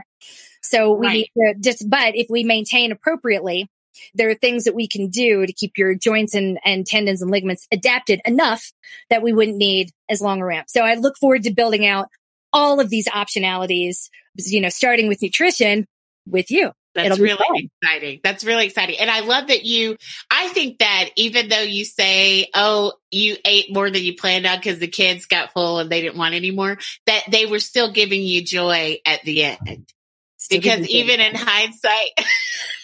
So 0.62 0.94
we 0.94 1.08
right. 1.08 1.14
need 1.14 1.30
to 1.38 1.60
just, 1.60 1.90
but 1.90 2.16
if 2.16 2.28
we 2.30 2.44
maintain 2.44 2.92
appropriately, 2.92 3.70
there 4.14 4.30
are 4.30 4.36
things 4.36 4.64
that 4.66 4.76
we 4.76 4.88
can 4.88 5.10
do 5.10 5.46
to 5.46 5.54
keep 5.54 5.78
your 5.78 5.96
joints 5.96 6.34
and, 6.34 6.60
and 6.64 6.86
tendons 6.86 7.22
and 7.22 7.32
ligaments 7.32 7.68
adapted 7.72 8.22
enough 8.26 8.72
that 9.10 9.22
we 9.22 9.34
wouldn't 9.34 9.58
need 9.58 9.92
as 10.10 10.22
long 10.22 10.42
a 10.42 10.46
ramp. 10.46 10.70
So 10.70 10.82
I 10.82 10.96
look 10.96 11.18
forward 11.18 11.44
to 11.44 11.54
building 11.54 11.86
out 11.86 12.08
all 12.52 12.80
of 12.80 12.90
these 12.90 13.08
optionalities, 13.08 14.10
you 14.38 14.62
know, 14.62 14.70
starting 14.70 15.08
with 15.08 15.22
nutrition 15.22 15.88
with 16.28 16.52
you. 16.52 16.72
That's 16.96 17.20
really 17.20 17.72
exciting. 17.82 18.20
That's 18.24 18.44
really 18.44 18.68
exciting. 18.68 18.98
And 19.00 19.10
I 19.10 19.22
love 19.22 19.48
that 19.48 19.66
you, 19.66 19.98
I 20.30 20.50
think 20.50 20.78
that 20.78 21.10
even 21.16 21.50
though 21.50 21.62
you 21.62 21.86
say, 21.86 22.50
oh, 22.54 22.94
you 23.10 23.36
ate 23.46 23.74
more 23.74 23.90
than 23.90 24.04
you 24.04 24.16
planned 24.16 24.46
on 24.46 24.58
because 24.58 24.78
the 24.78 24.88
kids 24.88 25.26
got 25.26 25.54
full 25.54 25.80
and 25.80 25.90
they 25.90 26.02
didn't 26.02 26.18
want 26.18 26.36
any 26.36 26.52
more, 26.52 26.78
that 27.08 27.24
they 27.32 27.48
were 27.48 27.60
still 27.60 27.92
giving 27.92 28.22
you 28.22 28.44
joy 28.44 29.00
at 29.06 29.24
the 29.24 29.44
end. 29.44 29.90
Still 30.38 30.60
because 30.60 30.88
even 30.88 31.20
in 31.20 31.34
hindsight, 31.34 32.10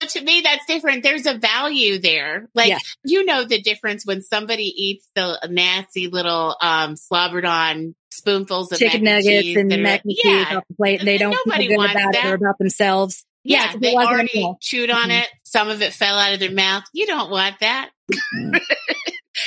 but 0.00 0.08
to 0.10 0.20
me, 0.22 0.40
that's 0.42 0.64
different. 0.66 1.02
There's 1.02 1.26
a 1.26 1.34
value 1.38 1.98
there. 2.00 2.48
Like, 2.54 2.68
Yeah. 2.68 2.78
you 3.04 3.24
know, 3.24 3.44
the 3.44 3.60
difference 3.60 4.04
when 4.06 4.22
somebody 4.22 4.64
eats 4.64 5.08
the 5.14 5.38
nasty 5.50 6.08
little, 6.08 6.56
um, 6.60 6.96
slobbered 6.96 7.44
on 7.44 7.94
spoonfuls 8.10 8.72
of 8.72 8.78
Chicken 8.78 9.04
mac 9.04 9.16
and 9.18 9.24
nuggets 9.26 9.42
cheese 9.44 9.56
and 9.56 9.70
that 9.70 9.80
mac 9.80 10.00
and 10.04 10.12
cheese 10.14 10.24
yeah. 10.24 10.56
off 10.58 10.64
the 10.68 10.74
plate, 10.76 10.98
and 11.00 11.08
they 11.08 11.18
don't 11.18 11.34
feel 11.44 11.68
good 11.68 11.76
wants 11.76 11.92
about 11.94 12.14
it 12.14 12.22
that. 12.22 12.26
or 12.26 12.34
about 12.34 12.58
themselves. 12.58 13.24
Yeah, 13.44 13.72
it 13.74 13.80
they 13.80 13.94
already 13.94 14.30
meal. 14.34 14.58
chewed 14.60 14.90
on 14.90 15.08
Mhm. 15.10 15.22
it. 15.22 15.28
Some 15.44 15.68
of 15.68 15.80
it 15.80 15.92
fell 15.94 16.18
out 16.18 16.34
of 16.34 16.40
their 16.40 16.50
mouth. 16.50 16.84
You 16.92 17.06
don't 17.06 17.30
want 17.30 17.60
that. 17.60 17.90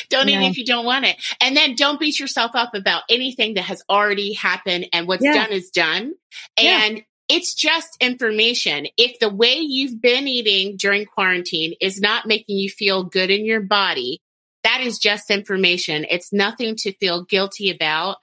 don't 0.09 0.29
eat 0.29 0.35
No. 0.39 0.45
it 0.45 0.49
if 0.51 0.57
you 0.57 0.65
don't 0.65 0.85
want 0.85 1.05
it. 1.05 1.17
And 1.41 1.55
then 1.55 1.75
don't 1.75 1.99
beat 1.99 2.19
yourself 2.19 2.51
up 2.55 2.73
about 2.73 3.03
anything 3.09 3.55
that 3.55 3.63
has 3.63 3.83
already 3.89 4.33
happened 4.33 4.87
and 4.93 5.07
what's 5.07 5.23
Yeah. 5.23 5.33
done 5.33 5.51
is 5.51 5.69
done. 5.69 6.13
Yeah. 6.59 6.95
It's 7.33 7.53
just 7.53 7.95
information. 8.01 8.87
If 8.97 9.19
the 9.19 9.29
way 9.29 9.55
you've 9.55 10.01
been 10.01 10.27
eating 10.27 10.75
during 10.75 11.05
quarantine 11.05 11.75
is 11.79 12.01
not 12.01 12.27
making 12.27 12.57
you 12.57 12.69
feel 12.69 13.05
good 13.05 13.31
in 13.31 13.45
your 13.45 13.61
body, 13.61 14.19
that 14.65 14.81
is 14.81 14.99
just 14.99 15.31
information. 15.31 16.05
It's 16.09 16.33
nothing 16.33 16.75
to 16.79 16.91
feel 16.91 17.23
guilty 17.23 17.69
about. 17.71 18.17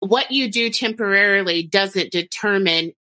What 0.00 0.30
you 0.30 0.50
do 0.50 0.70
temporarily 0.70 1.64
doesn't 1.64 2.10
determine 2.10 2.92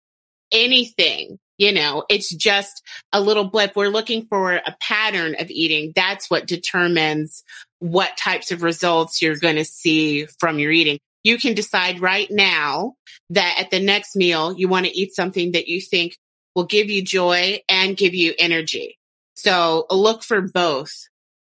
anything. 0.51 1.39
You 1.59 1.71
know, 1.71 2.05
it's 2.11 2.35
just 2.35 2.83
a 3.13 3.21
little 3.21 3.45
blip. 3.45 3.77
We're 3.77 3.87
looking 3.87 4.27
for 4.27 4.55
a 4.55 4.77
pattern 4.81 5.37
of 5.39 5.49
eating. 5.49 5.93
That's 5.95 6.29
what 6.29 6.49
determines 6.49 7.45
what 7.79 8.17
types 8.17 8.51
of 8.51 8.65
results 8.65 9.23
you're 9.23 9.37
going 9.37 9.57
to 9.57 9.65
see 9.65 10.27
from 10.41 10.59
your 10.59 10.73
eating. 10.73 10.99
You 11.25 11.39
can 11.39 11.55
decide 11.55 12.01
right 12.01 12.29
now 12.31 12.95
that 13.31 13.57
at 13.59 13.71
the 13.71 13.81
next 13.81 14.17
meal, 14.17 14.53
you 14.53 14.69
want 14.69 14.87
to 14.87 14.97
eat 14.97 15.15
something 15.15 15.53
that 15.53 15.69
you 15.69 15.81
think 15.81 16.17
will 16.55 16.67
give 16.67 16.91
you 16.91 17.03
joy 17.03 17.61
and 17.69 17.97
give 17.97 18.15
you 18.15 18.35
energy. 18.39 18.99
So 19.35 19.87
look 19.91 20.23
for 20.23 20.41
both 20.41 20.93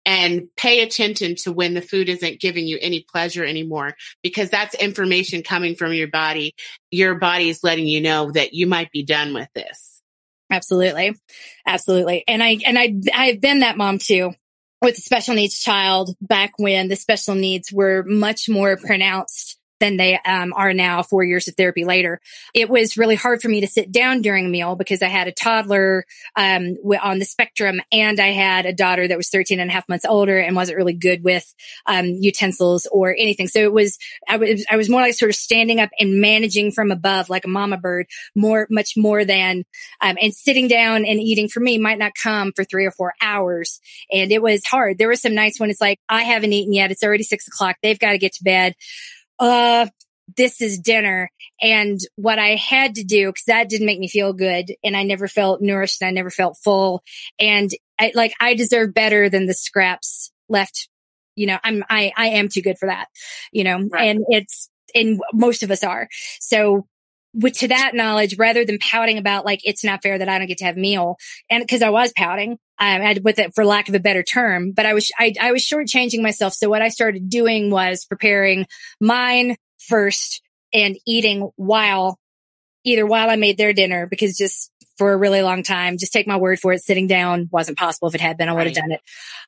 and 0.05 0.49
pay 0.57 0.81
attention 0.81 1.35
to 1.35 1.53
when 1.53 1.75
the 1.75 1.83
food 1.83 2.09
isn't 2.09 2.41
giving 2.41 2.67
you 2.67 2.79
any 2.81 3.05
pleasure 3.11 3.45
anymore, 3.45 3.95
because 4.23 4.49
that's 4.49 4.75
information 4.75 5.43
coming 5.43 5.75
from 5.75 5.93
your 5.93 6.09
body. 6.09 6.55
Your 6.91 7.17
body 7.17 7.49
is 7.49 7.63
letting 7.63 7.87
you 7.87 8.01
know 8.01 8.31
that 8.33 8.55
you 8.55 8.67
might 8.67 8.91
be 8.91 9.05
done 9.05 9.35
with 9.35 9.49
this. 9.55 10.01
Absolutely. 10.51 11.15
Absolutely. 11.67 12.25
And 12.27 12.43
I, 12.43 12.59
and 12.65 12.79
I, 12.79 12.95
I've 13.15 13.41
been 13.41 13.61
that 13.61 13.77
mom 13.77 13.99
too 13.99 14.33
with 14.81 14.97
a 14.97 15.03
special 15.03 15.35
needs 15.35 15.61
child 15.61 16.17
back 16.23 16.53
when 16.57 16.89
the 16.89 16.97
special 16.97 17.35
needs 17.35 17.71
were 17.73 18.03
much 18.07 18.49
more 18.49 18.77
pronounced 18.77 19.59
than 19.81 19.97
they 19.97 20.19
um, 20.19 20.53
are 20.55 20.73
now 20.73 21.03
four 21.03 21.25
years 21.25 21.49
of 21.49 21.55
therapy 21.55 21.85
later. 21.85 22.21
It 22.55 22.69
was 22.69 22.97
really 22.97 23.15
hard 23.15 23.41
for 23.41 23.49
me 23.49 23.61
to 23.61 23.67
sit 23.67 23.93
down 23.93 24.23
during 24.23 24.47
a 24.47 24.49
meal 24.49 24.77
because 24.77 25.03
I 25.03 25.09
had 25.09 25.29
a 25.29 25.33
toddler 25.33 26.05
um, 26.37 26.77
on 27.03 27.19
the 27.19 27.25
spectrum 27.25 27.81
and 27.93 28.21
I 28.21 28.29
had 28.29 28.67
a 28.67 28.73
daughter 28.73 29.07
that 29.07 29.17
was 29.17 29.29
13 29.29 29.61
and 29.61 29.71
a 29.71 29.73
half 29.73 29.89
months 29.89 30.05
older 30.05 30.39
and 30.39 30.57
wasn't 30.57 30.79
really 30.79 30.95
good 30.95 31.23
with 31.23 31.53
um, 31.87 32.07
utensils 32.07 32.87
or 32.91 33.15
anything. 33.17 33.49
So 33.49 33.61
it 33.61 33.73
was, 33.73 33.99
I 34.29 34.37
was, 34.37 34.67
I 34.71 34.77
was 34.77 34.89
more 34.89 35.01
like 35.01 35.15
sort 35.15 35.31
of 35.31 35.37
standing 35.37 35.81
up 35.81 35.91
and 35.99 36.21
managing 36.21 36.73
from 36.73 36.91
above 36.91 37.31
like 37.31 37.45
a 37.45 37.49
mama 37.49 37.77
bird 37.77 38.07
more, 38.35 38.67
much 38.71 38.95
more 38.97 39.25
than 39.25 39.65
um, 40.01 40.17
and 40.21 40.35
sitting 40.35 40.69
down 40.69 41.05
and 41.05 41.21
eating 41.21 41.49
for 41.49 41.61
me 41.61 41.79
might 41.79 41.99
not 41.99 42.13
come 42.21 42.53
for 42.55 42.65
three 42.65 42.85
or 42.85 42.91
four 42.91 43.15
hours. 43.21 43.81
And 44.13 44.33
it 44.33 44.43
was 44.43 44.65
hard. 44.65 44.99
There 44.99 45.09
were 45.09 45.17
some 45.17 45.35
nights 45.35 45.61
when 45.61 45.71
it's 45.71 45.81
like, 45.81 45.99
I 46.09 46.23
haven't 46.23 46.53
eaten 46.53 46.73
yet. 46.73 46.91
It's 46.91 47.03
already 47.03 47.25
six 47.25 47.47
o'clock. 47.49 47.77
They've 47.83 47.99
got 47.99 48.13
to 48.13 48.19
get 48.19 48.33
to 48.35 48.45
bed. 48.45 48.75
Uh, 49.39 49.87
this 50.37 50.61
is 50.61 50.79
dinner. 50.79 51.31
And 51.61 51.99
what 52.17 52.39
I 52.39 52.55
had 52.55 52.95
to 52.97 53.05
do, 53.05 53.33
cause 53.33 53.45
that 53.47 53.69
didn't 53.69 53.87
make 53.87 53.99
me 53.99 54.09
feel 54.09 54.33
good 54.33 54.75
and 54.85 54.97
I 54.97 55.03
never 55.03 55.27
felt 55.27 55.61
nourished 55.63 56.01
and 56.03 56.09
I 56.09 56.13
never 56.13 56.31
felt 56.31 56.59
full. 56.63 57.03
And 57.41 57.71
I, 57.99 58.13
like, 58.15 58.35
I 58.41 58.55
deserve 58.55 58.95
better 58.95 59.29
than 59.29 59.47
the 59.47 59.55
scraps 59.55 60.31
left. 60.49 60.89
You 61.35 61.47
know, 61.47 61.59
I'm, 61.65 61.83
I, 61.89 62.13
I 62.17 62.27
am 62.29 62.49
too 62.49 62.63
good 62.63 62.79
for 62.79 62.87
that, 62.87 63.09
you 63.53 63.65
know, 63.65 63.79
Right. 63.91 64.09
and 64.09 64.25
it's, 64.29 64.69
and 64.95 65.21
most 65.33 65.63
of 65.63 65.71
us 65.71 65.83
are. 65.83 66.09
So 66.41 66.87
with 67.35 67.55
to 67.59 67.69
that 67.69 67.93
knowledge, 67.95 68.37
rather 68.39 68.65
than 68.65 68.79
pouting 68.79 69.19
about 69.19 69.45
like 69.45 69.61
it's 69.65 69.85
not 69.85 70.03
fair 70.03 70.19
that 70.19 70.29
I 70.29 70.39
don't 70.39 70.49
get 70.49 70.59
to 70.59 70.65
have 70.65 70.77
meal, 70.77 71.17
and 71.51 71.63
because 71.63 71.83
I 71.83 71.91
was 71.91 72.13
pouting, 72.17 72.53
um, 72.53 72.59
and 72.79 73.25
with 73.25 73.39
it 73.39 73.55
for 73.55 73.65
lack 73.65 73.89
of 73.89 73.95
a 73.95 74.01
better 74.01 74.23
term, 74.23 74.73
but 74.73 74.87
I 74.87 74.95
was 74.95 75.11
I, 75.19 75.35
I 75.41 75.53
was 75.53 75.63
shortchanging 75.63 76.23
myself. 76.23 76.55
So 76.55 76.69
what 76.69 76.83
I 76.83 76.89
started 76.89 77.29
doing 77.29 77.71
was 77.71 78.05
preparing 78.05 78.67
mine 79.01 79.57
first 79.79 80.43
and 80.73 80.99
eating 81.07 81.51
while 81.57 82.19
either 82.89 83.07
while 83.07 83.31
I 83.31 83.37
made 83.37 83.59
their 83.59 83.73
dinner 83.73 84.07
because 84.07 84.37
just 84.37 84.71
for 84.97 85.13
a 85.13 85.17
really 85.17 85.43
long 85.43 85.63
time, 85.63 85.97
just 85.97 86.13
take 86.13 86.27
my 86.27 86.37
word 86.37 86.59
for 86.59 86.73
it, 86.73 86.83
sitting 86.83 87.07
down 87.07 87.49
wasn't 87.53 87.79
possible. 87.79 88.09
If 88.09 88.17
it 88.17 88.21
had 88.21 88.37
been, 88.37 88.49
I 88.49 88.53
would 88.53 88.67
have 88.67 88.75
Right. 88.77 88.83
done 88.83 88.93
it. 88.93 89.01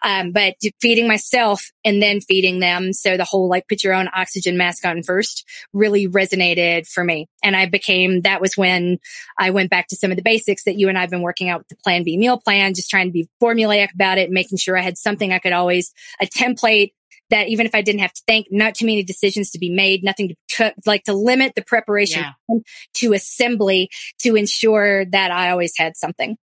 Um, 0.02 0.30
but 0.30 0.54
feeding 0.80 1.08
myself 1.08 1.72
and 1.84 2.00
then 2.00 2.20
feeding 2.20 2.60
them. 2.60 2.92
So 2.92 3.16
the 3.16 3.24
whole 3.24 3.48
like 3.48 3.66
put 3.68 3.82
your 3.82 3.92
own 3.92 4.08
oxygen 4.14 4.56
mask 4.56 4.86
on 4.86 5.02
first 5.02 5.44
really 5.72 6.06
resonated 6.06 6.86
for 6.86 7.02
me. 7.02 7.28
And 7.42 7.56
I 7.56 7.66
became, 7.66 8.20
that 8.20 8.40
was 8.40 8.56
when 8.56 8.98
I 9.38 9.50
went 9.50 9.70
back 9.70 9.88
to 9.88 9.96
some 9.96 10.12
of 10.12 10.16
the 10.16 10.22
basics 10.22 10.62
that 10.64 10.78
you 10.78 10.88
and 10.88 10.96
I've 10.96 11.10
been 11.10 11.22
working 11.22 11.48
out 11.48 11.58
with 11.60 11.68
the 11.68 11.76
plan 11.82 12.04
B 12.04 12.16
meal 12.16 12.38
plan, 12.38 12.74
just 12.74 12.88
trying 12.88 13.08
to 13.08 13.12
be 13.12 13.28
formulaic 13.42 13.92
about 13.92 14.18
it, 14.18 14.30
making 14.30 14.58
sure 14.58 14.78
I 14.78 14.82
had 14.82 14.98
something 14.98 15.32
I 15.32 15.40
could 15.40 15.52
always, 15.52 15.92
a 16.22 16.26
template 16.26 16.92
that 17.30 17.48
even 17.48 17.66
if 17.66 17.74
I 17.74 17.82
didn't 17.82 18.00
have 18.00 18.12
to 18.12 18.22
think, 18.26 18.48
not 18.50 18.74
too 18.74 18.86
many 18.86 19.02
decisions 19.02 19.50
to 19.52 19.58
be 19.58 19.70
made, 19.70 20.04
nothing 20.04 20.28
to 20.28 20.34
cook, 20.54 20.74
like 20.86 21.04
to 21.04 21.14
limit 21.14 21.54
the 21.54 21.62
preparation 21.62 22.24
Yeah. 22.48 22.58
to 22.94 23.12
assembly 23.12 23.88
to 24.20 24.36
ensure 24.36 25.04
that 25.06 25.30
I 25.30 25.50
always 25.50 25.72
had 25.76 25.96
something. 25.96 26.36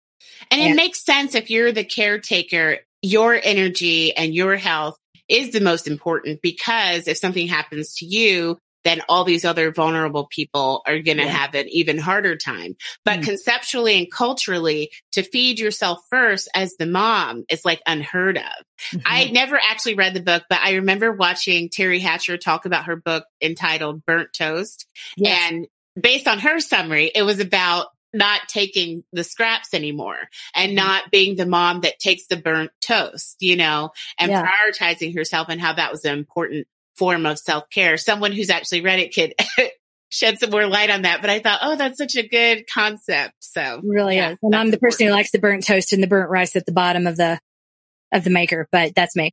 And 0.52 0.62
Yeah. 0.62 0.72
it 0.72 0.76
makes 0.76 1.04
sense 1.04 1.36
if 1.36 1.50
you're 1.50 1.72
the 1.72 1.84
caretaker, 1.84 2.80
your 3.02 3.40
energy 3.44 4.16
and 4.16 4.34
your 4.34 4.56
health 4.56 4.98
is 5.28 5.52
the 5.52 5.60
most 5.62 5.88
important 5.88 6.42
because 6.42 7.08
if 7.08 7.18
something 7.18 7.48
happens 7.48 7.96
to 7.96 8.06
you, 8.06 8.58
then 8.86 9.02
all 9.10 9.26
these 9.26 9.44
other 9.44 9.72
vulnerable 9.74 10.28
people 10.32 10.82
are 10.88 11.00
going 11.00 11.18
to 11.18 11.24
Yeah. 11.24 11.30
have 11.30 11.56
an 11.56 11.68
even 11.70 11.98
harder 11.98 12.38
time. 12.38 12.78
But 13.04 13.20
Mm. 13.20 13.24
conceptually 13.26 13.98
and 13.98 14.10
culturally, 14.12 14.92
to 15.12 15.24
feed 15.24 15.60
yourself 15.60 16.00
first 16.10 16.48
as 16.56 16.76
the 16.78 16.86
mom 16.86 17.44
is 17.50 17.66
like 17.66 17.82
unheard 17.86 18.38
of. 18.38 19.02
I 19.06 19.26
never 19.26 19.58
actually 19.62 19.96
read 19.96 20.14
the 20.14 20.22
book, 20.22 20.44
but 20.50 20.60
I 20.62 20.74
remember 20.76 21.12
watching 21.12 21.68
Teri 21.70 22.00
Hatcher 22.00 22.38
talk 22.38 22.66
about 22.66 22.86
her 22.86 22.96
book 22.96 23.26
entitled 23.42 24.06
Burnt 24.06 24.32
Toast. 24.34 24.86
Yes. 25.18 25.52
And 25.52 25.68
based 26.00 26.28
on 26.28 26.40
her 26.40 26.60
summary, 26.60 27.12
it 27.14 27.24
was 27.24 27.40
about 27.40 27.88
not 28.14 28.48
taking 28.48 29.04
the 29.12 29.26
scraps 29.26 29.74
anymore 29.74 30.30
and 30.54 30.72
Mhm. 30.72 30.76
not 30.76 31.12
being 31.12 31.36
the 31.36 31.46
mom 31.46 31.82
that 31.82 32.00
takes 32.00 32.28
the 32.28 32.38
burnt 32.38 32.72
toast, 32.80 33.36
you 33.42 33.58
know, 33.58 33.90
and 34.18 34.32
Yeah. 34.32 34.46
prioritizing 34.46 35.14
herself 35.14 35.50
and 35.50 35.60
how 35.60 35.74
that 35.74 35.92
was 35.92 36.06
an 36.06 36.18
important 36.18 36.66
form 36.98 37.26
of 37.26 37.40
self 37.40 37.70
care. 37.70 37.98
Someone 37.98 38.32
who's 38.32 38.50
actually 38.50 38.82
read 38.82 39.00
it 39.00 39.14
could 39.14 39.34
shed 40.10 40.40
some 40.40 40.50
more 40.50 40.68
light 40.68 40.90
on 40.90 41.04
that. 41.04 41.22
But 41.22 41.30
I 41.30 41.40
thought, 41.40 41.60
oh, 41.62 41.76
that's 41.76 41.98
such 41.98 42.16
a 42.16 42.28
good 42.28 42.66
concept. 42.74 43.36
So 43.40 43.82
really 43.84 44.16
yeah, 44.16 44.32
is. 44.32 44.38
And 44.42 44.56
I'm 44.56 44.72
the 44.72 44.78
person 44.78 45.08
who 45.08 45.14
likes 45.14 45.32
the 45.32 45.40
burnt 45.40 45.66
toast 45.66 45.94
and 45.94 46.02
the 46.02 46.08
burnt 46.08 46.30
rice 46.30 46.56
at 46.56 46.66
the 46.66 46.72
bottom 46.72 47.08
of 47.08 47.18
the 47.18 47.40
of 48.12 48.24
the 48.24 48.30
maker, 48.30 48.68
but 48.72 48.96
that's 48.96 49.16
me. 49.16 49.32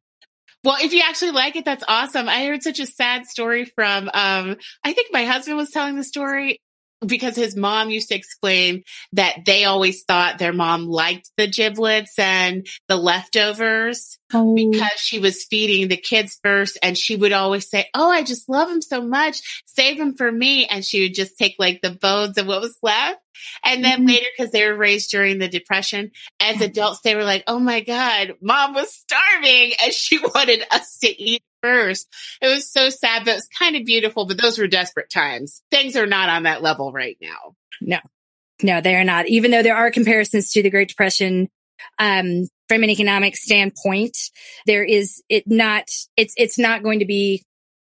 Well, 0.65 0.77
if 0.81 0.93
you 0.93 1.03
actually 1.05 1.33
like 1.33 1.57
it, 1.57 1.65
that's 1.65 1.85
awesome. 1.87 2.29
I 2.29 2.47
heard 2.47 2.63
such 2.63 2.79
a 2.79 2.87
sad 2.87 3.27
story 3.27 3.65
from, 3.65 4.09
um, 4.15 4.57
I 4.85 4.93
think 4.93 5.13
my 5.13 5.25
husband 5.25 5.57
was 5.57 5.71
telling 5.71 5.97
the 5.97 6.05
story 6.05 6.61
because 7.07 7.37
his 7.37 7.57
mom 7.57 7.91
used 7.91 8.09
to 8.09 8.15
explain 8.15 8.83
that 9.13 9.45
they 9.45 9.65
always 9.65 10.05
thought 10.05 10.39
their 10.39 10.53
mom 10.53 10.87
liked 10.87 11.31
the 11.37 11.47
giblets 11.49 12.19
and 12.19 12.67
the 12.89 12.97
leftovers 12.97 14.19
because 14.55 14.99
she 14.99 15.19
was 15.19 15.45
feeding 15.45 15.89
the 15.89 15.97
kids 15.97 16.39
first 16.43 16.79
and 16.83 16.97
she 16.97 17.17
would 17.17 17.33
always 17.33 17.69
say, 17.69 17.89
Oh, 17.95 18.11
I 18.11 18.23
just 18.23 18.49
love 18.49 18.69
them 18.69 18.83
so 18.83 19.03
much. 19.03 19.63
Save 19.67 19.99
them 19.99 20.15
for 20.17 20.31
me. 20.31 20.67
And 20.67 20.85
she 20.85 21.03
would 21.03 21.15
just 21.15 21.37
take 21.39 21.57
like 21.59 21.81
the 21.83 21.91
bones 21.91 22.39
of 22.39 22.47
what 22.47 22.61
was 22.61 22.77
left. 22.83 23.19
And 23.65 23.85
then 23.85 24.03
Mhm. 24.03 24.09
later, 24.09 24.27
because 24.37 24.53
they 24.53 24.65
were 24.67 24.77
raised 24.77 25.11
during 25.11 25.39
the 25.39 25.49
depression, 25.49 26.11
as 26.39 26.61
adults, 26.61 27.01
they 27.03 27.15
were 27.15 27.25
like, 27.25 27.45
Oh 27.47 27.59
my 27.59 27.81
God, 27.81 28.35
mom 28.41 28.75
was 28.75 28.93
starving 28.95 29.73
and 29.83 29.93
she 29.93 30.19
wanted 30.35 30.65
us 30.71 30.99
to 30.99 31.09
eat 31.23 31.43
first. 31.63 32.09
It 32.41 32.49
was 32.49 32.71
so 32.71 32.91
sad, 32.91 33.25
but 33.25 33.33
it 33.33 33.37
was 33.37 33.49
kind 33.59 33.77
of 33.77 33.85
beautiful. 33.85 34.27
But 34.27 34.41
those 34.41 34.59
were 34.59 34.67
desperate 34.67 35.11
times. 35.11 35.63
Things 35.71 35.97
are 35.97 36.07
not 36.07 36.29
on 36.29 36.43
that 36.45 36.63
level 36.63 36.93
right 36.93 37.17
now. 37.21 37.55
No, 37.81 37.99
no, 38.63 38.81
they 38.81 38.97
are 38.97 39.05
not. 39.05 39.29
Even 39.29 39.51
though 39.51 39.63
there 39.63 39.77
are 39.77 39.91
comparisons 39.91 40.53
to 40.53 40.63
the 40.63 40.71
Great 40.71 40.89
Depression, 40.89 41.49
um, 41.99 42.49
from 42.69 42.83
an 42.83 42.91
economic 42.91 43.37
standpoint, 43.37 44.17
there 44.67 44.85
is 44.85 45.23
it 45.29 45.45
not. 45.47 45.89
It's 46.17 46.35
it's 46.37 46.59
not 46.59 46.83
going 46.83 46.99
to 46.99 47.07
be. 47.07 47.43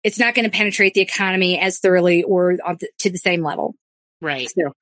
It's 0.05 0.21
not 0.21 0.37
going 0.37 0.45
to 0.45 0.57
penetrate 0.57 0.95
the 0.95 1.01
economy 1.01 1.59
as 1.59 1.81
thoroughly 1.81 2.23
or 2.23 2.59
on 2.65 2.77
the, 2.79 2.89
to 3.01 3.11
the 3.11 3.19
same 3.19 3.43
level. 3.43 3.75
Right. 4.23 4.49
So, 4.49 4.73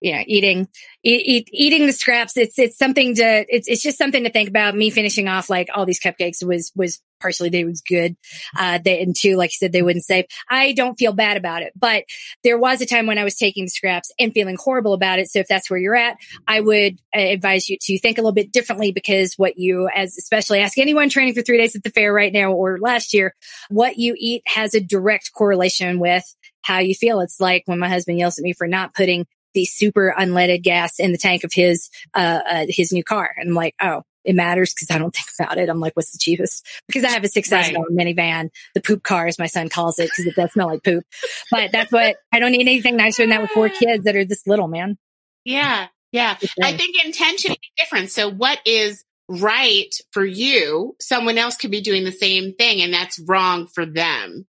yeah, 0.00 0.24
eating, 0.26 0.66
eat, 1.04 1.22
eat, 1.24 1.48
eating 1.52 1.86
the 1.86 1.92
scraps. 1.92 2.36
It's, 2.36 2.58
it's 2.58 2.76
something 2.76 3.14
to, 3.14 3.46
it's, 3.48 3.68
it's 3.68 3.80
just 3.80 3.96
something 3.96 4.24
to 4.24 4.30
think 4.30 4.48
about. 4.48 4.74
Me 4.74 4.90
finishing 4.90 5.28
off 5.28 5.48
like 5.48 5.68
all 5.72 5.86
these 5.86 6.00
cupcakes 6.00 6.44
was, 6.44 6.72
was 6.74 7.00
partially 7.20 7.48
they 7.48 7.64
was 7.64 7.80
good. 7.80 8.16
Uh, 8.56 8.78
they, 8.84 9.02
and 9.02 9.14
two, 9.16 9.36
like 9.36 9.50
you 9.50 9.56
said, 9.58 9.72
they 9.72 9.82
wouldn't 9.82 10.04
save. 10.04 10.26
I 10.48 10.72
don't 10.72 10.94
feel 10.94 11.12
bad 11.12 11.36
about 11.36 11.62
it, 11.62 11.72
but 11.76 12.04
there 12.44 12.58
was 12.58 12.80
a 12.80 12.86
time 12.86 13.06
when 13.06 13.18
I 13.18 13.24
was 13.24 13.36
taking 13.36 13.68
scraps 13.68 14.12
and 14.18 14.32
feeling 14.32 14.56
horrible 14.58 14.92
about 14.92 15.18
it. 15.18 15.28
So 15.28 15.40
if 15.40 15.48
that's 15.48 15.70
where 15.70 15.80
you're 15.80 15.96
at, 15.96 16.16
I 16.46 16.60
would 16.60 16.98
uh, 17.14 17.20
advise 17.20 17.68
you 17.68 17.78
to 17.80 17.98
think 17.98 18.18
a 18.18 18.20
little 18.20 18.32
bit 18.32 18.52
differently 18.52 18.92
because 18.92 19.34
what 19.36 19.58
you, 19.58 19.88
as 19.94 20.16
especially 20.18 20.60
ask 20.60 20.78
anyone 20.78 21.08
training 21.08 21.34
for 21.34 21.42
three 21.42 21.58
days 21.58 21.76
at 21.76 21.82
the 21.82 21.90
fair 21.90 22.12
right 22.12 22.32
now 22.32 22.52
or 22.52 22.78
last 22.78 23.14
year, 23.14 23.34
what 23.68 23.96
you 23.96 24.14
eat 24.18 24.42
has 24.46 24.74
a 24.74 24.80
direct 24.80 25.32
correlation 25.32 25.98
with 25.98 26.24
how 26.62 26.78
you 26.78 26.94
feel. 26.94 27.20
It's 27.20 27.40
like 27.40 27.62
when 27.66 27.78
my 27.78 27.88
husband 27.88 28.18
yells 28.18 28.38
at 28.38 28.42
me 28.42 28.52
for 28.52 28.66
not 28.66 28.94
putting 28.94 29.26
the 29.54 29.64
super 29.64 30.14
unleaded 30.18 30.62
gas 30.62 30.98
in 30.98 31.12
the 31.12 31.18
tank 31.18 31.44
of 31.44 31.52
his, 31.52 31.88
uh, 32.14 32.40
uh 32.48 32.66
his 32.68 32.92
new 32.92 33.02
car. 33.02 33.30
And 33.36 33.50
I'm 33.50 33.54
like, 33.54 33.74
oh, 33.80 34.02
it 34.26 34.34
matters 34.34 34.74
because 34.74 34.94
I 34.94 34.98
don't 34.98 35.14
think 35.14 35.28
about 35.38 35.58
it. 35.58 35.68
I'm 35.68 35.80
like, 35.80 35.94
what's 35.94 36.10
the 36.10 36.18
cheapest? 36.18 36.66
Because 36.86 37.04
I 37.04 37.10
have 37.10 37.24
a 37.24 37.28
successful 37.28 37.84
right. 37.88 38.16
minivan, 38.16 38.50
the 38.74 38.80
poop 38.80 39.02
car, 39.02 39.26
as 39.26 39.38
my 39.38 39.46
son 39.46 39.68
calls 39.68 39.98
it, 39.98 40.10
because 40.10 40.26
it 40.26 40.34
does 40.34 40.52
smell 40.52 40.66
like 40.66 40.82
poop. 40.82 41.04
But 41.50 41.72
that's 41.72 41.92
what 41.92 42.16
I 42.32 42.40
don't 42.40 42.52
need 42.52 42.62
anything 42.68 42.96
nicer 42.96 43.22
than 43.22 43.30
that 43.30 43.42
with 43.42 43.50
four 43.50 43.68
kids 43.68 44.04
that 44.04 44.16
are 44.16 44.24
this 44.24 44.46
little, 44.46 44.68
man. 44.68 44.98
Yeah. 45.44 45.86
Yeah. 46.12 46.36
I 46.62 46.76
think 46.76 47.04
intention 47.04 47.52
is 47.52 47.58
different. 47.78 48.10
So 48.10 48.30
what 48.30 48.58
is 48.66 49.04
right 49.28 49.94
for 50.12 50.24
you, 50.24 50.96
someone 51.00 51.38
else 51.38 51.56
could 51.56 51.70
be 51.70 51.80
doing 51.80 52.04
the 52.04 52.12
same 52.12 52.54
thing 52.54 52.82
and 52.82 52.92
that's 52.92 53.18
wrong 53.18 53.66
for 53.66 53.86
them. 53.86 54.46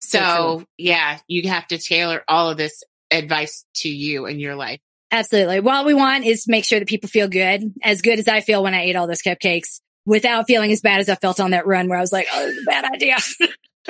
So, 0.00 0.18
so 0.18 0.64
yeah, 0.76 1.18
you 1.26 1.48
have 1.48 1.66
to 1.68 1.78
tailor 1.78 2.22
all 2.28 2.50
of 2.50 2.56
this 2.56 2.82
advice 3.10 3.64
to 3.76 3.88
you 3.88 4.26
in 4.26 4.38
your 4.38 4.54
life. 4.54 4.80
Absolutely. 5.10 5.60
What 5.60 5.86
we 5.86 5.94
want 5.94 6.24
is 6.26 6.44
to 6.44 6.50
make 6.50 6.64
sure 6.64 6.78
that 6.78 6.88
people 6.88 7.08
feel 7.08 7.28
good, 7.28 7.72
as 7.82 8.02
good 8.02 8.18
as 8.18 8.28
I 8.28 8.40
feel 8.40 8.62
when 8.62 8.74
I 8.74 8.82
ate 8.82 8.96
all 8.96 9.06
those 9.06 9.22
cupcakes 9.22 9.80
without 10.04 10.46
feeling 10.46 10.70
as 10.72 10.80
bad 10.80 11.00
as 11.00 11.08
I 11.08 11.14
felt 11.14 11.40
on 11.40 11.52
that 11.52 11.66
run 11.66 11.88
where 11.88 11.98
I 11.98 12.00
was 12.00 12.12
like, 12.12 12.26
oh, 12.32 12.46
this 12.46 12.56
is 12.56 12.62
a 12.62 12.70
bad 12.70 12.84
idea. 12.84 13.16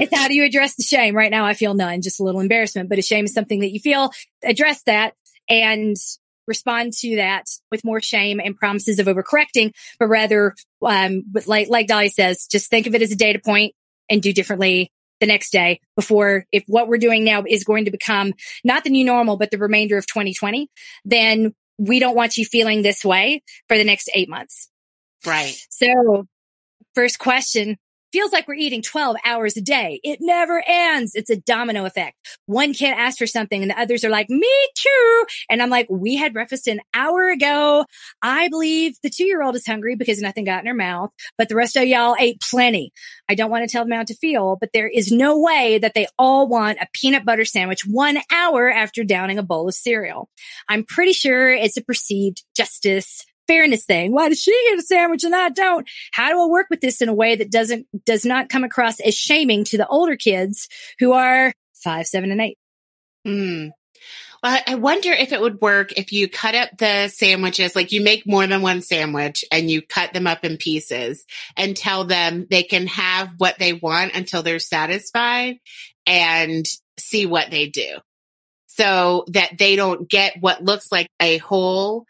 it's 0.00 0.16
how 0.16 0.28
do 0.28 0.34
you 0.34 0.44
address 0.44 0.76
the 0.76 0.82
shame? 0.82 1.14
Right 1.14 1.30
now, 1.30 1.44
I 1.44 1.54
feel 1.54 1.74
none, 1.74 2.00
just 2.00 2.20
a 2.20 2.24
little 2.24 2.40
embarrassment, 2.40 2.88
but 2.88 2.98
a 2.98 3.02
shame 3.02 3.26
is 3.26 3.34
something 3.34 3.60
that 3.60 3.72
you 3.72 3.80
feel. 3.80 4.12
Address 4.42 4.82
that 4.84 5.14
and 5.48 5.96
respond 6.46 6.92
to 6.92 7.16
that 7.16 7.44
with 7.70 7.84
more 7.84 8.00
shame 8.00 8.40
and 8.40 8.56
promises 8.56 8.98
of 8.98 9.06
overcorrecting, 9.06 9.72
but 9.98 10.06
rather, 10.06 10.54
um, 10.82 11.22
like, 11.46 11.68
like 11.68 11.86
Dalia 11.86 12.10
says, 12.10 12.46
just 12.46 12.70
think 12.70 12.86
of 12.86 12.94
it 12.94 13.02
as 13.02 13.12
a 13.12 13.16
data 13.16 13.40
point 13.42 13.74
and 14.08 14.22
do 14.22 14.32
differently 14.32 14.90
the 15.22 15.26
next 15.26 15.52
day 15.52 15.80
before 15.94 16.46
if 16.50 16.64
what 16.66 16.88
we're 16.88 16.98
doing 16.98 17.22
now 17.22 17.44
is 17.48 17.62
going 17.62 17.84
to 17.84 17.92
become 17.92 18.34
not 18.64 18.82
the 18.82 18.90
new 18.90 19.04
normal, 19.04 19.36
but 19.36 19.52
the 19.52 19.56
remainder 19.56 19.96
of 19.96 20.04
2020, 20.06 20.68
then 21.04 21.54
we 21.78 22.00
don't 22.00 22.16
want 22.16 22.36
you 22.36 22.44
feeling 22.44 22.82
this 22.82 23.04
way 23.04 23.40
for 23.68 23.78
the 23.78 23.84
next 23.84 24.10
eight 24.14 24.28
months. 24.28 24.68
Right. 25.24 25.54
So 25.70 26.26
first 26.96 27.20
question, 27.20 27.78
feels 28.12 28.32
like 28.32 28.46
we're 28.46 28.54
eating 28.54 28.82
12 28.82 29.16
hours 29.24 29.56
a 29.56 29.60
day. 29.60 30.00
It 30.02 30.18
never 30.20 30.62
ends. 30.66 31.14
It's 31.14 31.30
a 31.30 31.36
domino 31.36 31.84
effect. 31.84 32.16
One 32.46 32.74
can't 32.74 32.98
ask 32.98 33.18
for 33.18 33.26
something 33.26 33.62
and 33.62 33.70
the 33.70 33.80
others 33.80 34.04
are 34.04 34.10
like, 34.10 34.28
me 34.28 34.50
too. 34.76 35.24
And 35.50 35.62
I'm 35.62 35.70
like, 35.70 35.86
we 35.90 36.16
had 36.16 36.32
breakfast 36.32 36.66
an 36.68 36.80
hour 36.94 37.30
ago. 37.30 37.84
I 38.22 38.48
believe 38.48 38.96
the 39.02 39.10
two 39.10 39.24
year 39.24 39.42
old 39.42 39.56
is 39.56 39.66
hungry 39.66 39.96
because 39.96 40.20
nothing 40.20 40.44
got 40.44 40.60
in 40.60 40.66
her 40.66 40.74
mouth, 40.74 41.10
but 41.38 41.48
the 41.48 41.56
rest 41.56 41.76
of 41.76 41.84
y'all 41.84 42.16
ate 42.18 42.40
plenty. 42.40 42.92
I 43.28 43.34
don't 43.34 43.50
want 43.50 43.68
to 43.68 43.72
tell 43.72 43.84
them 43.84 43.92
how 43.92 44.04
to 44.04 44.14
feel, 44.14 44.56
but 44.60 44.70
there 44.72 44.88
is 44.88 45.10
no 45.10 45.38
way 45.40 45.78
that 45.78 45.94
they 45.94 46.06
all 46.18 46.48
want 46.48 46.78
a 46.80 46.88
peanut 46.92 47.24
butter 47.24 47.44
sandwich 47.44 47.86
one 47.86 48.18
hour 48.32 48.70
after 48.70 49.04
downing 49.04 49.38
a 49.38 49.42
bowl 49.42 49.68
of 49.68 49.74
cereal. 49.74 50.28
I'm 50.68 50.84
pretty 50.84 51.12
sure 51.12 51.52
it's 51.52 51.76
a 51.76 51.82
perceived 51.82 52.44
justice 52.56 53.24
fairness 53.46 53.84
thing. 53.84 54.12
Why 54.12 54.28
does 54.28 54.40
she 54.40 54.68
get 54.70 54.78
a 54.78 54.82
sandwich 54.82 55.24
and 55.24 55.34
I 55.34 55.48
don't? 55.48 55.88
How 56.12 56.30
do 56.30 56.40
I 56.42 56.46
work 56.46 56.68
with 56.70 56.80
this 56.80 57.02
in 57.02 57.08
a 57.08 57.14
way 57.14 57.36
that 57.36 57.50
doesn't, 57.50 57.86
does 58.04 58.24
not 58.24 58.48
come 58.48 58.64
across 58.64 59.00
as 59.00 59.16
shaming 59.16 59.64
to 59.64 59.76
the 59.76 59.86
older 59.86 60.16
kids 60.16 60.68
who 60.98 61.12
are 61.12 61.52
five, 61.74 62.06
seven, 62.06 62.30
and 62.30 62.40
eight? 62.40 62.58
Hmm. 63.24 63.68
Well, 64.42 64.60
I 64.66 64.74
wonder 64.74 65.12
if 65.12 65.32
it 65.32 65.40
would 65.40 65.60
work 65.60 65.92
if 65.92 66.12
you 66.12 66.28
cut 66.28 66.56
up 66.56 66.70
the 66.76 67.06
sandwiches, 67.06 67.76
like 67.76 67.92
you 67.92 68.00
make 68.00 68.26
more 68.26 68.44
than 68.44 68.60
one 68.60 68.82
sandwich 68.82 69.44
and 69.52 69.70
you 69.70 69.82
cut 69.82 70.12
them 70.12 70.26
up 70.26 70.44
in 70.44 70.56
pieces 70.56 71.24
and 71.56 71.76
tell 71.76 72.04
them 72.04 72.48
they 72.50 72.64
can 72.64 72.88
have 72.88 73.30
what 73.38 73.60
they 73.60 73.72
want 73.72 74.16
until 74.16 74.42
they're 74.42 74.58
satisfied 74.58 75.58
and 76.08 76.66
see 76.98 77.24
what 77.24 77.52
they 77.52 77.68
do. 77.68 77.98
So 78.66 79.26
that 79.28 79.58
they 79.58 79.76
don't 79.76 80.08
get 80.08 80.40
what 80.40 80.64
looks 80.64 80.90
like 80.90 81.06
a 81.20 81.38
whole 81.38 82.06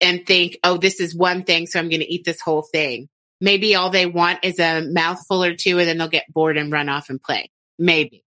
and 0.00 0.26
think, 0.26 0.58
oh, 0.62 0.76
this 0.76 1.00
is 1.00 1.14
one 1.14 1.44
thing, 1.44 1.66
so 1.66 1.78
I'm 1.78 1.88
going 1.88 2.00
to 2.00 2.12
eat 2.12 2.24
this 2.24 2.40
whole 2.40 2.62
thing. 2.62 3.08
Maybe 3.40 3.74
all 3.74 3.90
they 3.90 4.06
want 4.06 4.40
is 4.44 4.58
a 4.58 4.82
mouthful 4.82 5.44
or 5.44 5.54
two 5.54 5.78
and 5.78 5.88
then 5.88 5.98
they'll 5.98 6.08
get 6.08 6.32
bored 6.32 6.56
and 6.56 6.72
run 6.72 6.88
off 6.88 7.10
and 7.10 7.22
play. 7.22 7.50
Maybe. 7.78 8.24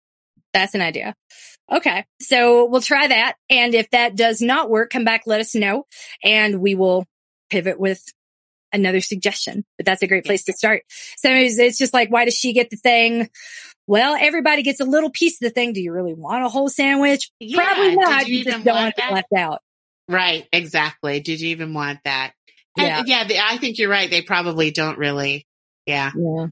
That's 0.54 0.76
an 0.76 0.82
idea. 0.82 1.16
Okay. 1.72 2.06
So 2.22 2.66
we'll 2.66 2.82
try 2.82 3.08
that. 3.08 3.36
And 3.50 3.74
if 3.74 3.90
that 3.92 4.16
does 4.16 4.42
not 4.42 4.70
work, 4.70 4.92
come 4.92 5.04
back, 5.04 5.24
let 5.26 5.42
us 5.42 5.56
know 5.56 5.86
and 6.24 6.62
we 6.62 6.76
will 6.76 7.06
pivot 7.50 7.80
with 7.80 8.02
another 8.72 9.02
suggestion. 9.02 9.66
But 9.78 9.86
that's 9.86 10.04
a 10.04 10.08
great 10.08 10.26
place 10.26 10.46
to 10.46 10.54
start. 10.54 10.84
So 11.18 11.30
it's, 11.32 11.78
just 11.78 11.94
like, 11.94 12.10
why 12.10 12.26
does 12.26 12.36
she 12.36 12.54
get 12.54 12.70
the 12.70 12.78
thing? 12.78 13.30
Well, 13.88 14.16
everybody 14.20 14.64
gets 14.64 14.80
a 14.80 14.86
little 14.86 15.10
piece 15.10 15.42
of 15.42 15.48
the 15.48 15.50
thing. 15.50 15.74
Do 15.74 15.82
you 15.82 15.92
really 15.92 16.14
want 16.14 16.46
a 16.46 16.50
whole 16.50 16.70
sandwich? 16.70 17.32
Yeah, 17.40 17.64
Probably 17.64 17.96
not. 17.96 18.28
You, 18.28 18.38
you 18.38 18.46
just 18.46 18.64
don't 18.64 18.76
want 18.76 18.96
it 18.98 19.14
left 19.14 19.34
out. 19.36 19.62
Right. 20.08 20.48
Exactly. 20.52 21.20
Did 21.20 21.42
you 21.42 21.50
even 21.50 21.74
want 21.74 22.00
that? 22.04 22.34
Yeah. 22.78 23.00
And, 23.00 23.08
yeah. 23.08 23.46
I 23.48 23.58
think 23.58 23.78
you're 23.78 23.90
right. 23.90 24.10
They 24.10 24.22
probably 24.22 24.72
don't 24.72 24.98
really. 24.98 25.48
Yeah. 25.86 26.12
Yeah. 26.16 26.48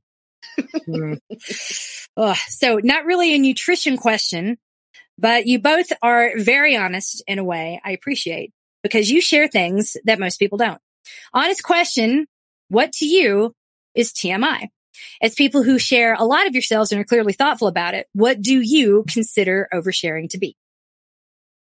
mm. 0.87 1.19
oh, 2.17 2.35
so 2.47 2.79
not 2.83 3.05
really 3.05 3.33
a 3.33 3.39
nutrition 3.39 3.97
question, 3.97 4.57
but 5.17 5.45
you 5.47 5.59
both 5.59 5.91
are 6.01 6.31
very 6.37 6.75
honest 6.75 7.23
in 7.27 7.39
a 7.39 7.43
way 7.43 7.81
I 7.83 7.91
appreciate 7.91 8.51
because 8.83 9.09
you 9.09 9.21
share 9.21 9.47
things 9.47 9.97
that 10.05 10.19
most 10.19 10.37
people 10.37 10.57
don't. 10.57 10.81
Honest 11.33 11.63
question. 11.63 12.27
What 12.69 12.93
to 12.93 13.05
you 13.05 13.53
is 13.95 14.13
TMI? 14.13 14.69
As 15.21 15.33
people 15.35 15.63
who 15.63 15.77
share 15.77 16.13
a 16.13 16.23
lot 16.23 16.47
of 16.47 16.53
yourselves 16.53 16.91
and 16.91 17.01
are 17.01 17.05
clearly 17.05 17.33
thoughtful 17.33 17.67
about 17.67 17.93
it, 17.93 18.07
what 18.13 18.41
do 18.41 18.61
you 18.61 19.03
consider 19.09 19.67
oversharing 19.73 20.29
to 20.29 20.37
be? 20.37 20.55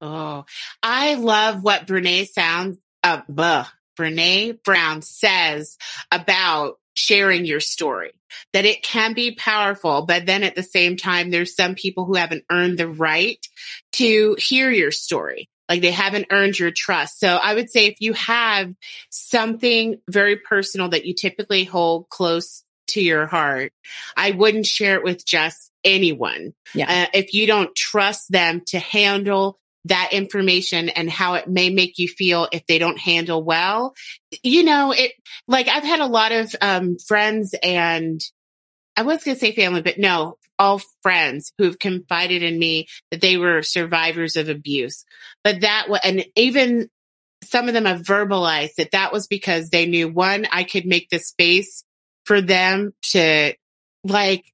Oh, 0.01 0.45
I 0.83 1.15
love 1.15 1.63
what 1.63 1.87
Brene 1.87 2.27
sounds, 2.27 2.77
uh, 3.03 3.21
buh, 3.27 3.65
Brene 3.97 4.61
Brown 4.63 5.01
says 5.01 5.77
about 6.11 6.75
sharing 6.95 7.45
your 7.45 7.59
story, 7.59 8.11
that 8.53 8.65
it 8.65 8.83
can 8.83 9.13
be 9.13 9.35
powerful, 9.35 10.05
but 10.05 10.25
then 10.25 10.43
at 10.43 10.55
the 10.55 10.63
same 10.63 10.97
time, 10.97 11.29
there's 11.29 11.55
some 11.55 11.75
people 11.75 12.05
who 12.05 12.15
haven't 12.15 12.43
earned 12.51 12.77
the 12.77 12.87
right 12.87 13.45
to 13.93 14.35
hear 14.39 14.69
your 14.69 14.91
story. 14.91 15.49
Like 15.69 15.81
they 15.81 15.91
haven't 15.91 16.27
earned 16.31 16.57
your 16.57 16.71
trust. 16.71 17.19
So 17.19 17.27
I 17.27 17.53
would 17.53 17.69
say 17.69 17.87
if 17.87 17.99
you 17.99 18.13
have 18.13 18.73
something 19.09 19.99
very 20.09 20.37
personal 20.37 20.89
that 20.89 21.05
you 21.05 21.13
typically 21.13 21.65
hold 21.65 22.09
close 22.09 22.63
to 22.89 23.01
your 23.01 23.25
heart, 23.25 23.73
I 24.15 24.31
wouldn't 24.31 24.65
share 24.65 24.95
it 24.95 25.03
with 25.03 25.25
just 25.25 25.71
anyone. 25.83 26.53
Yeah. 26.73 27.03
Uh, 27.03 27.07
if 27.13 27.33
you 27.33 27.47
don't 27.47 27.75
trust 27.75 28.31
them 28.31 28.61
to 28.67 28.79
handle 28.79 29.59
that 29.87 30.09
information 30.11 30.89
and 30.89 31.09
how 31.09 31.35
it 31.35 31.47
may 31.47 31.69
make 31.69 31.97
you 31.97 32.07
feel 32.07 32.47
if 32.51 32.65
they 32.65 32.79
don't 32.79 32.99
handle 32.99 33.43
well. 33.43 33.95
You 34.43 34.63
know, 34.63 34.91
it 34.91 35.13
like 35.47 35.67
I've 35.67 35.83
had 35.83 35.99
a 35.99 36.07
lot 36.07 36.31
of 36.31 36.55
um, 36.61 36.97
friends 36.97 37.55
and 37.61 38.21
I 38.95 39.03
was 39.03 39.23
going 39.23 39.35
to 39.35 39.39
say 39.39 39.53
family, 39.53 39.81
but 39.81 39.99
no, 39.99 40.37
all 40.57 40.81
friends 41.03 41.53
who've 41.57 41.77
confided 41.77 42.41
in 42.41 42.57
me 42.57 42.87
that 43.11 43.21
they 43.21 43.37
were 43.37 43.61
survivors 43.61 44.35
of 44.35 44.49
abuse. 44.49 45.05
But 45.43 45.61
that 45.61 45.87
was, 45.87 45.99
and 46.03 46.25
even 46.35 46.89
some 47.43 47.67
of 47.67 47.75
them 47.75 47.85
have 47.85 48.01
verbalized 48.01 48.75
that 48.77 48.91
that 48.91 49.13
was 49.13 49.27
because 49.27 49.69
they 49.69 49.85
knew 49.85 50.07
one, 50.07 50.47
I 50.51 50.63
could 50.63 50.85
make 50.85 51.09
the 51.09 51.19
space 51.19 51.83
for 52.25 52.41
them 52.41 52.93
to 53.11 53.53
like 54.03 54.45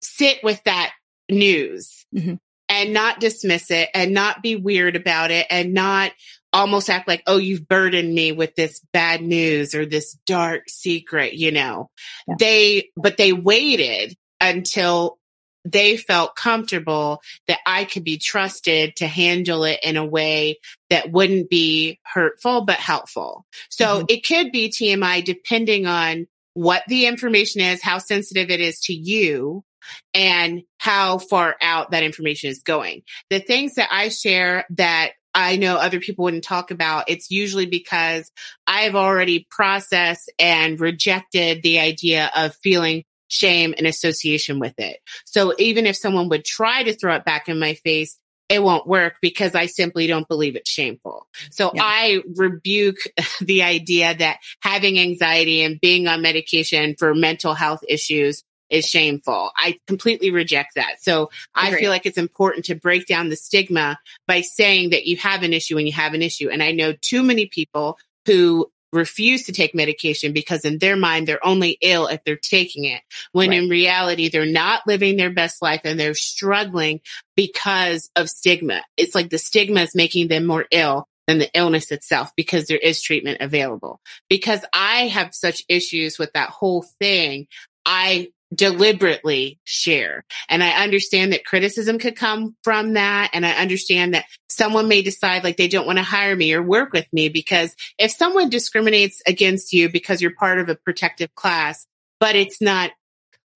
sit 0.00 0.38
with 0.42 0.62
that 0.64 0.92
news. 1.30 2.04
Mm-hmm 2.14 2.34
and 2.74 2.92
not 2.92 3.20
dismiss 3.20 3.70
it 3.70 3.88
and 3.94 4.12
not 4.12 4.42
be 4.42 4.56
weird 4.56 4.96
about 4.96 5.30
it 5.30 5.46
and 5.50 5.74
not 5.74 6.12
almost 6.52 6.90
act 6.90 7.08
like, 7.08 7.22
oh, 7.26 7.36
you've 7.36 7.68
burdened 7.68 8.14
me 8.14 8.32
with 8.32 8.54
this 8.54 8.80
bad 8.92 9.22
news 9.22 9.74
or 9.74 9.86
this 9.86 10.16
dark 10.26 10.68
secret, 10.68 11.34
you 11.34 11.50
know. 11.50 11.90
Yeah. 12.28 12.34
They, 12.38 12.90
but 12.96 13.16
they 13.16 13.32
waited 13.32 14.16
until 14.40 15.18
they 15.64 15.96
felt 15.96 16.36
comfortable 16.36 17.22
that 17.48 17.58
I 17.66 17.84
could 17.84 18.04
be 18.04 18.18
trusted 18.18 18.96
to 18.96 19.06
handle 19.06 19.64
it 19.64 19.80
in 19.82 19.96
a 19.96 20.04
way 20.04 20.58
that 20.90 21.10
wouldn't 21.10 21.48
be 21.48 22.00
hurtful, 22.04 22.64
but 22.64 22.76
helpful. 22.76 23.46
So 23.70 23.86
mm-hmm. 23.86 24.04
it 24.08 24.26
could 24.26 24.52
be 24.52 24.68
TMI 24.68 25.24
depending 25.24 25.86
on 25.86 26.26
what 26.52 26.82
the 26.86 27.06
information 27.06 27.62
is, 27.62 27.82
how 27.82 27.98
sensitive 27.98 28.50
it 28.50 28.60
is 28.60 28.80
to 28.80 28.94
you, 28.94 29.64
and 30.12 30.62
how 30.78 31.18
far 31.18 31.56
out 31.60 31.90
that 31.90 32.02
information 32.02 32.50
is 32.50 32.62
going. 32.62 33.02
The 33.30 33.40
things 33.40 33.74
that 33.74 33.88
I 33.90 34.08
share 34.08 34.64
that 34.70 35.12
I 35.34 35.56
know 35.56 35.76
other 35.76 35.98
people 35.98 36.24
wouldn't 36.24 36.44
talk 36.44 36.70
about, 36.70 37.08
it's 37.08 37.30
usually 37.30 37.66
because 37.66 38.30
I've 38.66 38.94
already 38.94 39.46
processed 39.50 40.30
and 40.38 40.78
rejected 40.78 41.62
the 41.62 41.80
idea 41.80 42.30
of 42.36 42.54
feeling 42.56 43.04
shame 43.28 43.74
and 43.76 43.86
association 43.86 44.60
with 44.60 44.74
it. 44.78 44.98
So 45.24 45.54
even 45.58 45.86
if 45.86 45.96
someone 45.96 46.28
would 46.28 46.44
try 46.44 46.84
to 46.84 46.94
throw 46.94 47.16
it 47.16 47.24
back 47.24 47.48
in 47.48 47.58
my 47.58 47.74
face, 47.74 48.18
it 48.48 48.62
won't 48.62 48.86
work 48.86 49.14
because 49.22 49.54
I 49.54 49.66
simply 49.66 50.06
don't 50.06 50.28
believe 50.28 50.54
it's 50.54 50.70
shameful. 50.70 51.26
So 51.50 51.72
yeah. 51.74 51.82
I 51.82 52.22
rebuke 52.36 52.98
the 53.40 53.62
idea 53.62 54.14
that 54.14 54.38
having 54.60 54.98
anxiety 54.98 55.62
and 55.62 55.80
being 55.80 56.06
on 56.06 56.22
medication 56.22 56.94
for 56.98 57.14
mental 57.14 57.54
health 57.54 57.80
issues 57.88 58.44
is 58.74 58.86
shameful. 58.86 59.50
I 59.56 59.78
completely 59.86 60.30
reject 60.30 60.74
that. 60.74 61.02
So 61.02 61.30
I 61.54 61.72
feel 61.72 61.90
like 61.90 62.06
it's 62.06 62.18
important 62.18 62.66
to 62.66 62.74
break 62.74 63.06
down 63.06 63.28
the 63.28 63.36
stigma 63.36 63.98
by 64.26 64.40
saying 64.40 64.90
that 64.90 65.06
you 65.06 65.16
have 65.18 65.42
an 65.42 65.52
issue 65.52 65.78
and 65.78 65.86
you 65.86 65.92
have 65.92 66.14
an 66.14 66.22
issue. 66.22 66.50
And 66.50 66.62
I 66.62 66.72
know 66.72 66.92
too 66.92 67.22
many 67.22 67.46
people 67.46 67.98
who 68.26 68.70
refuse 68.94 69.44
to 69.44 69.52
take 69.52 69.74
medication 69.74 70.32
because 70.32 70.64
in 70.64 70.78
their 70.78 70.96
mind 70.96 71.26
they're 71.26 71.44
only 71.44 71.76
ill 71.82 72.06
if 72.06 72.22
they're 72.24 72.36
taking 72.36 72.84
it 72.84 73.02
when 73.32 73.50
right. 73.50 73.62
in 73.62 73.68
reality 73.68 74.28
they're 74.28 74.46
not 74.46 74.86
living 74.86 75.16
their 75.16 75.32
best 75.32 75.60
life 75.60 75.80
and 75.84 75.98
they're 75.98 76.14
struggling 76.14 77.00
because 77.36 78.08
of 78.14 78.28
stigma 78.28 78.82
it's 78.96 79.14
like 79.14 79.30
the 79.30 79.38
stigma 79.38 79.80
is 79.80 79.94
making 79.94 80.28
them 80.28 80.46
more 80.46 80.64
ill 80.70 81.08
than 81.26 81.38
the 81.38 81.50
illness 81.54 81.90
itself 81.90 82.30
because 82.36 82.66
there 82.66 82.78
is 82.78 83.02
treatment 83.02 83.38
available 83.40 84.00
because 84.30 84.64
i 84.72 85.08
have 85.08 85.34
such 85.34 85.64
issues 85.68 86.18
with 86.18 86.32
that 86.34 86.50
whole 86.50 86.82
thing 87.00 87.46
i 87.84 88.28
deliberately 88.54 89.58
share. 89.64 90.24
And 90.48 90.62
I 90.62 90.82
understand 90.82 91.32
that 91.32 91.44
criticism 91.44 91.98
could 91.98 92.16
come 92.16 92.56
from 92.64 92.94
that. 92.94 93.30
And 93.32 93.44
I 93.44 93.52
understand 93.52 94.14
that 94.14 94.24
someone 94.48 94.88
may 94.88 95.02
decide 95.02 95.44
like 95.44 95.56
they 95.56 95.68
don't 95.68 95.86
want 95.86 95.98
to 95.98 96.04
hire 96.04 96.36
me 96.36 96.52
or 96.52 96.62
work 96.62 96.92
with 96.92 97.06
me 97.12 97.28
because 97.28 97.74
if 97.98 98.10
someone 98.10 98.50
discriminates 98.50 99.22
against 99.26 99.72
you 99.72 99.88
because 99.88 100.20
you're 100.20 100.34
part 100.34 100.58
of 100.58 100.68
a 100.68 100.76
protective 100.76 101.34
class, 101.34 101.86
but 102.20 102.36
it's 102.36 102.60
not 102.60 102.90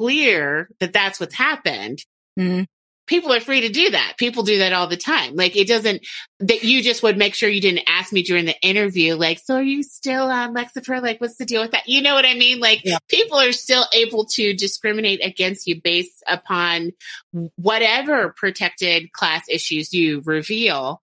clear 0.01 0.69
that 0.81 0.93
that's 0.93 1.21
what's 1.21 1.35
happened, 1.35 2.05
mm-hmm 2.39 2.65
people 3.09 3.33
are 3.33 3.41
free 3.41 3.63
to 3.63 3.69
do 3.71 3.91
that. 3.91 4.15
People 4.19 4.45
do 4.45 4.59
that 4.59 4.73
all 4.73 4.87
the 4.87 4.97
time. 4.97 5.35
Like 5.35 5.57
it 5.57 5.67
doesn't 5.67 6.07
that 6.41 6.63
you 6.63 6.83
just 6.83 7.03
would 7.03 7.19
make 7.19 7.35
sure 7.35 7.49
you 7.49 7.61
didn't 7.61 7.89
ask 7.89 8.13
me 8.13 8.23
during 8.23 8.45
the 8.45 8.61
interview, 8.61 9.17
like, 9.17 9.41
so 9.41 9.57
are 9.57 9.63
you 9.63 9.83
still 9.83 10.31
on 10.31 10.55
Lexapro? 10.55 11.03
Like, 11.03 11.21
what's 11.21 11.37
the 11.37 11.45
deal 11.45 11.63
with 11.63 11.73
that? 11.73 11.89
You 11.89 12.03
know 12.03 12.15
what 12.15 12.27
I 12.27 12.35
mean? 12.35 12.61
Like 12.61 12.83
yeah. 12.85 12.99
people 13.09 13.39
are 13.39 13.53
still 13.53 13.85
able 13.93 14.27
to 14.35 14.55
discriminate 14.55 15.25
against 15.25 15.67
you 15.67 15.81
based 15.81 16.23
upon 16.29 16.93
whatever 17.57 18.35
protected 18.37 19.13
class 19.13 19.47
issues 19.49 19.93
you 19.93 20.23
reveal. 20.25 21.03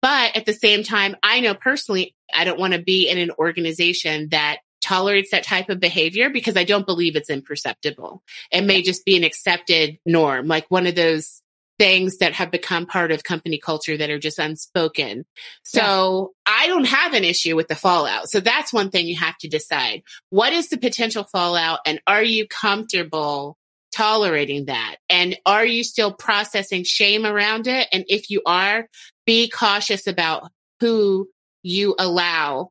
But 0.00 0.36
at 0.36 0.46
the 0.46 0.52
same 0.52 0.82
time, 0.82 1.14
I 1.22 1.40
know 1.40 1.54
personally, 1.54 2.14
I 2.34 2.44
don't 2.44 2.58
want 2.58 2.72
to 2.72 2.82
be 2.82 3.08
in 3.08 3.18
an 3.18 3.30
organization 3.38 4.30
that 4.30 4.58
tolerates 4.80 5.30
that 5.30 5.44
type 5.44 5.70
of 5.70 5.80
behavior 5.80 6.28
because 6.28 6.56
I 6.56 6.64
don't 6.64 6.86
believe 6.86 7.16
it's 7.16 7.30
imperceptible. 7.30 8.22
It 8.50 8.62
may 8.62 8.82
just 8.82 9.04
be 9.04 9.16
an 9.16 9.24
accepted 9.24 9.98
norm, 10.04 10.48
like 10.48 10.66
one 10.68 10.86
of 10.86 10.94
those 10.94 11.41
things 11.82 12.18
that 12.18 12.32
have 12.32 12.52
become 12.52 12.86
part 12.86 13.10
of 13.10 13.24
company 13.24 13.58
culture 13.58 13.96
that 13.96 14.08
are 14.08 14.18
just 14.20 14.38
unspoken. 14.38 15.24
So 15.64 16.32
yeah. 16.46 16.54
I 16.54 16.68
don't 16.68 16.86
have 16.86 17.12
an 17.12 17.24
issue 17.24 17.56
with 17.56 17.66
the 17.66 17.74
fallout. 17.74 18.30
So 18.30 18.38
that's 18.38 18.72
one 18.72 18.90
thing 18.90 19.08
you 19.08 19.16
have 19.16 19.36
to 19.38 19.48
decide. 19.48 20.04
What 20.30 20.52
is 20.52 20.68
the 20.68 20.78
potential 20.78 21.24
fallout 21.24 21.80
and 21.84 22.00
are 22.06 22.22
you 22.22 22.46
comfortable 22.46 23.56
tolerating 23.92 24.66
that? 24.66 24.98
And 25.10 25.36
are 25.44 25.66
you 25.66 25.82
still 25.82 26.12
processing 26.12 26.84
shame 26.84 27.26
around 27.26 27.66
it? 27.66 27.88
And 27.92 28.04
if 28.06 28.30
you 28.30 28.42
are, 28.46 28.86
be 29.26 29.48
cautious 29.48 30.06
about 30.06 30.52
who 30.78 31.28
you 31.64 31.96
allow 31.98 32.70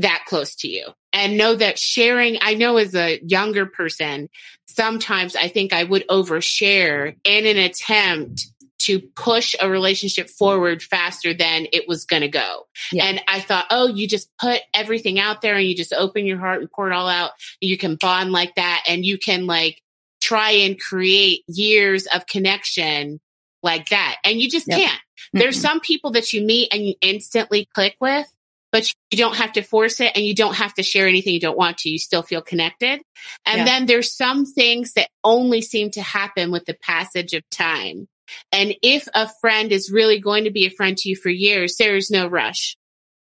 that 0.00 0.24
close 0.26 0.54
to 0.56 0.68
you 0.68 0.88
and 1.12 1.36
know 1.36 1.54
that 1.54 1.78
sharing, 1.78 2.38
I 2.40 2.54
know 2.54 2.76
as 2.76 2.94
a 2.94 3.20
younger 3.22 3.66
person, 3.66 4.28
sometimes 4.66 5.36
I 5.36 5.48
think 5.48 5.72
I 5.72 5.84
would 5.84 6.06
overshare 6.08 7.16
in 7.24 7.46
an 7.46 7.56
attempt 7.56 8.46
to 8.80 9.00
push 9.14 9.54
a 9.60 9.68
relationship 9.68 10.30
forward 10.30 10.82
faster 10.82 11.34
than 11.34 11.66
it 11.72 11.86
was 11.86 12.06
going 12.06 12.22
to 12.22 12.28
go. 12.28 12.66
Yeah. 12.90 13.04
And 13.04 13.22
I 13.28 13.40
thought, 13.40 13.66
oh, 13.70 13.88
you 13.88 14.08
just 14.08 14.30
put 14.40 14.62
everything 14.72 15.18
out 15.18 15.42
there 15.42 15.56
and 15.56 15.66
you 15.66 15.76
just 15.76 15.92
open 15.92 16.24
your 16.24 16.38
heart 16.38 16.60
and 16.60 16.70
pour 16.70 16.90
it 16.90 16.94
all 16.94 17.08
out. 17.08 17.32
You 17.60 17.76
can 17.76 17.96
bond 17.96 18.32
like 18.32 18.54
that 18.54 18.84
and 18.88 19.04
you 19.04 19.18
can 19.18 19.46
like 19.46 19.82
try 20.20 20.50
and 20.50 20.80
create 20.80 21.42
years 21.46 22.06
of 22.06 22.26
connection 22.26 23.20
like 23.62 23.90
that. 23.90 24.16
And 24.24 24.40
you 24.40 24.48
just 24.48 24.66
yep. 24.66 24.78
can't. 24.78 24.92
Mm-hmm. 24.92 25.38
There's 25.40 25.60
some 25.60 25.80
people 25.80 26.12
that 26.12 26.32
you 26.32 26.42
meet 26.42 26.72
and 26.72 26.82
you 26.86 26.94
instantly 27.02 27.68
click 27.74 27.96
with 28.00 28.26
but 28.72 28.92
you 29.10 29.18
don't 29.18 29.36
have 29.36 29.52
to 29.52 29.62
force 29.62 30.00
it 30.00 30.12
and 30.14 30.24
you 30.24 30.34
don't 30.34 30.54
have 30.54 30.74
to 30.74 30.82
share 30.82 31.08
anything 31.08 31.34
you 31.34 31.40
don't 31.40 31.58
want 31.58 31.78
to. 31.78 31.90
You 31.90 31.98
still 31.98 32.22
feel 32.22 32.42
connected. 32.42 33.00
And 33.44 33.58
yeah. 33.58 33.64
then 33.64 33.86
there's 33.86 34.14
some 34.14 34.46
things 34.46 34.92
that 34.94 35.08
only 35.24 35.60
seem 35.60 35.90
to 35.92 36.02
happen 36.02 36.50
with 36.50 36.66
the 36.66 36.74
passage 36.74 37.32
of 37.34 37.42
time. 37.50 38.08
And 38.52 38.74
if 38.82 39.08
a 39.12 39.28
friend 39.40 39.72
is 39.72 39.90
really 39.90 40.20
going 40.20 40.44
to 40.44 40.50
be 40.50 40.66
a 40.66 40.70
friend 40.70 40.96
to 40.98 41.08
you 41.08 41.16
for 41.16 41.30
years, 41.30 41.76
there 41.76 41.96
is 41.96 42.10
no 42.10 42.28
rush. 42.28 42.76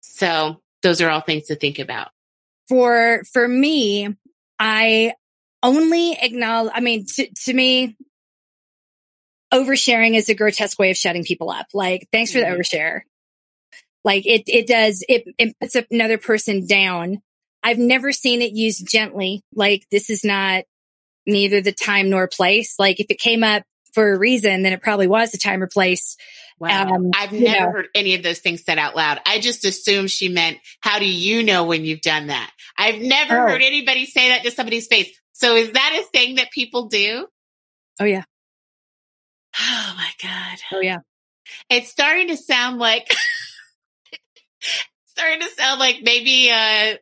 So 0.01 0.61
those 0.81 1.01
are 1.01 1.09
all 1.09 1.21
things 1.21 1.45
to 1.47 1.55
think 1.55 1.77
about. 1.79 2.09
For, 2.67 3.21
for 3.31 3.47
me, 3.47 4.15
I 4.57 5.13
only 5.61 6.13
acknowledge, 6.13 6.71
I 6.73 6.79
mean, 6.79 7.05
to, 7.15 7.27
to 7.45 7.53
me, 7.53 7.95
oversharing 9.53 10.15
is 10.15 10.29
a 10.29 10.35
grotesque 10.35 10.79
way 10.79 10.89
of 10.89 10.97
shutting 10.97 11.23
people 11.23 11.51
up. 11.51 11.67
Like, 11.73 12.07
thanks 12.11 12.31
for 12.31 12.39
the 12.39 12.45
mm-hmm. 12.45 12.59
overshare. 12.59 13.01
Like 14.05 14.25
it, 14.25 14.43
it 14.47 14.67
does, 14.67 15.03
it, 15.09 15.25
it 15.37 15.59
puts 15.59 15.75
another 15.91 16.17
person 16.19 16.65
down. 16.65 17.21
I've 17.63 17.79
never 17.79 18.11
seen 18.11 18.43
it 18.43 18.53
used 18.53 18.87
gently. 18.87 19.43
Like 19.53 19.87
this 19.89 20.11
is 20.11 20.23
not 20.23 20.63
neither 21.25 21.59
the 21.59 21.73
time 21.73 22.11
nor 22.11 22.27
place. 22.27 22.75
Like 22.77 22.99
if 22.99 23.07
it 23.09 23.19
came 23.19 23.43
up 23.43 23.63
for 23.93 24.13
a 24.13 24.19
reason, 24.19 24.61
then 24.61 24.73
it 24.73 24.81
probably 24.83 25.07
was 25.07 25.31
the 25.31 25.39
time 25.39 25.63
or 25.63 25.67
place. 25.67 26.17
Wow. 26.59 26.85
Um, 26.85 27.11
I've 27.15 27.31
never 27.31 27.65
know. 27.65 27.71
heard 27.71 27.87
any 27.95 28.13
of 28.13 28.21
those 28.21 28.39
things 28.39 28.63
said 28.63 28.77
out 28.77 28.95
loud. 28.95 29.19
I 29.25 29.39
just 29.39 29.65
assumed 29.65 30.11
she 30.11 30.29
meant, 30.29 30.59
how 30.81 30.99
do 30.99 31.05
you 31.05 31.43
know 31.43 31.65
when 31.65 31.83
you've 31.83 32.01
done 32.01 32.27
that? 32.27 32.51
I've 32.77 33.01
never 33.01 33.39
oh. 33.39 33.47
heard 33.47 33.63
anybody 33.63 34.05
say 34.05 34.29
that 34.29 34.43
to 34.43 34.51
somebody's 34.51 34.87
face. 34.87 35.19
So 35.33 35.55
is 35.55 35.71
that 35.71 35.99
a 35.99 36.03
thing 36.15 36.35
that 36.35 36.51
people 36.51 36.87
do? 36.87 37.27
Oh 37.99 38.05
yeah. 38.05 38.23
Oh 39.59 39.93
my 39.97 40.11
God. 40.21 40.59
Oh 40.73 40.81
yeah. 40.81 40.99
It's 41.69 41.89
starting 41.89 42.27
to 42.27 42.37
sound 42.37 42.77
like 42.77 43.13
starting 45.05 45.39
to 45.39 45.49
sound 45.55 45.79
like 45.79 45.99
maybe 46.03 46.49
uh, 46.51 46.95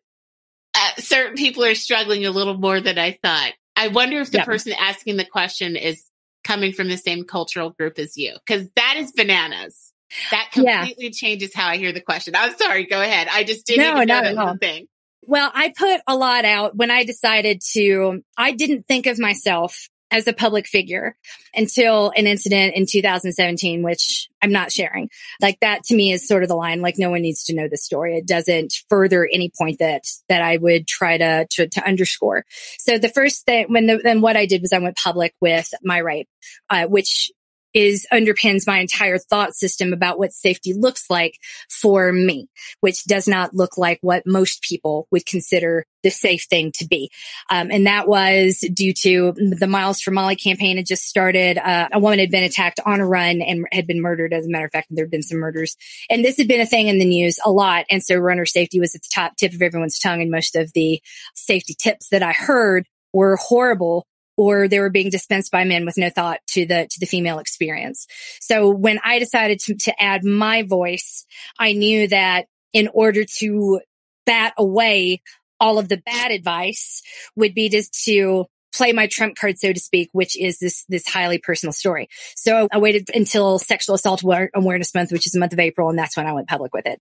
uh, 0.75 0.89
certain 0.97 1.35
people 1.35 1.63
are 1.63 1.75
struggling 1.75 2.25
a 2.25 2.31
little 2.31 2.57
more 2.57 2.79
than 2.79 2.97
I 2.97 3.17
thought. 3.21 3.53
I 3.75 3.87
wonder 3.87 4.19
if 4.21 4.31
the 4.31 4.39
person 4.39 4.73
asking 4.79 5.17
the 5.17 5.25
question 5.25 5.75
is 5.75 6.03
coming 6.43 6.73
from 6.73 6.89
the 6.89 6.97
same 6.97 7.23
cultural 7.23 7.71
group 7.71 7.97
as 7.97 8.17
you, 8.17 8.33
because 8.45 8.69
that 8.75 8.95
is 8.97 9.11
bananas. 9.11 9.91
That 10.29 10.49
completely 10.51 11.05
yeah. 11.05 11.09
changes 11.11 11.55
how 11.55 11.67
I 11.67 11.77
hear 11.77 11.91
the 11.91 12.01
question. 12.01 12.35
I'm 12.35 12.55
sorry. 12.55 12.85
Go 12.85 13.01
ahead. 13.01 13.27
I 13.31 13.43
just 13.43 13.65
didn't 13.65 13.83
no, 13.83 13.99
know 13.99 14.05
that 14.05 14.35
was 14.35 14.57
thing. 14.59 14.87
Well, 15.25 15.49
I 15.53 15.73
put 15.75 16.01
a 16.05 16.15
lot 16.15 16.45
out 16.45 16.75
when 16.75 16.91
I 16.91 17.03
decided 17.03 17.61
to, 17.71 18.23
I 18.37 18.51
didn't 18.51 18.83
think 18.83 19.07
of 19.07 19.17
myself 19.17 19.89
as 20.13 20.27
a 20.27 20.33
public 20.33 20.67
figure 20.67 21.17
until 21.55 22.11
an 22.15 22.27
incident 22.27 22.75
in 22.75 22.85
2017, 22.85 23.81
which 23.81 24.29
I'm 24.43 24.51
not 24.51 24.71
sharing. 24.71 25.09
Like 25.41 25.59
that 25.61 25.83
to 25.85 25.95
me 25.95 26.11
is 26.11 26.27
sort 26.27 26.43
of 26.43 26.49
the 26.49 26.55
line, 26.55 26.81
like 26.81 26.99
no 26.99 27.09
one 27.09 27.23
needs 27.23 27.45
to 27.45 27.55
know 27.55 27.67
this 27.67 27.83
story. 27.83 28.15
It 28.15 28.27
doesn't 28.27 28.73
further 28.89 29.27
any 29.31 29.51
point 29.57 29.79
that, 29.79 30.03
that 30.29 30.43
I 30.43 30.57
would 30.57 30.85
try 30.87 31.17
to, 31.17 31.47
to, 31.49 31.67
to 31.67 31.85
underscore. 31.85 32.45
So 32.77 32.99
the 32.99 33.09
first 33.09 33.45
thing, 33.45 33.65
when 33.69 33.87
the, 33.87 33.97
then 33.97 34.21
what 34.21 34.37
I 34.37 34.45
did 34.45 34.61
was 34.61 34.71
I 34.71 34.77
went 34.77 34.97
public 34.97 35.33
with 35.41 35.73
my 35.83 35.97
rape, 35.97 36.29
uh, 36.69 36.85
which 36.85 37.31
is 37.73 38.07
underpins 38.11 38.67
my 38.67 38.79
entire 38.79 39.17
thought 39.17 39.55
system 39.55 39.93
about 39.93 40.19
what 40.19 40.33
safety 40.33 40.73
looks 40.73 41.09
like 41.09 41.39
for 41.69 42.11
me, 42.11 42.47
which 42.81 43.03
does 43.05 43.27
not 43.27 43.53
look 43.53 43.77
like 43.77 43.99
what 44.01 44.23
most 44.25 44.61
people 44.61 45.07
would 45.11 45.25
consider 45.25 45.85
the 46.03 46.11
safe 46.11 46.43
thing 46.49 46.71
to 46.73 46.85
be. 46.85 47.09
Um, 47.49 47.71
and 47.71 47.87
that 47.87 48.07
was 48.07 48.59
due 48.73 48.93
to 48.93 49.33
the 49.33 49.67
Miles 49.67 50.01
for 50.01 50.11
Mollie 50.11 50.35
campaign 50.35 50.77
had 50.77 50.85
just 50.85 51.03
started. 51.03 51.57
Uh, 51.57 51.89
a 51.93 51.99
woman 51.99 52.19
had 52.19 52.29
been 52.29 52.43
attacked 52.43 52.79
on 52.85 52.99
a 52.99 53.07
run 53.07 53.41
and 53.41 53.65
had 53.71 53.87
been 53.87 54.01
murdered. 54.01 54.33
As 54.33 54.45
a 54.45 54.49
matter 54.49 54.65
of 54.65 54.71
fact, 54.71 54.87
there 54.89 55.05
had 55.05 55.11
been 55.11 55.23
some 55.23 55.39
murders 55.39 55.77
and 56.09 56.23
this 56.23 56.37
had 56.37 56.47
been 56.47 56.61
a 56.61 56.65
thing 56.65 56.87
in 56.87 56.99
the 56.99 57.05
news 57.05 57.39
a 57.43 57.51
lot. 57.51 57.85
And 57.89 58.03
so 58.03 58.17
runner 58.17 58.45
safety 58.45 58.79
was 58.79 58.95
at 58.95 59.01
the 59.01 59.09
top 59.13 59.35
tip 59.37 59.53
of 59.53 59.61
everyone's 59.61 59.99
tongue. 59.99 60.21
And 60.21 60.31
most 60.31 60.55
of 60.55 60.73
the 60.73 61.01
safety 61.33 61.73
tips 61.73 62.09
that 62.09 62.23
I 62.23 62.33
heard 62.33 62.85
were 63.13 63.37
horrible 63.37 64.05
or 64.37 64.67
they 64.67 64.79
were 64.79 64.89
being 64.89 65.09
dispensed 65.09 65.51
by 65.51 65.63
men 65.63 65.85
with 65.85 65.97
no 65.97 66.09
thought 66.09 66.39
to 66.49 66.65
the 66.65 66.87
to 66.89 66.99
the 66.99 67.05
female 67.05 67.39
experience. 67.39 68.07
So 68.39 68.69
when 68.69 68.99
I 69.03 69.19
decided 69.19 69.59
to, 69.61 69.75
to 69.75 70.01
add 70.01 70.23
my 70.23 70.63
voice, 70.63 71.25
I 71.59 71.73
knew 71.73 72.07
that 72.07 72.47
in 72.73 72.89
order 72.93 73.23
to 73.39 73.81
bat 74.25 74.53
away 74.57 75.21
all 75.59 75.79
of 75.79 75.89
the 75.89 75.97
bad 75.97 76.31
advice 76.31 77.01
would 77.35 77.53
be 77.53 77.69
just 77.69 78.03
to 78.05 78.47
play 78.73 78.91
my 78.91 79.07
trump 79.07 79.35
card, 79.35 79.57
so 79.57 79.71
to 79.71 79.79
speak, 79.79 80.09
which 80.11 80.37
is 80.37 80.59
this, 80.59 80.83
this 80.89 81.07
highly 81.07 81.37
personal 81.37 81.71
story. 81.71 82.09
So 82.35 82.67
I 82.71 82.79
waited 82.79 83.09
until 83.13 83.59
sexual 83.59 83.95
assault 83.95 84.23
awareness 84.23 84.95
month, 84.95 85.11
which 85.11 85.27
is 85.27 85.33
the 85.33 85.39
month 85.39 85.53
of 85.53 85.59
April. 85.59 85.89
And 85.89 85.97
that's 85.97 86.17
when 86.17 86.25
I 86.25 86.33
went 86.33 86.49
public 86.49 86.73
with 86.73 86.87
it. 86.87 86.99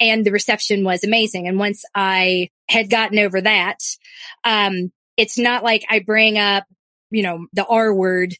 And 0.00 0.24
the 0.24 0.32
reception 0.32 0.82
was 0.82 1.04
amazing. 1.04 1.46
And 1.46 1.58
once 1.58 1.84
I 1.94 2.48
had 2.68 2.88
gotten 2.88 3.18
over 3.18 3.40
that, 3.42 3.78
um, 4.44 4.92
it's 5.20 5.36
not 5.36 5.62
like 5.62 5.84
I 5.90 5.98
bring 5.98 6.38
up, 6.38 6.64
you 7.10 7.22
know, 7.22 7.46
the 7.52 7.66
R 7.66 7.92
word 7.94 8.34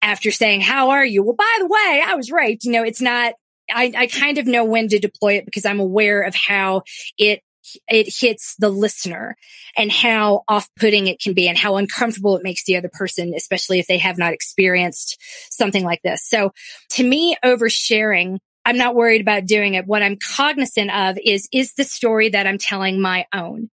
after 0.00 0.30
saying, 0.30 0.60
how 0.60 0.90
are 0.90 1.04
you? 1.04 1.22
Well, 1.22 1.34
by 1.34 1.56
the 1.58 1.66
way, 1.66 2.02
I 2.06 2.14
was 2.14 2.30
raped. 2.30 2.64
You 2.64 2.72
know, 2.72 2.84
it's 2.84 3.00
not, 3.00 3.34
I, 3.72 3.92
I 3.96 4.06
kind 4.06 4.38
of 4.38 4.46
know 4.46 4.64
when 4.64 4.88
to 4.88 5.00
deploy 5.00 5.34
it 5.34 5.44
because 5.44 5.66
I'm 5.66 5.80
aware 5.80 6.22
of 6.22 6.34
how 6.34 6.82
it 7.18 7.40
it 7.88 8.12
hits 8.20 8.56
the 8.58 8.70
listener 8.70 9.36
and 9.76 9.92
how 9.92 10.42
off-putting 10.48 11.06
it 11.06 11.20
can 11.20 11.34
be 11.34 11.46
and 11.46 11.58
how 11.58 11.76
uncomfortable 11.76 12.36
it 12.36 12.42
makes 12.42 12.64
the 12.64 12.76
other 12.76 12.88
person, 12.88 13.34
especially 13.34 13.78
if 13.78 13.86
they 13.86 13.98
have 13.98 14.16
not 14.16 14.32
experienced 14.32 15.18
something 15.50 15.84
like 15.84 16.00
this. 16.02 16.24
So 16.24 16.52
to 16.90 17.04
me, 17.04 17.36
oversharing, 17.44 18.38
I'm 18.64 18.78
not 18.78 18.94
worried 18.94 19.20
about 19.20 19.46
doing 19.46 19.74
it. 19.74 19.86
What 19.86 20.02
I'm 20.02 20.16
cognizant 20.16 20.90
of 20.90 21.18
is, 21.24 21.48
is 21.52 21.74
the 21.74 21.84
story 21.84 22.30
that 22.30 22.46
I'm 22.46 22.58
telling 22.58 23.00
my 23.00 23.26
own? 23.32 23.68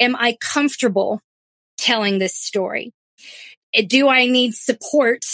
Am 0.00 0.16
I 0.16 0.36
comfortable 0.40 1.20
telling 1.84 2.18
this 2.18 2.34
story? 2.34 2.92
Do 3.86 4.08
I 4.08 4.26
need 4.26 4.54
support 4.54 5.24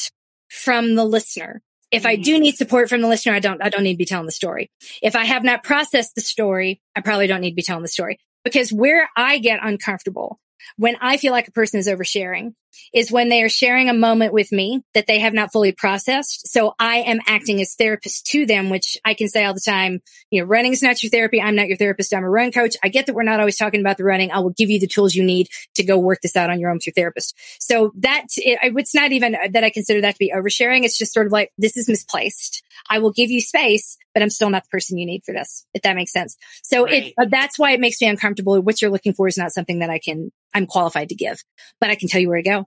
from 0.48 0.94
the 0.94 1.04
listener? 1.04 1.62
If 1.90 2.06
I 2.06 2.16
do 2.16 2.36
mm. 2.36 2.40
need 2.40 2.56
support 2.56 2.88
from 2.88 3.00
the 3.00 3.08
listener, 3.08 3.34
I 3.34 3.40
don't, 3.40 3.62
I 3.62 3.68
don't 3.68 3.82
need 3.82 3.94
to 3.94 3.98
be 3.98 4.04
telling 4.04 4.26
the 4.26 4.32
story. 4.32 4.70
If 5.02 5.16
I 5.16 5.24
have 5.24 5.44
not 5.44 5.62
processed 5.62 6.14
the 6.14 6.20
story, 6.20 6.80
I 6.96 7.00
probably 7.00 7.26
don't 7.26 7.40
need 7.40 7.50
to 7.50 7.56
be 7.56 7.62
telling 7.62 7.82
the 7.82 7.88
story 7.88 8.18
because 8.44 8.72
where 8.72 9.08
I 9.16 9.38
get 9.38 9.60
uncomfortable 9.62 10.38
when 10.76 10.96
I 11.00 11.16
feel 11.16 11.32
like 11.32 11.48
a 11.48 11.52
person 11.52 11.80
is 11.80 11.88
oversharing 11.88 12.54
is 12.94 13.10
when 13.10 13.28
they 13.28 13.42
are 13.42 13.48
sharing 13.48 13.88
a 13.88 13.94
moment 13.94 14.32
with 14.32 14.52
me 14.52 14.82
that 14.94 15.06
they 15.06 15.18
have 15.18 15.32
not 15.32 15.52
fully 15.52 15.72
processed. 15.72 16.48
So 16.48 16.74
I 16.78 16.98
am 16.98 17.20
acting 17.26 17.60
as 17.60 17.74
therapist 17.74 18.26
to 18.26 18.46
them, 18.46 18.70
which 18.70 18.96
I 19.04 19.14
can 19.14 19.28
say 19.28 19.44
all 19.44 19.54
the 19.54 19.60
time, 19.60 20.00
you 20.30 20.40
know, 20.40 20.46
running 20.46 20.72
is 20.72 20.82
not 20.82 21.02
your 21.02 21.10
therapy. 21.10 21.40
I'm 21.40 21.56
not 21.56 21.68
your 21.68 21.76
therapist. 21.76 22.14
I'm 22.14 22.24
a 22.24 22.30
run 22.30 22.52
coach. 22.52 22.76
I 22.82 22.88
get 22.88 23.06
that 23.06 23.14
we're 23.14 23.22
not 23.22 23.40
always 23.40 23.56
talking 23.56 23.80
about 23.80 23.96
the 23.96 24.04
running. 24.04 24.30
I 24.30 24.38
will 24.40 24.54
give 24.56 24.70
you 24.70 24.78
the 24.78 24.86
tools 24.86 25.14
you 25.14 25.24
need 25.24 25.48
to 25.74 25.82
go 25.82 25.98
work 25.98 26.20
this 26.22 26.36
out 26.36 26.50
on 26.50 26.60
your 26.60 26.70
own 26.70 26.76
with 26.76 26.86
your 26.86 26.94
therapist. 26.94 27.36
So 27.60 27.92
that 27.98 28.26
it, 28.36 28.58
it's 28.62 28.94
not 28.94 29.12
even 29.12 29.36
that 29.50 29.64
I 29.64 29.70
consider 29.70 30.00
that 30.02 30.12
to 30.12 30.18
be 30.18 30.32
oversharing. 30.34 30.84
It's 30.84 30.98
just 30.98 31.12
sort 31.12 31.26
of 31.26 31.32
like, 31.32 31.52
this 31.58 31.76
is 31.76 31.88
misplaced. 31.88 32.62
I 32.90 32.98
will 32.98 33.12
give 33.12 33.30
you 33.30 33.40
space, 33.40 33.96
but 34.12 34.22
I'm 34.22 34.30
still 34.30 34.50
not 34.50 34.64
the 34.64 34.68
person 34.68 34.98
you 34.98 35.06
need 35.06 35.22
for 35.24 35.32
this, 35.32 35.64
if 35.72 35.82
that 35.82 35.94
makes 35.94 36.12
sense. 36.12 36.36
So 36.64 36.84
right. 36.84 37.04
it, 37.04 37.14
uh, 37.16 37.26
that's 37.30 37.56
why 37.56 37.70
it 37.70 37.80
makes 37.80 38.00
me 38.00 38.08
uncomfortable. 38.08 38.60
What 38.60 38.82
you're 38.82 38.90
looking 38.90 39.14
for 39.14 39.28
is 39.28 39.38
not 39.38 39.52
something 39.52 39.78
that 39.78 39.90
I 39.90 40.00
can, 40.00 40.32
I'm 40.52 40.66
qualified 40.66 41.10
to 41.10 41.14
give, 41.14 41.42
but 41.80 41.90
I 41.90 41.94
can 41.94 42.08
tell 42.08 42.20
you 42.20 42.28
where 42.28 42.42
to 42.42 42.48
go 42.48 42.66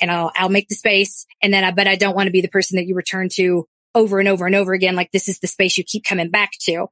and 0.00 0.10
I'll, 0.10 0.32
I'll 0.34 0.48
make 0.48 0.68
the 0.68 0.74
space. 0.74 1.26
And 1.42 1.52
then 1.52 1.64
I, 1.64 1.70
but 1.70 1.86
I 1.86 1.96
don't 1.96 2.16
want 2.16 2.28
to 2.28 2.32
be 2.32 2.40
the 2.40 2.48
person 2.48 2.76
that 2.76 2.86
you 2.86 2.94
return 2.94 3.28
to 3.34 3.66
over 3.94 4.18
and 4.18 4.28
over 4.28 4.46
and 4.46 4.54
over 4.54 4.72
again. 4.72 4.96
Like 4.96 5.12
this 5.12 5.28
is 5.28 5.38
the 5.40 5.46
space 5.46 5.76
you 5.76 5.84
keep 5.84 6.04
coming 6.04 6.30
back 6.30 6.52
to. 6.62 6.86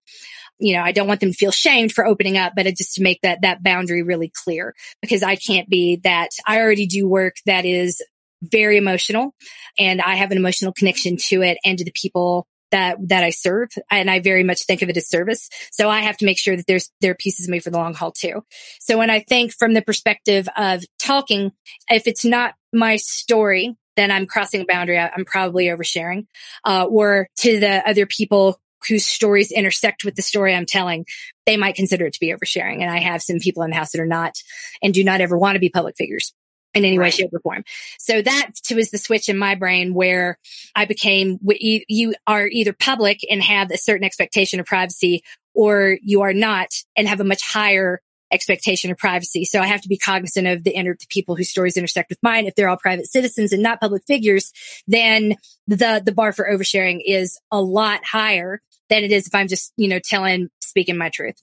You 0.58 0.76
know, 0.76 0.82
I 0.82 0.92
don't 0.92 1.08
want 1.08 1.20
them 1.20 1.32
to 1.32 1.36
feel 1.36 1.50
shamed 1.50 1.92
for 1.92 2.06
opening 2.06 2.36
up, 2.36 2.52
but 2.54 2.66
just 2.66 2.94
to 2.94 3.02
make 3.02 3.20
that, 3.22 3.42
that 3.42 3.62
boundary 3.62 4.02
really 4.02 4.30
clear 4.44 4.74
because 5.00 5.22
I 5.22 5.36
can't 5.36 5.68
be 5.68 6.00
that 6.04 6.30
I 6.46 6.60
already 6.60 6.86
do 6.86 7.08
work 7.08 7.36
that 7.46 7.64
is 7.64 8.02
very 8.42 8.76
emotional 8.76 9.34
and 9.78 10.00
I 10.00 10.16
have 10.16 10.30
an 10.30 10.36
emotional 10.36 10.72
connection 10.72 11.16
to 11.28 11.42
it 11.42 11.58
and 11.64 11.78
to 11.78 11.84
the 11.84 11.92
people 11.92 12.46
that 12.70 12.96
that 13.08 13.24
I 13.24 13.30
serve, 13.30 13.70
and 13.90 14.10
I 14.10 14.20
very 14.20 14.44
much 14.44 14.64
think 14.64 14.82
of 14.82 14.88
it 14.88 14.96
as 14.96 15.08
service. 15.08 15.48
So 15.70 15.88
I 15.88 16.00
have 16.00 16.16
to 16.18 16.24
make 16.24 16.38
sure 16.38 16.56
that 16.56 16.66
there's 16.66 16.90
there 17.00 17.12
are 17.12 17.16
pieces 17.16 17.48
me 17.48 17.60
for 17.60 17.70
the 17.70 17.78
long 17.78 17.94
haul 17.94 18.12
too. 18.12 18.44
So 18.80 18.98
when 18.98 19.10
I 19.10 19.20
think 19.20 19.52
from 19.52 19.74
the 19.74 19.82
perspective 19.82 20.48
of 20.56 20.84
talking, 20.98 21.52
if 21.88 22.06
it's 22.06 22.24
not 22.24 22.54
my 22.72 22.96
story, 22.96 23.76
then 23.96 24.10
I'm 24.10 24.26
crossing 24.26 24.62
a 24.62 24.66
boundary. 24.66 24.98
I'm 24.98 25.24
probably 25.24 25.66
oversharing, 25.66 26.26
uh, 26.64 26.86
or 26.88 27.28
to 27.38 27.60
the 27.60 27.88
other 27.88 28.06
people 28.06 28.60
whose 28.88 29.06
stories 29.06 29.50
intersect 29.50 30.04
with 30.04 30.14
the 30.14 30.22
story 30.22 30.54
I'm 30.54 30.66
telling, 30.66 31.06
they 31.44 31.56
might 31.56 31.74
consider 31.74 32.06
it 32.06 32.12
to 32.12 32.20
be 32.20 32.32
oversharing. 32.32 32.82
And 32.82 32.90
I 32.90 33.00
have 33.00 33.22
some 33.22 33.38
people 33.38 33.62
in 33.62 33.70
the 33.70 33.76
house 33.76 33.92
that 33.92 34.00
are 34.00 34.06
not 34.06 34.36
and 34.82 34.94
do 34.94 35.02
not 35.02 35.20
ever 35.20 35.36
want 35.36 35.56
to 35.56 35.60
be 35.60 35.70
public 35.70 35.96
figures 35.96 36.32
in 36.76 36.84
any 36.84 36.98
way, 36.98 37.10
shape, 37.10 37.30
or 37.32 37.40
form. 37.40 37.64
So 37.98 38.22
that 38.22 38.50
was 38.74 38.90
the 38.90 38.98
switch 38.98 39.28
in 39.28 39.38
my 39.38 39.54
brain 39.54 39.94
where 39.94 40.38
I 40.74 40.84
became, 40.84 41.38
you, 41.42 41.80
you 41.88 42.14
are 42.26 42.46
either 42.46 42.72
public 42.72 43.20
and 43.30 43.42
have 43.42 43.70
a 43.70 43.78
certain 43.78 44.04
expectation 44.04 44.60
of 44.60 44.66
privacy 44.66 45.22
or 45.54 45.98
you 46.02 46.22
are 46.22 46.34
not 46.34 46.68
and 46.96 47.08
have 47.08 47.20
a 47.20 47.24
much 47.24 47.42
higher 47.42 48.00
expectation 48.30 48.90
of 48.90 48.98
privacy. 48.98 49.44
So 49.44 49.60
I 49.60 49.66
have 49.66 49.80
to 49.82 49.88
be 49.88 49.96
cognizant 49.96 50.46
of 50.46 50.64
the, 50.64 50.74
inter- 50.74 50.96
the 50.98 51.06
people 51.08 51.36
whose 51.36 51.48
stories 51.48 51.76
intersect 51.76 52.10
with 52.10 52.18
mine. 52.22 52.46
If 52.46 52.54
they're 52.54 52.68
all 52.68 52.76
private 52.76 53.06
citizens 53.06 53.52
and 53.52 53.62
not 53.62 53.80
public 53.80 54.02
figures, 54.06 54.52
then 54.86 55.36
the, 55.66 56.02
the 56.04 56.12
bar 56.12 56.32
for 56.32 56.44
oversharing 56.44 57.00
is 57.04 57.40
a 57.50 57.60
lot 57.60 58.04
higher 58.04 58.60
than 58.90 59.04
it 59.04 59.12
is 59.12 59.28
if 59.28 59.34
I'm 59.34 59.48
just, 59.48 59.72
you 59.76 59.88
know, 59.88 60.00
telling, 60.00 60.48
speaking 60.60 60.98
my 60.98 61.08
truth. 61.08 61.40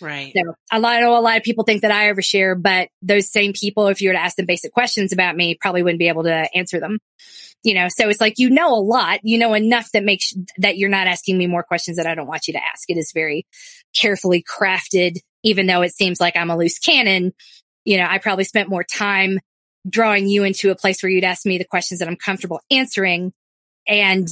Right. 0.00 0.32
So 0.36 0.54
a 0.72 0.80
lot, 0.80 1.02
a 1.02 1.20
lot 1.20 1.36
of 1.36 1.42
people 1.42 1.64
think 1.64 1.82
that 1.82 1.90
I 1.90 2.12
overshare, 2.12 2.60
but 2.60 2.88
those 3.02 3.30
same 3.30 3.52
people, 3.52 3.88
if 3.88 4.00
you 4.00 4.08
were 4.08 4.14
to 4.14 4.20
ask 4.20 4.36
them 4.36 4.46
basic 4.46 4.72
questions 4.72 5.12
about 5.12 5.36
me, 5.36 5.56
probably 5.60 5.82
wouldn't 5.82 5.98
be 5.98 6.08
able 6.08 6.24
to 6.24 6.48
answer 6.54 6.80
them. 6.80 6.98
You 7.62 7.74
know, 7.74 7.88
so 7.88 8.08
it's 8.08 8.20
like, 8.20 8.34
you 8.38 8.50
know, 8.50 8.74
a 8.74 8.78
lot, 8.78 9.20
you 9.22 9.38
know, 9.38 9.54
enough 9.54 9.90
that 9.92 10.04
makes 10.04 10.32
that 10.58 10.76
you're 10.76 10.88
not 10.88 11.06
asking 11.06 11.36
me 11.36 11.46
more 11.46 11.62
questions 11.62 11.96
that 11.96 12.06
I 12.06 12.14
don't 12.14 12.28
want 12.28 12.46
you 12.46 12.52
to 12.52 12.62
ask. 12.62 12.88
It 12.88 12.96
is 12.96 13.10
very 13.12 13.46
carefully 13.94 14.44
crafted, 14.44 15.18
even 15.42 15.66
though 15.66 15.82
it 15.82 15.92
seems 15.92 16.20
like 16.20 16.36
I'm 16.36 16.50
a 16.50 16.56
loose 16.56 16.78
cannon. 16.78 17.32
You 17.84 17.96
know, 17.96 18.06
I 18.08 18.18
probably 18.18 18.44
spent 18.44 18.68
more 18.68 18.84
time 18.84 19.40
drawing 19.88 20.28
you 20.28 20.44
into 20.44 20.70
a 20.70 20.76
place 20.76 21.02
where 21.02 21.10
you'd 21.10 21.24
ask 21.24 21.46
me 21.46 21.58
the 21.58 21.64
questions 21.64 22.00
that 22.00 22.08
I'm 22.08 22.16
comfortable 22.16 22.60
answering 22.70 23.32
and 23.88 24.28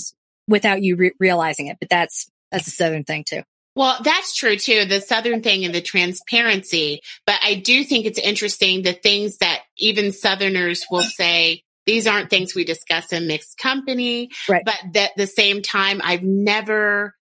without 0.46 0.82
you 0.82 0.96
re- 0.96 1.14
realizing 1.18 1.68
it. 1.68 1.78
But 1.80 1.88
that's, 1.88 2.30
that's 2.52 2.66
a 2.66 2.70
Southern 2.70 3.04
thing 3.04 3.24
too. 3.26 3.42
Well, 3.76 3.98
that's 4.02 4.34
true 4.34 4.56
too. 4.56 4.84
The 4.84 5.00
Southern 5.00 5.42
thing 5.42 5.64
and 5.64 5.74
the 5.74 5.80
transparency. 5.80 7.00
But 7.26 7.40
I 7.42 7.54
do 7.56 7.84
think 7.84 8.06
it's 8.06 8.18
interesting 8.18 8.82
the 8.82 8.92
things 8.92 9.38
that 9.38 9.62
even 9.78 10.12
Southerners 10.12 10.84
will 10.90 11.02
say, 11.02 11.64
these 11.86 12.06
aren't 12.06 12.30
things 12.30 12.54
we 12.54 12.64
discuss 12.64 13.12
in 13.12 13.26
mixed 13.26 13.58
company. 13.58 14.30
Right. 14.48 14.64
But 14.64 14.96
at 14.96 15.10
the 15.16 15.26
same 15.26 15.60
time, 15.60 16.00
I've 16.02 16.22
never, 16.22 17.14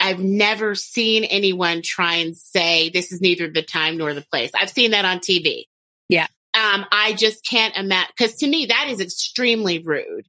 I've 0.00 0.18
never 0.18 0.74
seen 0.74 1.24
anyone 1.24 1.82
try 1.82 2.16
and 2.16 2.36
say 2.36 2.90
this 2.90 3.12
is 3.12 3.20
neither 3.20 3.48
the 3.50 3.62
time 3.62 3.98
nor 3.98 4.14
the 4.14 4.22
place. 4.22 4.50
I've 4.58 4.70
seen 4.70 4.90
that 4.92 5.04
on 5.04 5.18
TV. 5.18 5.66
Yeah. 6.08 6.26
Um, 6.54 6.84
I 6.90 7.14
just 7.16 7.46
can't 7.46 7.76
imagine 7.76 8.12
because 8.16 8.36
to 8.36 8.46
me 8.46 8.66
that 8.66 8.88
is 8.90 9.00
extremely 9.00 9.78
rude 9.78 10.26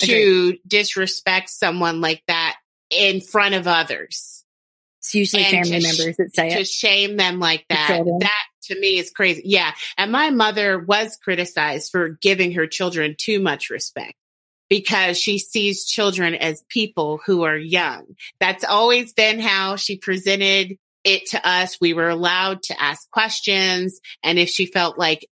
to 0.00 0.56
disrespect 0.66 1.50
someone 1.50 2.00
like 2.00 2.22
that 2.28 2.56
in 2.90 3.20
front 3.20 3.54
of 3.54 3.66
others. 3.66 4.43
It's 5.04 5.14
usually 5.14 5.44
and 5.44 5.52
family 5.52 5.82
members 5.82 6.16
that 6.16 6.34
say 6.34 6.48
to 6.48 6.54
it. 6.54 6.58
To 6.60 6.64
shame 6.64 7.18
them 7.18 7.38
like 7.38 7.66
that. 7.68 8.04
That 8.20 8.44
to 8.64 8.80
me 8.80 8.98
is 8.98 9.10
crazy. 9.10 9.42
Yeah. 9.44 9.72
And 9.98 10.10
my 10.10 10.30
mother 10.30 10.78
was 10.78 11.18
criticized 11.22 11.92
for 11.92 12.18
giving 12.22 12.52
her 12.52 12.66
children 12.66 13.14
too 13.18 13.38
much 13.38 13.68
respect 13.68 14.14
because 14.70 15.18
she 15.18 15.38
sees 15.38 15.84
children 15.84 16.34
as 16.34 16.64
people 16.70 17.20
who 17.26 17.42
are 17.42 17.56
young. 17.56 18.06
That's 18.40 18.64
always 18.64 19.12
been 19.12 19.40
how 19.40 19.76
she 19.76 19.98
presented 19.98 20.78
it 21.04 21.28
to 21.32 21.46
us. 21.46 21.76
We 21.82 21.92
were 21.92 22.08
allowed 22.08 22.62
to 22.64 22.82
ask 22.82 23.10
questions. 23.10 24.00
And 24.22 24.38
if 24.38 24.48
she 24.48 24.64
felt 24.64 24.98
like 24.98 25.28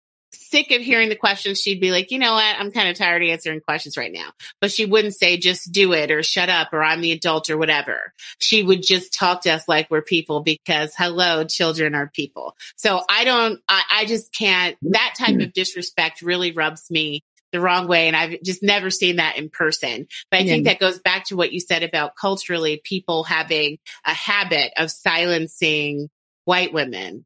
sick 0.52 0.70
of 0.70 0.82
hearing 0.82 1.08
the 1.08 1.16
questions, 1.16 1.60
she'd 1.60 1.80
be 1.80 1.90
like, 1.90 2.10
you 2.10 2.18
know 2.18 2.34
what? 2.34 2.56
I'm 2.58 2.70
kind 2.70 2.90
of 2.90 2.96
tired 2.96 3.22
of 3.22 3.28
answering 3.28 3.60
questions 3.60 3.96
right 3.96 4.12
now. 4.12 4.30
But 4.60 4.70
she 4.70 4.84
wouldn't 4.84 5.14
say, 5.14 5.38
just 5.38 5.72
do 5.72 5.94
it 5.94 6.10
or 6.10 6.22
shut 6.22 6.50
up 6.50 6.72
or 6.72 6.84
I'm 6.84 7.00
the 7.00 7.12
adult 7.12 7.48
or 7.48 7.56
whatever. 7.56 8.12
She 8.38 8.62
would 8.62 8.82
just 8.82 9.14
talk 9.14 9.42
to 9.42 9.50
us 9.50 9.66
like 9.66 9.90
we're 9.90 10.02
people 10.02 10.40
because 10.40 10.94
hello, 10.96 11.44
children 11.44 11.94
are 11.94 12.08
people. 12.14 12.54
So 12.76 13.00
I 13.08 13.24
don't, 13.24 13.60
I, 13.66 13.82
I 13.90 14.04
just 14.04 14.32
can't, 14.34 14.76
that 14.82 15.14
type 15.18 15.40
of 15.40 15.54
disrespect 15.54 16.20
really 16.20 16.52
rubs 16.52 16.90
me 16.90 17.22
the 17.52 17.60
wrong 17.60 17.88
way. 17.88 18.06
And 18.06 18.16
I've 18.16 18.42
just 18.42 18.62
never 18.62 18.90
seen 18.90 19.16
that 19.16 19.38
in 19.38 19.48
person. 19.48 20.06
But 20.30 20.40
I 20.40 20.42
yeah. 20.42 20.52
think 20.52 20.64
that 20.66 20.80
goes 20.80 20.98
back 20.98 21.24
to 21.26 21.36
what 21.36 21.52
you 21.52 21.60
said 21.60 21.82
about 21.82 22.14
culturally 22.14 22.80
people 22.84 23.24
having 23.24 23.78
a 24.04 24.12
habit 24.12 24.72
of 24.76 24.90
silencing 24.90 26.10
white 26.44 26.74
women. 26.74 27.24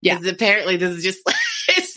Yeah. 0.00 0.20
Apparently 0.24 0.76
this 0.76 0.96
is 0.96 1.02
just 1.02 1.20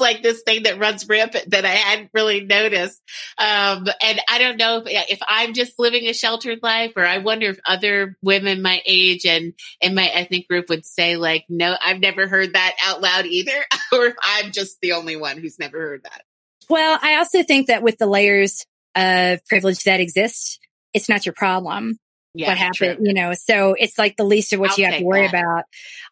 like 0.01 0.21
this 0.21 0.41
thing 0.41 0.63
that 0.63 0.79
runs 0.79 1.07
rampant 1.07 1.51
that 1.51 1.65
I 1.65 1.69
hadn't 1.69 2.09
really 2.13 2.41
noticed. 2.41 3.01
Um, 3.37 3.87
and 4.03 4.19
I 4.27 4.39
don't 4.39 4.57
know 4.57 4.83
if, 4.85 4.87
if 5.09 5.19
I'm 5.27 5.53
just 5.53 5.79
living 5.79 6.07
a 6.07 6.13
sheltered 6.13 6.59
life 6.61 6.93
or 6.95 7.05
I 7.05 7.19
wonder 7.19 7.47
if 7.49 7.59
other 7.65 8.17
women 8.21 8.61
my 8.61 8.81
age 8.85 9.25
and 9.25 9.53
in 9.79 9.95
my 9.95 10.07
ethnic 10.07 10.47
group 10.47 10.67
would 10.69 10.85
say 10.85 11.15
like, 11.15 11.45
no, 11.47 11.75
I've 11.81 11.99
never 11.99 12.27
heard 12.27 12.53
that 12.53 12.75
out 12.83 13.01
loud 13.01 13.25
either. 13.25 13.65
or 13.93 14.07
if 14.07 14.15
I'm 14.21 14.51
just 14.51 14.81
the 14.81 14.93
only 14.93 15.15
one 15.15 15.37
who's 15.37 15.59
never 15.59 15.79
heard 15.79 16.03
that. 16.03 16.23
Well, 16.69 16.99
I 17.01 17.15
also 17.15 17.43
think 17.43 17.67
that 17.67 17.83
with 17.83 17.97
the 17.97 18.07
layers 18.07 18.65
of 18.95 19.45
privilege 19.45 19.83
that 19.83 19.99
exist, 19.99 20.59
it's 20.93 21.09
not 21.09 21.25
your 21.25 21.33
problem. 21.33 21.97
Yeah, 22.33 22.47
what 22.47 22.57
happened, 22.57 22.97
true. 22.97 23.07
you 23.07 23.13
know. 23.13 23.33
So 23.33 23.75
it's 23.77 23.97
like 23.97 24.15
the 24.15 24.23
least 24.23 24.53
of 24.53 24.59
what 24.59 24.71
I'll 24.71 24.79
you 24.79 24.85
have 24.85 24.99
to 24.99 25.03
worry 25.03 25.27
that. 25.27 25.35
about 25.35 25.63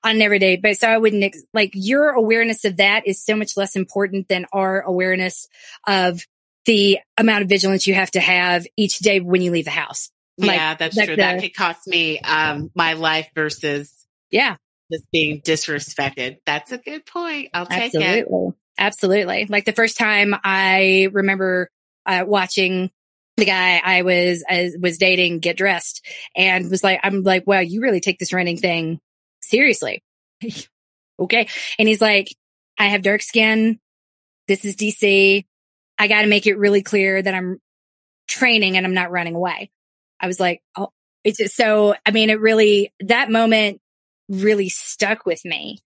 on 0.04 0.16
an 0.16 0.22
everyday. 0.22 0.58
But 0.58 0.78
so 0.78 0.88
I 0.88 0.98
wouldn't 0.98 1.24
ex- 1.24 1.44
like 1.54 1.72
your 1.74 2.10
awareness 2.10 2.66
of 2.66 2.78
that 2.78 3.08
is 3.08 3.24
so 3.24 3.36
much 3.36 3.56
less 3.56 3.76
important 3.76 4.28
than 4.28 4.46
our 4.52 4.82
awareness 4.82 5.48
of 5.88 6.26
the 6.66 7.00
amount 7.18 7.44
of 7.44 7.50
vigilance 7.50 7.88
you 7.88 7.94
have 7.94 8.12
to 8.12 8.20
have 8.20 8.68
each 8.76 9.00
day 9.00 9.20
when 9.22 9.42
you 9.42 9.52
leave 9.52 9.66
the 9.66 9.72
house. 9.72 10.12
Like, 10.38 10.58
yeah, 10.58 10.74
that's 10.76 10.98
like 10.98 11.08
true. 11.08 11.16
that 11.16 11.42
could 11.42 11.54
cost 11.54 11.88
me 11.88 12.20
um 12.20 12.72
my 12.76 12.94
life 12.94 13.30
versus 13.36 13.94
yeah, 14.30 14.58
just 14.92 15.10
being 15.12 15.42
disrespected. 15.42 16.40
That's 16.46 16.72
a 16.72 16.78
good 16.78 17.06
point. 17.06 17.50
I'll 17.54 17.66
take 17.66 17.94
it. 17.94 17.96
absolutely. 17.96 18.54
Absolutely. 18.78 19.46
Like 19.48 19.66
the 19.66 19.74
first 19.74 19.98
time 19.98 20.34
I 20.44 21.10
remember 21.12 21.70
uh, 22.06 22.24
watching 22.26 22.92
the 23.40 23.46
guy 23.46 23.82
I 23.84 24.02
was 24.02 24.44
I 24.48 24.72
was 24.80 24.98
dating 24.98 25.40
get 25.40 25.58
dressed 25.58 26.06
and 26.36 26.70
was 26.70 26.84
like, 26.84 27.00
I'm 27.04 27.24
like, 27.24 27.48
wow, 27.48 27.60
you 27.60 27.82
really 27.82 28.00
take 28.00 28.20
this 28.20 28.34
running 28.34 28.58
thing 28.58 29.00
seriously. 29.42 30.04
okay. 31.20 31.48
And 31.78 31.88
he's 31.88 32.02
like, 32.02 32.36
I 32.78 32.88
have 32.88 33.02
dark 33.02 33.22
skin. 33.22 33.80
This 34.48 34.66
is 34.66 34.76
DC. 34.76 35.46
I 35.98 36.08
got 36.08 36.22
to 36.22 36.28
make 36.28 36.48
it 36.48 36.58
really 36.58 36.82
clear 36.82 37.22
that 37.22 37.34
I'm 37.34 37.60
training 38.28 38.78
and 38.78 38.86
I'm 38.86 38.94
not 38.94 39.12
running 39.12 39.36
away. 39.36 39.70
I 40.20 40.28
was 40.28 40.40
like, 40.40 40.62
oh, 40.78 40.90
it's 41.24 41.38
just 41.38 41.56
so, 41.56 41.96
I 42.06 42.12
mean, 42.12 42.30
it 42.30 42.40
really, 42.40 42.94
that 43.02 43.30
moment 43.30 43.82
really 44.30 44.70
stuck 44.70 45.26
with 45.26 45.44
me. 45.44 45.80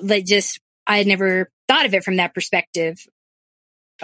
Like 0.00 0.24
just, 0.24 0.60
I 0.86 0.98
had 0.98 1.06
never 1.06 1.50
thought 1.66 1.86
of 1.86 1.94
it 1.94 2.04
from 2.04 2.16
that 2.16 2.34
perspective 2.34 2.98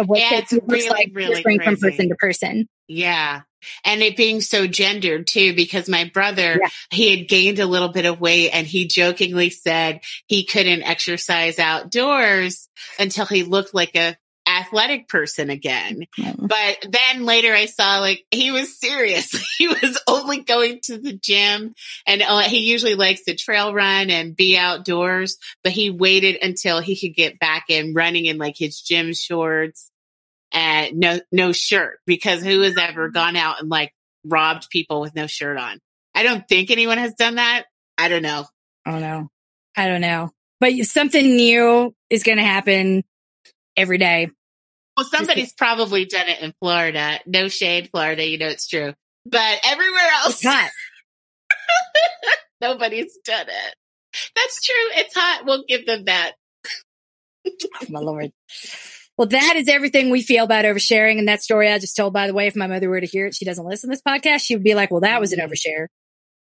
of 0.00 0.08
what 0.08 0.20
Yeah, 0.20 0.38
it's 0.38 0.52
really, 0.52 0.88
like 0.88 1.10
really 1.12 1.34
differing 1.36 1.60
from 1.60 1.76
person 1.76 2.08
to 2.08 2.14
person. 2.16 2.68
Yeah. 2.88 3.42
And 3.84 4.02
it 4.02 4.16
being 4.16 4.40
so 4.40 4.66
gendered 4.66 5.26
too, 5.26 5.54
because 5.54 5.88
my 5.88 6.10
brother, 6.12 6.58
Yeah. 6.60 6.68
he 6.90 7.16
had 7.16 7.28
gained 7.28 7.58
a 7.58 7.66
little 7.66 7.90
bit 7.90 8.06
of 8.06 8.20
weight 8.20 8.50
and 8.50 8.66
he 8.66 8.86
jokingly 8.86 9.50
said 9.50 10.00
he 10.26 10.44
couldn't 10.44 10.82
exercise 10.82 11.58
outdoors 11.58 12.68
until 12.98 13.26
he 13.26 13.42
looked 13.42 13.74
like 13.74 13.96
a 13.96 14.16
athletic 14.48 15.06
person 15.08 15.50
again. 15.50 16.06
But 16.16 16.86
then 16.88 17.24
later 17.24 17.52
I 17.54 17.66
saw 17.66 17.98
like 18.00 18.24
he 18.30 18.50
was 18.50 18.78
serious. 18.80 19.30
he 19.58 19.68
was 19.68 20.00
only 20.08 20.40
going 20.40 20.80
to 20.84 20.98
the 20.98 21.12
gym 21.12 21.74
and 22.06 22.22
uh, 22.22 22.40
he 22.40 22.60
usually 22.60 22.94
likes 22.94 23.24
to 23.24 23.36
trail 23.36 23.72
run 23.74 24.10
and 24.10 24.34
be 24.34 24.56
outdoors, 24.56 25.36
but 25.62 25.72
he 25.72 25.90
waited 25.90 26.38
until 26.42 26.80
he 26.80 26.98
could 26.98 27.14
get 27.14 27.38
back 27.38 27.66
in 27.68 27.92
running 27.94 28.24
in 28.24 28.38
like 28.38 28.56
his 28.56 28.80
gym 28.80 29.12
shorts 29.12 29.89
and 30.52 30.98
no, 30.98 31.20
no 31.30 31.52
shirt 31.52 32.00
because 32.06 32.42
who 32.42 32.60
has 32.62 32.76
ever 32.76 33.08
mm-hmm. 33.08 33.14
gone 33.14 33.36
out 33.36 33.60
and 33.60 33.68
like 33.68 33.92
robbed 34.24 34.68
people 34.70 35.00
with 35.00 35.14
no 35.14 35.26
shirt 35.26 35.58
on? 35.58 35.78
I 36.14 36.22
don't 36.22 36.46
think 36.48 36.70
anyone 36.70 36.98
has 36.98 37.14
done 37.14 37.36
that. 37.36 37.64
I 37.96 38.08
don't 38.08 38.22
know. 38.22 38.44
Oh, 38.86 38.90
I 38.90 38.90
don't 38.92 39.00
know. 39.00 39.28
I 39.76 39.88
don't 39.88 40.00
know. 40.00 40.30
But 40.58 40.74
something 40.82 41.24
new 41.24 41.94
is 42.10 42.22
going 42.22 42.38
to 42.38 42.44
happen 42.44 43.04
every 43.76 43.98
day. 43.98 44.28
Well, 44.96 45.06
somebody's 45.06 45.52
probably 45.54 46.04
done 46.04 46.28
it 46.28 46.40
in 46.40 46.52
Florida. 46.60 47.20
No 47.26 47.48
shade, 47.48 47.88
Florida. 47.90 48.26
You 48.26 48.38
know 48.38 48.48
it's 48.48 48.68
true. 48.68 48.92
But 49.24 49.60
everywhere 49.64 50.08
else, 50.24 50.42
hot. 50.42 50.70
nobody's 52.60 53.16
done 53.24 53.46
it. 53.48 53.74
That's 54.34 54.60
true. 54.60 55.00
It's 55.02 55.14
hot. 55.14 55.44
We'll 55.46 55.64
give 55.66 55.86
them 55.86 56.04
that. 56.06 56.32
Oh, 57.46 57.86
my 57.88 58.00
lord. 58.00 58.32
Well, 59.20 59.28
that 59.28 59.56
is 59.56 59.68
everything 59.68 60.08
we 60.08 60.22
feel 60.22 60.44
about 60.44 60.64
oversharing. 60.64 61.18
And 61.18 61.28
that 61.28 61.42
story 61.42 61.70
I 61.70 61.78
just 61.78 61.94
told, 61.94 62.14
by 62.14 62.26
the 62.26 62.32
way, 62.32 62.46
if 62.46 62.56
my 62.56 62.66
mother 62.66 62.88
were 62.88 63.02
to 63.02 63.06
hear 63.06 63.26
it, 63.26 63.34
she 63.34 63.44
doesn't 63.44 63.66
listen 63.66 63.90
to 63.90 63.92
this 63.92 64.00
podcast. 64.00 64.46
She 64.46 64.56
would 64.56 64.64
be 64.64 64.74
like, 64.74 64.90
well, 64.90 65.02
that 65.02 65.20
was 65.20 65.34
an 65.34 65.40
mm-hmm. 65.40 65.52
overshare. 65.52 65.88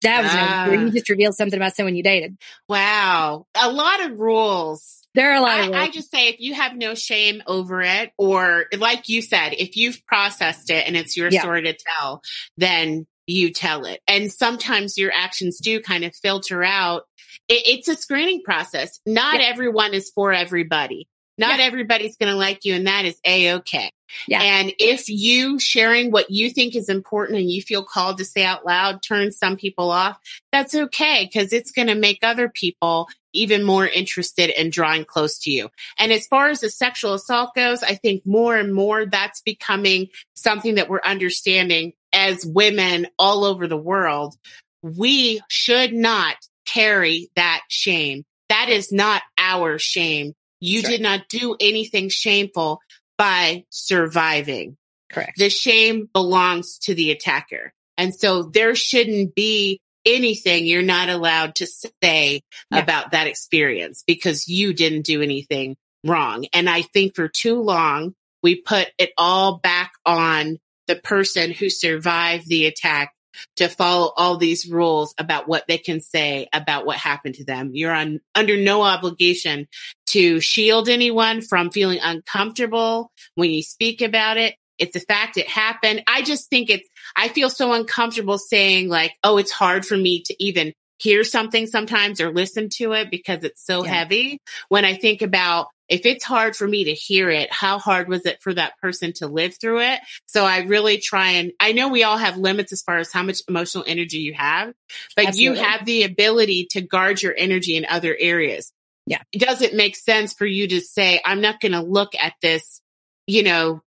That 0.04 0.22
was 0.22 0.32
an 0.32 0.38
overshare. 0.78 0.86
You 0.86 0.92
just 0.92 1.10
revealed 1.10 1.34
something 1.34 1.58
about 1.58 1.76
someone 1.76 1.96
you 1.96 2.04
dated. 2.04 2.38
Wow. 2.70 3.48
A 3.60 3.72
lot 3.72 4.06
of 4.06 4.20
rules. 4.20 5.02
There 5.16 5.32
are 5.32 5.38
a 5.38 5.42
lot 5.42 5.70
of 5.70 5.74
I, 5.74 5.86
I 5.86 5.90
just 5.90 6.12
say 6.12 6.28
if 6.28 6.40
you 6.40 6.54
have 6.54 6.76
no 6.76 6.94
shame 6.94 7.42
over 7.48 7.82
it, 7.82 8.12
or 8.20 8.68
like 8.78 9.10
you 9.10 9.24
said, 9.24 9.56
if 9.58 9.76
you've 9.76 10.06
processed 10.06 10.70
it 10.70 10.86
and 10.86 10.96
it's 10.96 11.18
your 11.18 11.30
Yeah. 11.32 11.42
story 11.42 11.64
to 11.64 11.76
tell, 11.76 12.22
then 12.58 13.08
you 13.26 13.52
tell 13.54 13.86
it. 13.86 14.02
And 14.08 14.32
sometimes 14.32 15.00
your 15.00 15.12
actions 15.12 15.58
do 15.58 15.82
kind 15.82 16.04
of 16.04 16.16
filter 16.16 16.64
out. 16.64 17.06
It, 17.50 17.64
it's 17.66 17.88
a 17.88 17.96
screening 17.96 18.44
process. 18.44 19.00
Not 19.04 19.40
Yeah. 19.40 19.48
everyone 19.48 19.96
is 19.96 20.12
for 20.14 20.32
everybody. 20.32 21.08
Not 21.42 21.60
Yeah. 21.60 21.66
everybody's 21.66 22.16
going 22.16 22.32
to 22.32 22.38
like 22.38 22.64
you, 22.64 22.76
and 22.76 22.88
that 22.88 23.04
is 23.04 23.20
a 23.26 23.56
okay. 23.56 23.92
Yeah. 24.28 24.42
And 24.42 24.74
if 24.78 25.10
you 25.10 25.58
sharing 25.60 26.12
what 26.12 26.30
you 26.30 26.50
think 26.50 26.76
is 26.76 26.90
important 26.90 27.40
and 27.40 27.50
you 27.50 27.62
feel 27.62 27.84
called 27.84 28.18
to 28.20 28.26
say 28.26 28.44
out 28.44 28.66
loud 28.66 29.02
turns 29.02 29.38
some 29.38 29.58
people 29.58 29.90
off, 29.90 30.20
that's 30.52 30.76
okay 30.76 31.30
because 31.32 31.52
it's 31.54 31.72
going 31.72 31.88
to 31.88 31.96
make 31.96 32.20
other 32.22 32.48
people 32.50 33.08
even 33.34 33.64
more 33.64 33.88
interested 33.88 34.50
in 34.50 34.70
drawing 34.70 35.06
close 35.06 35.40
to 35.40 35.52
you. 35.52 35.70
And 35.98 36.12
as 36.12 36.28
far 36.28 36.50
as 36.50 36.60
the 36.60 36.70
sexual 36.70 37.14
assault 37.14 37.56
goes, 37.56 37.82
I 37.84 37.96
think 37.96 38.26
more 38.26 38.58
and 38.58 38.74
more 38.74 39.06
that's 39.06 39.42
becoming 39.42 40.10
something 40.36 40.76
that 40.76 40.90
we're 40.90 41.02
understanding 41.04 41.94
as 42.14 42.46
women 42.46 43.08
all 43.18 43.46
over 43.46 43.68
the 43.68 43.78
world. 43.78 44.36
We 44.84 45.42
should 45.48 45.94
not 45.94 46.36
carry 46.66 47.30
that 47.36 47.62
shame. 47.70 48.26
That 48.50 48.68
is 48.68 48.92
not 48.92 49.22
our 49.38 49.80
shame. 49.80 50.34
You 50.62 50.82
did 50.82 51.02
not 51.02 51.28
do 51.30 51.56
anything 51.60 52.08
shameful 52.10 52.80
by 53.18 53.66
surviving 53.70 54.78
Correct. 55.12 55.38
the 55.38 55.50
shame 55.50 56.08
belongs 56.14 56.78
to 56.84 56.94
the 56.96 57.12
attacker. 57.12 57.74
And 57.98 58.16
so 58.16 58.44
there 58.44 58.74
shouldn't 58.76 59.36
be 59.36 59.80
anything 60.06 60.66
you're 60.66 60.82
not 60.82 61.10
allowed 61.10 61.56
to 61.56 61.68
say 62.04 62.42
Yeah. 62.72 62.80
about 62.80 63.12
that 63.12 63.28
experience 63.28 64.04
because 64.08 64.48
you 64.48 64.74
didn't 64.74 65.04
do 65.06 65.22
anything 65.22 65.76
wrong. 66.04 66.46
And 66.54 66.70
I 66.70 66.82
think 66.82 67.16
for 67.16 67.28
too 67.28 67.62
long, 67.62 68.16
we 68.42 68.56
put 68.62 68.88
it 68.98 69.12
all 69.18 69.60
back 69.60 69.92
on 70.06 70.58
the 70.88 70.96
person 70.96 71.52
who 71.52 71.70
survived 71.70 72.48
the 72.48 72.66
attack 72.66 73.14
to 73.58 73.68
follow 73.68 74.12
all 74.16 74.38
these 74.38 74.70
rules 74.70 75.14
about 75.18 75.48
what 75.48 75.66
they 75.68 75.78
can 75.78 76.00
say 76.00 76.48
about 76.54 76.86
what 76.86 76.98
happened 76.98 77.36
to 77.36 77.46
them. 77.46 77.72
You're 77.74 77.94
on 77.94 78.20
under 78.36 78.58
no 78.58 78.82
obligation 78.82 79.68
to 80.08 80.40
shield 80.40 80.90
anyone 80.90 81.42
from 81.42 81.72
feeling 81.72 82.00
uncomfortable 82.02 83.12
when 83.36 83.52
you 83.52 83.64
speak 83.64 84.02
about 84.02 84.38
it. 84.38 84.56
It's 84.78 84.96
a 84.96 85.00
fact 85.00 85.38
it 85.38 85.48
happened. 85.48 86.04
I 86.08 86.24
just 86.24 86.50
think 86.50 86.70
it's, 86.70 86.90
I 87.16 87.28
feel 87.28 87.52
so 87.52 87.72
uncomfortable 87.74 88.40
saying 88.40 88.90
like, 88.90 89.14
oh, 89.24 89.38
it's 89.38 89.52
hard 89.52 89.86
for 89.86 89.96
me 89.96 90.24
to 90.24 90.44
even 90.44 90.74
hear 91.02 91.24
something 91.24 91.66
sometimes 91.66 92.22
or 92.22 92.32
listen 92.32 92.70
to 92.70 92.94
it 92.94 93.10
because 93.10 93.44
it's 93.44 93.66
so 93.66 93.84
Yeah. 93.84 93.94
heavy. 93.96 94.40
When 94.70 94.86
I 94.86 94.96
think 94.96 95.22
about 95.22 95.68
if 95.90 96.06
it's 96.06 96.24
hard 96.24 96.56
for 96.56 96.66
me 96.66 96.86
to 96.86 96.94
hear 96.94 97.30
it, 97.30 97.52
how 97.52 97.78
hard 97.78 98.08
was 98.08 98.26
it 98.26 98.42
for 98.42 98.54
that 98.54 98.78
person 98.80 99.12
to 99.14 99.28
live 99.28 99.58
through 99.60 99.82
it? 99.82 100.00
So 100.26 100.46
I 100.46 100.60
really 100.60 101.00
try 101.00 101.32
and 101.32 101.52
I 101.60 101.74
know 101.74 101.90
we 101.90 102.04
all 102.04 102.18
have 102.18 102.38
limits 102.38 102.72
as 102.72 102.82
far 102.82 102.98
as 102.98 103.12
how 103.12 103.24
much 103.24 103.42
emotional 103.50 103.84
energy 103.86 104.20
you 104.20 104.34
have, 104.34 104.74
but 105.16 105.28
Absolutely. 105.28 105.60
you 105.60 105.66
have 105.66 105.86
the 105.86 106.04
ability 106.04 106.68
to 106.72 106.82
guard 106.82 107.22
your 107.22 107.36
energy 107.38 107.76
in 107.76 107.86
other 107.86 108.16
areas. 108.18 108.72
Yeah. 109.06 109.22
It 109.34 109.40
doesn't 109.42 109.74
make 109.74 109.98
sense 109.98 110.34
for 110.34 110.46
you 110.46 110.68
to 110.70 110.80
say, 110.80 111.20
I'm 111.26 111.42
not 111.42 111.60
going 111.60 111.74
to 111.74 111.82
look 111.82 112.14
at 112.16 112.34
this, 112.42 112.80
you 113.28 113.44
know, 113.44 113.82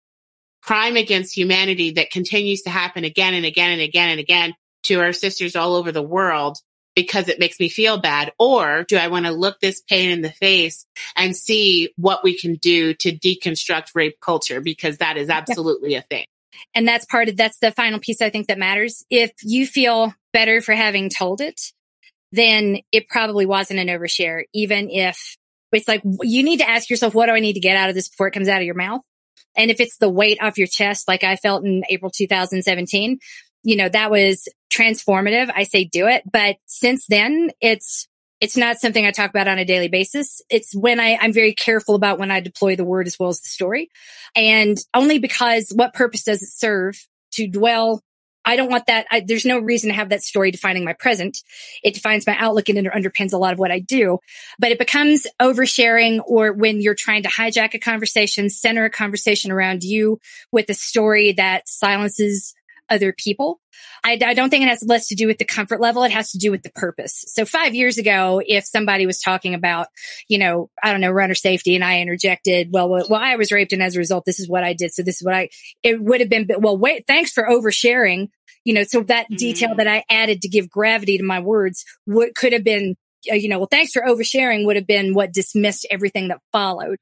crime 0.62 0.97
against 0.97 1.37
humanity 1.37 1.93
that 1.93 2.11
continues 2.11 2.62
to 2.62 2.71
happen 2.71 3.05
again 3.05 3.35
and 3.35 3.47
again 3.47 3.71
and 3.73 3.81
again 3.81 4.11
and 4.11 4.21
again 4.21 4.55
to 4.85 5.01
our 5.01 5.12
sisters 5.12 5.57
all 5.57 5.75
over 5.77 5.93
the 5.93 6.03
world 6.03 6.59
because 6.95 7.28
it 7.28 7.38
makes 7.38 7.59
me 7.61 7.68
feel 7.68 7.99
bad? 7.99 8.32
Or 8.38 8.84
do 8.84 8.97
I 8.97 9.09
want 9.09 9.26
to 9.26 9.32
look 9.32 9.61
this 9.61 9.82
pain 9.82 10.11
in 10.11 10.22
the 10.22 10.30
face 10.30 10.86
and 11.16 11.36
see 11.36 11.90
what 11.97 12.22
we 12.22 12.38
can 12.38 12.55
do 12.55 12.95
to 12.95 13.12
deconstruct 13.12 13.95
rape 13.95 14.20
culture? 14.20 14.61
Because 14.61 14.99
that 14.99 15.16
is 15.16 15.28
absolutely 15.30 15.95
a 15.95 16.03
thing. 16.03 16.26
And 16.74 16.86
that's 16.86 17.05
part 17.05 17.28
of, 17.28 17.36
that's 17.36 17.59
the 17.59 17.72
final 17.72 17.99
piece 17.99 18.20
I 18.20 18.30
think 18.30 18.49
that 18.49 18.59
matters. 18.59 19.05
If 19.11 19.32
you 19.42 19.66
feel 19.66 20.14
better 20.32 20.61
for 20.61 20.72
having 20.72 21.09
told 21.09 21.40
it, 21.40 21.61
then 22.32 22.78
it 22.90 23.09
probably 23.09 23.47
wasn't 23.47 23.80
an 23.80 23.88
overshare, 23.88 24.45
even 24.53 24.90
if 24.90 25.36
it's 25.72 25.88
like 25.88 26.03
you 26.22 26.42
need 26.42 26.59
to 26.59 26.68
ask 26.68 26.90
yourself, 26.90 27.14
what 27.14 27.26
do 27.26 27.32
I 27.32 27.40
need 27.40 27.55
to 27.55 27.61
get 27.61 27.76
out 27.76 27.88
of 27.88 27.95
this 27.95 28.09
before 28.09 28.28
it 28.28 28.32
comes 28.32 28.49
out 28.49 28.61
of 28.61 28.66
your 28.66 28.74
mouth? 28.74 29.03
And 29.57 29.70
if 29.70 29.80
it's 29.80 29.99
the 29.99 30.09
weight 30.09 30.38
off 30.40 30.59
your 30.59 30.66
chest, 30.66 31.07
like 31.07 31.22
I 31.22 31.36
felt 31.36 31.64
in 31.64 31.82
April 31.88 32.11
2017, 32.11 33.18
you 33.65 33.77
know, 33.77 33.89
that 33.89 34.11
was 34.11 34.47
transformative. 34.73 35.51
I 35.55 35.65
say 35.65 35.85
do 35.85 36.07
it. 36.07 36.23
But 36.31 36.57
since 36.67 37.07
then, 37.07 37.51
it's, 37.61 38.07
it's 38.41 38.57
not 38.57 38.79
something 38.79 39.07
I 39.07 39.11
talk 39.11 39.31
about 39.31 39.49
on 39.49 39.59
a 39.59 39.65
daily 39.65 39.89
basis. 39.89 40.43
It's 40.51 40.75
when 40.75 41.01
I, 41.01 41.17
I'm 41.21 41.33
very 41.33 41.55
careful 41.55 41.95
about 41.95 42.19
when 42.19 42.31
I 42.31 42.41
deploy 42.41 42.77
the 42.77 42.85
word 42.85 43.07
as 43.07 43.19
well 43.19 43.31
as 43.31 43.41
the 43.41 43.49
story. 43.49 43.89
And 44.37 44.77
only 44.93 45.19
because 45.19 45.73
what 45.75 45.95
purpose 45.95 46.25
does 46.25 46.43
it 46.43 46.51
serve 46.51 47.07
to 47.33 47.49
dwell? 47.49 48.03
I 48.45 48.57
don't 48.57 48.71
want 48.71 48.87
that. 48.87 49.07
I, 49.11 49.21
there's 49.21 49.47
no 49.47 49.59
reason 49.59 49.89
to 49.89 49.95
have 49.95 50.11
that 50.11 50.23
story 50.23 50.51
defining 50.51 50.85
my 50.85 50.93
present. 50.93 51.39
It 51.83 51.95
defines 51.95 52.27
my 52.27 52.37
outlook 52.39 52.69
and 52.69 52.77
it 52.77 52.93
underpins 52.93 53.33
a 53.33 53.39
lot 53.39 53.55
of 53.55 53.59
what 53.59 53.71
I 53.71 53.79
do. 53.79 54.19
But 54.59 54.73
it 54.73 54.79
becomes 54.79 55.27
oversharing 55.41 56.21
or 56.27 56.53
when 56.53 56.83
you're 56.83 56.95
trying 56.95 57.23
to 57.23 57.31
hijack 57.31 57.73
a 57.73 57.79
conversation, 57.79 58.51
center 58.51 58.85
a 58.85 58.91
conversation 58.91 59.51
around 59.51 59.83
you 59.85 60.21
with 60.53 60.69
a 60.69 60.75
story 60.75 61.33
that 61.33 61.69
silences 61.69 62.55
other 62.91 63.14
people. 63.16 63.61
I, 64.05 64.18
I, 64.24 64.35
don't 64.35 64.51
think 64.51 64.62
it 64.62 64.68
has 64.68 64.85
less 64.87 65.09
to 65.09 65.14
do 65.14 65.26
with 65.26 65.39
the 65.39 65.45
comfort 65.45 65.80
level. 65.80 66.05
It 66.05 66.12
has 66.12 66.30
to 66.32 66.39
do 66.39 66.51
with 66.51 66.62
the 66.62 66.70
purpose. 66.70 67.24
So 67.28 67.45
five 67.45 67.74
years 67.74 67.99
ago, 67.99 68.41
if 68.45 68.64
somebody 68.64 69.07
was 69.07 69.20
talking 69.20 69.55
about, 69.55 69.89
you 70.28 70.39
know, 70.39 70.70
I 70.82 70.93
don't 70.93 71.01
know, 71.01 71.11
runner 71.11 71.35
safety 71.35 71.74
and 71.74 71.85
I 71.85 72.01
interjected, 72.01 72.68
well, 72.70 72.89
well, 72.89 73.14
I 73.14 73.37
was 73.37 73.53
raped 73.53 73.72
and 73.72 73.82
as 73.82 73.97
a 73.97 73.99
result, 73.99 74.24
this 74.24 74.41
is 74.41 74.49
what 74.49 74.64
I 74.64 74.74
did. 74.74 74.93
So 74.93 75.03
this 75.03 75.16
is 75.16 75.24
what 75.24 75.35
I, 75.35 75.49
it 75.82 76.01
would 76.01 76.20
have 76.20 76.28
been, 76.28 76.49
well, 76.59 76.76
wait, 76.76 77.07
thanks 77.07 77.32
for 77.32 77.45
oversharing. 77.45 78.28
You 78.64 78.74
know, 78.74 78.85
so 78.85 79.03
that 79.03 79.26
mm-hmm. 79.26 79.37
detail 79.37 79.74
that 79.76 79.87
I 79.87 80.05
added 80.11 80.43
to 80.43 80.49
give 80.49 80.70
gravity 80.70 81.18
to 81.18 81.24
my 81.24 81.41
words 81.41 81.85
would, 82.07 82.35
could 82.35 82.53
have 82.53 82.64
been 82.64 82.97
uh, 83.30 83.35
you 83.35 83.49
know, 83.49 83.59
well, 83.59 83.68
thanks 83.70 83.93
for 83.93 84.03
oversharing 84.03 84.66
would 84.66 84.76
have 84.76 84.87
been 84.87 85.14
what 85.14 85.32
dismissed 85.32 85.87
everything 85.91 86.28
that 86.28 86.41
followed. 86.53 86.99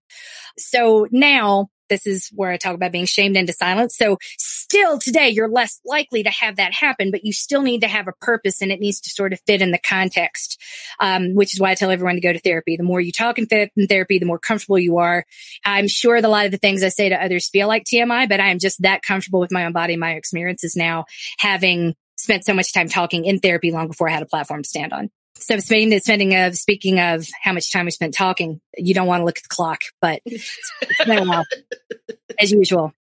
So 0.56 1.08
now 1.10 1.68
this 1.92 2.06
is 2.06 2.30
where 2.34 2.50
I 2.50 2.56
talk 2.56 2.74
about 2.74 2.90
being 2.90 3.04
shamed 3.04 3.36
into 3.36 3.52
silence. 3.52 3.94
So 3.96 4.16
still 4.38 4.98
today, 4.98 5.28
you're 5.28 5.48
less 5.48 5.78
likely 5.84 6.22
to 6.22 6.30
have 6.30 6.56
that 6.56 6.72
happen, 6.72 7.10
but 7.10 7.22
you 7.22 7.34
still 7.34 7.60
need 7.60 7.82
to 7.82 7.88
have 7.88 8.08
a 8.08 8.12
purpose 8.12 8.62
and 8.62 8.72
it 8.72 8.80
needs 8.80 9.00
to 9.02 9.10
sort 9.10 9.34
of 9.34 9.40
fit 9.46 9.60
in 9.60 9.72
the 9.72 9.78
context. 9.78 10.58
Um, 10.98 11.34
which 11.34 11.54
is 11.54 11.60
why 11.60 11.70
I 11.70 11.74
tell 11.74 11.90
everyone 11.90 12.14
to 12.14 12.20
go 12.20 12.32
to 12.32 12.38
therapy. 12.38 12.76
The 12.76 12.82
more 12.82 13.00
you 13.00 13.12
talk 13.12 13.38
in, 13.38 13.46
th- 13.46 13.70
in 13.76 13.86
therapy, 13.86 14.18
the 14.18 14.26
more 14.26 14.38
comfortable 14.38 14.78
you 14.78 14.98
are. 14.98 15.24
I'm 15.64 15.88
sure 15.88 16.20
that 16.20 16.26
a 16.26 16.30
lot 16.30 16.46
of 16.46 16.52
the 16.52 16.58
things 16.58 16.82
I 16.82 16.88
say 16.88 17.10
to 17.10 17.22
others 17.22 17.48
feel 17.48 17.68
like 17.68 17.84
TMI, 17.84 18.28
but 18.28 18.40
I 18.40 18.48
am 18.48 18.58
just 18.58 18.80
that 18.82 19.02
comfortable 19.02 19.40
with 19.40 19.52
my 19.52 19.66
own 19.66 19.72
body, 19.72 19.96
my 19.96 20.12
experiences 20.12 20.76
now, 20.76 21.04
having 21.38 21.94
spent 22.16 22.44
so 22.44 22.54
much 22.54 22.72
time 22.72 22.88
talking 22.88 23.24
in 23.24 23.40
therapy 23.40 23.70
long 23.70 23.88
before 23.88 24.08
I 24.08 24.12
had 24.12 24.22
a 24.22 24.26
platform 24.26 24.62
to 24.62 24.68
stand 24.68 24.92
on. 24.92 25.10
So 25.36 25.58
spending, 25.58 25.98
spending 25.98 26.36
of 26.36 26.56
speaking 26.56 27.00
of 27.00 27.26
how 27.42 27.52
much 27.52 27.72
time 27.72 27.86
we 27.86 27.90
spent 27.90 28.14
talking, 28.14 28.60
you 28.76 28.94
don't 28.94 29.06
want 29.06 29.22
to 29.22 29.24
look 29.24 29.38
at 29.38 29.44
the 29.44 29.48
clock, 29.48 29.80
but 30.00 30.20
as 32.38 32.52
usual. 32.52 32.92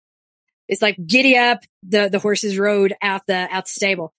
It's 0.68 0.82
like 0.82 0.98
giddy 1.06 1.38
up. 1.38 1.64
The, 1.84 2.10
the 2.10 2.20
horses 2.20 2.58
rode 2.58 2.94
out 3.02 3.28
the, 3.28 3.48
out 3.52 3.66
the 3.66 3.70
stable. 3.70 4.14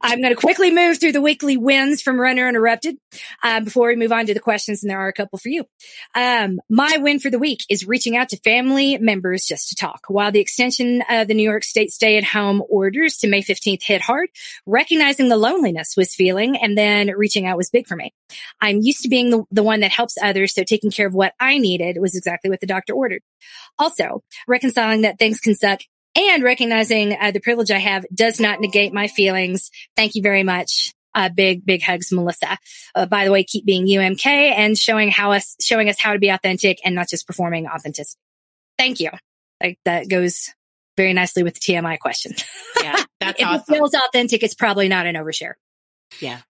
I'm 0.00 0.20
going 0.20 0.34
to 0.34 0.40
quickly 0.40 0.70
move 0.70 0.98
through 0.98 1.12
the 1.12 1.20
weekly 1.20 1.56
wins 1.56 2.02
from 2.02 2.20
Runner 2.20 2.48
Interrupted 2.48 2.96
uh, 3.42 3.60
before 3.60 3.88
we 3.88 3.96
move 3.96 4.12
on 4.12 4.26
to 4.26 4.34
the 4.34 4.40
questions, 4.40 4.82
and 4.82 4.90
there 4.90 5.00
are 5.00 5.08
a 5.08 5.12
couple 5.12 5.38
for 5.38 5.48
you. 5.48 5.64
Um, 6.14 6.60
my 6.68 6.98
win 6.98 7.20
for 7.20 7.30
the 7.30 7.38
week 7.38 7.60
is 7.68 7.86
reaching 7.86 8.16
out 8.16 8.30
to 8.30 8.36
family 8.38 8.98
members 8.98 9.44
just 9.44 9.68
to 9.70 9.74
talk. 9.74 10.04
While 10.08 10.32
the 10.32 10.40
extension 10.40 11.02
of 11.08 11.28
the 11.28 11.34
New 11.34 11.48
York 11.48 11.64
State 11.64 11.90
stay-at-home 11.90 12.62
orders 12.68 13.16
to 13.18 13.28
May 13.28 13.42
15th 13.42 13.82
hit 13.82 14.00
hard, 14.00 14.28
recognizing 14.66 15.28
the 15.28 15.36
loneliness 15.36 15.94
was 15.96 16.14
feeling 16.14 16.56
and 16.56 16.76
then 16.76 17.08
reaching 17.16 17.46
out 17.46 17.56
was 17.56 17.70
big 17.70 17.86
for 17.86 17.96
me. 17.96 18.12
I'm 18.60 18.80
used 18.80 19.02
to 19.02 19.08
being 19.08 19.30
the, 19.30 19.44
the 19.50 19.62
one 19.62 19.80
that 19.80 19.90
helps 19.90 20.16
others, 20.22 20.54
so 20.54 20.62
taking 20.64 20.90
care 20.90 21.06
of 21.06 21.14
what 21.14 21.34
I 21.40 21.58
needed 21.58 21.98
was 22.00 22.16
exactly 22.16 22.50
what 22.50 22.60
the 22.60 22.66
doctor 22.66 22.92
ordered. 22.92 23.22
Also, 23.78 24.22
reconciling 24.46 25.02
that 25.02 25.18
things 25.18 25.40
can 25.40 25.54
suck 25.54 25.80
and 26.16 26.42
recognizing 26.42 27.16
uh, 27.18 27.30
the 27.30 27.40
privilege 27.40 27.70
I 27.70 27.78
have 27.78 28.06
does 28.14 28.40
not 28.40 28.60
negate 28.60 28.92
my 28.92 29.08
feelings. 29.08 29.70
Thank 29.96 30.14
you 30.14 30.22
very 30.22 30.42
much. 30.42 30.92
Uh, 31.14 31.30
big, 31.30 31.64
big 31.64 31.82
hugs, 31.82 32.12
Melissa. 32.12 32.58
Uh, 32.94 33.06
by 33.06 33.24
the 33.24 33.32
way, 33.32 33.42
keep 33.42 33.64
being 33.64 33.86
UMK 33.86 34.26
and 34.26 34.76
showing 34.76 35.10
how 35.10 35.32
us, 35.32 35.56
showing 35.62 35.88
us 35.88 35.98
how 35.98 36.12
to 36.12 36.18
be 36.18 36.28
authentic 36.28 36.78
and 36.84 36.94
not 36.94 37.08
just 37.08 37.26
performing 37.26 37.66
authenticity. 37.66 38.20
Thank 38.76 39.00
you. 39.00 39.10
Like 39.62 39.78
that 39.86 40.10
goes 40.10 40.50
very 40.96 41.14
nicely 41.14 41.42
with 41.42 41.54
the 41.54 41.60
TMI 41.60 41.98
question. 41.98 42.34
Yeah, 42.82 43.02
that's 43.20 43.40
if 43.40 43.46
awesome. 43.46 43.74
it 43.74 43.78
feels 43.78 43.94
authentic, 43.94 44.42
it's 44.42 44.54
probably 44.54 44.88
not 44.88 45.06
an 45.06 45.14
overshare. 45.14 45.54
Yeah. 46.20 46.40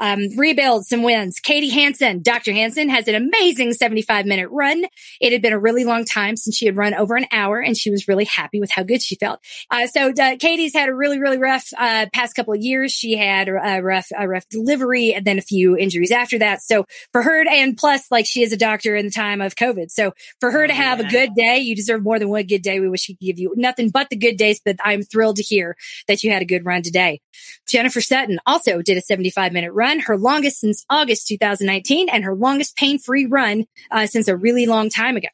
Um, 0.00 0.28
rebuild 0.36 0.86
some 0.86 1.02
wins. 1.02 1.40
Katie 1.40 1.68
Hanson, 1.68 2.22
Dr. 2.22 2.52
Hanson 2.52 2.88
has 2.88 3.06
an 3.06 3.14
amazing 3.14 3.74
75 3.74 4.26
minute 4.26 4.48
run. 4.50 4.84
It 5.20 5.32
had 5.32 5.42
been 5.42 5.52
a 5.52 5.58
really 5.58 5.84
long 5.84 6.04
time 6.04 6.36
since 6.36 6.56
she 6.56 6.66
had 6.66 6.76
run 6.76 6.94
over 6.94 7.16
an 7.16 7.26
hour 7.30 7.60
and 7.60 7.76
she 7.76 7.90
was 7.90 8.08
really 8.08 8.24
happy 8.24 8.60
with 8.60 8.70
how 8.70 8.82
good 8.82 9.02
she 9.02 9.16
felt. 9.16 9.40
Uh, 9.70 9.86
so 9.86 10.10
uh, 10.18 10.36
Katie's 10.38 10.72
had 10.72 10.88
a 10.88 10.94
really, 10.94 11.20
really 11.20 11.38
rough 11.38 11.68
uh, 11.78 12.06
past 12.12 12.34
couple 12.34 12.54
of 12.54 12.60
years. 12.60 12.92
She 12.92 13.16
had 13.16 13.48
a 13.48 13.80
rough, 13.82 14.08
a 14.18 14.26
rough 14.26 14.48
delivery 14.48 15.12
and 15.12 15.24
then 15.24 15.38
a 15.38 15.42
few 15.42 15.76
injuries 15.76 16.10
after 16.10 16.38
that. 16.38 16.62
So 16.62 16.86
for 17.12 17.22
her, 17.22 17.44
to, 17.44 17.50
and 17.50 17.76
plus 17.76 18.10
like 18.10 18.26
she 18.26 18.42
is 18.42 18.52
a 18.52 18.56
doctor 18.56 18.96
in 18.96 19.04
the 19.04 19.12
time 19.12 19.40
of 19.40 19.54
COVID. 19.54 19.90
So 19.90 20.12
for 20.40 20.50
her 20.50 20.66
to 20.66 20.72
have 20.72 21.00
yeah. 21.00 21.06
a 21.06 21.10
good 21.10 21.34
day, 21.34 21.58
you 21.58 21.76
deserve 21.76 22.02
more 22.02 22.18
than 22.18 22.30
one 22.30 22.46
good 22.46 22.62
day. 22.62 22.80
We 22.80 22.88
wish 22.88 23.08
we 23.08 23.16
could 23.16 23.26
give 23.26 23.38
you 23.38 23.52
nothing 23.56 23.90
but 23.90 24.08
the 24.08 24.16
good 24.16 24.36
days, 24.36 24.60
but 24.64 24.76
I'm 24.82 25.02
thrilled 25.02 25.36
to 25.36 25.42
hear 25.42 25.76
that 26.08 26.24
you 26.24 26.30
had 26.30 26.42
a 26.42 26.46
good 26.46 26.64
run 26.64 26.82
today. 26.82 27.20
Jennifer 27.68 28.00
Sutton 28.00 28.38
also 28.46 28.82
did 28.82 28.96
a 28.96 29.02
75 29.02 29.52
minute 29.52 29.72
run 29.72 29.89
run, 29.90 30.00
her 30.00 30.16
longest 30.16 30.60
since 30.60 30.84
August 30.88 31.26
2019, 31.28 32.08
and 32.08 32.24
her 32.24 32.34
longest 32.34 32.76
pain 32.76 32.98
free 32.98 33.26
run 33.26 33.66
uh, 33.90 34.06
since 34.06 34.28
a 34.28 34.36
really 34.36 34.66
long 34.66 34.90
time 34.90 35.16
ago. 35.16 35.28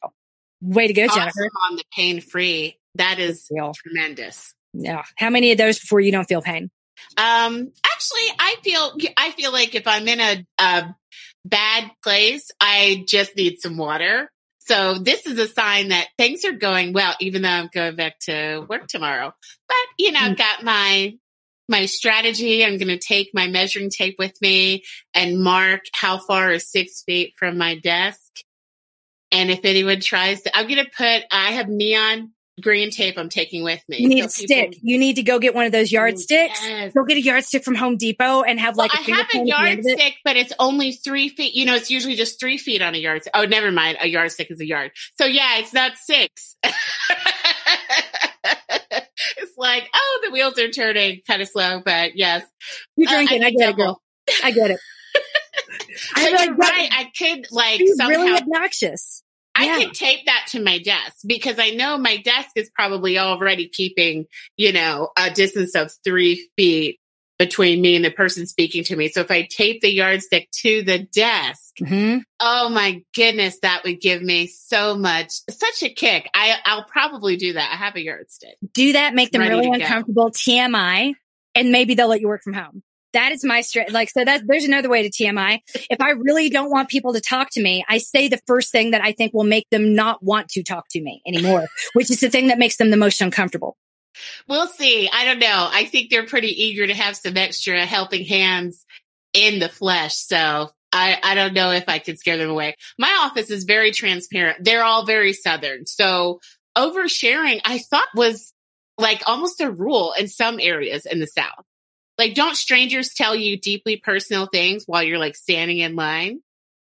Way 0.61 0.87
to 0.87 0.93
go, 0.93 1.05
awesome 1.05 1.19
Jennifer. 1.19 1.49
On 1.69 1.75
the 1.75 1.83
pain 1.95 2.21
free. 2.21 2.79
That 2.95 3.19
is 3.19 3.49
tremendous. 3.75 4.53
Yeah. 4.73 5.03
How 5.15 5.29
many 5.29 5.51
of 5.51 5.57
those 5.57 5.79
before 5.79 5.99
you 5.99 6.11
don't 6.11 6.27
feel 6.27 6.41
pain? 6.41 6.71
Um, 7.15 7.71
actually, 7.85 8.27
I 8.39 8.55
feel, 8.63 8.97
I 9.15 9.31
feel 9.31 9.51
like 9.51 9.75
if 9.75 9.85
I'm 9.85 10.07
in 10.07 10.19
a, 10.19 10.45
a 10.57 10.95
bad 11.45 11.91
place, 12.03 12.49
I 12.59 13.05
just 13.07 13.35
need 13.35 13.61
some 13.61 13.77
water. 13.77 14.31
So 14.59 14.95
this 14.95 15.25
is 15.25 15.39
a 15.39 15.47
sign 15.47 15.89
that 15.89 16.07
things 16.17 16.43
are 16.43 16.51
going 16.51 16.91
well, 16.91 17.15
even 17.21 17.43
though 17.43 17.49
I'm 17.49 17.69
going 17.73 17.95
back 17.95 18.19
to 18.21 18.65
work 18.67 18.87
tomorrow. 18.87 19.31
But, 19.67 19.77
you 19.97 20.11
know, 20.11 20.19
I've 20.19 20.35
mm. 20.35 20.37
got 20.37 20.63
my 20.63 21.17
my 21.67 21.85
strategy. 21.85 22.65
I'm 22.65 22.77
going 22.77 22.87
to 22.87 22.97
take 22.97 23.31
my 23.33 23.47
measuring 23.47 23.89
tape 23.89 24.15
with 24.17 24.39
me 24.41 24.83
and 25.13 25.39
mark 25.39 25.81
how 25.93 26.17
far 26.17 26.51
is 26.51 26.69
six 26.69 27.03
feet 27.03 27.33
from 27.37 27.57
my 27.57 27.75
desk. 27.75 28.21
And 29.31 29.51
if 29.51 29.65
anyone 29.65 29.99
tries 29.99 30.41
to, 30.43 30.57
I'm 30.57 30.67
going 30.67 30.83
to 30.83 30.89
put, 30.97 31.23
I 31.31 31.51
have 31.51 31.67
neon 31.67 32.31
green 32.61 32.89
tape 32.89 33.17
I'm 33.17 33.29
taking 33.29 33.63
with 33.63 33.83
me. 33.87 33.97
You 33.99 34.09
need 34.09 34.29
so 34.31 34.43
a 34.43 34.47
people, 34.47 34.71
stick. 34.71 34.79
You 34.81 34.97
need 34.97 35.17
to 35.17 35.23
go 35.23 35.39
get 35.39 35.53
one 35.53 35.65
of 35.65 35.71
those 35.71 35.91
yardsticks. 35.91 36.59
Yes. 36.63 36.93
Go 36.93 37.03
get 37.03 37.17
a 37.17 37.21
yardstick 37.21 37.63
from 37.63 37.75
Home 37.75 37.97
Depot 37.97 38.41
and 38.43 38.59
have 38.59 38.77
like 38.77 38.93
well, 38.93 39.03
a 39.07 39.11
I 39.11 39.15
have 39.15 39.27
a 39.33 39.45
yardstick, 39.45 40.15
but 40.23 40.37
it's 40.37 40.53
only 40.59 40.93
three 40.93 41.29
feet. 41.29 41.53
You 41.53 41.65
know, 41.65 41.75
it's 41.75 41.91
usually 41.91 42.15
just 42.15 42.39
three 42.39 42.57
feet 42.57 42.81
on 42.81 42.95
a 42.95 42.97
yardstick. 42.97 43.33
Oh, 43.35 43.45
never 43.45 43.71
mind. 43.71 43.97
A 44.01 44.07
yardstick 44.07 44.49
is 44.49 44.59
a 44.59 44.65
yard. 44.65 44.91
So 45.17 45.25
yeah, 45.25 45.59
it's 45.59 45.73
not 45.73 45.97
six. 45.97 46.55
it's 49.37 49.57
like, 49.57 49.89
oh, 49.93 50.21
the 50.25 50.31
wheels 50.31 50.57
are 50.59 50.69
turning 50.69 51.21
kind 51.27 51.41
of 51.41 51.47
slow, 51.47 51.81
but 51.83 52.15
yes. 52.15 52.43
You're 52.95 53.09
drinking. 53.09 53.43
Uh, 53.43 53.45
I, 53.45 53.47
I 53.47 53.51
get 53.51 53.69
it, 53.69 53.75
girl. 53.75 54.01
I 54.43 54.51
get 54.51 54.71
it. 54.71 54.79
I 56.15 56.31
like, 56.31 56.57
right. 56.57 56.89
I 56.91 57.11
could 57.17 57.47
like 57.51 57.81
somehow 57.95 58.09
really 58.09 58.37
obnoxious. 58.37 59.23
I 59.55 59.65
yeah. 59.65 59.77
could 59.77 59.93
tape 59.93 60.25
that 60.27 60.47
to 60.49 60.61
my 60.61 60.77
desk 60.77 61.15
because 61.25 61.57
I 61.57 61.71
know 61.71 61.97
my 61.97 62.17
desk 62.17 62.49
is 62.55 62.69
probably 62.75 63.17
already 63.17 63.67
keeping, 63.67 64.25
you 64.55 64.71
know, 64.71 65.09
a 65.17 65.31
distance 65.31 65.73
of 65.73 65.91
three 66.03 66.47
feet 66.55 66.99
between 67.39 67.81
me 67.81 67.95
and 67.95 68.03
the 68.03 68.11
person 68.11 68.47
speaking 68.47 68.83
to 68.85 68.95
me. 68.95 69.09
So 69.09 69.21
if 69.21 69.31
I 69.31 69.43
tape 69.43 69.81
the 69.81 69.91
yardstick 69.91 70.49
to 70.63 70.83
the 70.83 70.99
desk, 70.99 71.75
mm-hmm. 71.81 72.19
oh 72.39 72.69
my 72.69 73.03
goodness, 73.15 73.59
that 73.61 73.83
would 73.83 74.01
give 74.01 74.21
me 74.21 74.47
so 74.47 74.95
much, 74.95 75.31
such 75.49 75.83
a 75.83 75.89
kick. 75.89 76.29
I, 76.33 76.55
I'll 76.65 76.85
probably 76.85 77.37
do 77.37 77.53
that. 77.53 77.71
I 77.71 77.75
have 77.75 77.95
a 77.95 78.03
yardstick. 78.03 78.57
Do 78.73 78.93
that, 78.93 79.13
make 79.13 79.31
them 79.31 79.41
really 79.41 79.67
uncomfortable. 79.67 80.25
Go. 80.25 80.31
TMI, 80.31 81.13
and 81.55 81.71
maybe 81.71 81.95
they'll 81.95 82.07
let 82.07 82.21
you 82.21 82.27
work 82.27 82.43
from 82.43 82.53
home. 82.53 82.83
That 83.13 83.31
is 83.31 83.43
my 83.43 83.61
straight. 83.61 83.91
Like, 83.91 84.09
so 84.09 84.23
that 84.23 84.43
there's 84.45 84.65
another 84.65 84.89
way 84.89 85.07
to 85.07 85.09
TMI. 85.09 85.59
If 85.89 86.01
I 86.01 86.11
really 86.11 86.49
don't 86.49 86.69
want 86.69 86.89
people 86.89 87.13
to 87.13 87.21
talk 87.21 87.49
to 87.53 87.61
me, 87.61 87.83
I 87.87 87.99
say 87.99 88.27
the 88.27 88.39
first 88.45 88.71
thing 88.71 88.91
that 88.91 89.01
I 89.01 89.11
think 89.11 89.33
will 89.33 89.45
make 89.45 89.65
them 89.71 89.95
not 89.95 90.21
want 90.21 90.49
to 90.49 90.63
talk 90.63 90.85
to 90.91 91.01
me 91.01 91.21
anymore, 91.25 91.67
which 91.93 92.11
is 92.11 92.19
the 92.19 92.29
thing 92.29 92.47
that 92.47 92.59
makes 92.59 92.77
them 92.77 92.89
the 92.89 92.97
most 92.97 93.21
uncomfortable. 93.21 93.77
We'll 94.47 94.67
see. 94.67 95.09
I 95.11 95.25
don't 95.25 95.39
know. 95.39 95.69
I 95.71 95.85
think 95.85 96.09
they're 96.09 96.25
pretty 96.25 96.63
eager 96.63 96.87
to 96.87 96.93
have 96.93 97.15
some 97.15 97.37
extra 97.37 97.85
helping 97.85 98.25
hands 98.25 98.85
in 99.33 99.59
the 99.59 99.69
flesh. 99.69 100.15
So 100.15 100.69
I, 100.91 101.17
I 101.21 101.35
don't 101.35 101.53
know 101.53 101.71
if 101.71 101.85
I 101.87 101.99
can 101.99 102.17
scare 102.17 102.37
them 102.37 102.49
away. 102.49 102.75
My 102.97 103.19
office 103.21 103.49
is 103.49 103.65
very 103.65 103.91
transparent. 103.91 104.63
They're 104.63 104.83
all 104.83 105.05
very 105.05 105.33
Southern. 105.33 105.85
So 105.85 106.39
oversharing, 106.77 107.61
I 107.65 107.79
thought 107.79 108.07
was 108.15 108.53
like 108.97 109.21
almost 109.27 109.61
a 109.61 109.69
rule 109.69 110.13
in 110.17 110.27
some 110.27 110.59
areas 110.59 111.05
in 111.05 111.19
the 111.19 111.27
South. 111.27 111.65
Like, 112.17 112.33
don't 112.33 112.55
strangers 112.55 113.13
tell 113.13 113.35
you 113.35 113.59
deeply 113.59 113.97
personal 113.97 114.47
things 114.47 114.85
while 114.85 115.03
you're 115.03 115.19
like 115.19 115.35
standing 115.35 115.77
in 115.79 115.95
line? 115.95 116.41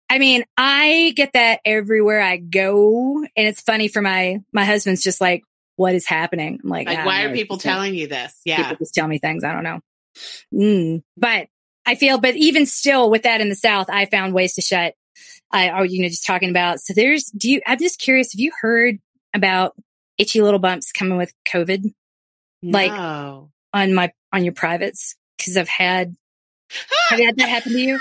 I 0.09 0.19
mean, 0.19 0.43
I 0.57 1.13
get 1.15 1.35
that 1.35 1.61
everywhere 1.65 2.21
I 2.21 2.37
go. 2.37 3.19
And 3.19 3.47
it's 3.47 3.61
funny 3.61 3.87
for 3.87 4.03
my, 4.03 4.39
my 4.53 4.65
husband's 4.65 5.05
just 5.05 5.21
like, 5.21 5.45
what 5.81 5.95
is 5.95 6.07
happening? 6.07 6.61
I'm 6.63 6.69
like, 6.69 6.87
like 6.87 7.07
why 7.07 7.25
know. 7.25 7.31
are 7.31 7.35
people 7.35 7.57
telling 7.57 7.95
you 7.95 8.07
this? 8.07 8.39
Yeah. 8.45 8.59
People 8.59 8.77
just 8.77 8.95
tell 8.95 9.09
me 9.09 9.17
things. 9.17 9.45
I 9.45 9.55
don't 9.55 9.65
know. 9.65 9.81
Mm. 10.53 11.03
But 11.17 11.49
I 11.87 11.95
feel, 11.95 12.19
but 12.19 12.37
even 12.37 12.67
still 12.67 13.09
with 13.09 13.23
that 13.23 13.41
in 13.41 13.49
the 13.49 13.55
South, 13.55 13.89
I 13.89 14.05
found 14.05 14.35
ways 14.35 14.53
to 14.57 14.61
shut. 14.61 14.93
I, 15.51 15.71
oh, 15.71 15.83
you 15.85 16.03
know, 16.03 16.09
just 16.09 16.27
talking 16.27 16.51
about, 16.51 16.81
so 16.81 16.93
there's, 16.93 17.31
do 17.31 17.51
you, 17.51 17.63
I'm 17.67 17.79
just 17.79 17.99
curious, 17.99 18.35
have 18.35 18.41
you 18.41 18.53
heard 18.61 18.99
about 19.35 19.75
itchy 20.19 20.43
little 20.43 20.61
bumps 20.61 20.93
coming 20.93 21.17
with 21.17 21.33
COVID? 21.49 21.95
No. 22.61 22.79
Like 22.79 22.93
on 23.73 23.95
my, 23.95 24.13
on 24.35 24.45
your 24.45 24.53
privates? 24.53 25.17
Cause 25.43 25.57
I've 25.57 25.67
had, 25.67 26.15
have 27.09 27.19
you 27.19 27.25
had 27.25 27.37
that 27.39 27.49
happen 27.49 27.73
to 27.73 27.81
you? 27.81 27.99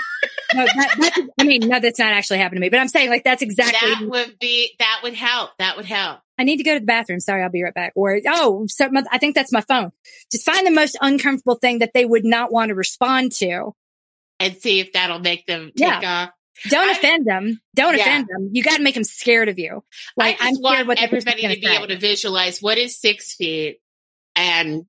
No, 0.52 0.66
that, 0.66 1.28
I 1.40 1.44
mean, 1.44 1.62
no, 1.62 1.80
that's 1.80 1.98
not 1.98 2.12
actually 2.12 2.40
happened 2.40 2.58
to 2.58 2.60
me, 2.60 2.68
but 2.68 2.78
I'm 2.78 2.88
saying 2.88 3.08
like 3.08 3.24
that's 3.24 3.40
exactly. 3.40 3.88
That 3.88 4.02
would 4.06 4.38
be, 4.38 4.74
that 4.78 5.00
would 5.02 5.14
help. 5.14 5.52
That 5.58 5.78
would 5.78 5.86
help. 5.86 6.20
I 6.40 6.44
need 6.44 6.56
to 6.56 6.62
go 6.64 6.72
to 6.72 6.80
the 6.80 6.86
bathroom. 6.86 7.20
Sorry, 7.20 7.42
I'll 7.42 7.50
be 7.50 7.62
right 7.62 7.74
back. 7.74 7.92
Or, 7.94 8.18
oh, 8.26 8.64
so 8.66 8.88
I 9.12 9.18
think 9.18 9.34
that's 9.34 9.52
my 9.52 9.60
phone. 9.60 9.92
Just 10.32 10.46
find 10.46 10.66
the 10.66 10.70
most 10.70 10.96
uncomfortable 11.02 11.56
thing 11.56 11.80
that 11.80 11.90
they 11.92 12.06
would 12.06 12.24
not 12.24 12.50
want 12.50 12.70
to 12.70 12.74
respond 12.74 13.32
to. 13.32 13.72
And 14.38 14.56
see 14.56 14.80
if 14.80 14.94
that'll 14.94 15.18
make 15.18 15.44
them 15.46 15.66
take 15.76 15.86
Yeah. 16.02 16.22
off. 16.24 16.30
Don't 16.70 16.88
I- 16.88 16.92
offend 16.92 17.26
them. 17.26 17.60
Don't 17.74 17.94
Yeah. 17.94 18.00
offend 18.02 18.26
them. 18.28 18.48
You 18.52 18.62
got 18.62 18.78
to 18.78 18.82
make 18.82 18.94
them 18.94 19.04
scared 19.04 19.50
of 19.50 19.58
you. 19.58 19.84
Like 20.16 20.40
I 20.40 20.48
I'm 20.48 20.54
scared 20.54 20.86
want 20.86 21.02
everybody 21.02 21.42
to 21.42 21.48
be 21.60 21.66
say. 21.66 21.76
able 21.76 21.88
to 21.88 21.98
visualize 21.98 22.60
what 22.62 22.78
is 22.78 22.98
six 22.98 23.34
feet 23.34 23.78
and 24.34 24.84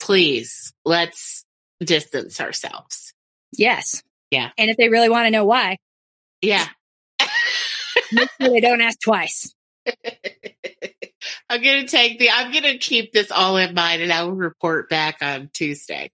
please 0.00 0.72
let's 0.84 1.44
distance 1.80 2.40
ourselves. 2.40 3.12
Yes. 3.52 4.02
Yeah. 4.32 4.50
And 4.58 4.70
if 4.70 4.76
they 4.76 4.88
really 4.88 5.08
want 5.08 5.26
to 5.26 5.30
know 5.30 5.44
why, 5.44 5.78
Yeah. 6.42 6.66
make 8.12 8.28
sure 8.40 8.50
they 8.50 8.60
don't 8.60 8.80
ask 8.80 9.00
twice. 9.00 9.52
I'm 11.48 11.62
to 11.86 11.88
take 11.88 12.18
the, 12.18 12.30
I'm 12.30 12.50
to 12.64 12.78
keep 12.78 13.12
this 13.12 13.30
all 13.30 13.56
in 13.56 13.74
mind 13.74 14.02
and 14.02 14.12
I 14.12 14.24
will 14.24 14.32
report 14.32 14.88
back 14.88 15.18
on 15.22 15.50
Tuesday. 15.52 16.10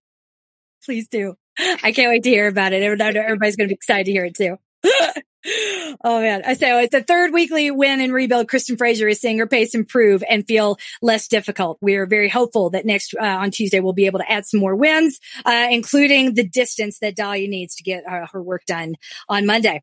Please 0.85 1.09
do. 1.09 1.37
I 1.59 1.93
can't 1.93 2.11
wait 2.11 2.22
to 2.24 2.30
hear 2.30 2.49
about 2.49 2.72
it. 2.72 2.83
Everybody's 2.83 3.57
to 3.68 3.72
be 3.72 3.74
excited 3.74 4.07
to 4.07 4.12
hear 4.12 4.24
it 4.24 4.35
too. 4.35 4.57
oh 5.45 6.20
man. 6.20 6.43
I 6.47 6.55
say 6.55 6.84
it's 6.84 6.93
the 6.93 7.03
third 7.03 7.32
weekly 7.32 7.70
win 7.70 8.01
and 8.01 8.12
rebuild. 8.12 8.49
Kristen 8.49 8.76
Fraser 8.76 9.09
is 9.09 9.20
seeing 9.20 9.38
her 9.38 9.47
pace 9.47 9.74
improve 9.74 10.22
and 10.28 10.47
feel 10.47 10.78
less 11.01 11.28
difficult. 11.28 11.78
We 11.80 11.97
are 11.97 12.07
very 12.07 12.28
hopeful 12.28 12.70
that 12.70 12.84
next 12.86 13.14
uh, 13.20 13.24
on 13.24 13.51
Tuesday 13.51 13.80
we'll 13.80 13.93
be 13.93 14.07
able 14.07 14.20
to 14.20 14.30
add 14.30 14.47
some 14.47 14.61
more 14.61 14.76
wins, 14.76 15.18
uh, 15.45 15.68
including 15.70 16.34
the 16.34 16.47
distance 16.47 16.99
that 17.01 17.16
Dalia 17.16 17.49
needs 17.49 17.74
to 17.76 17.82
get 17.82 18.05
uh, 18.09 18.26
her 18.32 18.43
work 18.43 18.64
done 18.66 18.95
on 19.28 19.47
Monday. 19.47 19.82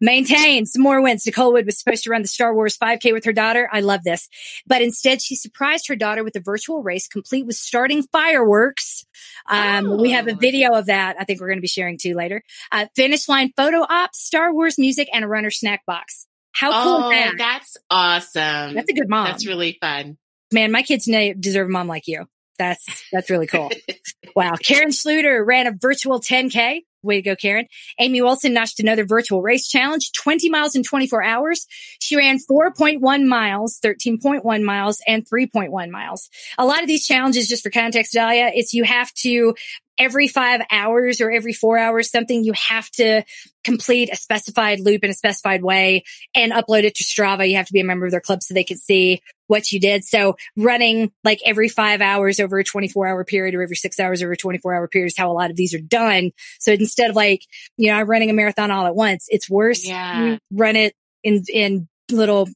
Maintain 0.00 0.64
some 0.66 0.82
more 0.82 1.02
wins. 1.02 1.26
Nicole 1.26 1.52
Wood 1.52 1.66
was 1.66 1.78
supposed 1.78 2.04
to 2.04 2.10
run 2.10 2.22
the 2.22 2.28
Star 2.28 2.54
Wars 2.54 2.76
5K 2.78 3.12
with 3.12 3.24
her 3.24 3.32
daughter. 3.32 3.68
I 3.72 3.80
love 3.80 4.04
this. 4.04 4.28
But 4.66 4.82
instead, 4.82 5.20
she 5.22 5.34
surprised 5.34 5.88
her 5.88 5.96
daughter 5.96 6.22
with 6.22 6.36
a 6.36 6.40
virtual 6.40 6.82
race 6.82 7.08
complete 7.08 7.46
with 7.46 7.56
starting 7.56 8.02
fireworks. 8.12 9.04
Um, 9.48 9.98
We 10.00 10.10
have 10.12 10.28
a 10.28 10.32
Oh. 10.32 10.36
video 10.36 10.72
of 10.74 10.86
that. 10.86 11.16
I 11.18 11.24
think 11.24 11.40
we're 11.40 11.48
going 11.48 11.58
to 11.58 11.62
be 11.62 11.66
sharing 11.68 11.98
too 11.98 12.14
later. 12.14 12.42
Uh, 12.70 12.86
finish 12.94 13.28
line 13.28 13.52
photo 13.56 13.78
op, 13.78 14.14
Star 14.14 14.52
Wars 14.52 14.78
music, 14.78 14.95
and 15.12 15.24
a 15.24 15.28
runner 15.28 15.50
snack 15.50 15.84
box. 15.86 16.26
How 16.52 16.82
cool 16.82 17.04
oh, 17.04 17.10
is 17.10 17.16
that? 17.16 17.34
that's 17.36 17.76
awesome. 17.90 18.74
That's 18.74 18.90
a 18.90 18.94
good 18.94 19.08
mom. 19.08 19.26
That's 19.26 19.46
really 19.46 19.76
fun. 19.80 20.16
Man, 20.52 20.72
my 20.72 20.82
kids 20.82 21.04
deserve 21.04 21.66
a 21.66 21.70
mom 21.70 21.86
like 21.86 22.06
you. 22.06 22.26
That's 22.58 23.04
that's 23.12 23.30
really 23.30 23.46
cool. 23.46 23.70
wow. 24.36 24.54
Karen 24.54 24.88
Schluter 24.88 25.44
ran 25.46 25.66
a 25.66 25.72
virtual 25.72 26.20
10K. 26.20 26.80
Way 27.02 27.16
to 27.16 27.22
go, 27.22 27.36
Karen. 27.36 27.66
Amy 28.00 28.20
Wilson 28.20 28.52
notched 28.52 28.80
another 28.80 29.04
virtual 29.04 29.40
race 29.40 29.68
challenge, 29.68 30.10
20 30.12 30.48
miles 30.48 30.74
in 30.74 30.82
24 30.82 31.22
hours. 31.22 31.66
She 32.00 32.16
ran 32.16 32.38
4.1 32.38 33.26
miles, 33.26 33.78
13.1 33.84 34.62
miles, 34.64 35.00
and 35.06 35.24
3.1 35.24 35.90
miles. 35.90 36.28
A 36.58 36.66
lot 36.66 36.80
of 36.80 36.88
these 36.88 37.06
challenges, 37.06 37.48
just 37.48 37.62
for 37.62 37.70
context, 37.70 38.14
Dalia, 38.14 38.50
it's 38.54 38.72
you 38.72 38.82
have 38.82 39.12
to 39.18 39.54
every 39.98 40.28
five 40.28 40.60
hours 40.70 41.20
or 41.20 41.30
every 41.30 41.52
four 41.52 41.78
hours, 41.78 42.10
something 42.10 42.44
you 42.44 42.52
have 42.52 42.90
to 42.92 43.24
complete 43.64 44.10
a 44.12 44.16
specified 44.16 44.80
loop 44.80 45.02
in 45.02 45.10
a 45.10 45.14
specified 45.14 45.62
way 45.62 46.04
and 46.34 46.52
upload 46.52 46.84
it 46.84 46.94
to 46.96 47.04
Strava. 47.04 47.48
You 47.48 47.56
have 47.56 47.66
to 47.66 47.72
be 47.72 47.80
a 47.80 47.84
member 47.84 48.06
of 48.06 48.12
their 48.12 48.20
club 48.20 48.42
so 48.42 48.54
they 48.54 48.64
can 48.64 48.78
see 48.78 49.22
what 49.48 49.70
you 49.72 49.80
did. 49.80 50.04
So 50.04 50.36
running 50.56 51.12
like 51.24 51.40
every 51.44 51.68
five 51.68 52.00
hours 52.00 52.40
over 52.40 52.58
a 52.58 52.64
24 52.64 53.06
hour 53.06 53.24
period 53.24 53.54
or 53.54 53.62
every 53.62 53.76
six 53.76 53.98
hours 53.98 54.22
over 54.22 54.32
a 54.32 54.36
24 54.36 54.74
hour 54.74 54.88
period 54.88 55.08
is 55.08 55.16
how 55.16 55.30
a 55.30 55.34
lot 55.34 55.50
of 55.50 55.56
these 55.56 55.74
are 55.74 55.80
done. 55.80 56.32
So 56.60 56.72
instead 56.72 57.10
of 57.10 57.16
like, 57.16 57.42
you 57.76 57.90
know, 57.90 57.98
I'm 57.98 58.08
running 58.08 58.30
a 58.30 58.34
marathon 58.34 58.70
all 58.70 58.86
at 58.86 58.94
once, 58.94 59.26
it's 59.28 59.48
worse. 59.48 59.86
Yeah. 59.86 60.24
You 60.24 60.38
run 60.52 60.76
it 60.76 60.94
in, 61.22 61.42
in 61.52 61.88
little 62.10 62.48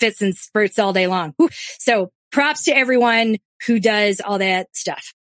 fits 0.00 0.22
and 0.22 0.34
spurts 0.34 0.78
all 0.78 0.92
day 0.92 1.06
long. 1.06 1.34
So 1.78 2.10
props 2.30 2.64
to 2.64 2.76
everyone 2.76 3.38
who 3.66 3.80
does 3.80 4.20
all 4.20 4.38
that 4.38 4.68
stuff. 4.74 5.12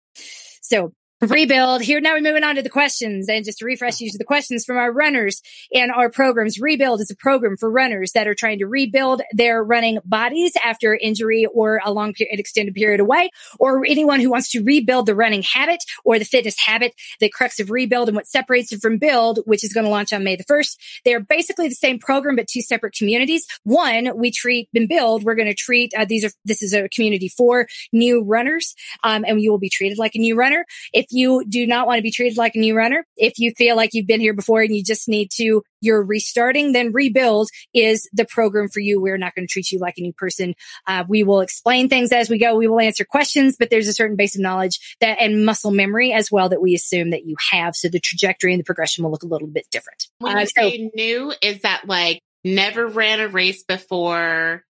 So 0.61 0.91
Rebuild. 1.19 1.81
Here 1.81 1.99
now 1.99 2.13
we're 2.13 2.21
moving 2.21 2.43
on 2.43 2.57
to 2.57 2.61
the 2.61 2.69
questions 2.69 3.27
and 3.27 3.43
just 3.43 3.57
to 3.57 3.65
refresh 3.65 3.99
you 3.99 4.11
to 4.11 4.19
the 4.19 4.23
questions 4.23 4.63
from 4.63 4.77
our 4.77 4.91
runners 4.91 5.41
and 5.73 5.91
our 5.91 6.11
programs. 6.11 6.59
Rebuild 6.59 7.01
is 7.01 7.09
a 7.09 7.15
program 7.15 7.57
for 7.57 7.71
runners 7.71 8.11
that 8.11 8.27
are 8.27 8.35
trying 8.35 8.59
to 8.59 8.67
rebuild 8.67 9.23
their 9.31 9.63
running 9.63 9.97
bodies 10.05 10.53
after 10.63 10.95
injury 10.95 11.47
or 11.51 11.81
a 11.83 11.91
long 11.91 12.13
period, 12.13 12.39
extended 12.39 12.75
period 12.75 12.99
away, 12.99 13.31
or 13.59 13.83
anyone 13.83 14.19
who 14.19 14.29
wants 14.29 14.51
to 14.51 14.63
rebuild 14.63 15.07
the 15.07 15.15
running 15.15 15.41
habit 15.41 15.83
or 16.05 16.19
the 16.19 16.25
fitness 16.25 16.59
habit. 16.59 16.93
The 17.19 17.29
crux 17.29 17.59
of 17.59 17.71
rebuild 17.71 18.09
and 18.09 18.15
what 18.15 18.27
separates 18.27 18.71
it 18.71 18.79
from 18.79 18.99
build, 18.99 19.39
which 19.45 19.63
is 19.63 19.73
going 19.73 19.85
to 19.85 19.89
launch 19.89 20.13
on 20.13 20.23
May 20.23 20.35
the 20.35 20.43
1st. 20.43 20.77
They're 21.03 21.19
basically 21.19 21.67
the 21.67 21.73
same 21.73 21.97
program, 21.97 22.35
but 22.35 22.47
two 22.47 22.61
separate 22.61 22.93
communities. 22.93 23.47
One, 23.63 24.15
we 24.15 24.29
treat 24.29 24.69
and 24.75 24.87
build. 24.87 25.23
We're 25.23 25.33
going 25.33 25.47
to 25.47 25.55
treat, 25.55 25.95
uh, 25.97 26.05
these 26.05 26.25
are, 26.25 26.31
this 26.45 26.61
is 26.61 26.75
a 26.75 26.87
community 26.89 27.27
for 27.27 27.65
new 27.91 28.23
runners. 28.23 28.75
Um, 29.03 29.25
and 29.27 29.41
you 29.41 29.49
will 29.49 29.57
be 29.57 29.71
treated 29.71 29.97
like 29.97 30.13
a 30.13 30.19
new 30.19 30.35
runner. 30.35 30.63
If 30.93 31.06
you 31.09 31.43
do 31.47 31.65
not 31.67 31.87
want 31.87 31.97
to 31.99 32.01
be 32.03 32.11
treated 32.11 32.37
like 32.37 32.55
a 32.55 32.59
new 32.59 32.75
runner, 32.75 33.05
if 33.15 33.33
you 33.37 33.51
feel 33.57 33.75
like 33.75 33.91
you've 33.93 34.07
been 34.07 34.19
here 34.21 34.33
before 34.33 34.61
and 34.61 34.75
you 34.75 34.83
just 34.83 35.07
need 35.07 35.29
to, 35.35 35.63
you're 35.81 36.03
restarting, 36.03 36.71
then 36.71 36.91
rebuild 36.91 37.49
is 37.73 38.09
the 38.13 38.25
program 38.25 38.67
for 38.67 38.79
you. 38.79 38.99
We're 39.01 39.17
not 39.17 39.35
going 39.35 39.47
to 39.47 39.51
treat 39.51 39.71
you 39.71 39.79
like 39.79 39.95
a 39.97 40.01
new 40.01 40.13
person. 40.13 40.55
Uh, 40.85 41.03
we 41.07 41.23
will 41.23 41.41
explain 41.41 41.89
things 41.89 42.11
as 42.11 42.29
we 42.29 42.37
go. 42.37 42.55
We 42.55 42.67
will 42.67 42.79
answer 42.79 43.05
questions, 43.05 43.55
but 43.57 43.69
there's 43.69 43.87
a 43.87 43.93
certain 43.93 44.15
base 44.17 44.35
of 44.35 44.41
knowledge 44.41 44.79
that 45.01 45.17
and 45.21 45.45
muscle 45.45 45.71
memory 45.71 46.13
as 46.13 46.31
well 46.31 46.49
that 46.49 46.61
we 46.61 46.73
assume 46.75 47.11
that 47.11 47.25
you 47.25 47.35
have. 47.51 47.75
So 47.75 47.89
the 47.89 47.99
trajectory 47.99 48.53
and 48.53 48.59
the 48.59 48.65
progression 48.65 49.03
will 49.03 49.11
look 49.11 49.23
a 49.23 49.27
little 49.27 49.47
bit 49.47 49.67
different. 49.71 50.07
When 50.19 50.35
Uh, 50.35 50.39
you 50.41 50.45
so- 50.47 50.69
say 50.69 50.91
new, 50.95 51.33
is 51.41 51.61
that 51.61 51.87
like 51.87 52.21
never 52.43 52.87
ran 52.87 53.19
a 53.19 53.27
race 53.27 53.63
before, 53.63 54.63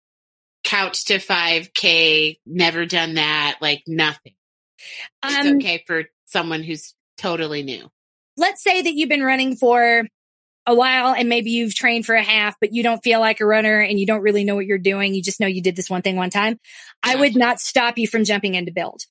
couch 0.63 1.05
to 1.05 1.19
5K, 1.19 2.39
never 2.45 2.85
done 2.85 3.15
that, 3.15 3.57
like 3.61 3.83
nothing? 3.87 4.33
It's 5.23 5.47
Um, 5.47 5.57
okay 5.57 5.83
for 5.87 6.03
someone 6.27 6.61
who's 6.61 6.93
totally 7.17 7.63
new. 7.63 7.89
let's 8.37 8.61
say 8.61 8.83
that 8.83 8.93
you've 8.93 9.09
been 9.09 9.23
running 9.23 9.55
for 9.55 10.05
a 10.67 10.75
while 10.75 11.13
and 11.13 11.29
maybe 11.29 11.49
you've 11.51 11.73
trained 11.73 12.05
for 12.05 12.13
a 12.13 12.21
half, 12.21 12.55
but 12.59 12.73
you 12.73 12.83
don't 12.83 13.01
feel 13.01 13.21
like 13.21 13.39
a 13.39 13.45
runner 13.45 13.79
and 13.79 13.97
you 13.97 14.05
don't 14.05 14.21
really 14.21 14.43
know 14.43 14.53
what 14.55 14.65
you're 14.65 14.77
doing. 14.77 15.15
You 15.15 15.23
just 15.23 15.39
know 15.39 15.47
you 15.47 15.61
did 15.63 15.75
this 15.77 15.89
one 15.89 16.01
thing 16.01 16.17
one 16.17 16.29
time. 16.29 16.59
I 17.03 17.15
would 17.15 17.35
not 17.35 17.59
stop 17.61 17.97
you 17.97 18.07
from 18.07 18.25
jumping 18.25 18.55
into 18.55 18.71
build. 18.73 19.03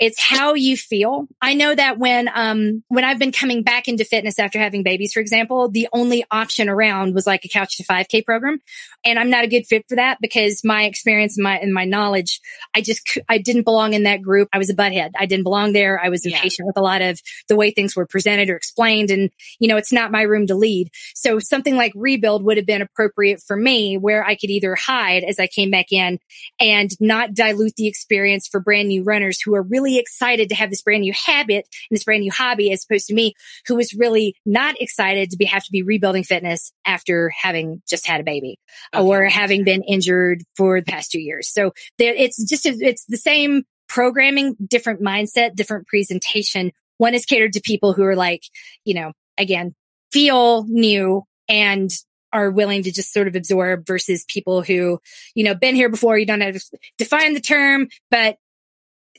It's 0.00 0.20
how 0.20 0.54
you 0.54 0.76
feel. 0.76 1.28
I 1.40 1.54
know 1.54 1.74
that 1.74 1.98
when, 1.98 2.28
um, 2.34 2.82
when 2.88 3.04
I've 3.04 3.18
been 3.18 3.32
coming 3.32 3.62
back 3.62 3.86
into 3.86 4.04
fitness 4.04 4.38
after 4.38 4.58
having 4.58 4.82
babies, 4.82 5.12
for 5.12 5.20
example, 5.20 5.68
the 5.68 5.88
only 5.92 6.24
option 6.30 6.68
around 6.68 7.14
was 7.14 7.26
like 7.26 7.44
a 7.44 7.48
couch 7.48 7.76
to 7.76 7.84
5k 7.84 8.24
program. 8.24 8.58
And 9.04 9.18
I'm 9.18 9.30
not 9.30 9.44
a 9.44 9.48
good 9.48 9.66
fit 9.66 9.84
for 9.88 9.96
that 9.96 10.18
because 10.20 10.62
my 10.64 10.84
experience 10.84 11.36
and 11.36 11.44
my, 11.44 11.58
and 11.58 11.72
my 11.72 11.84
knowledge, 11.84 12.40
I 12.74 12.80
just, 12.80 13.18
I 13.28 13.38
didn't 13.38 13.64
belong 13.64 13.92
in 13.92 14.02
that 14.04 14.22
group. 14.22 14.48
I 14.52 14.58
was 14.58 14.70
a 14.70 14.74
butthead. 14.74 15.10
I 15.16 15.26
didn't 15.26 15.44
belong 15.44 15.74
there. 15.74 16.00
I 16.02 16.08
was 16.08 16.26
Yeah. 16.26 16.36
impatient 16.36 16.66
with 16.66 16.76
a 16.78 16.82
lot 16.82 17.02
of 17.02 17.20
the 17.48 17.56
way 17.56 17.70
things 17.70 17.94
were 17.94 18.06
presented 18.06 18.50
or 18.50 18.56
explained. 18.56 19.10
And, 19.10 19.30
you 19.60 19.68
know, 19.68 19.76
it's 19.76 19.92
not 19.92 20.10
my 20.10 20.22
room 20.22 20.46
to 20.48 20.54
lead. 20.56 20.90
So 21.14 21.38
something 21.38 21.76
like 21.76 21.92
rebuild 21.94 22.44
would 22.44 22.56
have 22.56 22.66
been 22.66 22.82
appropriate 22.82 23.40
for 23.40 23.56
me 23.56 23.96
where 23.96 24.24
I 24.24 24.34
could 24.34 24.50
either 24.50 24.74
hide 24.74 25.24
as 25.24 25.38
I 25.38 25.46
came 25.46 25.70
back 25.70 25.86
in 25.90 26.18
and 26.60 26.90
not 27.00 27.34
dilute 27.34 27.74
the 27.76 27.86
experience 27.86 28.48
for 28.48 28.60
brand 28.60 28.88
new 28.88 29.02
runners 29.02 29.40
who 29.40 29.54
are 29.54 29.62
really 29.62 29.98
excited 29.98 30.48
to 30.48 30.54
have 30.54 30.70
this 30.70 30.82
brand 30.82 31.02
new 31.02 31.12
habit 31.12 31.66
and 31.90 31.96
this 31.96 32.04
brand 32.04 32.22
new 32.22 32.32
hobby 32.32 32.72
as 32.72 32.84
opposed 32.84 33.06
to 33.06 33.14
me 33.14 33.34
who 33.66 33.76
was 33.76 33.94
really 33.94 34.36
not 34.46 34.80
excited 34.80 35.30
to 35.30 35.36
be, 35.36 35.44
have 35.44 35.64
to 35.64 35.72
be 35.72 35.82
rebuilding 35.82 36.24
fitness 36.24 36.72
after 36.84 37.30
having 37.30 37.82
just 37.88 38.06
had 38.06 38.20
a 38.20 38.24
baby 38.24 38.58
or 38.92 39.24
having 39.24 39.64
been 39.64 39.82
injured 39.82 40.42
for 40.56 40.80
the 40.80 40.90
past 40.90 41.10
two 41.10 41.20
years. 41.20 41.48
So 41.48 41.72
there, 41.98 42.14
it's 42.14 42.42
just, 42.44 42.66
a, 42.66 42.76
it's 42.80 43.04
the 43.06 43.16
same 43.16 43.64
programming, 43.88 44.56
different 44.66 45.00
mindset, 45.00 45.54
different 45.54 45.86
presentation. 45.86 46.72
One 46.98 47.14
is 47.14 47.26
catered 47.26 47.52
to 47.54 47.60
people 47.60 47.92
who 47.92 48.04
are 48.04 48.16
like, 48.16 48.42
you 48.84 48.94
know, 48.94 49.12
again, 49.38 49.74
feel 50.14 50.64
new 50.68 51.24
and 51.48 51.90
are 52.32 52.50
willing 52.50 52.84
to 52.84 52.92
just 52.92 53.12
sort 53.12 53.26
of 53.26 53.34
absorb 53.34 53.84
versus 53.84 54.24
people 54.28 54.62
who, 54.62 55.00
you 55.34 55.44
know, 55.44 55.54
been 55.54 55.74
here 55.74 55.88
before. 55.88 56.16
You 56.16 56.24
don't 56.24 56.40
have 56.40 56.54
to 56.54 56.78
define 56.98 57.34
the 57.34 57.40
term, 57.40 57.88
but 58.12 58.36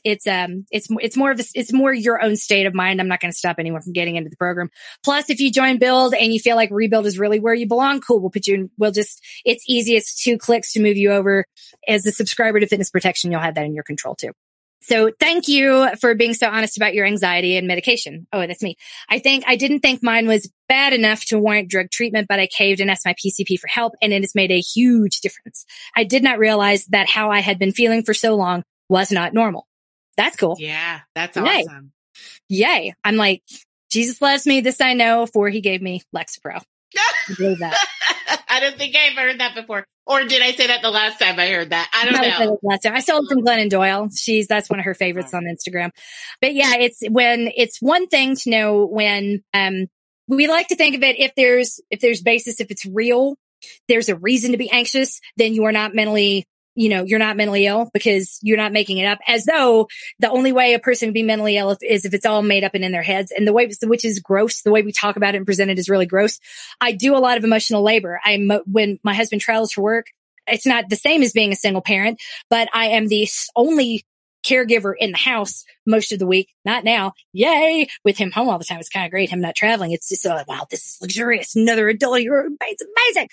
it's 0.04 0.26
um 0.26 0.64
it's 0.70 0.88
it's 1.00 1.16
more 1.16 1.32
of 1.32 1.40
a, 1.40 1.44
it's 1.54 1.72
more 1.72 1.92
your 1.92 2.22
own 2.22 2.36
state 2.36 2.64
of 2.64 2.74
mind. 2.74 3.00
I'm 3.00 3.08
not 3.08 3.20
going 3.20 3.32
to 3.32 3.36
stop 3.36 3.56
anyone 3.58 3.82
from 3.82 3.92
getting 3.92 4.16
into 4.16 4.30
the 4.30 4.36
program. 4.36 4.70
Plus, 5.04 5.28
if 5.28 5.38
you 5.40 5.52
join 5.52 5.78
Build 5.78 6.14
and 6.14 6.32
you 6.32 6.40
feel 6.40 6.56
like 6.56 6.70
Rebuild 6.70 7.06
is 7.06 7.18
really 7.18 7.40
where 7.40 7.54
you 7.54 7.66
belong, 7.66 8.00
cool. 8.00 8.20
We'll 8.20 8.30
put 8.30 8.46
you 8.46 8.54
in. 8.54 8.70
We'll 8.78 8.92
just 8.92 9.22
it's 9.44 9.64
easiest 9.68 10.22
two 10.22 10.38
clicks 10.38 10.72
to 10.72 10.80
move 10.80 10.96
you 10.96 11.12
over 11.12 11.44
as 11.86 12.06
a 12.06 12.12
subscriber 12.12 12.60
to 12.60 12.66
Fitness 12.66 12.90
Protection. 12.90 13.30
You'll 13.30 13.40
have 13.40 13.56
that 13.56 13.66
in 13.66 13.74
your 13.74 13.84
control 13.84 14.14
too. 14.14 14.32
So 14.80 15.10
thank 15.18 15.48
you 15.48 15.88
for 16.00 16.14
being 16.14 16.34
so 16.34 16.48
honest 16.48 16.76
about 16.76 16.94
your 16.94 17.06
anxiety 17.06 17.56
and 17.56 17.66
medication. 17.66 18.26
Oh, 18.32 18.46
that's 18.46 18.62
me. 18.62 18.76
I 19.08 19.18
think 19.18 19.44
I 19.46 19.56
didn't 19.56 19.80
think 19.80 20.02
mine 20.02 20.28
was 20.28 20.50
bad 20.68 20.92
enough 20.92 21.24
to 21.26 21.38
warrant 21.38 21.68
drug 21.68 21.90
treatment, 21.90 22.28
but 22.28 22.38
I 22.38 22.46
caved 22.46 22.80
and 22.80 22.90
asked 22.90 23.06
my 23.06 23.14
PCP 23.14 23.58
for 23.58 23.66
help 23.68 23.94
and 24.00 24.12
it 24.12 24.22
has 24.22 24.34
made 24.34 24.52
a 24.52 24.60
huge 24.60 25.20
difference. 25.20 25.64
I 25.96 26.04
did 26.04 26.22
not 26.22 26.38
realize 26.38 26.86
that 26.86 27.08
how 27.08 27.30
I 27.30 27.40
had 27.40 27.58
been 27.58 27.72
feeling 27.72 28.04
for 28.04 28.14
so 28.14 28.36
long 28.36 28.62
was 28.88 29.10
not 29.10 29.34
normal. 29.34 29.66
That's 30.16 30.36
cool. 30.36 30.56
Yeah, 30.58 31.00
that's 31.14 31.36
Yay. 31.36 31.42
awesome. 31.42 31.92
Yay. 32.48 32.94
I'm 33.04 33.16
like, 33.16 33.42
Jesus 33.90 34.22
loves 34.22 34.46
me. 34.46 34.60
This 34.60 34.80
I 34.80 34.94
know, 34.94 35.26
for 35.26 35.48
he 35.48 35.60
gave 35.60 35.82
me 35.82 36.02
Lexapro. 36.14 36.62
That. 37.28 37.76
I 38.56 38.60
don't 38.60 38.78
think 38.78 38.96
I've 38.96 39.16
heard 39.16 39.40
that 39.40 39.54
before. 39.54 39.86
Or 40.06 40.24
did 40.24 40.40
I 40.40 40.52
say 40.52 40.68
that 40.68 40.82
the 40.82 40.90
last 40.90 41.18
time 41.18 41.38
I 41.38 41.48
heard 41.48 41.70
that? 41.70 41.90
I 41.92 42.04
don't 42.04 42.46
know. 42.46 42.58
Last 42.62 42.82
time. 42.82 42.94
I 42.94 43.00
stole 43.00 43.24
it 43.24 43.28
from 43.28 43.44
Glennon 43.44 43.68
Doyle. 43.68 44.08
She's 44.14 44.46
that's 44.46 44.70
one 44.70 44.78
of 44.78 44.84
her 44.84 44.94
favorites 44.94 45.34
on 45.34 45.44
Instagram. 45.44 45.90
But 46.40 46.54
yeah, 46.54 46.76
it's 46.76 47.02
when 47.08 47.50
it's 47.56 47.78
one 47.82 48.06
thing 48.06 48.36
to 48.36 48.50
know 48.50 48.86
when 48.86 49.42
um 49.52 49.88
we 50.28 50.46
like 50.46 50.68
to 50.68 50.76
think 50.76 50.94
of 50.94 51.02
it 51.02 51.18
if 51.18 51.34
there's 51.36 51.80
if 51.90 52.00
there's 52.00 52.22
basis, 52.22 52.60
if 52.60 52.70
it's 52.70 52.86
real, 52.86 53.36
there's 53.88 54.08
a 54.08 54.16
reason 54.16 54.52
to 54.52 54.58
be 54.58 54.70
anxious, 54.70 55.20
then 55.36 55.52
you 55.52 55.64
are 55.64 55.72
not 55.72 55.94
mentally 55.94 56.46
you 56.76 56.90
know, 56.90 57.02
you're 57.02 57.18
not 57.18 57.36
mentally 57.36 57.66
ill 57.66 57.90
because 57.92 58.38
you're 58.42 58.58
not 58.58 58.72
making 58.72 58.98
it 58.98 59.06
up 59.06 59.18
as 59.26 59.46
though 59.46 59.88
the 60.20 60.30
only 60.30 60.52
way 60.52 60.74
a 60.74 60.78
person 60.78 61.08
can 61.08 61.14
be 61.14 61.22
mentally 61.22 61.56
ill 61.56 61.76
is 61.82 62.04
if 62.04 62.14
it's 62.14 62.26
all 62.26 62.42
made 62.42 62.62
up 62.64 62.74
and 62.74 62.84
in 62.84 62.92
their 62.92 63.02
heads. 63.02 63.32
And 63.36 63.46
the 63.46 63.52
way, 63.52 63.68
which 63.82 64.04
is 64.04 64.20
gross, 64.20 64.62
the 64.62 64.70
way 64.70 64.82
we 64.82 64.92
talk 64.92 65.16
about 65.16 65.34
it 65.34 65.38
and 65.38 65.46
present 65.46 65.70
it 65.70 65.78
is 65.78 65.88
really 65.88 66.06
gross. 66.06 66.38
I 66.80 66.92
do 66.92 67.16
a 67.16 67.18
lot 67.18 67.38
of 67.38 67.44
emotional 67.44 67.82
labor. 67.82 68.20
I'm, 68.24 68.50
when 68.70 69.00
my 69.02 69.14
husband 69.14 69.40
travels 69.40 69.72
for 69.72 69.82
work, 69.82 70.06
it's 70.46 70.66
not 70.66 70.88
the 70.88 70.96
same 70.96 71.22
as 71.22 71.32
being 71.32 71.52
a 71.52 71.56
single 71.56 71.82
parent, 71.82 72.20
but 72.50 72.68
I 72.72 72.88
am 72.88 73.08
the 73.08 73.26
only 73.56 74.04
caregiver 74.46 74.92
in 74.98 75.12
the 75.12 75.18
house 75.18 75.64
most 75.86 76.12
of 76.12 76.18
the 76.18 76.26
week. 76.26 76.48
Not 76.64 76.84
now. 76.84 77.12
Yay. 77.32 77.88
With 78.04 78.18
him 78.18 78.30
home 78.30 78.48
all 78.48 78.58
the 78.58 78.64
time. 78.64 78.78
It's 78.78 78.88
kind 78.88 79.04
of 79.04 79.10
great. 79.10 79.30
Him 79.30 79.40
not 79.40 79.54
traveling. 79.54 79.92
It's 79.92 80.08
just 80.08 80.24
like, 80.24 80.48
wow, 80.48 80.66
this 80.70 80.86
is 80.86 80.98
luxurious. 81.00 81.56
Another 81.56 81.88
adult. 81.88 82.20
It's 82.20 82.84
amazing. 83.14 83.28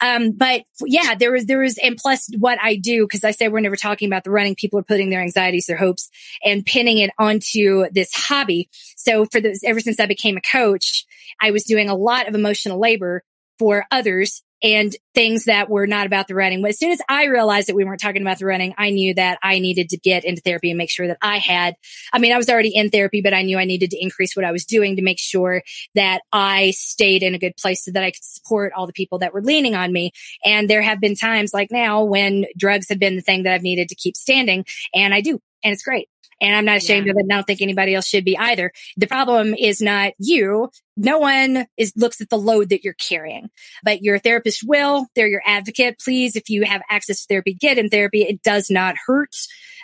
Um, 0.00 0.32
but 0.32 0.62
yeah, 0.84 1.14
there 1.14 1.32
was, 1.32 1.46
there 1.46 1.60
was, 1.60 1.78
and 1.78 1.96
plus 1.96 2.28
what 2.38 2.58
I 2.62 2.76
do, 2.76 3.06
cause 3.06 3.24
I 3.24 3.30
say 3.30 3.48
we're 3.48 3.60
never 3.60 3.76
talking 3.76 4.08
about 4.08 4.24
the 4.24 4.30
running. 4.30 4.54
People 4.54 4.78
are 4.78 4.84
putting 4.84 5.10
their 5.10 5.22
anxieties, 5.22 5.66
their 5.66 5.76
hopes 5.76 6.08
and 6.44 6.64
pinning 6.64 6.98
it 6.98 7.10
onto 7.18 7.86
this 7.90 8.12
hobby. 8.14 8.68
So 8.96 9.26
for 9.26 9.40
this, 9.40 9.62
ever 9.64 9.80
since 9.80 10.00
I 10.00 10.06
became 10.06 10.36
a 10.36 10.40
coach, 10.40 11.04
I 11.40 11.50
was 11.50 11.64
doing 11.64 11.88
a 11.88 11.94
lot 11.94 12.28
of 12.28 12.34
emotional 12.34 12.80
labor 12.80 13.22
for 13.58 13.86
others 13.90 14.42
and 14.64 14.96
things 15.14 15.44
that 15.44 15.68
were 15.68 15.86
not 15.86 16.06
about 16.06 16.26
the 16.26 16.34
running. 16.34 16.62
But 16.62 16.70
as 16.70 16.78
soon 16.78 16.90
as 16.90 17.00
I 17.06 17.26
realized 17.26 17.68
that 17.68 17.76
we 17.76 17.84
weren't 17.84 18.00
talking 18.00 18.22
about 18.22 18.38
the 18.38 18.46
running, 18.46 18.74
I 18.78 18.90
knew 18.90 19.12
that 19.12 19.38
I 19.42 19.58
needed 19.58 19.90
to 19.90 19.98
get 19.98 20.24
into 20.24 20.40
therapy 20.40 20.70
and 20.70 20.78
make 20.78 20.90
sure 20.90 21.06
that 21.06 21.18
I 21.20 21.36
had, 21.36 21.74
I 22.14 22.18
mean, 22.18 22.32
I 22.32 22.38
was 22.38 22.48
already 22.48 22.74
in 22.74 22.88
therapy, 22.88 23.20
but 23.20 23.34
I 23.34 23.42
knew 23.42 23.58
I 23.58 23.66
needed 23.66 23.90
to 23.90 24.02
increase 24.02 24.34
what 24.34 24.46
I 24.46 24.52
was 24.52 24.64
doing 24.64 24.96
to 24.96 25.02
make 25.02 25.18
sure 25.20 25.62
that 25.94 26.22
I 26.32 26.70
stayed 26.70 27.22
in 27.22 27.34
a 27.34 27.38
good 27.38 27.58
place 27.58 27.84
so 27.84 27.90
that 27.90 28.02
I 28.02 28.10
could 28.10 28.24
support 28.24 28.72
all 28.74 28.86
the 28.86 28.94
people 28.94 29.18
that 29.18 29.34
were 29.34 29.42
leaning 29.42 29.74
on 29.74 29.92
me. 29.92 30.12
And 30.46 30.68
there 30.68 30.82
have 30.82 30.98
been 30.98 31.14
times 31.14 31.52
like 31.52 31.70
now 31.70 32.02
when 32.02 32.46
drugs 32.56 32.88
have 32.88 32.98
been 32.98 33.16
the 33.16 33.22
thing 33.22 33.42
that 33.42 33.52
I've 33.52 33.62
needed 33.62 33.90
to 33.90 33.94
keep 33.94 34.16
standing 34.16 34.64
and 34.94 35.12
I 35.12 35.20
do. 35.20 35.40
And 35.62 35.74
it's 35.74 35.82
great. 35.82 36.08
And 36.44 36.54
I'm 36.54 36.64
not 36.64 36.76
ashamed 36.76 37.06
yeah. 37.06 37.12
of 37.12 37.16
it. 37.16 37.22
And 37.22 37.32
I 37.32 37.36
don't 37.36 37.46
think 37.46 37.62
anybody 37.62 37.94
else 37.94 38.06
should 38.06 38.24
be 38.24 38.36
either. 38.36 38.70
The 38.96 39.06
problem 39.06 39.54
is 39.54 39.80
not 39.80 40.12
you. 40.18 40.70
No 40.96 41.18
one 41.18 41.66
is 41.76 41.92
looks 41.96 42.20
at 42.20 42.28
the 42.28 42.38
load 42.38 42.68
that 42.68 42.84
you're 42.84 42.94
carrying, 42.94 43.48
but 43.82 44.02
your 44.02 44.18
therapist 44.18 44.62
will. 44.64 45.06
They're 45.16 45.26
your 45.26 45.42
advocate. 45.46 45.98
Please, 45.98 46.36
if 46.36 46.48
you 46.48 46.64
have 46.64 46.82
access 46.90 47.22
to 47.22 47.26
therapy, 47.28 47.54
get 47.54 47.78
in 47.78 47.88
therapy. 47.88 48.22
It 48.22 48.42
does 48.42 48.70
not 48.70 48.94
hurt 49.06 49.34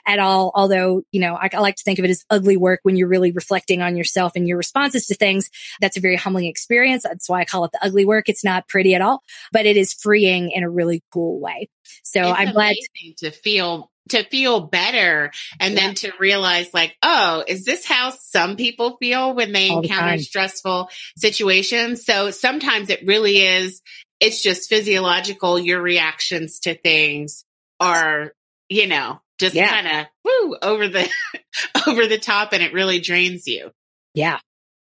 at 0.07 0.19
all. 0.19 0.53
Although, 0.55 1.03
you 1.12 1.20
know, 1.20 1.35
I, 1.35 1.49
I 1.53 1.59
like 1.59 1.77
to 1.77 1.82
think 1.82 1.99
of 1.99 2.05
it 2.05 2.11
as 2.11 2.24
ugly 2.31 2.57
work 2.57 2.81
when 2.82 2.97
you're 2.97 3.09
really 3.09 3.32
reflecting 3.32 3.82
on 3.82 3.97
yourself 3.97 4.32
and 4.37 4.47
your 4.47 4.57
responses 4.57 5.07
to 5.07 5.15
things. 5.15 5.51
That's 5.81 5.97
a 5.97 6.01
very 6.01 6.16
humbling 6.16 6.47
experience. 6.47 7.03
That's 7.03 7.28
why 7.28 7.41
I 7.41 7.45
call 7.45 7.65
it 7.65 7.73
the 7.73 7.85
ugly 7.85 8.05
work. 8.05 8.28
It's 8.28 8.45
not 8.45 8.69
pretty 8.69 8.95
at 8.95 9.03
all, 9.03 9.23
but 9.53 9.66
it 9.66 9.77
is 9.77 9.93
freeing 9.93 10.51
in 10.51 10.62
a 10.62 10.70
really 10.70 11.03
cool 11.12 11.41
way. 11.41 11.69
So 12.03 12.31
it's 12.31 12.39
I'm 12.39 12.53
glad 12.53 12.77
to 13.19 13.31
feel 13.31 13.90
to 14.09 14.24
feel 14.24 14.60
better 14.60 15.31
and 15.60 15.74
yeah. 15.74 15.81
then 15.81 15.94
to 15.94 16.12
realize 16.18 16.72
like, 16.74 16.97
oh, 17.02 17.44
is 17.47 17.64
this 17.64 17.86
how 17.86 18.10
some 18.10 18.56
people 18.56 18.97
feel 18.98 19.35
when 19.35 19.52
they 19.52 19.70
All 19.70 19.82
encounter 19.82 20.16
the 20.16 20.22
stressful 20.22 20.90
situations? 21.16 22.05
So 22.05 22.31
sometimes 22.31 22.90
it 22.90 23.06
really 23.06 23.39
is, 23.39 23.82
it's 24.18 24.43
just 24.43 24.68
physiological. 24.68 25.59
Your 25.59 25.81
reactions 25.81 26.60
to 26.60 26.74
things 26.74 27.44
are, 27.78 28.32
you 28.68 28.86
know, 28.86 29.20
just 29.39 29.55
yeah. 29.55 29.68
kind 29.68 29.86
of 29.86 30.06
woo 30.24 30.56
over 30.60 30.89
the, 30.89 31.09
over 31.86 32.06
the 32.06 32.18
top 32.18 32.52
and 32.52 32.62
it 32.62 32.72
really 32.72 33.01
drains 33.01 33.47
you. 33.47 33.70
Yeah. 34.14 34.39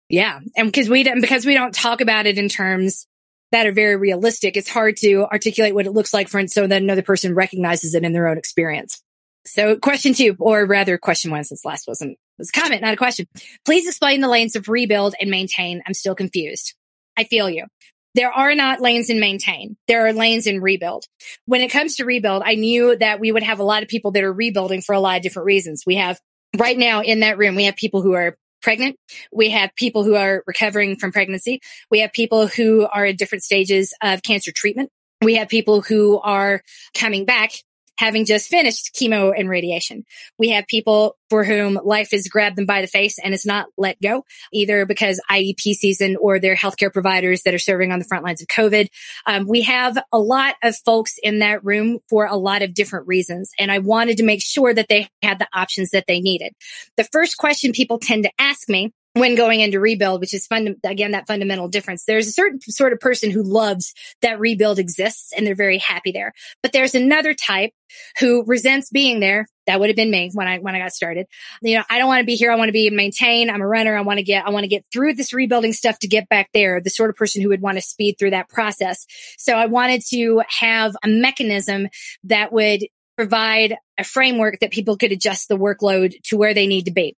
Yeah. 0.08 0.40
And 0.56 0.68
because 0.68 0.88
we 0.88 1.02
don't, 1.02 1.20
because 1.20 1.46
we 1.46 1.54
don't 1.54 1.74
talk 1.74 2.00
about 2.00 2.26
it 2.26 2.36
in 2.36 2.48
terms 2.48 3.06
that 3.52 3.66
are 3.66 3.72
very 3.72 3.96
realistic, 3.96 4.56
it's 4.56 4.68
hard 4.68 4.96
to 4.98 5.26
articulate 5.30 5.74
what 5.74 5.86
it 5.86 5.92
looks 5.92 6.12
like 6.12 6.28
for 6.28 6.44
so 6.48 6.66
that 6.66 6.82
another 6.82 7.02
person 7.02 7.34
recognizes 7.34 7.94
it 7.94 8.04
in 8.04 8.12
their 8.12 8.28
own 8.28 8.36
experience. 8.36 9.03
So 9.46 9.76
question 9.76 10.14
two, 10.14 10.36
or 10.38 10.64
rather 10.64 10.98
question 10.98 11.30
one, 11.30 11.44
since 11.44 11.64
last 11.64 11.86
wasn't, 11.86 12.18
was 12.38 12.50
a 12.54 12.60
comment, 12.60 12.82
not 12.82 12.94
a 12.94 12.96
question. 12.96 13.26
Please 13.64 13.86
explain 13.86 14.20
the 14.20 14.28
lanes 14.28 14.56
of 14.56 14.68
rebuild 14.68 15.14
and 15.20 15.30
maintain. 15.30 15.82
I'm 15.86 15.94
still 15.94 16.14
confused. 16.14 16.74
I 17.16 17.24
feel 17.24 17.50
you. 17.50 17.66
There 18.14 18.30
are 18.30 18.54
not 18.54 18.80
lanes 18.80 19.10
in 19.10 19.18
maintain. 19.18 19.76
There 19.88 20.06
are 20.06 20.12
lanes 20.12 20.46
in 20.46 20.60
rebuild. 20.60 21.04
When 21.46 21.60
it 21.60 21.70
comes 21.70 21.96
to 21.96 22.04
rebuild, 22.04 22.42
I 22.44 22.54
knew 22.54 22.96
that 22.96 23.18
we 23.18 23.32
would 23.32 23.42
have 23.42 23.58
a 23.58 23.64
lot 23.64 23.82
of 23.82 23.88
people 23.88 24.12
that 24.12 24.22
are 24.22 24.32
rebuilding 24.32 24.82
for 24.82 24.94
a 24.94 25.00
lot 25.00 25.16
of 25.16 25.22
different 25.22 25.46
reasons. 25.46 25.82
We 25.84 25.96
have 25.96 26.20
right 26.56 26.78
now 26.78 27.02
in 27.02 27.20
that 27.20 27.38
room, 27.38 27.56
we 27.56 27.64
have 27.64 27.76
people 27.76 28.02
who 28.02 28.12
are 28.12 28.36
pregnant. 28.62 28.96
We 29.32 29.50
have 29.50 29.74
people 29.76 30.04
who 30.04 30.14
are 30.14 30.42
recovering 30.46 30.96
from 30.96 31.12
pregnancy. 31.12 31.60
We 31.90 32.00
have 32.00 32.12
people 32.12 32.46
who 32.46 32.86
are 32.86 33.04
at 33.04 33.18
different 33.18 33.44
stages 33.44 33.92
of 34.00 34.22
cancer 34.22 34.52
treatment. 34.52 34.90
We 35.20 35.34
have 35.34 35.48
people 35.48 35.82
who 35.82 36.18
are 36.20 36.62
coming 36.94 37.24
back 37.24 37.52
having 37.96 38.24
just 38.24 38.48
finished 38.48 38.94
chemo 38.94 39.32
and 39.36 39.48
radiation. 39.48 40.04
We 40.38 40.50
have 40.50 40.66
people 40.66 41.16
for 41.30 41.44
whom 41.44 41.78
life 41.82 42.10
has 42.12 42.28
grabbed 42.28 42.56
them 42.56 42.66
by 42.66 42.80
the 42.80 42.86
face 42.86 43.18
and 43.18 43.34
it's 43.34 43.46
not 43.46 43.66
let 43.76 44.00
go, 44.00 44.24
either 44.52 44.86
because 44.86 45.20
IEP 45.30 45.60
season 45.60 46.16
or 46.20 46.38
their 46.38 46.56
healthcare 46.56 46.92
providers 46.92 47.42
that 47.42 47.54
are 47.54 47.58
serving 47.58 47.92
on 47.92 47.98
the 47.98 48.04
front 48.04 48.24
lines 48.24 48.42
of 48.42 48.48
COVID. 48.48 48.88
Um, 49.26 49.46
we 49.46 49.62
have 49.62 49.98
a 50.12 50.18
lot 50.18 50.54
of 50.62 50.76
folks 50.84 51.16
in 51.22 51.40
that 51.40 51.64
room 51.64 51.98
for 52.08 52.26
a 52.26 52.36
lot 52.36 52.62
of 52.62 52.74
different 52.74 53.06
reasons. 53.06 53.52
And 53.58 53.70
I 53.70 53.78
wanted 53.78 54.18
to 54.18 54.24
make 54.24 54.42
sure 54.42 54.72
that 54.72 54.88
they 54.88 55.08
had 55.22 55.38
the 55.38 55.48
options 55.52 55.90
that 55.90 56.04
they 56.06 56.20
needed. 56.20 56.52
The 56.96 57.04
first 57.04 57.36
question 57.36 57.72
people 57.72 57.98
tend 57.98 58.24
to 58.24 58.30
ask 58.38 58.68
me 58.68 58.92
when 59.14 59.36
going 59.36 59.60
into 59.60 59.78
rebuild, 59.78 60.20
which 60.20 60.34
is 60.34 60.46
fun, 60.46 60.76
again, 60.82 61.12
that 61.12 61.28
fundamental 61.28 61.68
difference. 61.68 62.04
There's 62.04 62.26
a 62.26 62.32
certain 62.32 62.60
sort 62.60 62.92
of 62.92 62.98
person 62.98 63.30
who 63.30 63.44
loves 63.44 63.94
that 64.22 64.40
rebuild 64.40 64.80
exists 64.80 65.32
and 65.32 65.46
they're 65.46 65.54
very 65.54 65.78
happy 65.78 66.10
there. 66.10 66.32
But 66.62 66.72
there's 66.72 66.96
another 66.96 67.32
type 67.32 67.70
who 68.18 68.44
resents 68.44 68.90
being 68.90 69.20
there. 69.20 69.46
That 69.66 69.80
would 69.80 69.88
have 69.88 69.96
been 69.96 70.10
me 70.10 70.30
when 70.34 70.48
I, 70.48 70.58
when 70.58 70.74
I 70.74 70.80
got 70.80 70.92
started. 70.92 71.26
You 71.62 71.78
know, 71.78 71.84
I 71.88 71.98
don't 71.98 72.08
want 72.08 72.20
to 72.20 72.26
be 72.26 72.34
here. 72.34 72.50
I 72.50 72.56
want 72.56 72.68
to 72.68 72.72
be 72.72 72.90
maintain. 72.90 73.50
I'm 73.50 73.62
a 73.62 73.66
runner. 73.66 73.96
I 73.96 74.02
want 74.02 74.18
to 74.18 74.24
get, 74.24 74.44
I 74.44 74.50
want 74.50 74.64
to 74.64 74.68
get 74.68 74.84
through 74.92 75.14
this 75.14 75.32
rebuilding 75.32 75.72
stuff 75.72 76.00
to 76.00 76.08
get 76.08 76.28
back 76.28 76.50
there. 76.52 76.80
The 76.80 76.90
sort 76.90 77.08
of 77.08 77.16
person 77.16 77.40
who 77.40 77.48
would 77.50 77.62
want 77.62 77.78
to 77.78 77.82
speed 77.82 78.16
through 78.18 78.32
that 78.32 78.48
process. 78.48 79.06
So 79.38 79.54
I 79.54 79.66
wanted 79.66 80.02
to 80.10 80.42
have 80.48 80.96
a 81.02 81.08
mechanism 81.08 81.86
that 82.24 82.52
would 82.52 82.82
provide 83.16 83.76
a 83.96 84.04
framework 84.04 84.58
that 84.60 84.72
people 84.72 84.96
could 84.96 85.12
adjust 85.12 85.48
the 85.48 85.56
workload 85.56 86.20
to 86.24 86.36
where 86.36 86.52
they 86.52 86.66
need 86.66 86.86
to 86.86 86.90
be. 86.90 87.16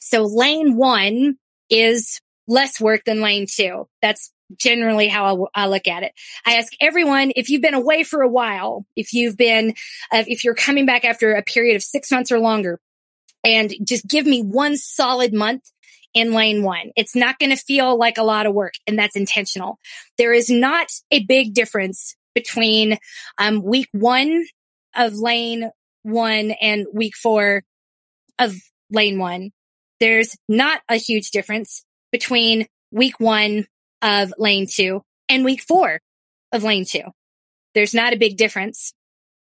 So 0.00 0.24
lane 0.24 0.76
one 0.76 1.36
is 1.70 2.20
less 2.48 2.80
work 2.80 3.02
than 3.04 3.20
lane 3.20 3.46
two. 3.48 3.88
That's 4.02 4.30
generally 4.58 5.08
how 5.08 5.48
I, 5.54 5.62
I, 5.64 5.66
look 5.66 5.88
at 5.88 6.04
it. 6.04 6.12
I 6.44 6.56
ask 6.56 6.72
everyone 6.80 7.32
if 7.34 7.50
you've 7.50 7.62
been 7.62 7.74
away 7.74 8.04
for 8.04 8.22
a 8.22 8.28
while, 8.28 8.86
if 8.94 9.12
you've 9.12 9.36
been, 9.36 9.74
uh, 10.12 10.24
if 10.26 10.44
you're 10.44 10.54
coming 10.54 10.86
back 10.86 11.04
after 11.04 11.32
a 11.32 11.42
period 11.42 11.74
of 11.74 11.82
six 11.82 12.10
months 12.10 12.30
or 12.30 12.38
longer, 12.38 12.78
and 13.42 13.74
just 13.84 14.06
give 14.06 14.26
me 14.26 14.42
one 14.42 14.76
solid 14.76 15.32
month 15.32 15.62
in 16.14 16.32
lane 16.32 16.62
one. 16.62 16.90
It's 16.96 17.14
not 17.14 17.38
going 17.38 17.50
to 17.50 17.56
feel 17.56 17.98
like 17.98 18.18
a 18.18 18.22
lot 18.22 18.46
of 18.46 18.54
work, 18.54 18.74
and 18.86 18.98
that's 18.98 19.16
intentional. 19.16 19.78
There 20.18 20.32
is 20.32 20.48
not 20.48 20.88
a 21.10 21.24
big 21.24 21.52
difference 21.52 22.16
between 22.34 22.98
um, 23.38 23.62
week 23.62 23.88
one 23.92 24.46
of 24.94 25.14
lane 25.14 25.70
one 26.02 26.52
and 26.52 26.86
week 26.92 27.16
four 27.16 27.64
of 28.38 28.54
lane 28.90 29.18
one 29.18 29.50
there's 30.00 30.36
not 30.48 30.82
a 30.88 30.96
huge 30.96 31.30
difference 31.30 31.84
between 32.12 32.66
week 32.90 33.18
one 33.18 33.66
of 34.02 34.32
lane 34.38 34.66
two 34.70 35.02
and 35.28 35.44
week 35.44 35.62
four 35.62 36.00
of 36.52 36.62
lane 36.62 36.84
two. 36.84 37.02
There's 37.74 37.94
not 37.94 38.12
a 38.12 38.18
big 38.18 38.36
difference. 38.36 38.92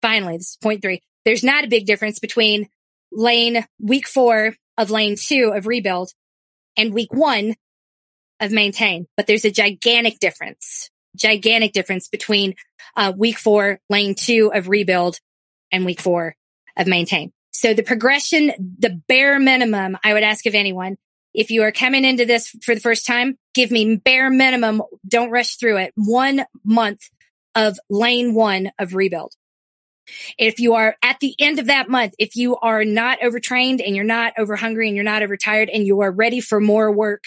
Finally, 0.02 0.38
this 0.38 0.52
is 0.52 0.57
point 0.62 0.82
three. 0.82 1.02
There's 1.26 1.44
not 1.44 1.64
a 1.64 1.70
big 1.70 1.86
difference 1.86 2.20
between 2.20 2.68
lane 3.12 3.66
week 3.80 4.07
four 4.07 4.56
of 4.78 4.91
lane 4.91 5.16
two 5.20 5.52
of 5.56 5.68
rebuild 5.68 6.12
and 6.78 6.94
week 6.94 7.14
one 7.14 7.56
of 8.40 8.52
maintain, 8.52 9.07
but 9.16 9.28
there's 9.28 9.45
a 9.45 9.52
gigantic 9.52 10.20
difference, 10.20 10.90
gigantic 11.16 11.72
difference 11.72 12.10
between 12.10 12.56
uh, 12.95 13.14
week 13.16 13.38
four, 13.38 13.80
lane 13.90 14.14
two 14.14 14.52
of 14.53 14.68
rebuild 14.68 15.20
and 15.72 15.86
week 15.86 16.02
four 16.02 16.36
of 16.78 16.86
maintain. 16.86 17.32
So 17.56 17.73
the 17.73 17.84
progression, 17.84 18.52
the 18.80 19.02
bare 19.07 19.40
minimum 19.40 19.98
I 20.03 20.14
would 20.14 20.23
ask 20.23 20.45
of 20.45 20.56
anyone, 20.56 20.98
if 21.34 21.52
you 21.52 21.64
are 21.64 21.72
coming 21.72 22.03
into 22.03 22.26
this 22.26 22.49
for 22.61 22.76
the 22.76 22.82
first 22.82 23.06
time, 23.06 23.38
give 23.53 23.72
me 23.72 23.95
bare 23.95 24.30
minimum. 24.30 24.82
Don't 25.07 25.32
rush 25.32 25.56
through 25.56 25.77
it. 25.77 25.94
One 25.95 26.45
month 26.65 27.10
of 27.56 27.80
lane 27.90 28.34
one 28.34 28.72
of 28.77 28.94
rebuild. 28.94 29.32
If 30.38 30.60
you 30.60 30.73
are 30.73 30.98
at 31.02 31.22
the 31.22 31.34
end 31.40 31.60
of 31.60 31.68
that 31.68 31.90
month, 31.90 32.14
if 32.19 32.36
you 32.36 32.57
are 32.57 32.84
not 32.84 33.23
overtrained 33.23 33.80
and 33.80 33.95
you're 33.95 34.03
not 34.03 34.34
over 34.38 34.57
hungry 34.57 34.88
and 34.88 34.95
you're 34.98 35.06
not 35.06 35.23
overtired 35.23 35.69
and 35.69 35.88
you 35.88 36.02
are 36.02 36.11
ready 36.11 36.41
for 36.41 36.60
more 36.60 36.91
work, 36.91 37.23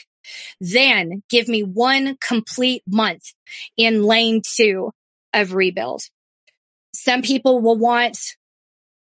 then 0.61 1.23
give 1.31 1.49
me 1.49 1.63
one 1.63 2.19
complete 2.21 2.83
month 2.87 3.33
in 3.79 4.03
lane 4.03 4.43
two 4.45 4.93
of 5.33 5.55
rebuild. 5.55 6.03
Some 6.93 7.23
people 7.23 7.63
will 7.63 7.79
want 7.79 8.19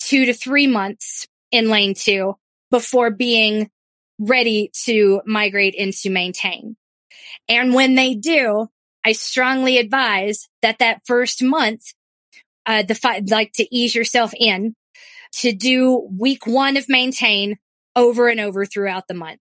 two 0.05 0.25
to 0.25 0.33
three 0.33 0.67
months 0.67 1.27
in 1.51 1.69
lane 1.69 1.93
two 1.95 2.35
before 2.71 3.09
being 3.09 3.69
ready 4.19 4.71
to 4.85 5.21
migrate 5.25 5.75
into 5.75 6.09
maintain. 6.09 6.75
And 7.49 7.73
when 7.73 7.95
they 7.95 8.13
do, 8.15 8.67
I 9.03 9.11
strongly 9.11 9.77
advise 9.77 10.47
that 10.61 10.79
that 10.79 11.01
first 11.05 11.43
month, 11.43 11.93
uh, 12.65 12.83
the 12.83 12.95
fi- 12.95 13.21
like 13.27 13.53
to 13.53 13.75
ease 13.75 13.93
yourself 13.93 14.31
in 14.39 14.75
to 15.33 15.51
do 15.51 16.07
week 16.17 16.47
one 16.47 16.77
of 16.77 16.89
maintain 16.89 17.57
over 17.95 18.27
and 18.29 18.39
over 18.39 18.65
throughout 18.65 19.07
the 19.07 19.13
month. 19.13 19.39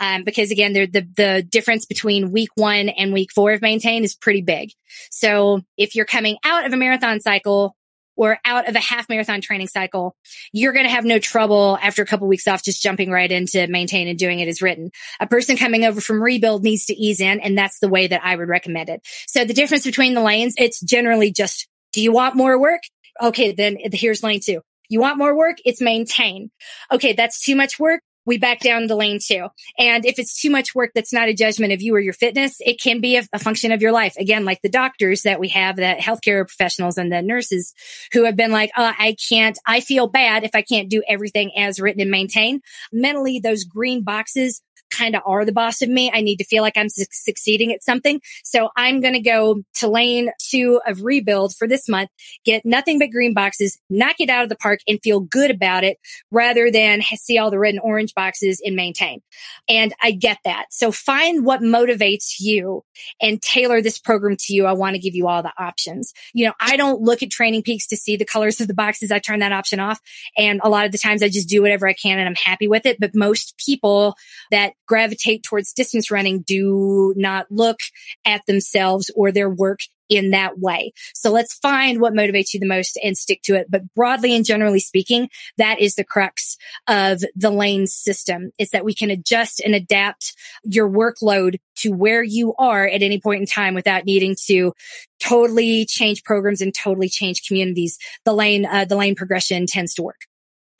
Um, 0.00 0.24
because 0.24 0.50
again, 0.50 0.72
the, 0.72 0.86
the 0.86 1.46
difference 1.48 1.86
between 1.86 2.32
week 2.32 2.50
one 2.56 2.88
and 2.88 3.12
week 3.12 3.30
four 3.32 3.52
of 3.52 3.62
maintain 3.62 4.04
is 4.04 4.14
pretty 4.14 4.42
big. 4.42 4.70
So 5.10 5.62
if 5.76 5.94
you're 5.94 6.04
coming 6.04 6.36
out 6.44 6.66
of 6.66 6.72
a 6.72 6.76
marathon 6.76 7.20
cycle 7.20 7.74
or 8.18 8.36
out 8.44 8.68
of 8.68 8.74
a 8.74 8.80
half 8.80 9.08
marathon 9.08 9.40
training 9.40 9.68
cycle, 9.68 10.16
you're 10.52 10.72
going 10.72 10.84
to 10.84 10.90
have 10.90 11.04
no 11.04 11.20
trouble 11.20 11.78
after 11.80 12.02
a 12.02 12.06
couple 12.06 12.26
of 12.26 12.28
weeks 12.28 12.48
off 12.48 12.64
just 12.64 12.82
jumping 12.82 13.10
right 13.10 13.30
into 13.30 13.66
maintain 13.68 14.08
and 14.08 14.18
doing 14.18 14.40
it 14.40 14.48
as 14.48 14.60
written. 14.60 14.90
A 15.20 15.26
person 15.26 15.56
coming 15.56 15.84
over 15.84 16.00
from 16.00 16.20
rebuild 16.20 16.64
needs 16.64 16.86
to 16.86 16.94
ease 16.94 17.20
in, 17.20 17.38
and 17.38 17.56
that's 17.56 17.78
the 17.78 17.88
way 17.88 18.08
that 18.08 18.20
I 18.24 18.34
would 18.34 18.48
recommend 18.48 18.88
it. 18.88 19.00
So 19.28 19.44
the 19.44 19.54
difference 19.54 19.84
between 19.84 20.14
the 20.14 20.20
lanes, 20.20 20.54
it's 20.58 20.80
generally 20.80 21.30
just, 21.30 21.68
do 21.92 22.02
you 22.02 22.12
want 22.12 22.34
more 22.34 22.60
work? 22.60 22.82
Okay, 23.22 23.52
then 23.52 23.78
here's 23.80 24.22
lane 24.22 24.40
two. 24.44 24.62
You 24.88 25.00
want 25.00 25.18
more 25.18 25.36
work? 25.36 25.58
It's 25.64 25.80
maintain. 25.80 26.50
Okay, 26.90 27.12
that's 27.12 27.44
too 27.44 27.54
much 27.54 27.78
work 27.78 28.02
we 28.28 28.36
back 28.36 28.60
down 28.60 28.86
the 28.86 28.94
lane 28.94 29.18
too. 29.24 29.48
And 29.78 30.04
if 30.04 30.18
it's 30.18 30.38
too 30.38 30.50
much 30.50 30.74
work, 30.74 30.90
that's 30.94 31.14
not 31.14 31.30
a 31.30 31.34
judgment 31.34 31.72
of 31.72 31.80
you 31.80 31.94
or 31.94 31.98
your 31.98 32.12
fitness. 32.12 32.56
It 32.60 32.78
can 32.78 33.00
be 33.00 33.16
a, 33.16 33.22
a, 33.32 33.38
function 33.38 33.72
of 33.72 33.80
your 33.80 33.90
life. 33.90 34.14
Again, 34.18 34.44
like 34.44 34.60
the 34.60 34.68
doctors 34.68 35.22
that 35.22 35.40
we 35.40 35.48
have, 35.48 35.76
that 35.76 35.98
healthcare 35.98 36.46
professionals 36.46 36.98
and 36.98 37.10
the 37.10 37.22
nurses 37.22 37.72
who 38.12 38.24
have 38.24 38.36
been 38.36 38.52
like, 38.52 38.70
oh, 38.76 38.92
I 38.98 39.16
can't, 39.30 39.58
I 39.66 39.80
feel 39.80 40.08
bad 40.08 40.44
if 40.44 40.50
I 40.54 40.60
can't 40.60 40.90
do 40.90 41.02
everything 41.08 41.52
as 41.56 41.80
written 41.80 42.02
and 42.02 42.10
maintain. 42.10 42.60
Mentally, 42.92 43.40
those 43.40 43.64
green 43.64 44.04
boxes 44.04 44.60
kind 44.90 45.16
of 45.16 45.22
are 45.26 45.44
the 45.44 45.52
boss 45.52 45.82
of 45.82 45.88
me. 45.88 46.10
I 46.12 46.20
need 46.20 46.36
to 46.36 46.44
feel 46.44 46.62
like 46.62 46.76
I'm 46.76 46.88
su- 46.88 47.04
succeeding 47.10 47.72
at 47.72 47.82
something. 47.82 48.20
So 48.44 48.70
I'm 48.76 49.00
going 49.00 49.14
to 49.14 49.20
go 49.20 49.62
to 49.76 49.88
lane 49.88 50.30
two 50.50 50.80
of 50.86 51.02
rebuild 51.02 51.54
for 51.54 51.66
this 51.68 51.88
month, 51.88 52.10
get 52.44 52.64
nothing 52.64 52.98
but 52.98 53.10
green 53.10 53.34
boxes, 53.34 53.78
knock 53.90 54.16
it 54.18 54.30
out 54.30 54.42
of 54.42 54.48
the 54.48 54.56
park 54.56 54.80
and 54.88 55.00
feel 55.02 55.20
good 55.20 55.50
about 55.50 55.84
it 55.84 55.98
rather 56.30 56.70
than 56.70 57.02
see 57.02 57.38
all 57.38 57.50
the 57.50 57.58
red 57.58 57.74
and 57.74 57.82
orange 57.82 58.14
boxes 58.14 58.60
and 58.64 58.76
maintain. 58.76 59.20
And 59.68 59.92
I 60.00 60.12
get 60.12 60.38
that. 60.44 60.66
So 60.70 60.92
find 60.92 61.44
what 61.44 61.60
motivates 61.60 62.36
you 62.38 62.84
and 63.20 63.40
tailor 63.40 63.82
this 63.82 63.98
program 63.98 64.36
to 64.40 64.54
you. 64.54 64.66
I 64.66 64.72
want 64.72 64.94
to 64.94 65.00
give 65.00 65.14
you 65.14 65.28
all 65.28 65.42
the 65.42 65.52
options. 65.58 66.12
You 66.32 66.46
know, 66.46 66.52
I 66.60 66.76
don't 66.76 67.02
look 67.02 67.22
at 67.22 67.30
training 67.30 67.62
peaks 67.62 67.86
to 67.88 67.96
see 67.96 68.16
the 68.16 68.24
colors 68.24 68.60
of 68.60 68.68
the 68.68 68.74
boxes. 68.74 69.10
I 69.10 69.18
turn 69.18 69.40
that 69.40 69.52
option 69.52 69.80
off. 69.80 70.00
And 70.36 70.60
a 70.62 70.68
lot 70.68 70.86
of 70.86 70.92
the 70.92 70.98
times 70.98 71.22
I 71.22 71.28
just 71.28 71.48
do 71.48 71.62
whatever 71.62 71.88
I 71.88 71.92
can 71.92 72.18
and 72.18 72.28
I'm 72.28 72.34
happy 72.34 72.68
with 72.68 72.86
it. 72.86 72.98
But 73.00 73.14
most 73.14 73.56
people 73.58 74.14
that 74.50 74.72
gravitate 74.88 75.44
towards 75.44 75.72
distance 75.72 76.10
running 76.10 76.40
do 76.40 77.14
not 77.16 77.46
look 77.50 77.78
at 78.24 78.44
themselves 78.46 79.10
or 79.14 79.30
their 79.30 79.48
work 79.48 79.80
in 80.08 80.30
that 80.30 80.58
way. 80.58 80.92
So 81.14 81.30
let's 81.30 81.54
find 81.54 82.00
what 82.00 82.14
motivates 82.14 82.54
you 82.54 82.60
the 82.60 82.66
most 82.66 82.98
and 83.02 83.16
stick 83.16 83.42
to 83.42 83.54
it. 83.54 83.70
But 83.70 83.92
broadly 83.94 84.34
and 84.34 84.44
generally 84.44 84.80
speaking, 84.80 85.28
that 85.58 85.80
is 85.80 85.94
the 85.94 86.04
crux 86.04 86.56
of 86.86 87.22
the 87.36 87.50
lane 87.50 87.86
system 87.86 88.50
is 88.58 88.70
that 88.70 88.84
we 88.84 88.94
can 88.94 89.10
adjust 89.10 89.60
and 89.60 89.74
adapt 89.74 90.34
your 90.64 90.88
workload 90.88 91.58
to 91.76 91.92
where 91.92 92.22
you 92.22 92.54
are 92.58 92.86
at 92.86 93.02
any 93.02 93.20
point 93.20 93.40
in 93.40 93.46
time 93.46 93.74
without 93.74 94.04
needing 94.04 94.34
to 94.46 94.72
totally 95.20 95.84
change 95.84 96.24
programs 96.24 96.60
and 96.60 96.74
totally 96.74 97.08
change 97.08 97.46
communities. 97.46 97.98
The 98.24 98.32
lane, 98.32 98.64
uh, 98.64 98.86
the 98.86 98.96
lane 98.96 99.14
progression 99.14 99.66
tends 99.66 99.94
to 99.94 100.02
work. 100.02 100.27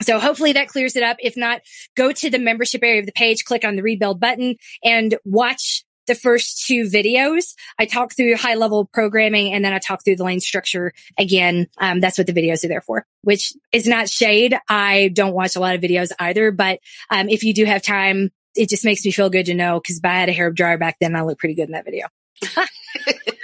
So 0.01 0.19
hopefully 0.19 0.53
that 0.53 0.69
clears 0.69 0.95
it 0.95 1.03
up. 1.03 1.17
If 1.19 1.35
not, 1.35 1.61
go 1.95 2.11
to 2.11 2.29
the 2.29 2.39
membership 2.39 2.83
area 2.83 2.99
of 2.99 3.05
the 3.05 3.11
page, 3.11 3.43
click 3.43 3.65
on 3.65 3.75
the 3.75 3.83
rebuild 3.83 4.19
button 4.19 4.55
and 4.83 5.15
watch 5.25 5.83
the 6.07 6.15
first 6.15 6.65
two 6.65 6.85
videos. 6.85 7.53
I 7.77 7.85
talk 7.85 8.15
through 8.15 8.35
high 8.35 8.55
level 8.55 8.85
programming 8.85 9.53
and 9.53 9.63
then 9.63 9.73
I 9.73 9.79
talk 9.79 10.03
through 10.03 10.15
the 10.15 10.23
lane 10.23 10.39
structure 10.39 10.91
again. 11.17 11.67
Um, 11.77 11.99
that's 11.99 12.17
what 12.17 12.27
the 12.27 12.33
videos 12.33 12.65
are 12.65 12.67
there 12.67 12.81
for, 12.81 13.05
which 13.21 13.53
is 13.71 13.87
not 13.87 14.09
shade. 14.09 14.57
I 14.67 15.09
don't 15.13 15.33
watch 15.33 15.55
a 15.55 15.59
lot 15.59 15.75
of 15.75 15.81
videos 15.81 16.11
either, 16.19 16.51
but, 16.51 16.79
um, 17.11 17.29
if 17.29 17.43
you 17.43 17.53
do 17.53 17.65
have 17.65 17.83
time, 17.83 18.31
it 18.55 18.69
just 18.69 18.83
makes 18.83 19.05
me 19.05 19.11
feel 19.11 19.29
good 19.29 19.45
to 19.45 19.53
know 19.53 19.79
because 19.79 19.99
if 19.99 20.05
I 20.05 20.15
had 20.15 20.29
a 20.29 20.33
hair 20.33 20.51
dryer 20.51 20.77
back 20.77 20.97
then, 20.99 21.15
I 21.15 21.21
look 21.21 21.37
pretty 21.37 21.55
good 21.55 21.69
in 21.69 21.73
that 21.73 21.85
video. 21.85 22.07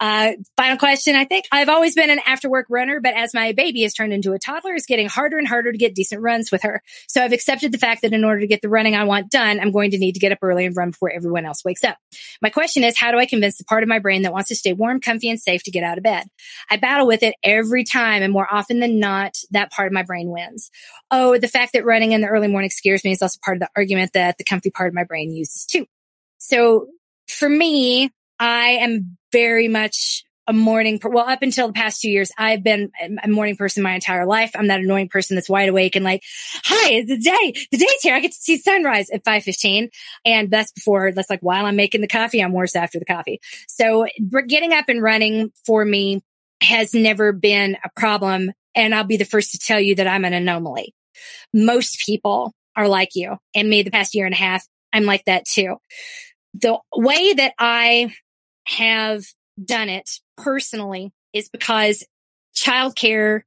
Uh, 0.00 0.32
final 0.56 0.78
question. 0.78 1.14
I 1.14 1.26
think 1.26 1.44
I've 1.52 1.68
always 1.68 1.94
been 1.94 2.08
an 2.08 2.20
after 2.26 2.48
work 2.48 2.66
runner, 2.70 3.00
but 3.00 3.14
as 3.14 3.34
my 3.34 3.52
baby 3.52 3.82
has 3.82 3.92
turned 3.92 4.14
into 4.14 4.32
a 4.32 4.38
toddler, 4.38 4.74
it's 4.74 4.86
getting 4.86 5.08
harder 5.08 5.36
and 5.36 5.46
harder 5.46 5.70
to 5.70 5.76
get 5.76 5.94
decent 5.94 6.22
runs 6.22 6.50
with 6.50 6.62
her. 6.62 6.82
So 7.06 7.22
I've 7.22 7.34
accepted 7.34 7.70
the 7.70 7.78
fact 7.78 8.00
that 8.00 8.14
in 8.14 8.24
order 8.24 8.40
to 8.40 8.46
get 8.46 8.62
the 8.62 8.70
running 8.70 8.96
I 8.96 9.04
want 9.04 9.30
done, 9.30 9.60
I'm 9.60 9.72
going 9.72 9.90
to 9.90 9.98
need 9.98 10.12
to 10.12 10.20
get 10.20 10.32
up 10.32 10.38
early 10.40 10.64
and 10.64 10.74
run 10.74 10.92
before 10.92 11.10
everyone 11.10 11.44
else 11.44 11.62
wakes 11.66 11.84
up. 11.84 11.98
My 12.40 12.48
question 12.48 12.82
is, 12.82 12.98
how 12.98 13.10
do 13.10 13.18
I 13.18 13.26
convince 13.26 13.58
the 13.58 13.64
part 13.64 13.82
of 13.82 13.90
my 13.90 13.98
brain 13.98 14.22
that 14.22 14.32
wants 14.32 14.48
to 14.48 14.56
stay 14.56 14.72
warm, 14.72 15.00
comfy, 15.00 15.28
and 15.28 15.38
safe 15.38 15.62
to 15.64 15.70
get 15.70 15.84
out 15.84 15.98
of 15.98 16.04
bed? 16.04 16.26
I 16.70 16.78
battle 16.78 17.06
with 17.06 17.22
it 17.22 17.34
every 17.42 17.84
time, 17.84 18.22
and 18.22 18.32
more 18.32 18.48
often 18.50 18.80
than 18.80 19.00
not, 19.00 19.36
that 19.50 19.70
part 19.70 19.86
of 19.86 19.92
my 19.92 20.02
brain 20.02 20.30
wins. 20.30 20.70
Oh, 21.10 21.36
the 21.36 21.48
fact 21.48 21.74
that 21.74 21.84
running 21.84 22.12
in 22.12 22.22
the 22.22 22.28
early 22.28 22.48
morning 22.48 22.70
scares 22.70 23.04
me 23.04 23.12
is 23.12 23.20
also 23.20 23.38
part 23.44 23.58
of 23.58 23.60
the 23.60 23.68
argument 23.76 24.14
that 24.14 24.38
the 24.38 24.44
comfy 24.44 24.70
part 24.70 24.88
of 24.88 24.94
my 24.94 25.04
brain 25.04 25.30
uses 25.30 25.66
too. 25.66 25.84
So 26.38 26.86
for 27.28 27.48
me, 27.48 28.10
I 28.38 28.78
am 28.80 29.18
very 29.32 29.68
much 29.68 30.24
a 30.46 30.52
morning, 30.52 30.98
well, 31.04 31.28
up 31.28 31.42
until 31.42 31.68
the 31.68 31.72
past 31.72 32.00
two 32.00 32.10
years, 32.10 32.32
I've 32.36 32.64
been 32.64 32.90
a 33.22 33.28
morning 33.28 33.56
person 33.56 33.84
my 33.84 33.94
entire 33.94 34.26
life. 34.26 34.50
I'm 34.54 34.66
that 34.66 34.80
annoying 34.80 35.08
person 35.08 35.36
that's 35.36 35.48
wide 35.48 35.68
awake 35.68 35.94
and 35.94 36.04
like, 36.04 36.22
hi, 36.64 36.94
it's 36.94 37.08
the 37.08 37.18
day, 37.18 37.66
the 37.70 37.78
day's 37.78 38.02
here. 38.02 38.16
I 38.16 38.20
get 38.20 38.32
to 38.32 38.36
see 38.36 38.58
sunrise 38.58 39.10
at 39.10 39.24
515. 39.24 39.90
And 40.24 40.50
that's 40.50 40.72
before, 40.72 41.12
that's 41.12 41.30
like 41.30 41.40
while 41.40 41.66
I'm 41.66 41.76
making 41.76 42.00
the 42.00 42.08
coffee, 42.08 42.40
I'm 42.40 42.52
worse 42.52 42.74
after 42.74 42.98
the 42.98 43.04
coffee. 43.04 43.40
So 43.68 44.06
getting 44.48 44.72
up 44.72 44.88
and 44.88 45.00
running 45.00 45.52
for 45.66 45.84
me 45.84 46.20
has 46.62 46.94
never 46.94 47.32
been 47.32 47.76
a 47.84 47.90
problem. 47.94 48.50
And 48.74 48.92
I'll 48.92 49.04
be 49.04 49.18
the 49.18 49.24
first 49.24 49.52
to 49.52 49.58
tell 49.58 49.80
you 49.80 49.94
that 49.96 50.08
I'm 50.08 50.24
an 50.24 50.32
anomaly. 50.32 50.94
Most 51.54 52.02
people 52.04 52.52
are 52.74 52.88
like 52.88 53.10
you 53.14 53.36
and 53.54 53.70
me 53.70 53.82
the 53.82 53.90
past 53.92 54.16
year 54.16 54.26
and 54.26 54.34
a 54.34 54.38
half. 54.38 54.66
I'm 54.92 55.04
like 55.04 55.24
that 55.26 55.44
too. 55.44 55.76
The 56.54 56.78
way 56.96 57.34
that 57.34 57.52
I 57.56 58.12
have 58.70 59.24
done 59.62 59.88
it 59.88 60.08
personally 60.36 61.12
is 61.32 61.48
because 61.48 62.04
childcare 62.56 63.42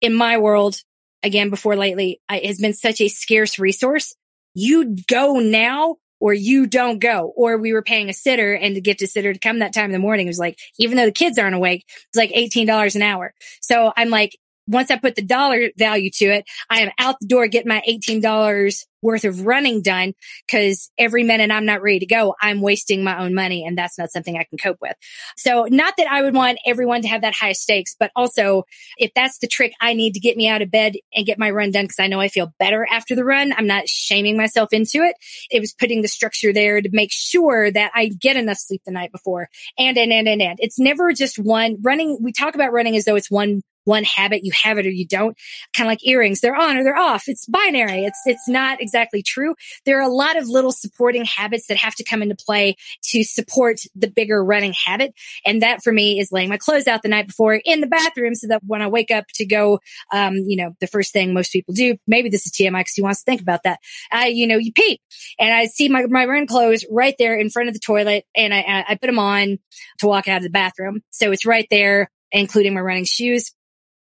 in 0.00 0.14
my 0.14 0.38
world, 0.38 0.76
again, 1.22 1.50
before 1.50 1.76
lately, 1.76 2.20
has 2.28 2.58
been 2.58 2.74
such 2.74 3.00
a 3.00 3.08
scarce 3.08 3.58
resource. 3.58 4.14
You 4.54 4.96
go 5.08 5.38
now 5.38 5.96
or 6.20 6.32
you 6.32 6.66
don't 6.66 6.98
go. 6.98 7.32
Or 7.36 7.56
we 7.56 7.72
were 7.72 7.82
paying 7.82 8.08
a 8.08 8.14
sitter 8.14 8.54
and 8.54 8.74
to 8.74 8.80
get 8.80 9.02
a 9.02 9.06
sitter 9.06 9.32
to 9.32 9.38
come 9.38 9.60
that 9.60 9.74
time 9.74 9.86
in 9.86 9.92
the 9.92 9.98
morning, 9.98 10.26
it 10.26 10.30
was 10.30 10.38
like, 10.38 10.58
even 10.78 10.96
though 10.96 11.06
the 11.06 11.12
kids 11.12 11.38
aren't 11.38 11.56
awake, 11.56 11.84
it's 11.88 12.16
like 12.16 12.30
$18 12.30 12.96
an 12.96 13.02
hour. 13.02 13.34
So 13.60 13.92
I'm 13.96 14.10
like, 14.10 14.36
once 14.66 14.90
I 14.90 14.96
put 14.96 15.14
the 15.14 15.22
dollar 15.22 15.70
value 15.76 16.10
to 16.14 16.26
it, 16.26 16.44
I 16.70 16.80
am 16.80 16.90
out 16.98 17.16
the 17.20 17.26
door 17.26 17.46
getting 17.48 17.68
my 17.68 17.82
$18 17.88 18.84
worth 19.04 19.24
of 19.24 19.46
running 19.46 19.82
done 19.82 20.14
because 20.48 20.90
every 20.98 21.22
minute 21.22 21.50
I'm 21.50 21.66
not 21.66 21.82
ready 21.82 22.00
to 22.00 22.06
go, 22.06 22.34
I'm 22.40 22.62
wasting 22.62 23.04
my 23.04 23.22
own 23.22 23.34
money 23.34 23.64
and 23.64 23.76
that's 23.76 23.98
not 23.98 24.10
something 24.10 24.36
I 24.36 24.44
can 24.44 24.58
cope 24.58 24.78
with. 24.80 24.96
So 25.36 25.66
not 25.70 25.94
that 25.98 26.10
I 26.10 26.22
would 26.22 26.34
want 26.34 26.58
everyone 26.66 27.02
to 27.02 27.08
have 27.08 27.20
that 27.20 27.34
high 27.34 27.52
stakes, 27.52 27.94
but 28.00 28.10
also 28.16 28.64
if 28.96 29.12
that's 29.14 29.38
the 29.38 29.46
trick 29.46 29.74
I 29.80 29.92
need 29.92 30.14
to 30.14 30.20
get 30.20 30.38
me 30.38 30.48
out 30.48 30.62
of 30.62 30.70
bed 30.70 30.94
and 31.14 31.26
get 31.26 31.38
my 31.38 31.50
run 31.50 31.70
done 31.70 31.84
because 31.84 32.00
I 32.00 32.06
know 32.06 32.20
I 32.20 32.28
feel 32.28 32.54
better 32.58 32.86
after 32.90 33.14
the 33.14 33.24
run, 33.24 33.52
I'm 33.56 33.66
not 33.66 33.88
shaming 33.88 34.38
myself 34.38 34.72
into 34.72 35.02
it. 35.02 35.16
It 35.50 35.60
was 35.60 35.74
putting 35.74 36.00
the 36.00 36.08
structure 36.08 36.52
there 36.52 36.80
to 36.80 36.88
make 36.90 37.12
sure 37.12 37.70
that 37.70 37.92
I 37.94 38.06
get 38.06 38.36
enough 38.36 38.56
sleep 38.56 38.80
the 38.86 38.92
night 38.92 39.12
before 39.12 39.50
and, 39.78 39.98
and, 39.98 40.12
and, 40.12 40.26
and, 40.26 40.40
and. 40.40 40.58
It's 40.62 40.78
never 40.78 41.12
just 41.12 41.38
one 41.38 41.76
running. 41.82 42.18
We 42.22 42.32
talk 42.32 42.54
about 42.54 42.72
running 42.72 42.96
as 42.96 43.04
though 43.04 43.16
it's 43.16 43.30
one 43.30 43.60
one 43.84 44.04
habit, 44.04 44.44
you 44.44 44.52
have 44.62 44.78
it 44.78 44.86
or 44.86 44.90
you 44.90 45.06
don't. 45.06 45.36
Kind 45.76 45.86
of 45.86 45.90
like 45.90 46.06
earrings, 46.06 46.40
they're 46.40 46.56
on 46.56 46.76
or 46.76 46.84
they're 46.84 46.96
off. 46.96 47.24
It's 47.26 47.46
binary. 47.46 48.04
It's, 48.04 48.20
it's 48.26 48.48
not 48.48 48.80
exactly 48.80 49.22
true. 49.22 49.54
There 49.84 49.98
are 49.98 50.08
a 50.08 50.12
lot 50.12 50.36
of 50.36 50.48
little 50.48 50.72
supporting 50.72 51.24
habits 51.24 51.66
that 51.68 51.76
have 51.76 51.94
to 51.96 52.04
come 52.04 52.22
into 52.22 52.34
play 52.34 52.76
to 53.10 53.24
support 53.24 53.80
the 53.94 54.08
bigger 54.08 54.42
running 54.44 54.72
habit. 54.72 55.14
And 55.46 55.62
that 55.62 55.82
for 55.82 55.92
me 55.92 56.18
is 56.18 56.32
laying 56.32 56.48
my 56.48 56.56
clothes 56.56 56.86
out 56.86 57.02
the 57.02 57.08
night 57.08 57.26
before 57.26 57.60
in 57.64 57.80
the 57.80 57.86
bathroom 57.86 58.34
so 58.34 58.48
that 58.48 58.62
when 58.66 58.82
I 58.82 58.88
wake 58.88 59.10
up 59.10 59.26
to 59.34 59.46
go, 59.46 59.80
um, 60.12 60.34
you 60.34 60.56
know, 60.56 60.74
the 60.80 60.86
first 60.86 61.12
thing 61.12 61.34
most 61.34 61.52
people 61.52 61.74
do, 61.74 61.96
maybe 62.06 62.28
this 62.28 62.46
is 62.46 62.52
TMI 62.52 62.80
because 62.80 62.94
he 62.94 63.02
wants 63.02 63.22
to 63.22 63.24
think 63.24 63.40
about 63.40 63.62
that. 63.64 63.80
I, 64.10 64.28
you 64.28 64.46
know, 64.46 64.56
you 64.56 64.72
pee 64.72 65.00
and 65.38 65.52
I 65.52 65.66
see 65.66 65.88
my, 65.88 66.06
my 66.06 66.24
run 66.24 66.46
clothes 66.46 66.84
right 66.90 67.14
there 67.18 67.36
in 67.36 67.50
front 67.50 67.68
of 67.68 67.74
the 67.74 67.80
toilet 67.80 68.24
and 68.34 68.54
I, 68.54 68.84
I 68.88 68.94
put 68.94 69.06
them 69.06 69.18
on 69.18 69.58
to 69.98 70.06
walk 70.06 70.28
out 70.28 70.38
of 70.38 70.42
the 70.42 70.50
bathroom. 70.50 71.02
So 71.10 71.32
it's 71.32 71.46
right 71.46 71.66
there, 71.70 72.10
including 72.32 72.74
my 72.74 72.80
running 72.80 73.04
shoes 73.04 73.52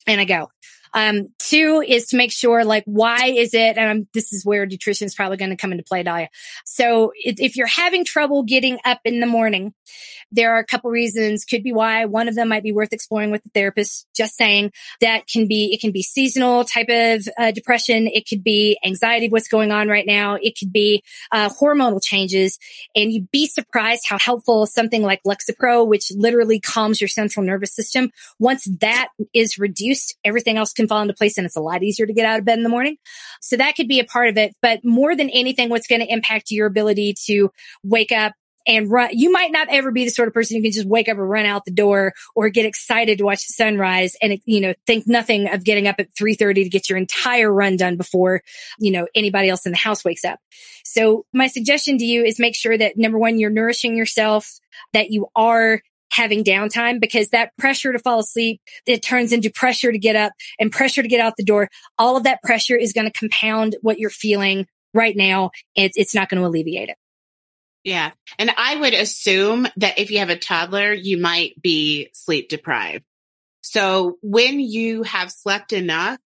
and 0.07 0.21
I 0.21 0.25
go. 0.25 0.49
Um, 0.93 1.27
two 1.39 1.83
is 1.85 2.07
to 2.07 2.17
make 2.17 2.31
sure, 2.31 2.63
like, 2.63 2.83
why 2.85 3.27
is 3.27 3.53
it? 3.53 3.77
And 3.77 4.07
this 4.13 4.31
is 4.31 4.45
where 4.45 4.65
nutrition 4.65 5.05
is 5.05 5.13
probably 5.13 5.35
going 5.35 5.49
to 5.49 5.57
come 5.57 5.73
into 5.73 5.83
play, 5.83 6.05
Dalia. 6.05 6.27
So 6.63 7.11
if, 7.15 7.35
if, 7.39 7.57
you're 7.57 7.67
having 7.67 8.05
trouble 8.05 8.43
getting 8.43 8.79
up 8.85 9.01
in 9.03 9.19
the 9.19 9.27
morning, 9.27 9.73
there 10.35 10.53
are 10.55 10.59
a 10.59 10.65
couple 10.65 10.91
reasons 10.91 11.45
could 11.45 11.63
be 11.63 11.73
why 11.73 12.05
one 12.05 12.27
of 12.27 12.35
them 12.35 12.49
might 12.49 12.63
be 12.63 12.71
worth 12.71 12.93
exploring 12.93 13.31
with 13.31 13.43
the 13.43 13.49
therapist. 13.49 14.07
Just 14.15 14.35
saying 14.35 14.71
that 15.01 15.27
can 15.27 15.47
be, 15.47 15.73
it 15.73 15.81
can 15.81 15.91
be 15.91 16.03
seasonal 16.03 16.63
type 16.65 16.89
of 16.89 17.27
uh, 17.37 17.51
depression. 17.51 18.07
It 18.07 18.27
could 18.27 18.43
be 18.43 18.77
anxiety 18.85 19.27
of 19.27 19.31
what's 19.31 19.47
going 19.47 19.71
on 19.71 19.87
right 19.87 20.05
now. 20.05 20.37
It 20.41 20.57
could 20.57 20.71
be 20.71 21.03
uh, 21.31 21.49
hormonal 21.49 22.03
changes 22.03 22.59
and 22.95 23.11
you'd 23.11 23.31
be 23.31 23.47
surprised 23.47 24.03
how 24.07 24.19
helpful 24.19 24.65
something 24.65 25.01
like 25.01 25.21
Lexapro, 25.23 25.87
which 25.87 26.11
literally 26.11 26.59
calms 26.59 26.99
your 26.99 27.07
central 27.07 27.45
nervous 27.45 27.73
system. 27.73 28.11
Once 28.39 28.67
that 28.81 29.09
is 29.33 29.57
reduced, 29.57 30.15
everything 30.23 30.57
else 30.57 30.73
can 30.73 30.87
fall 30.87 31.01
into 31.01 31.13
place 31.13 31.37
and 31.37 31.45
it's 31.45 31.55
a 31.55 31.61
lot 31.61 31.83
easier 31.83 32.05
to 32.05 32.13
get 32.13 32.25
out 32.25 32.39
of 32.39 32.45
bed 32.45 32.57
in 32.57 32.63
the 32.63 32.69
morning. 32.69 32.97
So 33.41 33.57
that 33.57 33.75
could 33.75 33.87
be 33.87 33.99
a 33.99 34.05
part 34.05 34.29
of 34.29 34.37
it. 34.37 34.55
But 34.61 34.83
more 34.83 35.15
than 35.15 35.29
anything, 35.29 35.69
what's 35.69 35.87
going 35.87 36.01
to 36.01 36.11
impact 36.11 36.51
your 36.51 36.67
ability 36.67 37.15
to 37.25 37.51
wake 37.83 38.11
up 38.11 38.33
and 38.67 38.89
run. 38.89 39.09
You 39.13 39.31
might 39.31 39.51
not 39.51 39.67
ever 39.69 39.91
be 39.91 40.05
the 40.05 40.09
sort 40.09 40.27
of 40.27 40.33
person 40.33 40.57
who 40.57 40.63
can 40.63 40.71
just 40.71 40.87
wake 40.87 41.07
up 41.07 41.17
and 41.17 41.29
run 41.29 41.45
out 41.45 41.65
the 41.65 41.71
door 41.71 42.13
or 42.35 42.49
get 42.49 42.65
excited 42.65 43.17
to 43.17 43.23
watch 43.23 43.47
the 43.47 43.53
sunrise 43.53 44.15
and, 44.21 44.39
you 44.45 44.61
know, 44.61 44.73
think 44.85 45.07
nothing 45.07 45.47
of 45.49 45.63
getting 45.63 45.87
up 45.87 45.95
at 45.99 46.13
3.30 46.15 46.63
to 46.63 46.69
get 46.69 46.89
your 46.89 46.97
entire 46.97 47.51
run 47.51 47.77
done 47.77 47.97
before, 47.97 48.41
you 48.79 48.91
know, 48.91 49.07
anybody 49.15 49.49
else 49.49 49.65
in 49.65 49.71
the 49.71 49.77
house 49.77 50.03
wakes 50.03 50.25
up. 50.25 50.39
So 50.83 51.25
my 51.33 51.47
suggestion 51.47 51.97
to 51.97 52.05
you 52.05 52.23
is 52.23 52.39
make 52.39 52.55
sure 52.55 52.77
that 52.77 52.97
number 52.97 53.17
one, 53.17 53.39
you're 53.39 53.49
nourishing 53.49 53.95
yourself, 53.95 54.59
that 54.93 55.11
you 55.11 55.27
are 55.35 55.81
having 56.11 56.43
downtime 56.43 56.99
because 56.99 57.29
that 57.29 57.51
pressure 57.57 57.91
to 57.91 57.99
fall 57.99 58.19
asleep, 58.19 58.61
it 58.85 59.03
turns 59.03 59.33
into 59.33 59.49
pressure 59.49 59.91
to 59.91 59.97
get 59.97 60.15
up 60.15 60.31
and 60.59 60.71
pressure 60.71 61.01
to 61.01 61.07
get 61.07 61.19
out 61.19 61.33
the 61.37 61.43
door. 61.43 61.69
All 61.97 62.15
of 62.15 62.23
that 62.23 62.41
pressure 62.41 62.77
is 62.77 62.93
going 62.93 63.09
to 63.09 63.19
compound 63.19 63.75
what 63.81 63.99
you're 63.99 64.09
feeling 64.09 64.67
right 64.93 65.15
now. 65.15 65.51
It's, 65.75 65.97
it's 65.97 66.15
not 66.15 66.29
going 66.29 66.41
to 66.41 66.47
alleviate 66.47 66.89
it. 66.89 66.97
Yeah. 67.85 68.11
And 68.39 68.51
I 68.57 68.75
would 68.77 68.95
assume 68.95 69.67
that 69.77 69.99
if 69.99 70.09
you 70.09 70.17
have 70.17 70.31
a 70.31 70.37
toddler, 70.37 70.91
you 70.91 71.19
might 71.19 71.61
be 71.61 72.09
sleep 72.13 72.49
deprived. 72.49 73.05
So 73.61 74.17
when 74.21 74.59
you 74.59 75.03
have 75.03 75.31
slept 75.31 75.71
enough, 75.71 76.17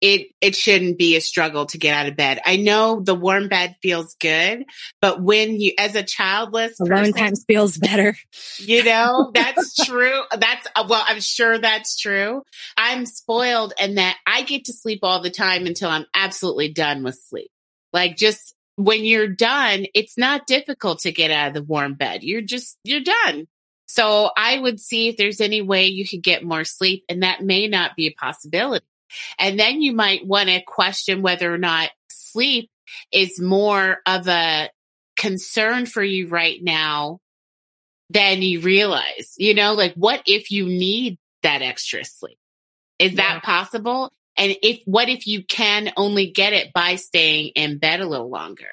it, 0.00 0.28
it 0.40 0.54
shouldn't 0.56 0.98
be 0.98 1.16
a 1.16 1.20
struggle 1.20 1.66
to 1.66 1.78
get 1.78 1.94
out 1.94 2.08
of 2.08 2.16
bed. 2.16 2.40
I 2.44 2.56
know 2.56 3.00
the 3.00 3.14
warm 3.14 3.48
bed 3.48 3.76
feels 3.82 4.14
good, 4.20 4.64
but 5.00 5.22
when 5.22 5.58
you, 5.58 5.72
as 5.78 5.94
a 5.94 6.02
childless 6.02 6.78
alone 6.80 7.12
times 7.12 7.44
feels 7.46 7.78
better. 7.78 8.16
You 8.58 8.84
know, 8.84 9.30
that's 9.34 9.86
true. 9.86 10.20
That's, 10.36 10.66
uh, 10.74 10.86
well, 10.88 11.04
I'm 11.06 11.20
sure 11.20 11.56
that's 11.56 11.98
true. 11.98 12.42
I'm 12.76 13.06
spoiled 13.06 13.74
and 13.78 13.96
that 13.98 14.16
I 14.26 14.42
get 14.42 14.66
to 14.66 14.72
sleep 14.72 15.00
all 15.02 15.22
the 15.22 15.30
time 15.30 15.66
until 15.66 15.88
I'm 15.88 16.06
absolutely 16.14 16.72
done 16.72 17.04
with 17.04 17.14
sleep. 17.14 17.50
Like 17.92 18.16
just 18.16 18.55
when 18.76 19.04
you're 19.04 19.28
done, 19.28 19.86
it's 19.94 20.16
not 20.16 20.46
difficult 20.46 21.00
to 21.00 21.12
get 21.12 21.30
out 21.30 21.48
of 21.48 21.54
the 21.54 21.62
warm 21.62 21.94
bed. 21.94 22.22
You're 22.22 22.42
just, 22.42 22.78
you're 22.84 23.00
done. 23.00 23.48
So 23.86 24.30
I 24.36 24.58
would 24.58 24.80
see 24.80 25.08
if 25.08 25.16
there's 25.16 25.40
any 25.40 25.62
way 25.62 25.86
you 25.86 26.06
could 26.06 26.22
get 26.22 26.44
more 26.44 26.64
sleep 26.64 27.04
and 27.08 27.22
that 27.22 27.42
may 27.42 27.68
not 27.68 27.96
be 27.96 28.06
a 28.06 28.14
possibility. 28.14 28.84
And 29.38 29.58
then 29.58 29.80
you 29.80 29.92
might 29.92 30.26
want 30.26 30.48
to 30.48 30.60
question 30.60 31.22
whether 31.22 31.52
or 31.52 31.58
not 31.58 31.90
sleep 32.10 32.70
is 33.12 33.40
more 33.40 33.98
of 34.04 34.28
a 34.28 34.70
concern 35.16 35.86
for 35.86 36.02
you 36.02 36.28
right 36.28 36.62
now 36.62 37.20
than 38.10 38.42
you 38.42 38.60
realize. 38.60 39.34
You 39.38 39.54
know, 39.54 39.74
like 39.74 39.94
what 39.94 40.22
if 40.26 40.50
you 40.50 40.66
need 40.66 41.18
that 41.42 41.62
extra 41.62 42.04
sleep? 42.04 42.38
Is 42.98 43.12
yeah. 43.12 43.34
that 43.34 43.42
possible? 43.42 44.12
And 44.36 44.56
if, 44.62 44.80
what 44.84 45.08
if 45.08 45.26
you 45.26 45.44
can 45.44 45.92
only 45.96 46.30
get 46.30 46.52
it 46.52 46.72
by 46.72 46.96
staying 46.96 47.52
in 47.56 47.78
bed 47.78 48.00
a 48.00 48.06
little 48.06 48.30
longer? 48.30 48.64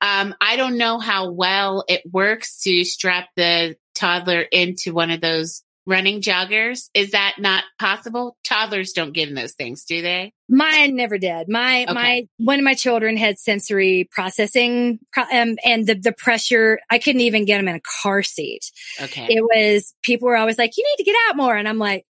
Um, 0.00 0.34
I 0.40 0.56
don't 0.56 0.78
know 0.78 0.98
how 0.98 1.30
well 1.30 1.84
it 1.88 2.02
works 2.10 2.60
to 2.62 2.84
strap 2.84 3.28
the 3.36 3.76
toddler 3.94 4.40
into 4.40 4.92
one 4.92 5.10
of 5.10 5.20
those 5.20 5.62
running 5.84 6.20
joggers. 6.20 6.88
Is 6.94 7.10
that 7.10 7.34
not 7.38 7.64
possible? 7.78 8.36
Toddlers 8.48 8.92
don't 8.92 9.12
get 9.12 9.28
in 9.28 9.34
those 9.34 9.54
things, 9.54 9.84
do 9.84 10.00
they? 10.00 10.32
Mine 10.48 10.94
never 10.94 11.18
did. 11.18 11.48
My, 11.48 11.84
okay. 11.84 11.92
my, 11.92 12.28
one 12.38 12.60
of 12.60 12.64
my 12.64 12.74
children 12.74 13.16
had 13.16 13.38
sensory 13.38 14.08
processing, 14.12 15.00
um, 15.16 15.56
and 15.64 15.86
the, 15.86 15.94
the 15.94 16.12
pressure, 16.12 16.78
I 16.88 16.98
couldn't 16.98 17.22
even 17.22 17.44
get 17.44 17.58
him 17.58 17.66
in 17.66 17.74
a 17.74 17.80
car 18.02 18.22
seat. 18.22 18.70
Okay. 19.00 19.26
It 19.28 19.42
was, 19.42 19.92
people 20.02 20.28
were 20.28 20.36
always 20.36 20.58
like, 20.58 20.76
you 20.76 20.84
need 20.84 21.02
to 21.02 21.10
get 21.10 21.16
out 21.28 21.36
more. 21.36 21.56
And 21.56 21.68
I'm 21.68 21.78
like, 21.78 22.06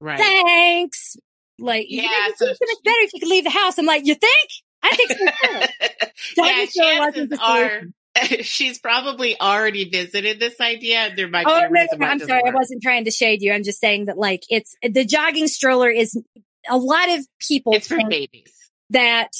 right. 0.00 0.18
thanks. 0.18 1.16
Like, 1.58 1.86
yeah, 1.88 2.08
so 2.36 2.46
it's 2.46 2.58
better 2.58 2.96
if 3.00 3.12
you 3.14 3.20
could 3.20 3.28
leave 3.28 3.44
the 3.44 3.50
house. 3.50 3.78
I'm 3.78 3.86
like, 3.86 4.06
you 4.06 4.14
think? 4.14 4.50
I 4.82 4.96
think 4.96 5.10
so. 5.10 6.36
yeah, 6.44 6.66
chances 6.66 7.38
are 7.40 7.82
she's 8.42 8.78
probably 8.78 9.40
already 9.40 9.88
visited 9.88 10.40
this 10.40 10.60
idea. 10.60 11.12
There 11.14 11.28
might 11.28 11.46
oh, 11.46 11.68
be. 11.68 11.74
No, 11.74 11.86
no, 11.96 12.06
I'm 12.06 12.18
sorry, 12.18 12.42
work. 12.42 12.54
I 12.54 12.56
wasn't 12.56 12.82
trying 12.82 13.04
to 13.04 13.10
shade 13.10 13.42
you. 13.42 13.52
I'm 13.52 13.64
just 13.64 13.80
saying 13.80 14.06
that 14.06 14.18
like 14.18 14.42
it's 14.48 14.76
the 14.82 15.04
jogging 15.04 15.48
stroller 15.48 15.90
is 15.90 16.20
a 16.68 16.78
lot 16.78 17.08
of 17.10 17.26
people. 17.40 17.74
It's 17.74 17.88
for 17.88 17.98
babies. 18.08 18.52
That 18.90 19.30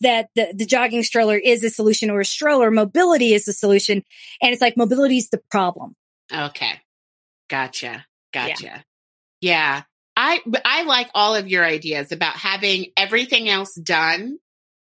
that 0.00 0.28
the, 0.34 0.52
the 0.54 0.66
jogging 0.66 1.02
stroller 1.02 1.36
is 1.36 1.62
a 1.62 1.70
solution 1.70 2.10
or 2.10 2.20
a 2.20 2.24
stroller 2.24 2.70
mobility 2.70 3.34
is 3.34 3.44
the 3.44 3.52
solution. 3.52 4.02
And 4.42 4.52
it's 4.52 4.62
like 4.62 4.76
mobility 4.76 5.18
is 5.18 5.28
the 5.30 5.40
problem. 5.50 5.94
Okay. 6.32 6.80
Gotcha. 7.48 8.04
Gotcha. 8.32 8.64
Yeah. 8.64 8.80
yeah. 9.40 9.82
I 10.16 10.40
I 10.64 10.84
like 10.84 11.10
all 11.14 11.34
of 11.34 11.48
your 11.48 11.64
ideas 11.64 12.10
about 12.10 12.34
having 12.34 12.86
everything 12.96 13.48
else 13.48 13.74
done, 13.74 14.38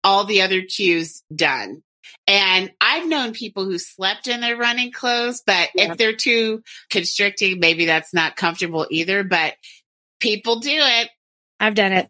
all 0.02 0.24
the 0.24 0.42
other 0.42 0.62
cues 0.62 1.22
done. 1.34 1.82
And 2.26 2.72
I've 2.80 3.08
known 3.08 3.32
people 3.32 3.64
who 3.64 3.78
slept 3.78 4.28
in 4.28 4.40
their 4.40 4.56
running 4.56 4.92
clothes, 4.92 5.42
but 5.44 5.70
yeah. 5.74 5.92
if 5.92 5.98
they're 5.98 6.14
too 6.14 6.62
constricting, 6.88 7.60
maybe 7.60 7.86
that's 7.86 8.14
not 8.14 8.36
comfortable 8.36 8.86
either, 8.90 9.24
but 9.24 9.54
people 10.20 10.60
do 10.60 10.70
it. 10.72 11.10
I've 11.58 11.74
done 11.74 11.92
it. 11.92 12.08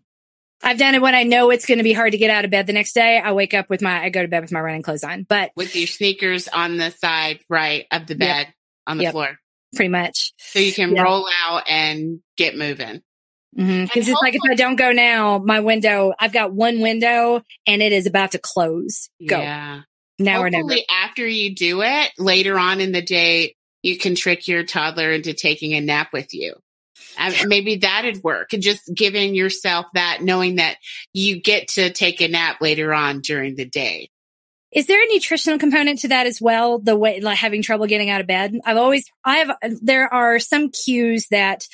I've 0.63 0.79
done 0.79 0.95
it 0.95 1.01
when 1.01 1.15
I 1.15 1.23
know 1.23 1.51
it's 1.51 1.65
going 1.65 1.79
to 1.79 1.85
be 1.85 1.95
hard 1.95 2.13
to 2.13 2.19
get 2.19 2.31
out 2.31 2.45
of 2.45 2.51
bed 2.51 2.67
the 2.67 2.75
next 2.75 2.93
day. 2.93 3.19
I 3.19 3.33
wake 3.33 3.55
up 3.55 3.71
with 3.71 3.81
my, 3.81 4.05
I 4.05 4.11
go 4.11 4.21
to 4.21 4.29
bed 4.29 4.43
with 4.43 4.53
my 4.53 4.61
running 4.61 4.83
clothes 4.83 5.05
on, 5.05 5.23
but 5.23 5.53
with 5.57 5.75
your 5.75 5.87
sneakers 5.87 6.49
on 6.49 6.77
the 6.77 6.91
side, 6.91 7.41
right 7.49 7.87
of 7.91 8.07
the 8.07 8.15
bed 8.15 8.47
yep. 8.47 8.55
on 8.87 8.99
the 8.99 9.05
yep. 9.05 9.13
floor 9.13 9.39
pretty 9.75 9.91
much. 9.91 10.33
So 10.39 10.59
you 10.59 10.73
can 10.73 10.95
yeah. 10.95 11.03
roll 11.03 11.27
out 11.47 11.65
and 11.69 12.21
get 12.37 12.57
moving. 12.57 13.03
Because 13.55 13.69
mm-hmm. 13.69 13.99
it's 13.99 14.23
like 14.23 14.35
if 14.35 14.41
I 14.49 14.55
don't 14.55 14.77
go 14.77 14.93
now, 14.93 15.39
my 15.39 15.61
window, 15.61 16.13
I've 16.19 16.33
got 16.33 16.53
one 16.53 16.81
window 16.81 17.43
and 17.67 17.83
it 17.83 17.93
is 17.93 18.07
about 18.07 18.33
to 18.33 18.39
close. 18.39 19.11
Go. 19.27 19.39
Yeah. 19.39 19.83
Now 20.19 20.43
Hopefully 20.43 20.61
or 20.61 20.67
never. 20.69 20.83
after 20.91 21.27
you 21.27 21.55
do 21.55 21.83
it 21.83 22.11
later 22.19 22.59
on 22.59 22.81
in 22.81 22.93
the 22.93 23.03
day, 23.03 23.57
you 23.83 23.99
can 23.99 24.15
trick 24.15 24.47
your 24.47 24.65
toddler 24.65 25.11
into 25.11 25.33
taking 25.33 25.75
a 25.75 25.81
nap 25.81 26.13
with 26.13 26.33
you. 26.33 26.55
maybe 27.47 27.77
that'd 27.77 28.23
work. 28.23 28.53
And 28.53 28.63
just 28.63 28.83
giving 28.95 29.35
yourself 29.35 29.87
that, 29.95 30.19
knowing 30.23 30.57
that 30.57 30.77
you 31.13 31.41
get 31.41 31.69
to 31.69 31.93
take 31.93 32.21
a 32.21 32.29
nap 32.29 32.61
later 32.61 32.95
on 32.95 33.21
during 33.21 33.57
the 33.57 33.65
day. 33.65 34.11
Is 34.73 34.87
there 34.87 35.03
a 35.03 35.13
nutritional 35.13 35.59
component 35.59 36.01
to 36.01 36.09
that 36.09 36.27
as 36.27 36.41
well? 36.41 36.79
The 36.79 36.97
way, 36.97 37.21
like 37.21 37.39
having 37.39 37.63
trouble 37.63 37.87
getting 37.87 38.09
out 38.09 38.21
of 38.21 38.29
bed. 38.29 38.55
I've 38.65 38.77
always, 38.77 39.05
I 39.25 39.39
have, 39.39 39.57
there 39.83 40.13
are 40.13 40.39
some 40.39 40.71
cues 40.71 41.27
that, 41.31 41.67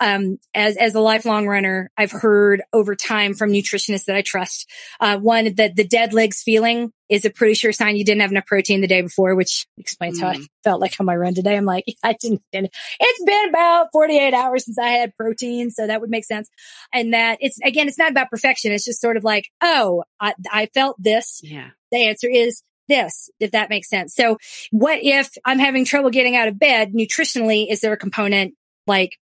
um, 0.00 0.38
as, 0.54 0.76
as 0.76 0.94
a 0.94 1.00
lifelong 1.00 1.46
runner, 1.46 1.90
I've 1.96 2.12
heard 2.12 2.62
over 2.72 2.94
time 2.94 3.32
from 3.32 3.52
nutritionists 3.52 4.04
that 4.04 4.16
I 4.16 4.22
trust. 4.22 4.68
Uh, 5.00 5.16
one, 5.18 5.54
that 5.54 5.76
the 5.76 5.84
dead 5.84 6.12
legs 6.12 6.42
feeling 6.42 6.92
is 7.08 7.24
a 7.24 7.30
pretty 7.30 7.54
sure 7.54 7.72
sign 7.72 7.96
you 7.96 8.04
didn't 8.04 8.20
have 8.20 8.30
enough 8.30 8.46
protein 8.46 8.82
the 8.82 8.86
day 8.86 9.00
before, 9.00 9.34
which 9.34 9.66
explains 9.78 10.18
mm. 10.18 10.22
how 10.22 10.28
I 10.28 10.36
mm. 10.36 10.46
felt 10.62 10.80
like 10.80 10.94
on 11.00 11.06
my 11.06 11.16
run 11.16 11.34
today. 11.34 11.56
I'm 11.56 11.64
like, 11.64 11.84
I 12.04 12.16
didn't, 12.20 12.42
it's 12.52 13.24
been 13.24 13.48
about 13.48 13.88
48 13.92 14.34
hours 14.34 14.66
since 14.66 14.78
I 14.78 14.88
had 14.88 15.16
protein. 15.16 15.70
So 15.70 15.86
that 15.86 16.02
would 16.02 16.10
make 16.10 16.26
sense. 16.26 16.50
And 16.92 17.14
that 17.14 17.38
it's, 17.40 17.58
again, 17.64 17.88
it's 17.88 17.98
not 17.98 18.10
about 18.10 18.30
perfection. 18.30 18.72
It's 18.72 18.84
just 18.84 19.00
sort 19.00 19.16
of 19.16 19.24
like, 19.24 19.48
oh, 19.62 20.04
I, 20.20 20.34
I 20.52 20.66
felt 20.74 20.96
this. 21.02 21.40
Yeah 21.42 21.70
the 21.92 22.08
answer 22.08 22.28
is 22.28 22.62
this, 22.88 23.30
if 23.38 23.52
that 23.52 23.70
makes 23.70 23.88
sense. 23.88 24.14
So 24.14 24.38
what 24.70 24.98
if 25.02 25.30
I'm 25.44 25.58
having 25.58 25.84
trouble 25.84 26.10
getting 26.10 26.36
out 26.36 26.48
of 26.48 26.58
bed 26.58 26.92
nutritionally? 26.92 27.70
Is 27.70 27.80
there 27.80 27.92
a 27.92 27.96
component 27.96 28.54
like 28.86 29.18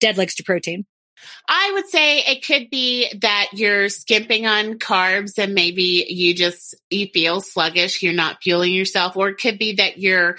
dead 0.00 0.18
legs 0.18 0.34
to 0.36 0.44
protein? 0.44 0.84
I 1.48 1.70
would 1.74 1.88
say 1.88 2.18
it 2.18 2.44
could 2.44 2.70
be 2.70 3.08
that 3.22 3.50
you're 3.52 3.88
skimping 3.88 4.46
on 4.46 4.78
carbs 4.78 5.38
and 5.38 5.54
maybe 5.54 6.04
you 6.08 6.34
just, 6.34 6.74
you 6.90 7.06
feel 7.14 7.40
sluggish. 7.40 8.02
You're 8.02 8.12
not 8.12 8.42
fueling 8.42 8.74
yourself. 8.74 9.16
Or 9.16 9.28
it 9.28 9.38
could 9.40 9.58
be 9.58 9.74
that 9.74 9.98
you're 9.98 10.36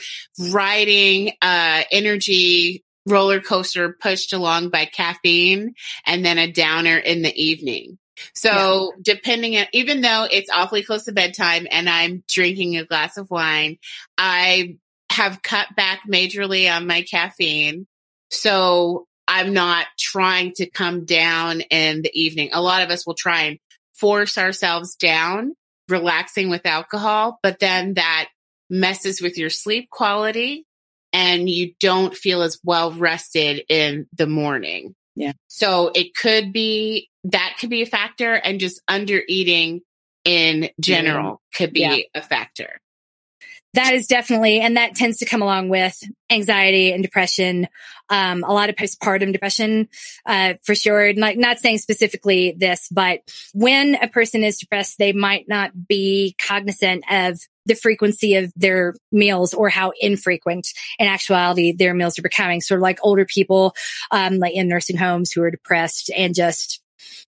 riding, 0.51 1.31
uh, 1.41 1.83
energy 1.91 2.83
roller 3.07 3.39
coaster 3.39 3.95
pushed 3.99 4.33
along 4.33 4.69
by 4.69 4.85
caffeine 4.85 5.73
and 6.05 6.25
then 6.25 6.37
a 6.37 6.51
downer 6.51 6.97
in 6.97 7.21
the 7.21 7.33
evening. 7.35 7.97
So 8.33 8.93
yeah. 8.95 9.01
depending 9.01 9.57
on, 9.57 9.65
even 9.73 10.01
though 10.01 10.27
it's 10.29 10.49
awfully 10.49 10.83
close 10.83 11.05
to 11.05 11.11
bedtime 11.11 11.67
and 11.69 11.89
I'm 11.89 12.23
drinking 12.27 12.77
a 12.77 12.85
glass 12.85 13.17
of 13.17 13.29
wine, 13.29 13.77
I 14.17 14.77
have 15.11 15.41
cut 15.41 15.67
back 15.75 16.01
majorly 16.09 16.73
on 16.73 16.87
my 16.87 17.03
caffeine. 17.03 17.87
So 18.31 19.07
I'm 19.27 19.53
not 19.53 19.87
trying 19.97 20.53
to 20.53 20.69
come 20.69 21.05
down 21.05 21.61
in 21.61 22.01
the 22.01 22.11
evening. 22.13 22.49
A 22.53 22.61
lot 22.61 22.83
of 22.83 22.89
us 22.89 23.05
will 23.05 23.15
try 23.15 23.43
and 23.43 23.59
force 23.93 24.37
ourselves 24.37 24.95
down, 24.95 25.55
relaxing 25.89 26.49
with 26.49 26.65
alcohol, 26.65 27.39
but 27.41 27.59
then 27.59 27.95
that 27.95 28.29
messes 28.69 29.21
with 29.21 29.37
your 29.37 29.49
sleep 29.49 29.89
quality 29.89 30.65
and 31.13 31.49
you 31.49 31.73
don't 31.79 32.15
feel 32.15 32.41
as 32.41 32.59
well 32.63 32.91
rested 32.91 33.63
in 33.69 34.07
the 34.17 34.27
morning. 34.27 34.95
Yeah. 35.15 35.31
So 35.47 35.91
it 35.95 36.13
could 36.13 36.51
be 36.51 37.09
that 37.25 37.55
could 37.59 37.69
be 37.69 37.81
a 37.81 37.85
factor 37.87 38.33
and 38.33 38.59
just 38.59 38.81
under 38.87 39.21
eating 39.27 39.81
in 40.23 40.69
general 40.79 41.41
could 41.53 41.73
be 41.73 41.81
Yeah. 41.81 41.97
a 42.15 42.21
factor. 42.21 42.79
that 43.73 43.93
is 43.93 44.07
definitely, 44.07 44.61
and 44.61 44.77
that 44.77 44.95
tends 44.95 45.17
to 45.17 45.25
come 45.25 45.41
along 45.41 45.67
with 45.67 46.01
anxiety 46.29 46.93
and 46.93 47.03
depression. 47.03 47.67
Um, 48.09 48.41
a 48.45 48.53
lot 48.53 48.69
of 48.69 48.75
postpartum 48.75 49.33
depression, 49.33 49.89
uh, 50.25 50.53
for 50.63 50.75
sure. 50.75 51.11
Not, 51.11 51.35
not 51.35 51.59
saying 51.59 51.79
specifically 51.79 52.55
this, 52.57 52.87
but 52.89 53.19
when 53.53 53.95
a 53.95 54.07
person 54.07 54.45
is 54.45 54.59
depressed, 54.59 54.97
they 54.97 55.11
might 55.11 55.49
not 55.49 55.71
be 55.89 56.37
cognizant 56.41 57.03
of 57.11 57.37
the 57.65 57.75
frequency 57.75 58.35
of 58.35 58.49
their 58.55 58.95
meals 59.11 59.53
or 59.53 59.67
how 59.67 59.91
infrequent 59.99 60.69
in 60.97 61.07
actuality 61.07 61.73
their 61.73 61.93
meals 61.93 62.17
are 62.17 62.21
becoming. 62.21 62.61
Sort 62.61 62.79
of 62.79 62.83
like 62.83 62.99
older 63.03 63.25
people, 63.25 63.75
um, 64.09 64.37
like 64.37 64.53
in 64.53 64.69
nursing 64.69 64.95
homes 64.95 65.33
who 65.33 65.41
are 65.41 65.51
depressed 65.51 66.09
and 66.15 66.33
just, 66.33 66.81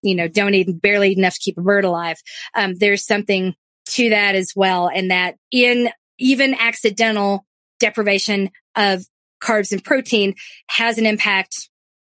you 0.01 0.15
know, 0.15 0.27
don't 0.27 0.81
barely 0.81 1.13
enough 1.17 1.35
to 1.35 1.39
keep 1.39 1.57
a 1.57 1.61
bird 1.61 1.85
alive. 1.85 2.17
Um, 2.55 2.75
there's 2.75 3.05
something 3.05 3.55
to 3.89 4.09
that 4.09 4.35
as 4.35 4.53
well. 4.55 4.89
And 4.93 5.11
that 5.11 5.35
in 5.51 5.89
even 6.19 6.53
accidental 6.53 7.45
deprivation 7.79 8.49
of 8.75 9.05
carbs 9.41 9.71
and 9.71 9.83
protein 9.83 10.35
has 10.69 10.97
an 10.97 11.05
impact 11.05 11.69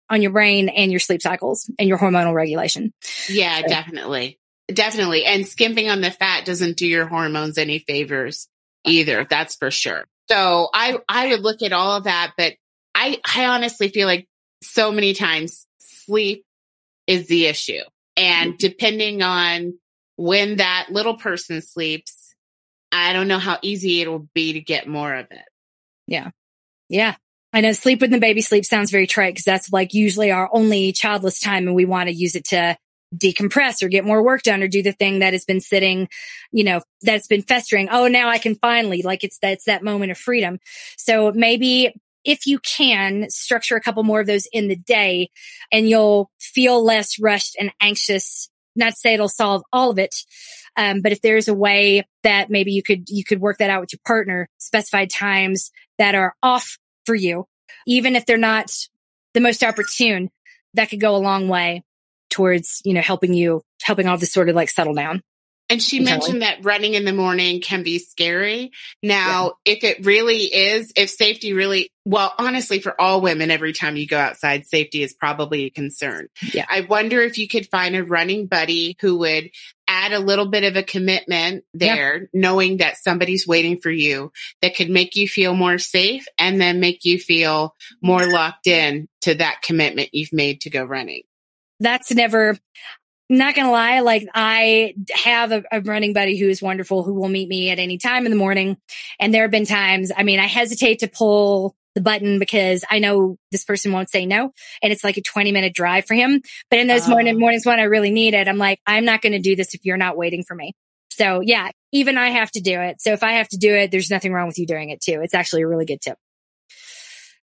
on 0.09 0.23
your 0.23 0.31
brain 0.31 0.69
and 0.69 0.93
your 0.93 1.01
sleep 1.01 1.21
cycles 1.21 1.69
and 1.79 1.89
your 1.89 1.99
hormonal 1.99 2.35
regulation. 2.35 2.93
Yeah, 3.29 3.61
So- 3.63 3.69
definitely. 3.69 4.39
Definitely. 4.73 5.25
And 5.25 5.47
skimping 5.47 5.89
on 5.91 6.01
the 6.01 6.11
fat 6.11 6.45
doesn't 6.45 6.77
do 6.77 6.89
your 6.89 7.07
hormones 7.07 7.57
any 7.57 7.79
favors 7.79 8.49
either. 8.85 9.25
That's 9.29 9.55
for 9.55 9.71
sure. 9.71 10.07
So 10.29 10.69
I, 10.75 10.99
I 11.09 11.29
would 11.29 11.41
look 11.41 11.63
at 11.63 11.73
all 11.73 11.97
of 11.99 12.05
that, 12.05 12.33
but 12.37 12.55
I, 12.93 13.21
I 13.33 13.45
honestly 13.47 13.91
feel 13.91 14.09
like 14.09 14.27
so 14.65 14.91
many 14.91 15.15
times 15.15 15.67
sleep 15.79 16.45
is 17.07 17.29
the 17.29 17.47
issue. 17.47 17.83
And 18.17 18.53
mm-hmm. 18.53 18.59
depending 18.59 19.23
on 19.23 19.79
when 20.17 20.57
that 20.57 20.89
little 20.91 21.17
person 21.17 21.61
sleeps, 21.61 22.35
I 22.93 23.13
don't 23.13 23.29
know 23.29 23.39
how 23.39 23.59
easy 23.63 24.01
it'll 24.01 24.29
be 24.35 24.55
to 24.55 24.61
get 24.61 24.89
more 24.89 25.15
of 25.15 25.27
it. 25.31 25.45
Yeah. 26.07 26.31
Yeah. 26.89 27.17
I 27.53 27.61
know 27.61 27.73
sleep 27.73 28.01
when 28.01 28.11
the 28.11 28.19
baby 28.19 28.43
sleeps 28.43 28.69
sounds 28.69 28.91
very 28.91 29.07
trite 29.07 29.35
because 29.35 29.45
that's 29.45 29.73
like 29.73 29.95
usually 29.95 30.31
our 30.31 30.49
only 30.53 30.93
childless 30.93 31.41
time 31.41 31.67
and 31.67 31.77
we 31.77 31.85
want 31.85 32.09
to 32.09 32.15
use 32.15 32.35
it 32.35 32.47
to 32.47 32.77
decompress 33.15 33.83
or 33.83 33.89
get 33.89 34.05
more 34.05 34.23
work 34.23 34.43
done 34.43 34.63
or 34.63 34.69
do 34.69 34.83
the 34.83 34.93
thing 34.93 35.21
that 35.21 35.33
has 35.33 35.45
been 35.45 35.61
sitting, 35.61 36.09
you 36.51 36.65
know, 36.65 36.81
that's 37.03 37.29
been 37.29 37.43
festering. 37.43 37.89
Oh, 37.91 38.09
now 38.09 38.29
I 38.29 38.39
can 38.39 38.57
finally 38.57 39.03
like 39.03 39.25
it's 39.25 39.39
that's 39.39 39.65
that 39.65 39.83
moment 39.83 40.11
of 40.11 40.19
freedom. 40.19 40.59
So 40.97 41.33
maybe 41.33 41.95
if 42.27 42.45
you 42.45 42.59
can 42.59 43.31
structure 43.31 43.77
a 43.77 43.81
couple 43.81 44.03
more 44.03 44.21
of 44.21 44.27
those 44.27 44.47
in 44.53 44.69
the 44.69 44.77
day 44.77 45.31
and 45.73 45.89
you'll 45.89 46.31
feel 46.41 46.85
less 46.85 47.19
rushed 47.19 47.57
and 47.59 47.71
anxious. 47.81 48.51
Not 48.75 48.91
to 48.91 48.97
say 48.97 49.15
it'll 49.15 49.29
solve 49.29 49.63
all 49.73 49.91
of 49.91 49.99
it. 49.99 50.15
Um, 50.77 51.01
but 51.01 51.13
if 51.13 51.23
there's 51.23 51.49
a 51.49 51.55
way 51.55 52.05
that 52.25 52.51
maybe 52.51 52.73
you 52.73 52.83
could, 52.83 53.09
you 53.09 53.25
could 53.25 53.41
work 53.41 53.59
that 53.59 53.71
out 53.71 53.81
with 53.81 53.93
your 53.93 54.01
partner, 54.05 54.51
specified 54.59 55.09
times 55.09 55.71
that 55.99 56.15
are 56.15 56.35
off 56.43 56.77
for 57.07 57.15
you, 57.15 57.47
even 57.87 58.17
if 58.17 58.27
they're 58.27 58.37
not 58.37 58.71
the 59.33 59.41
most 59.41 59.63
opportune, 59.63 60.29
that 60.75 60.91
could 60.91 61.01
go 61.01 61.17
a 61.17 61.19
long 61.19 61.49
way 61.49 61.85
towards, 62.29 62.83
you 62.85 62.93
know, 62.93 63.01
helping 63.01 63.33
you, 63.33 63.63
helping 63.83 64.07
all 64.07 64.19
this 64.19 64.33
sort 64.33 64.51
of 64.51 64.57
like 64.57 64.69
settle 64.69 64.93
down. 64.93 65.23
And 65.69 65.83
she 65.83 65.99
mentioned 65.99 66.43
that 66.43 66.65
running 66.65 66.95
in 66.95 67.05
the 67.05 67.13
morning 67.13 67.61
can 67.61 67.83
be 67.83 67.99
scary. 67.99 68.71
Now, 69.03 69.55
if 69.65 69.83
it 69.83 70.07
really 70.07 70.43
is, 70.45 70.93
if 70.95 71.11
safety 71.11 71.55
really, 71.55 71.91
well, 72.05 72.33
honestly, 72.39 72.79
for 72.79 72.99
all 73.01 73.21
women, 73.21 73.51
every 73.51 73.73
time 73.73 73.97
you 73.97 74.07
go 74.07 74.17
outside, 74.17 74.67
safety 74.67 75.03
is 75.03 75.13
probably 75.13 75.65
a 75.65 75.71
concern. 75.71 76.29
Yeah. 76.55 76.67
I 76.69 76.83
wonder 76.83 77.21
if 77.21 77.37
you 77.37 77.49
could 77.49 77.69
find 77.69 77.97
a 77.97 78.05
running 78.05 78.47
buddy 78.47 78.97
who 79.01 79.19
would 79.19 79.51
add 79.89 80.13
a 80.13 80.21
little 80.21 80.47
bit 80.47 80.63
of 80.63 80.77
a 80.77 80.85
commitment 80.85 81.65
there, 81.75 82.29
knowing 82.33 82.77
that 82.77 82.97
somebody's 82.99 83.47
waiting 83.47 83.81
for 83.81 83.91
you 83.91 84.31
that 84.63 84.77
could 84.77 84.91
make 84.91 85.17
you 85.17 85.27
feel 85.27 85.55
more 85.55 85.79
safe 85.79 86.27
and 86.39 86.61
then 86.61 86.79
make 86.79 87.05
you 87.05 87.19
feel 87.19 87.75
more 88.01 88.27
locked 88.27 88.69
in 88.69 89.09
to 89.23 89.35
that 89.35 89.63
commitment 89.63 90.11
you've 90.13 90.33
made 90.33 90.61
to 90.61 90.71
go 90.71 90.85
running. 90.85 91.23
That's 91.81 92.13
never, 92.13 92.57
not 93.29 93.55
gonna 93.55 93.71
lie, 93.73 94.01
like 94.01 94.27
I 94.35 94.95
have 95.13 95.53
a, 95.53 95.65
a 95.73 95.81
running 95.81 96.13
buddy 96.13 96.39
who 96.39 96.49
is 96.49 96.63
wonderful 96.63 97.03
who 97.03 97.15
will 97.15 97.29
meet 97.29 97.49
me 97.49 97.71
at 97.71 97.79
any 97.79 97.99
time 97.99 98.25
in 98.27 98.31
the 98.31 98.37
morning. 98.37 98.77
And 99.19 99.35
there 99.35 99.43
have 99.43 99.51
been 99.51 99.67
times, 99.67 100.13
I 100.17 100.23
mean, 100.23 100.39
I 100.39 100.47
hesitate 100.47 101.01
to 101.01 101.09
pull 101.09 101.75
the 101.95 102.01
button 102.03 102.39
because 102.39 102.85
I 102.91 102.99
know 102.99 103.39
this 103.51 103.65
person 103.65 103.91
won't 103.93 104.11
say 104.11 104.27
no. 104.27 104.53
And 104.83 104.93
it's 104.93 105.03
like 105.03 105.17
a 105.17 105.23
20 105.23 105.51
minute 105.51 105.75
drive 105.75 106.05
for 106.07 106.15
him. 106.15 106.43
But 106.71 106.79
in 106.79 106.87
those 106.87 107.07
Oh. 107.07 107.11
morning 107.11 107.39
mornings 107.39 107.65
when 107.67 107.81
I 107.81 107.85
really 107.85 108.11
need 108.11 108.35
it, 108.35 108.49
I'm 108.49 108.59
like, 108.59 108.81
I'm 108.87 109.05
not 109.05 109.23
going 109.23 109.33
to 109.33 109.39
do 109.41 109.57
this 109.57 109.75
if 109.75 109.85
you're 109.85 109.97
not 109.97 110.17
waiting 110.17 110.45
for 110.45 110.55
me. 110.55 110.75
So 111.11 111.41
yeah, 111.41 111.71
even 111.93 112.19
I 112.19 112.29
have 112.29 112.51
to 112.53 112.61
do 112.61 112.79
it. 112.81 113.01
So 113.01 113.13
if 113.13 113.23
I 113.23 113.33
have 113.33 113.49
to 113.49 113.57
do 113.57 113.75
it, 113.75 113.91
there's 113.91 114.11
nothing 114.11 114.33
wrong 114.35 114.47
with 114.47 114.59
you 114.59 114.67
doing 114.67 114.91
it 114.91 115.01
too. 115.01 115.21
It's 115.23 115.33
actually 115.35 115.63
a 115.63 115.67
really 115.67 115.87
good 115.87 116.03
tip. 116.03 116.19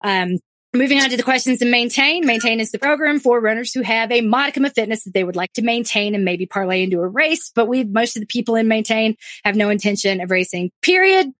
Um, 0.03 0.37
moving 0.75 0.99
on 0.99 1.09
to 1.09 1.17
the 1.17 1.23
questions 1.23 1.61
and 1.61 1.71
maintain. 1.71 2.25
Maintain 2.25 2.59
is 2.59 2.71
the 2.71 2.79
program 2.79 3.19
for 3.19 3.39
runners 3.39 3.73
who 3.73 3.81
have 3.81 4.11
a 4.11 4.21
modicum 4.21 4.65
of 4.65 4.73
fitness 4.73 5.03
that 5.03 5.13
they 5.13 5.23
would 5.23 5.35
like 5.35 5.53
to 5.53 5.61
maintain 5.61 6.15
and 6.15 6.25
maybe 6.25 6.45
parlay 6.45 6.83
into 6.83 6.99
a 6.99 7.07
race. 7.07 7.51
But 7.53 7.67
we, 7.67 7.83
most 7.83 8.15
of 8.15 8.21
the 8.21 8.27
people 8.27 8.55
in 8.55 8.67
maintain 8.67 9.15
have 9.43 9.55
no 9.55 9.69
intention 9.69 10.21
of 10.21 10.31
racing, 10.31 10.71
period. 10.81 11.31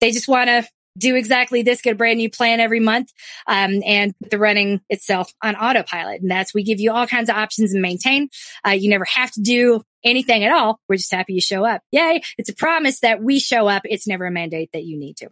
They 0.00 0.12
just 0.12 0.28
want 0.28 0.48
to 0.48 0.66
do 0.98 1.14
exactly 1.14 1.62
this, 1.62 1.82
get 1.82 1.92
a 1.92 1.96
brand 1.96 2.18
new 2.18 2.30
plan 2.30 2.60
every 2.60 2.80
month, 2.80 3.12
um, 3.46 3.80
and 3.86 4.14
the 4.30 4.38
running 4.38 4.80
itself 4.88 5.32
on 5.42 5.54
autopilot. 5.54 6.20
And 6.20 6.30
that's, 6.30 6.52
we 6.52 6.62
give 6.62 6.80
you 6.80 6.92
all 6.92 7.06
kinds 7.06 7.30
of 7.30 7.36
options 7.36 7.72
and 7.72 7.80
maintain. 7.80 8.28
Uh, 8.66 8.72
you 8.72 8.90
never 8.90 9.04
have 9.04 9.30
to 9.32 9.40
do 9.40 9.82
anything 10.04 10.44
at 10.44 10.52
all. 10.52 10.80
We're 10.88 10.96
just 10.96 11.12
happy 11.12 11.34
you 11.34 11.40
show 11.40 11.64
up. 11.64 11.82
Yay. 11.92 12.22
It's 12.38 12.50
a 12.50 12.54
promise 12.54 13.00
that 13.00 13.22
we 13.22 13.38
show 13.38 13.68
up. 13.68 13.82
It's 13.84 14.06
never 14.06 14.26
a 14.26 14.30
mandate 14.30 14.70
that 14.72 14.84
you 14.84 14.98
need 14.98 15.16
to. 15.18 15.28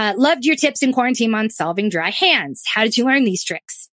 Uh, 0.00 0.14
loved 0.16 0.46
your 0.46 0.56
tips 0.56 0.82
in 0.82 0.94
quarantine 0.94 1.34
on 1.34 1.50
solving 1.50 1.90
dry 1.90 2.08
hands. 2.08 2.62
How 2.64 2.84
did 2.84 2.96
you 2.96 3.04
learn 3.04 3.24
these 3.24 3.44
tricks? 3.44 3.90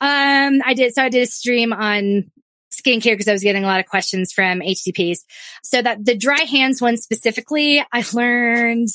Um, 0.00 0.62
I 0.64 0.72
did, 0.72 0.94
so 0.94 1.02
I 1.02 1.08
did 1.08 1.22
a 1.24 1.26
stream 1.26 1.72
on 1.72 2.30
skincare 2.72 3.14
because 3.14 3.26
I 3.26 3.32
was 3.32 3.42
getting 3.42 3.64
a 3.64 3.66
lot 3.66 3.80
of 3.80 3.86
questions 3.86 4.32
from 4.32 4.60
HCPs. 4.60 5.18
So 5.64 5.82
that 5.82 6.04
the 6.04 6.16
dry 6.16 6.42
hands 6.42 6.80
one 6.80 6.96
specifically, 6.96 7.84
I 7.92 8.04
learned 8.12 8.86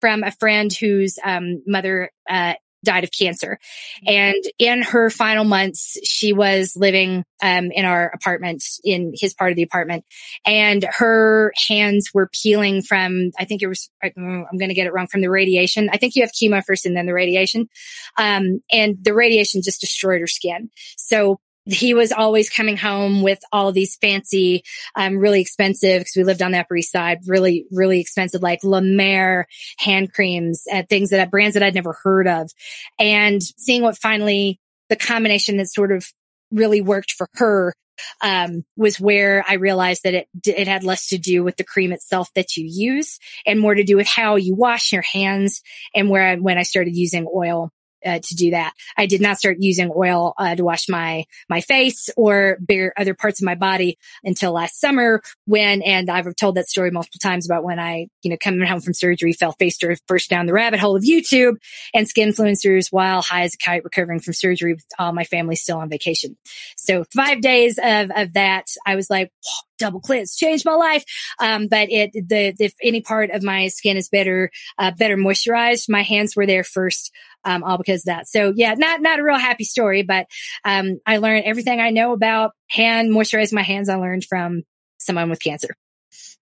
from 0.00 0.22
a 0.22 0.30
friend 0.30 0.72
whose 0.72 1.18
um, 1.24 1.60
mother 1.66 2.12
uh, 2.28 2.54
died 2.84 3.04
of 3.04 3.10
cancer. 3.10 3.58
And 4.06 4.42
in 4.58 4.82
her 4.82 5.10
final 5.10 5.44
months, 5.44 5.98
she 6.04 6.32
was 6.32 6.74
living 6.76 7.24
um, 7.42 7.70
in 7.72 7.84
our 7.84 8.06
apartment, 8.08 8.64
in 8.84 9.12
his 9.14 9.34
part 9.34 9.50
of 9.50 9.56
the 9.56 9.62
apartment, 9.62 10.04
and 10.44 10.84
her 10.98 11.52
hands 11.68 12.10
were 12.12 12.30
peeling 12.42 12.82
from, 12.82 13.30
I 13.38 13.44
think 13.44 13.62
it 13.62 13.66
was, 13.66 13.90
mm, 14.04 14.44
I'm 14.50 14.58
going 14.58 14.68
to 14.68 14.74
get 14.74 14.86
it 14.86 14.92
wrong, 14.92 15.06
from 15.06 15.20
the 15.20 15.30
radiation. 15.30 15.90
I 15.92 15.96
think 15.96 16.14
you 16.14 16.22
have 16.22 16.32
chemo 16.32 16.62
first 16.64 16.86
and 16.86 16.96
then 16.96 17.06
the 17.06 17.14
radiation. 17.14 17.68
Um, 18.16 18.60
and 18.72 18.96
the 19.02 19.14
radiation 19.14 19.62
just 19.62 19.80
destroyed 19.80 20.20
her 20.20 20.26
skin. 20.26 20.70
So 20.96 21.40
he 21.72 21.94
was 21.94 22.12
always 22.12 22.50
coming 22.50 22.76
home 22.76 23.22
with 23.22 23.40
all 23.52 23.72
these 23.72 23.96
fancy, 23.96 24.62
um, 24.96 25.18
really 25.18 25.40
expensive, 25.40 26.00
because 26.00 26.16
we 26.16 26.24
lived 26.24 26.42
on 26.42 26.52
the 26.52 26.58
Upper 26.58 26.76
East 26.76 26.92
Side, 26.92 27.20
really, 27.26 27.66
really 27.70 28.00
expensive, 28.00 28.42
like 28.42 28.64
La 28.64 28.80
Mer 28.80 29.46
hand 29.78 30.12
creams 30.12 30.64
and 30.70 30.88
things 30.88 31.10
that 31.10 31.30
brands 31.30 31.54
that 31.54 31.62
I'd 31.62 31.74
never 31.74 31.96
heard 32.02 32.26
of. 32.26 32.50
And 32.98 33.42
seeing 33.42 33.82
what 33.82 33.98
finally 33.98 34.58
the 34.88 34.96
combination 34.96 35.56
that 35.58 35.68
sort 35.68 35.92
of 35.92 36.06
really 36.50 36.80
worked 36.80 37.12
for 37.12 37.28
her 37.34 37.74
um, 38.22 38.64
was 38.76 38.98
where 38.98 39.44
I 39.46 39.54
realized 39.54 40.04
that 40.04 40.14
it 40.14 40.28
it 40.46 40.66
had 40.66 40.84
less 40.84 41.08
to 41.08 41.18
do 41.18 41.44
with 41.44 41.56
the 41.56 41.64
cream 41.64 41.92
itself 41.92 42.28
that 42.34 42.56
you 42.56 42.64
use 42.66 43.18
and 43.46 43.60
more 43.60 43.74
to 43.74 43.84
do 43.84 43.96
with 43.96 44.06
how 44.06 44.36
you 44.36 44.54
wash 44.54 44.92
your 44.92 45.02
hands 45.02 45.62
and 45.94 46.08
where 46.08 46.22
I, 46.22 46.36
when 46.36 46.58
I 46.58 46.62
started 46.62 46.96
using 46.96 47.26
oil 47.32 47.70
uh, 48.04 48.18
to 48.20 48.34
do 48.34 48.50
that. 48.52 48.72
I 48.96 49.06
did 49.06 49.20
not 49.20 49.38
start 49.38 49.58
using 49.60 49.92
oil 49.94 50.34
uh, 50.38 50.54
to 50.54 50.64
wash 50.64 50.88
my 50.88 51.24
my 51.48 51.60
face 51.60 52.10
or 52.16 52.58
bare 52.60 52.92
other 52.96 53.14
parts 53.14 53.40
of 53.40 53.46
my 53.46 53.54
body 53.54 53.98
until 54.24 54.52
last 54.52 54.80
summer 54.80 55.22
when 55.46 55.82
and 55.82 56.10
I've 56.10 56.34
told 56.36 56.54
that 56.56 56.68
story 56.68 56.90
multiple 56.90 57.20
times 57.20 57.46
about 57.46 57.64
when 57.64 57.78
I 57.78 58.08
you 58.22 58.30
know 58.30 58.36
coming 58.40 58.66
home 58.66 58.80
from 58.80 58.94
surgery 58.94 59.32
fell 59.32 59.52
face 59.52 59.78
first 60.06 60.30
down 60.30 60.46
the 60.46 60.52
rabbit 60.52 60.80
hole 60.80 60.96
of 60.96 61.02
YouTube 61.02 61.56
and 61.94 62.08
skin 62.08 62.30
influencers 62.30 62.88
while 62.90 63.22
high 63.22 63.42
as 63.42 63.54
a 63.54 63.58
kite 63.58 63.84
recovering 63.84 64.20
from 64.20 64.34
surgery 64.34 64.74
with 64.74 64.84
all 64.98 65.12
my 65.12 65.24
family 65.24 65.56
still 65.56 65.78
on 65.78 65.88
vacation. 65.88 66.36
So 66.76 67.04
five 67.14 67.40
days 67.40 67.78
of 67.82 68.10
of 68.14 68.32
that 68.34 68.66
I 68.86 68.96
was 68.96 69.10
like 69.10 69.32
double 69.80 70.00
cleanse 70.00 70.36
changed 70.36 70.64
my 70.64 70.74
life. 70.74 71.04
Um, 71.40 71.66
but 71.66 71.90
it 71.90 72.12
the 72.12 72.54
if 72.60 72.74
any 72.82 73.00
part 73.00 73.30
of 73.30 73.42
my 73.42 73.68
skin 73.68 73.96
is 73.96 74.08
better 74.08 74.50
uh, 74.78 74.92
better 74.92 75.16
moisturized, 75.16 75.88
my 75.88 76.02
hands 76.02 76.36
were 76.36 76.46
there 76.46 76.62
first 76.62 77.10
um, 77.44 77.64
all 77.64 77.78
because 77.78 78.02
of 78.02 78.06
that. 78.06 78.28
So 78.28 78.52
yeah, 78.54 78.74
not, 78.74 79.00
not 79.00 79.18
a 79.18 79.22
real 79.22 79.38
happy 79.38 79.64
story, 79.64 80.02
but, 80.02 80.26
um, 80.64 81.00
I 81.06 81.18
learned 81.18 81.44
everything 81.44 81.80
I 81.80 81.90
know 81.90 82.12
about 82.12 82.52
hand 82.68 83.10
moisturizing 83.10 83.54
my 83.54 83.62
hands. 83.62 83.88
I 83.88 83.96
learned 83.96 84.24
from 84.24 84.62
someone 84.98 85.30
with 85.30 85.42
cancer. 85.42 85.74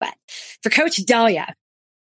But 0.01 0.15
for 0.63 0.71
coach 0.71 0.97
Dalia, 0.97 1.55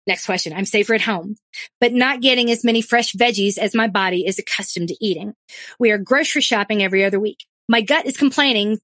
Next 0.06 0.26
question. 0.26 0.52
I'm 0.52 0.66
safer 0.66 0.94
at 0.94 1.00
home, 1.00 1.36
but 1.80 1.92
not 1.92 2.20
getting 2.20 2.50
as 2.50 2.62
many 2.62 2.82
fresh 2.82 3.12
veggies 3.12 3.56
as 3.56 3.74
my 3.74 3.88
body 3.88 4.26
is 4.26 4.38
accustomed 4.38 4.88
to 4.88 4.96
eating. 5.00 5.32
We 5.78 5.90
are 5.92 5.98
grocery 5.98 6.42
shopping 6.42 6.82
every 6.82 7.04
other 7.04 7.18
week. 7.18 7.46
My 7.68 7.80
gut 7.80 8.04
is 8.04 8.16
complaining, 8.16 8.78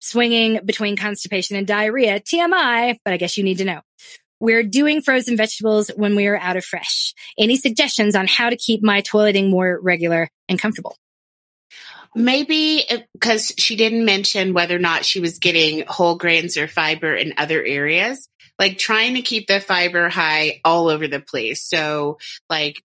swinging 0.00 0.60
between 0.64 0.96
constipation 0.96 1.56
and 1.56 1.66
diarrhea. 1.66 2.20
TMI, 2.20 2.96
but 3.04 3.12
I 3.12 3.18
guess 3.18 3.36
you 3.36 3.44
need 3.44 3.58
to 3.58 3.66
know. 3.66 3.80
We're 4.42 4.64
doing 4.64 5.02
frozen 5.02 5.36
vegetables 5.36 5.88
when 5.94 6.16
we 6.16 6.26
are 6.26 6.36
out 6.36 6.56
of 6.56 6.64
fresh. 6.64 7.14
Any 7.38 7.54
suggestions 7.54 8.16
on 8.16 8.26
how 8.26 8.50
to 8.50 8.56
keep 8.56 8.82
my 8.82 9.00
toileting 9.00 9.50
more 9.50 9.78
regular 9.80 10.30
and 10.48 10.58
comfortable? 10.58 10.96
Maybe 12.16 12.82
because 13.12 13.54
she 13.56 13.76
didn't 13.76 14.04
mention 14.04 14.52
whether 14.52 14.74
or 14.74 14.80
not 14.80 15.04
she 15.04 15.20
was 15.20 15.38
getting 15.38 15.84
whole 15.86 16.16
grains 16.16 16.56
or 16.56 16.66
fiber 16.66 17.14
in 17.14 17.34
other 17.38 17.62
areas, 17.62 18.28
like 18.58 18.78
trying 18.78 19.14
to 19.14 19.22
keep 19.22 19.46
the 19.46 19.60
fiber 19.60 20.08
high 20.08 20.60
all 20.64 20.88
over 20.88 21.06
the 21.06 21.20
place. 21.20 21.62
So, 21.62 22.18
like 22.50 22.82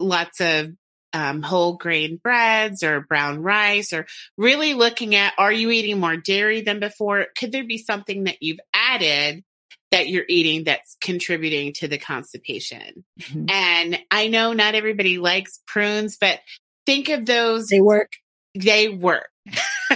lots 0.00 0.40
of 0.40 0.72
um, 1.12 1.42
whole 1.42 1.76
grain 1.76 2.18
breads 2.20 2.82
or 2.82 3.02
brown 3.02 3.40
rice, 3.40 3.92
or 3.92 4.06
really 4.36 4.74
looking 4.74 5.14
at 5.14 5.34
are 5.38 5.52
you 5.52 5.70
eating 5.70 6.00
more 6.00 6.16
dairy 6.16 6.62
than 6.62 6.80
before? 6.80 7.26
Could 7.38 7.52
there 7.52 7.62
be 7.62 7.78
something 7.78 8.24
that 8.24 8.38
you've 8.42 8.60
added 8.74 9.44
that 9.90 10.08
you're 10.08 10.24
eating 10.28 10.64
that's 10.64 10.96
contributing 11.00 11.72
to 11.74 11.88
the 11.88 11.98
constipation? 11.98 13.04
Mm-hmm. 13.20 13.46
And 13.48 13.98
I 14.10 14.28
know 14.28 14.52
not 14.52 14.74
everybody 14.74 15.18
likes 15.18 15.60
prunes, 15.66 16.16
but 16.16 16.40
think 16.86 17.08
of 17.08 17.26
those. 17.26 17.68
They 17.68 17.80
work 17.80 18.12
they 18.54 18.88
work. 18.88 19.30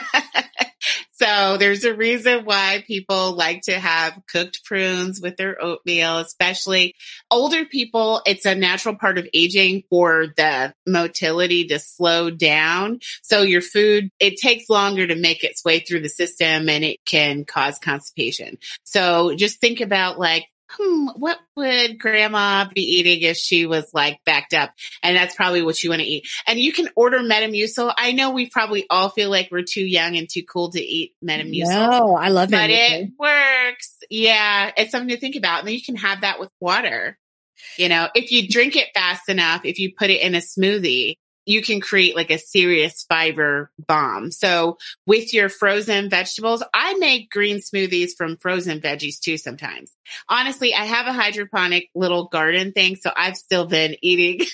so 1.22 1.56
there's 1.56 1.84
a 1.84 1.94
reason 1.94 2.44
why 2.44 2.82
people 2.84 3.36
like 3.36 3.62
to 3.62 3.78
have 3.78 4.20
cooked 4.26 4.64
prunes 4.64 5.20
with 5.20 5.36
their 5.36 5.62
oatmeal, 5.62 6.18
especially 6.18 6.96
older 7.30 7.64
people. 7.64 8.22
It's 8.26 8.44
a 8.44 8.56
natural 8.56 8.96
part 8.96 9.18
of 9.18 9.28
aging 9.32 9.84
for 9.88 10.26
the 10.36 10.74
motility 10.84 11.68
to 11.68 11.78
slow 11.78 12.30
down. 12.30 12.98
So 13.22 13.42
your 13.42 13.60
food, 13.60 14.10
it 14.18 14.36
takes 14.36 14.68
longer 14.68 15.06
to 15.06 15.14
make 15.14 15.44
its 15.44 15.64
way 15.64 15.78
through 15.78 16.00
the 16.00 16.08
system 16.08 16.68
and 16.68 16.82
it 16.82 16.98
can 17.04 17.44
cause 17.44 17.78
constipation. 17.78 18.58
So 18.82 19.36
just 19.36 19.60
think 19.60 19.80
about 19.80 20.18
like 20.18 20.46
hmm, 20.76 21.08
what 21.16 21.38
would 21.56 21.98
grandma 21.98 22.66
be 22.72 22.82
eating 22.82 23.22
if 23.22 23.36
she 23.36 23.66
was 23.66 23.88
like 23.92 24.20
backed 24.24 24.54
up? 24.54 24.70
And 25.02 25.16
that's 25.16 25.34
probably 25.34 25.62
what 25.62 25.82
you 25.82 25.90
want 25.90 26.02
to 26.02 26.08
eat. 26.08 26.26
And 26.46 26.58
you 26.58 26.72
can 26.72 26.88
order 26.96 27.18
Metamucil. 27.20 27.92
I 27.96 28.12
know 28.12 28.30
we 28.30 28.48
probably 28.48 28.86
all 28.90 29.10
feel 29.10 29.30
like 29.30 29.48
we're 29.50 29.62
too 29.62 29.84
young 29.84 30.16
and 30.16 30.28
too 30.28 30.42
cool 30.42 30.70
to 30.70 30.80
eat 30.80 31.14
Metamucil. 31.24 31.68
No, 31.68 32.16
I 32.16 32.28
love 32.28 32.48
it. 32.48 32.52
But 32.52 32.70
it 32.70 33.10
works. 33.18 33.98
Yeah. 34.10 34.72
It's 34.76 34.90
something 34.90 35.10
to 35.10 35.18
think 35.18 35.36
about. 35.36 35.60
And 35.60 35.68
then 35.68 35.74
you 35.74 35.82
can 35.82 35.96
have 35.96 36.22
that 36.22 36.40
with 36.40 36.50
water. 36.60 37.18
You 37.76 37.88
know, 37.88 38.08
if 38.14 38.32
you 38.32 38.48
drink 38.48 38.76
it 38.76 38.88
fast 38.94 39.28
enough, 39.28 39.64
if 39.64 39.78
you 39.78 39.94
put 39.96 40.10
it 40.10 40.20
in 40.20 40.34
a 40.34 40.38
smoothie, 40.38 41.16
you 41.46 41.62
can 41.62 41.80
create 41.80 42.16
like 42.16 42.30
a 42.30 42.38
serious 42.38 43.04
fiber 43.08 43.70
bomb. 43.86 44.30
So 44.30 44.78
with 45.06 45.34
your 45.34 45.48
frozen 45.48 46.08
vegetables, 46.08 46.62
I 46.74 46.94
make 46.94 47.30
green 47.30 47.58
smoothies 47.58 48.10
from 48.16 48.36
frozen 48.36 48.80
veggies 48.80 49.18
too 49.20 49.36
sometimes. 49.36 49.92
Honestly, 50.28 50.74
I 50.74 50.84
have 50.84 51.06
a 51.06 51.12
hydroponic 51.12 51.90
little 51.94 52.26
garden 52.28 52.72
thing, 52.72 52.96
so 52.96 53.10
I've 53.14 53.36
still 53.36 53.66
been 53.66 53.96
eating 54.02 54.46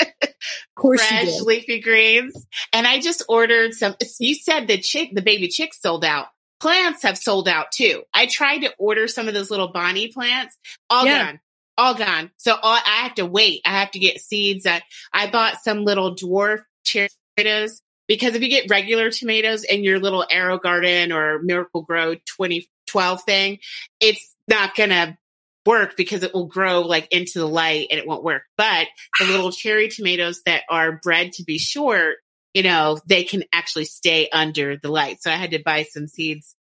fresh 0.80 1.40
leafy 1.40 1.80
greens. 1.80 2.46
And 2.72 2.86
I 2.86 3.00
just 3.00 3.24
ordered 3.28 3.74
some 3.74 3.94
you 4.18 4.34
said 4.34 4.66
the 4.66 4.78
chick 4.78 5.10
the 5.12 5.22
baby 5.22 5.48
chicks 5.48 5.80
sold 5.80 6.04
out. 6.04 6.26
Plants 6.60 7.02
have 7.02 7.18
sold 7.18 7.48
out 7.48 7.72
too. 7.72 8.04
I 8.14 8.26
tried 8.26 8.58
to 8.58 8.72
order 8.78 9.08
some 9.08 9.26
of 9.26 9.34
those 9.34 9.50
little 9.50 9.72
Bonnie 9.72 10.12
plants, 10.12 10.56
all 10.88 11.04
yeah. 11.04 11.32
gone 11.32 11.40
all 11.82 11.94
gone. 11.94 12.30
So 12.36 12.54
all, 12.54 12.74
I 12.74 13.02
have 13.02 13.14
to 13.14 13.26
wait. 13.26 13.60
I 13.64 13.80
have 13.80 13.90
to 13.90 13.98
get 13.98 14.20
seeds. 14.20 14.66
I, 14.66 14.82
I 15.12 15.28
bought 15.28 15.62
some 15.62 15.84
little 15.84 16.14
dwarf 16.14 16.62
cherry 16.84 17.08
tomatoes 17.36 17.82
because 18.06 18.36
if 18.36 18.42
you 18.42 18.48
get 18.48 18.70
regular 18.70 19.10
tomatoes 19.10 19.64
in 19.64 19.82
your 19.82 19.98
little 19.98 20.24
AeroGarden 20.30 21.12
or 21.12 21.42
Miracle-Gro 21.42 22.14
2012 22.14 23.22
thing, 23.22 23.58
it's 24.00 24.36
not 24.46 24.76
going 24.76 24.90
to 24.90 25.18
work 25.66 25.96
because 25.96 26.22
it 26.22 26.32
will 26.32 26.46
grow 26.46 26.82
like 26.82 27.08
into 27.10 27.40
the 27.40 27.48
light 27.48 27.88
and 27.90 27.98
it 27.98 28.06
won't 28.06 28.24
work. 28.24 28.42
But 28.56 28.86
the 29.18 29.26
little 29.26 29.50
cherry 29.52 29.88
tomatoes 29.88 30.42
that 30.46 30.62
are 30.70 31.00
bred 31.02 31.32
to 31.32 31.44
be 31.44 31.58
short, 31.58 32.16
you 32.54 32.62
know, 32.62 32.98
they 33.06 33.24
can 33.24 33.42
actually 33.52 33.86
stay 33.86 34.28
under 34.32 34.76
the 34.76 34.88
light. 34.88 35.20
So 35.20 35.32
I 35.32 35.36
had 35.36 35.50
to 35.50 35.62
buy 35.64 35.82
some 35.82 36.06
seeds 36.06 36.54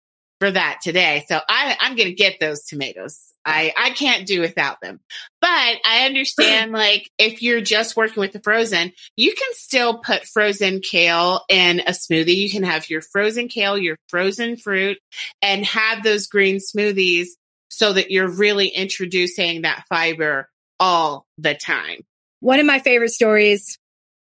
for 0.40 0.50
that 0.50 0.80
today. 0.82 1.24
So 1.28 1.38
I, 1.48 1.76
I'm 1.80 1.96
going 1.96 2.08
to 2.08 2.14
get 2.14 2.38
those 2.40 2.64
tomatoes. 2.64 3.20
I, 3.44 3.72
I 3.76 3.90
can't 3.90 4.26
do 4.26 4.40
without 4.40 4.80
them. 4.80 5.00
But 5.40 5.48
I 5.48 6.04
understand 6.06 6.72
like 6.72 7.10
if 7.18 7.42
you're 7.42 7.60
just 7.60 7.96
working 7.96 8.20
with 8.20 8.32
the 8.32 8.40
frozen, 8.40 8.92
you 9.16 9.34
can 9.34 9.48
still 9.52 9.98
put 9.98 10.26
frozen 10.26 10.80
kale 10.80 11.42
in 11.48 11.80
a 11.80 11.92
smoothie. 11.92 12.36
You 12.36 12.50
can 12.50 12.62
have 12.62 12.90
your 12.90 13.00
frozen 13.00 13.48
kale, 13.48 13.78
your 13.78 13.96
frozen 14.08 14.56
fruit 14.56 14.98
and 15.42 15.64
have 15.64 16.02
those 16.02 16.26
green 16.26 16.58
smoothies 16.58 17.28
so 17.68 17.92
that 17.92 18.10
you're 18.10 18.28
really 18.28 18.68
introducing 18.68 19.62
that 19.62 19.84
fiber 19.88 20.48
all 20.80 21.26
the 21.38 21.54
time. 21.54 22.00
One 22.40 22.60
of 22.60 22.66
my 22.66 22.78
favorite 22.78 23.10
stories 23.10 23.78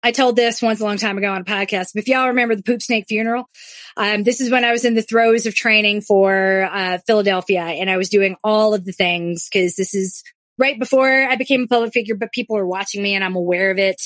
I 0.03 0.11
told 0.11 0.35
this 0.35 0.61
once 0.61 0.79
a 0.79 0.83
long 0.83 0.97
time 0.97 1.17
ago 1.17 1.31
on 1.31 1.41
a 1.41 1.45
podcast. 1.45 1.89
If 1.95 2.07
y'all 2.07 2.27
remember 2.27 2.55
the 2.55 2.63
poop 2.63 2.81
snake 2.81 3.05
funeral, 3.07 3.49
um, 3.97 4.23
this 4.23 4.41
is 4.41 4.51
when 4.51 4.63
I 4.63 4.71
was 4.71 4.85
in 4.85 4.93
the 4.93 5.01
throes 5.01 5.45
of 5.45 5.55
training 5.55 6.01
for 6.01 6.69
uh, 6.71 6.99
Philadelphia, 7.07 7.61
and 7.61 7.89
I 7.89 7.97
was 7.97 8.09
doing 8.09 8.35
all 8.43 8.73
of 8.73 8.85
the 8.85 8.91
things 8.91 9.49
because 9.51 9.75
this 9.75 9.95
is 9.95 10.23
right 10.57 10.79
before 10.79 11.23
I 11.23 11.35
became 11.35 11.63
a 11.63 11.67
public 11.67 11.93
figure, 11.93 12.15
but 12.15 12.31
people 12.31 12.57
are 12.57 12.65
watching 12.65 13.01
me 13.03 13.15
and 13.15 13.23
I'm 13.23 13.35
aware 13.35 13.71
of 13.71 13.77
it. 13.77 14.01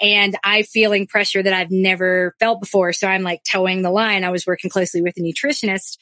And 0.00 0.36
I 0.44 0.62
feeling 0.62 1.06
pressure 1.06 1.42
that 1.42 1.52
I've 1.52 1.70
never 1.70 2.34
felt 2.40 2.60
before. 2.60 2.92
So 2.92 3.06
I'm 3.06 3.22
like 3.22 3.42
toeing 3.44 3.82
the 3.82 3.90
line. 3.90 4.24
I 4.24 4.30
was 4.30 4.46
working 4.46 4.70
closely 4.70 5.02
with 5.02 5.16
a 5.16 5.20
nutritionist 5.20 5.98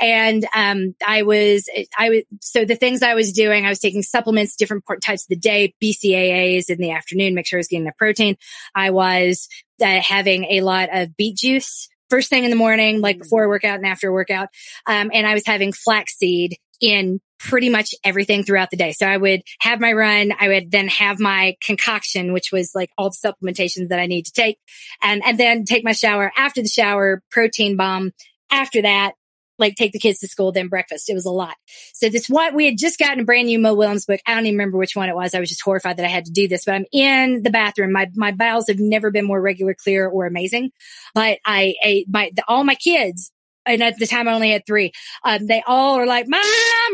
and, 0.00 0.46
um, 0.54 0.94
I 1.06 1.22
was, 1.22 1.68
I 1.98 2.10
was, 2.10 2.22
so 2.40 2.64
the 2.64 2.76
things 2.76 3.02
I 3.02 3.14
was 3.14 3.32
doing, 3.32 3.64
I 3.64 3.68
was 3.68 3.78
taking 3.78 4.02
supplements, 4.02 4.56
different 4.56 4.84
types 5.02 5.24
of 5.24 5.28
the 5.28 5.36
day, 5.36 5.74
BCAAs 5.82 6.68
in 6.68 6.78
the 6.78 6.92
afternoon, 6.92 7.34
make 7.34 7.46
sure 7.46 7.58
I 7.58 7.60
was 7.60 7.68
getting 7.68 7.86
the 7.86 7.92
protein. 7.96 8.36
I 8.74 8.90
was 8.90 9.48
uh, 9.80 10.00
having 10.00 10.44
a 10.44 10.60
lot 10.62 10.88
of 10.92 11.16
beet 11.16 11.36
juice 11.36 11.88
first 12.08 12.30
thing 12.30 12.44
in 12.44 12.50
the 12.50 12.56
morning, 12.56 13.00
like 13.00 13.18
before 13.18 13.44
a 13.44 13.48
workout 13.48 13.76
and 13.76 13.86
after 13.86 14.08
a 14.08 14.12
workout. 14.12 14.48
Um, 14.86 15.10
and 15.12 15.26
I 15.26 15.34
was 15.34 15.46
having 15.46 15.72
flaxseed 15.72 16.56
in 16.80 17.20
pretty 17.38 17.68
much 17.68 17.94
everything 18.04 18.42
throughout 18.42 18.70
the 18.70 18.76
day. 18.76 18.92
So 18.92 19.06
I 19.06 19.16
would 19.16 19.42
have 19.60 19.80
my 19.80 19.92
run. 19.92 20.32
I 20.38 20.48
would 20.48 20.70
then 20.70 20.88
have 20.88 21.20
my 21.20 21.56
concoction, 21.62 22.32
which 22.32 22.50
was 22.52 22.72
like 22.74 22.90
all 22.96 23.10
the 23.10 23.16
supplementations 23.16 23.88
that 23.88 23.98
I 23.98 24.06
need 24.06 24.26
to 24.26 24.32
take 24.32 24.58
and, 25.02 25.22
and 25.24 25.38
then 25.38 25.64
take 25.64 25.84
my 25.84 25.92
shower 25.92 26.32
after 26.36 26.62
the 26.62 26.68
shower, 26.68 27.22
protein 27.30 27.76
bomb 27.76 28.12
after 28.50 28.82
that. 28.82 29.14
Like 29.58 29.74
take 29.74 29.92
the 29.92 29.98
kids 29.98 30.18
to 30.18 30.28
school, 30.28 30.52
then 30.52 30.68
breakfast. 30.68 31.08
It 31.08 31.14
was 31.14 31.24
a 31.24 31.30
lot. 31.30 31.56
So 31.94 32.10
this 32.10 32.28
one, 32.28 32.54
we 32.54 32.66
had 32.66 32.76
just 32.76 32.98
gotten 32.98 33.20
a 33.20 33.24
brand 33.24 33.46
new 33.46 33.58
Mo 33.58 33.72
Willems 33.72 34.04
book. 34.04 34.20
I 34.26 34.34
don't 34.34 34.44
even 34.44 34.58
remember 34.58 34.76
which 34.76 34.94
one 34.94 35.08
it 35.08 35.16
was. 35.16 35.34
I 35.34 35.40
was 35.40 35.48
just 35.48 35.62
horrified 35.62 35.96
that 35.96 36.04
I 36.04 36.10
had 36.10 36.26
to 36.26 36.30
do 36.30 36.46
this, 36.46 36.66
but 36.66 36.74
I'm 36.74 36.84
in 36.92 37.42
the 37.42 37.48
bathroom. 37.48 37.90
My, 37.92 38.10
my 38.14 38.32
bowels 38.32 38.68
have 38.68 38.78
never 38.78 39.10
been 39.10 39.24
more 39.24 39.40
regular, 39.40 39.72
clear 39.72 40.06
or 40.06 40.26
amazing. 40.26 40.72
But 41.14 41.38
I, 41.46 41.74
I 41.82 42.04
my, 42.06 42.32
the, 42.34 42.44
all 42.46 42.64
my 42.64 42.74
kids 42.74 43.32
and 43.66 43.82
at 43.82 43.98
the 43.98 44.06
time 44.06 44.28
I 44.28 44.34
only 44.34 44.50
had 44.50 44.66
three. 44.66 44.92
Um, 45.24 45.46
they 45.46 45.62
all 45.66 45.96
are 45.98 46.06
like, 46.06 46.26
"Mom, 46.28 46.40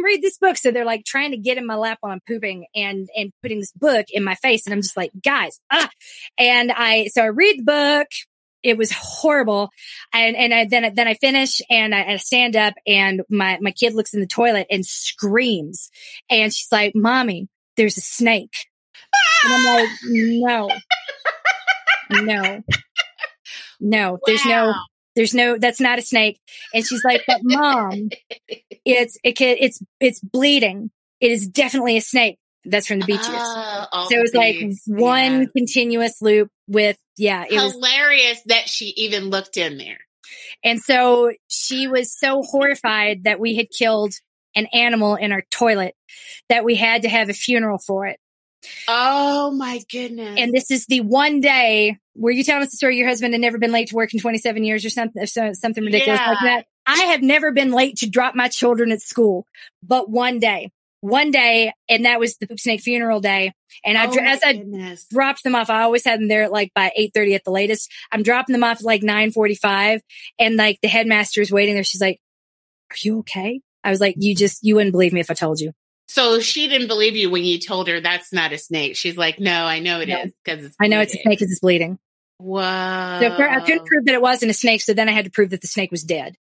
read 0.05 0.23
this 0.23 0.39
book." 0.39 0.57
So 0.57 0.71
they're 0.71 0.85
like 0.85 1.05
trying 1.05 1.33
to 1.33 1.37
get 1.37 1.59
in 1.59 1.67
my 1.67 1.77
lap 1.77 1.99
while 2.01 2.13
I'm 2.13 2.21
pooping 2.27 2.67
and 2.75 3.09
and 3.17 3.33
putting 3.43 3.59
this 3.59 3.73
book 3.73 4.07
in 4.11 4.25
my 4.25 4.35
face, 4.37 4.67
and 4.67 4.75
I'm 4.75 4.83
just 4.83 4.97
like, 4.97 5.11
"Guys, 5.23 5.61
ah!" 5.71 5.89
And 6.39 6.73
I 6.73 7.07
so 7.07 7.23
I 7.23 7.27
read 7.27 7.61
the 7.61 7.65
book. 7.65 8.09
It 8.63 8.79
was 8.79 8.93
horrible, 8.93 9.71
and 10.13 10.37
and 10.37 10.55
I, 10.55 10.67
then 10.67 10.95
then 10.95 11.09
I 11.09 11.15
finish 11.15 11.61
and 11.69 11.95
I, 11.95 12.13
I 12.13 12.17
stand 12.17 12.57
up, 12.57 12.75
and 12.87 13.23
my 13.29 13.59
my 13.61 13.73
kid 13.73 13.95
looks 13.95 14.15
in 14.15 14.21
the 14.21 14.27
toilet 14.27 14.67
and 14.71 14.87
screams, 14.87 15.91
and 16.31 16.53
she's 16.53 16.71
like, 16.71 16.93
"Mommy, 16.95 17.49
there's 17.77 17.97
a 17.97 18.01
snake," 18.01 18.55
and 19.45 19.53
I'm 19.53 19.65
like, 19.65 19.89
"No, 20.05 20.71
no." 22.23 22.63
No, 23.85 24.17
there's 24.27 24.45
wow. 24.47 24.67
no 24.67 24.75
there's 25.17 25.35
no, 25.35 25.59
that's 25.59 25.81
not 25.81 25.99
a 25.99 26.03
snake. 26.03 26.41
And 26.75 26.87
she's 26.87 27.05
like, 27.05 27.23
but 27.27 27.41
mom, 27.43 28.11
it's, 28.85 29.19
it 29.23 29.33
can, 29.33 29.57
it's, 29.61 29.83
it's 30.01 30.21
bleeding. 30.21 30.91
It 31.21 31.31
is 31.31 31.47
definitely 31.47 31.97
a 31.97 32.01
snake. 32.03 32.39
That's 32.65 32.87
from 32.87 33.01
the 33.01 33.07
beaches. 33.07 33.29
Uh, 33.29 33.87
so 34.09 34.17
it 34.17 34.23
was 34.23 34.35
like 34.35 34.57
one 34.87 35.41
yeah. 35.41 35.47
continuous 35.57 36.23
loop 36.23 36.49
with, 36.69 36.97
yeah. 37.17 37.45
It 37.45 37.53
Hilarious 37.53 38.39
was, 38.39 38.45
that 38.47 38.69
she 38.69 38.87
even 38.97 39.31
looked 39.31 39.57
in 39.57 39.79
there. 39.79 39.99
And 40.63 40.81
so 40.81 41.33
she 41.49 41.89
was 41.89 42.17
so 42.17 42.43
horrified 42.43 43.25
that 43.25 43.41
we 43.41 43.57
had 43.57 43.67
killed 43.77 44.15
an 44.55 44.67
animal 44.73 45.17
in 45.17 45.33
our 45.33 45.43
toilet 45.51 45.97
that 46.49 46.65
we 46.65 46.77
had 46.77 47.03
to 47.03 47.09
have 47.09 47.29
a 47.29 47.35
funeral 47.35 47.79
for 47.79 48.07
it. 48.07 48.21
Oh 48.89 49.51
my 49.51 49.81
goodness. 49.91 50.39
And 50.39 50.53
this 50.53 50.71
is 50.71 50.87
the 50.87 51.01
one 51.01 51.41
day 51.41 51.99
where 52.15 52.33
you 52.33 52.45
telling 52.45 52.63
us 52.63 52.71
the 52.71 52.77
story 52.77 52.97
your 52.97 53.09
husband 53.09 53.35
had 53.35 53.41
never 53.41 53.59
been 53.59 53.73
late 53.73 53.89
to 53.89 53.97
work 53.97 54.13
in 54.15 54.21
27 54.21 54.65
years 54.65 54.85
or 54.85 54.91
something, 54.91 55.25
something 55.27 55.85
ridiculous 55.85 56.21
yeah. 56.21 56.29
like 56.29 56.41
that. 56.43 56.67
I 56.87 57.05
have 57.05 57.23
never 57.23 57.53
been 57.53 57.73
late 57.73 57.99
to 57.99 58.11
drop 58.11 58.35
my 58.35 58.49
children 58.49 58.93
at 58.93 59.01
school, 59.01 59.47
but 59.83 60.11
one 60.11 60.39
day. 60.39 60.71
one 61.03 61.33
day, 61.33 61.73
and 61.89 62.05
that 62.05 62.21
was 62.21 62.37
the 62.37 62.47
poop 62.47 62.61
snake 62.61 62.81
funeral 62.81 63.21
day. 63.21 63.53
And 63.85 63.99
I, 63.99 64.07
Oh 64.07 64.17
as 64.21 64.41
I 64.45 64.53
goodness. 64.55 65.07
dropped 65.11 65.43
them 65.43 65.57
off, 65.57 65.69
I 65.69 65.83
always 65.83 66.05
had 66.05 66.21
them 66.21 66.29
there 66.29 66.49
like 66.49 66.73
by 66.75 66.93
8.30 66.99 67.35
at 67.35 67.45
the 67.45 67.51
latest. 67.51 67.91
I'm 68.13 68.23
dropping 68.23 68.53
them 68.53 68.63
off 68.63 68.79
at 68.79 68.85
like 68.85 69.03
9.45 69.03 70.01
and 70.39 70.57
like 70.57 70.79
the 70.81 70.89
headmaster 70.89 71.41
is 71.41 71.51
waiting 71.51 71.75
there. 71.75 71.83
She's 71.83 72.01
like, 72.01 72.21
are 72.93 72.97
you 73.03 73.19
okay? 73.21 73.61
I 73.83 73.91
was 73.91 74.01
like, 74.01 74.15
you 74.19 74.37
just, 74.37 74.61
you 74.63 74.77
wouldn't 74.77 74.93
believe 74.93 75.13
me 75.13 75.21
if 75.21 75.31
I 75.31 75.35
told 75.35 75.59
you. 75.59 75.73
So 76.13 76.41
she 76.41 76.69
didn't 76.69 76.89
believe 76.89 77.17
you 77.17 77.31
when 77.31 77.43
you 77.43 77.59
told 77.59 77.89
her 77.89 77.99
that's 77.99 78.35
not 78.35 78.53
a 78.53 78.59
snake. 78.59 78.97
She's 78.97 79.17
like, 79.17 79.41
no, 79.41 79.65
I 79.65 79.79
know 79.79 79.99
it 80.01 80.11
is 80.11 80.35
because. 80.45 80.77
I 80.79 80.89
know 80.89 81.01
it's 81.01 81.15
a 81.15 81.19
snake 81.19 81.39
because 81.39 81.51
it's 81.51 81.61
bleeding. 81.61 81.99
Whoa. 82.37 82.61
So 82.61 83.33
I 83.39 83.61
couldn't 83.61 83.87
prove 83.87 84.05
that 84.05 84.15
it 84.15 84.21
wasn't 84.21 84.51
a 84.51 84.55
snake. 84.55 84.83
So 84.83 84.93
then 84.93 85.09
I 85.09 85.13
had 85.13 85.25
to 85.25 85.31
prove 85.31 85.49
that 85.51 85.63
the 85.63 85.69
snake 85.69 85.91
was 85.91 86.03
dead. 86.05 86.37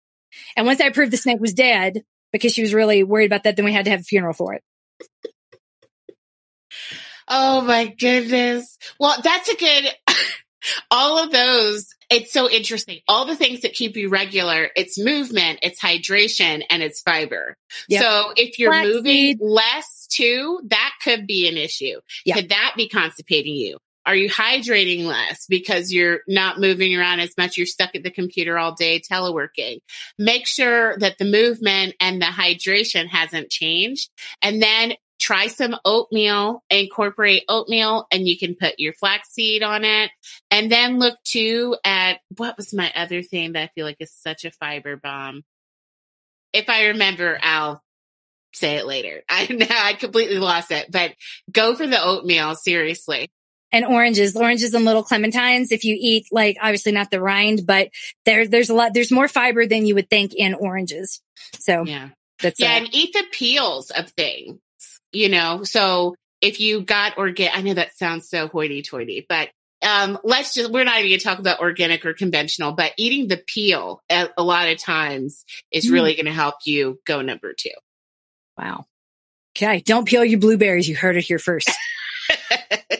And 0.55 0.65
once 0.65 0.79
I 0.79 0.89
proved 0.91 1.11
the 1.11 1.17
snake 1.17 1.41
was 1.41 1.53
dead, 1.53 2.05
because 2.31 2.53
she 2.53 2.61
was 2.61 2.73
really 2.73 3.03
worried 3.03 3.25
about 3.25 3.43
that, 3.43 3.57
then 3.57 3.65
we 3.65 3.73
had 3.73 3.83
to 3.83 3.91
have 3.91 3.99
a 3.99 4.03
funeral 4.03 4.31
for 4.31 4.53
it. 4.53 4.63
Oh 7.27 7.59
my 7.59 7.87
goodness. 7.87 8.77
Well, 9.01 9.17
that's 9.21 9.49
a 9.49 9.57
good, 9.57 9.85
all 10.91 11.21
of 11.21 11.31
those. 11.31 11.93
It's 12.09 12.31
so 12.31 12.49
interesting. 12.49 12.99
All 13.07 13.25
the 13.25 13.35
things 13.35 13.61
that 13.61 13.73
keep 13.73 13.97
you 13.97 14.09
regular, 14.09 14.69
it's 14.75 14.97
movement, 14.97 15.59
it's 15.61 15.79
hydration, 15.79 16.63
and 16.69 16.81
it's 16.81 17.01
fiber. 17.01 17.55
Yep. 17.89 18.01
So 18.01 18.33
if 18.37 18.59
you're 18.59 18.81
moving 18.81 19.37
less 19.41 20.07
too, 20.09 20.61
that 20.67 20.93
could 21.03 21.27
be 21.27 21.49
an 21.49 21.57
issue. 21.57 21.99
Yep. 22.25 22.35
Could 22.35 22.49
that 22.49 22.73
be 22.77 22.87
constipating 22.87 23.55
you? 23.55 23.77
Are 24.05 24.15
you 24.15 24.29
hydrating 24.29 25.03
less 25.03 25.45
because 25.49 25.91
you're 25.91 26.21
not 26.29 26.61
moving 26.61 26.95
around 26.95 27.19
as 27.19 27.35
much? 27.37 27.57
You're 27.57 27.67
stuck 27.67 27.93
at 27.93 28.03
the 28.03 28.09
computer 28.09 28.57
all 28.57 28.73
day 28.73 29.01
teleworking. 29.01 29.79
Make 30.17 30.47
sure 30.47 30.97
that 30.99 31.17
the 31.17 31.25
movement 31.25 31.93
and 31.99 32.21
the 32.21 32.27
hydration 32.27 33.07
hasn't 33.07 33.49
changed. 33.49 34.09
And 34.41 34.61
then 34.61 34.93
try 35.19 35.47
some 35.47 35.75
oatmeal, 35.83 36.63
incorporate 36.69 37.43
oatmeal, 37.49 38.07
and 38.11 38.27
you 38.27 38.37
can 38.37 38.55
put 38.55 38.79
your 38.79 38.93
flaxseed 38.93 39.63
on 39.63 39.83
it. 39.83 40.11
And 40.51 40.71
then 40.71 40.99
look 40.99 41.17
too 41.23 41.75
at 41.83 42.19
what 42.35 42.57
was 42.57 42.73
my 42.73 42.91
other 42.95 43.23
thing 43.23 43.53
that 43.53 43.63
I 43.63 43.71
feel 43.75 43.85
like 43.85 43.97
is 43.99 44.11
such 44.11 44.45
a 44.45 44.51
fiber 44.51 44.95
bomb. 44.97 45.43
If 46.53 46.69
I 46.69 46.87
remember, 46.87 47.37
I'll 47.41 47.81
say 48.53 48.75
it 48.75 48.85
later. 48.85 49.23
I 49.29 49.47
know 49.47 49.67
I 49.69 49.93
completely 49.93 50.39
lost 50.39 50.71
it, 50.71 50.91
but 50.91 51.13
go 51.51 51.75
for 51.75 51.87
the 51.87 52.03
oatmeal, 52.03 52.55
seriously. 52.55 53.29
And 53.71 53.83
oranges, 53.83 54.35
oranges 54.37 54.73
and 54.73 54.85
little 54.85 55.03
clementines. 55.03 55.71
If 55.71 55.83
you 55.83 55.97
eat 55.99 56.27
like, 56.31 56.55
obviously 56.61 56.93
not 56.93 57.11
the 57.11 57.19
rind, 57.19 57.65
but 57.65 57.89
there, 58.25 58.47
there's 58.47 58.69
a 58.69 58.73
lot, 58.73 58.93
there's 58.93 59.11
more 59.11 59.27
fiber 59.27 59.65
than 59.65 59.85
you 59.85 59.95
would 59.95 60.09
think 60.09 60.33
in 60.33 60.53
oranges. 60.53 61.21
So 61.59 61.83
Yeah. 61.83 62.09
that's, 62.41 62.61
Yeah, 62.61 62.75
uh, 62.75 62.77
and 62.77 62.95
eat 62.95 63.11
the 63.11 63.25
peels 63.29 63.91
of 63.91 64.09
things, 64.11 64.59
you 65.17 65.29
know. 65.29 65.63
So 65.63 66.15
if 66.41 66.59
you 66.59 66.81
got 66.81 67.17
organic, 67.17 67.57
I 67.57 67.61
know 67.61 67.73
that 67.73 67.97
sounds 67.97 68.29
so 68.29 68.47
hoity 68.47 68.83
toity, 68.83 69.25
but 69.27 69.49
um, 69.81 70.17
let's 70.23 70.53
just, 70.53 70.71
we're 70.71 70.83
not 70.83 70.97
even 70.99 71.09
going 71.09 71.19
to 71.19 71.23
talk 71.23 71.39
about 71.39 71.59
organic 71.59 72.05
or 72.05 72.13
conventional, 72.13 72.73
but 72.73 72.93
eating 72.97 73.27
the 73.27 73.37
peel 73.37 74.01
a, 74.09 74.27
a 74.37 74.43
lot 74.43 74.67
of 74.67 74.77
times 74.77 75.43
is 75.71 75.87
Mm. 75.87 75.91
really 75.93 76.13
going 76.15 76.25
to 76.25 76.31
help 76.33 76.55
you 76.65 76.99
go 77.05 77.21
number 77.21 77.53
two. 77.57 77.69
wow. 78.57 78.85
Okay. 79.55 79.81
Don't 79.81 80.07
peel 80.07 80.23
your 80.23 80.39
blueberries. 80.39 80.87
You 80.87 80.95
heard 80.95 81.17
it 81.17 81.23
here 81.23 81.39
first. 81.39 81.71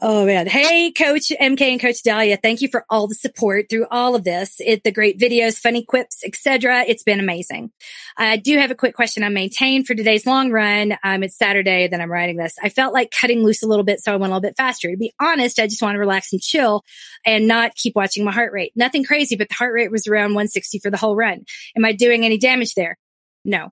Oh 0.00 0.24
man. 0.26 0.46
Hey, 0.46 0.92
Coach 0.92 1.32
MK 1.40 1.60
and 1.60 1.80
Coach 1.80 2.04
Dalia. 2.04 2.40
Thank 2.40 2.60
you 2.60 2.68
for 2.68 2.84
all 2.88 3.08
the 3.08 3.16
support 3.16 3.66
through 3.68 3.86
all 3.90 4.14
of 4.14 4.22
this. 4.22 4.60
It, 4.60 4.84
the 4.84 4.92
great 4.92 5.18
videos, 5.18 5.58
funny 5.58 5.84
quips, 5.84 6.22
etc. 6.24 6.84
It's 6.86 7.02
been 7.02 7.18
amazing. 7.18 7.72
I 8.16 8.36
do 8.36 8.58
have 8.58 8.70
a 8.70 8.76
quick 8.76 8.94
question 8.94 9.24
on 9.24 9.34
maintain 9.34 9.84
for 9.84 9.96
today's 9.96 10.24
long 10.24 10.52
run. 10.52 10.96
Um, 11.02 11.24
it's 11.24 11.36
Saturday 11.36 11.88
that 11.88 12.00
I'm 12.00 12.12
writing 12.12 12.36
this. 12.36 12.54
I 12.62 12.68
felt 12.68 12.94
like 12.94 13.10
cutting 13.10 13.42
loose 13.42 13.64
a 13.64 13.66
little 13.66 13.84
bit, 13.84 13.98
so 13.98 14.12
I 14.12 14.16
went 14.16 14.30
a 14.30 14.36
little 14.36 14.48
bit 14.48 14.56
faster. 14.56 14.88
To 14.88 14.96
be 14.96 15.12
honest, 15.18 15.58
I 15.58 15.66
just 15.66 15.82
want 15.82 15.96
to 15.96 16.00
relax 16.00 16.32
and 16.32 16.40
chill 16.40 16.84
and 17.26 17.48
not 17.48 17.74
keep 17.74 17.96
watching 17.96 18.24
my 18.24 18.32
heart 18.32 18.52
rate. 18.52 18.70
Nothing 18.76 19.02
crazy, 19.02 19.34
but 19.34 19.48
the 19.48 19.56
heart 19.56 19.74
rate 19.74 19.90
was 19.90 20.06
around 20.06 20.30
160 20.30 20.78
for 20.78 20.92
the 20.92 20.96
whole 20.96 21.16
run. 21.16 21.44
Am 21.76 21.84
I 21.84 21.90
doing 21.90 22.24
any 22.24 22.38
damage 22.38 22.74
there? 22.74 22.98
No. 23.44 23.70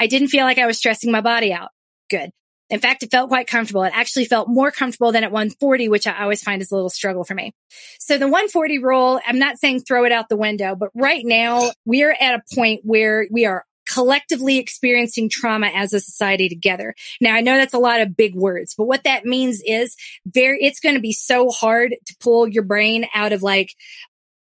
I 0.00 0.06
didn't 0.06 0.28
feel 0.28 0.44
like 0.44 0.58
I 0.58 0.66
was 0.66 0.78
stressing 0.78 1.12
my 1.12 1.20
body 1.20 1.52
out. 1.52 1.68
Good. 2.08 2.30
In 2.70 2.80
fact, 2.80 3.02
it 3.02 3.10
felt 3.10 3.28
quite 3.28 3.46
comfortable. 3.46 3.82
It 3.82 3.92
actually 3.94 4.26
felt 4.26 4.48
more 4.48 4.70
comfortable 4.70 5.12
than 5.12 5.24
at 5.24 5.32
140, 5.32 5.88
which 5.88 6.06
I 6.06 6.22
always 6.22 6.42
find 6.42 6.60
is 6.60 6.70
a 6.70 6.74
little 6.74 6.90
struggle 6.90 7.24
for 7.24 7.34
me. 7.34 7.54
So 7.98 8.18
the 8.18 8.26
140 8.26 8.78
rule, 8.78 9.20
I'm 9.26 9.38
not 9.38 9.58
saying 9.58 9.80
throw 9.80 10.04
it 10.04 10.12
out 10.12 10.28
the 10.28 10.36
window, 10.36 10.74
but 10.74 10.90
right 10.94 11.24
now 11.24 11.70
we 11.84 12.02
are 12.02 12.14
at 12.18 12.34
a 12.34 12.54
point 12.54 12.82
where 12.84 13.26
we 13.30 13.46
are 13.46 13.64
collectively 13.88 14.58
experiencing 14.58 15.30
trauma 15.30 15.68
as 15.68 15.94
a 15.94 16.00
society 16.00 16.48
together. 16.48 16.94
Now 17.20 17.34
I 17.34 17.40
know 17.40 17.56
that's 17.56 17.74
a 17.74 17.78
lot 17.78 18.00
of 18.00 18.16
big 18.16 18.34
words, 18.34 18.74
but 18.76 18.84
what 18.84 19.04
that 19.04 19.24
means 19.24 19.62
is 19.64 19.96
very, 20.26 20.62
it's 20.62 20.80
going 20.80 20.94
to 20.94 21.00
be 21.00 21.12
so 21.12 21.50
hard 21.50 21.96
to 22.06 22.16
pull 22.20 22.46
your 22.46 22.64
brain 22.64 23.06
out 23.14 23.32
of 23.32 23.42
like 23.42 23.74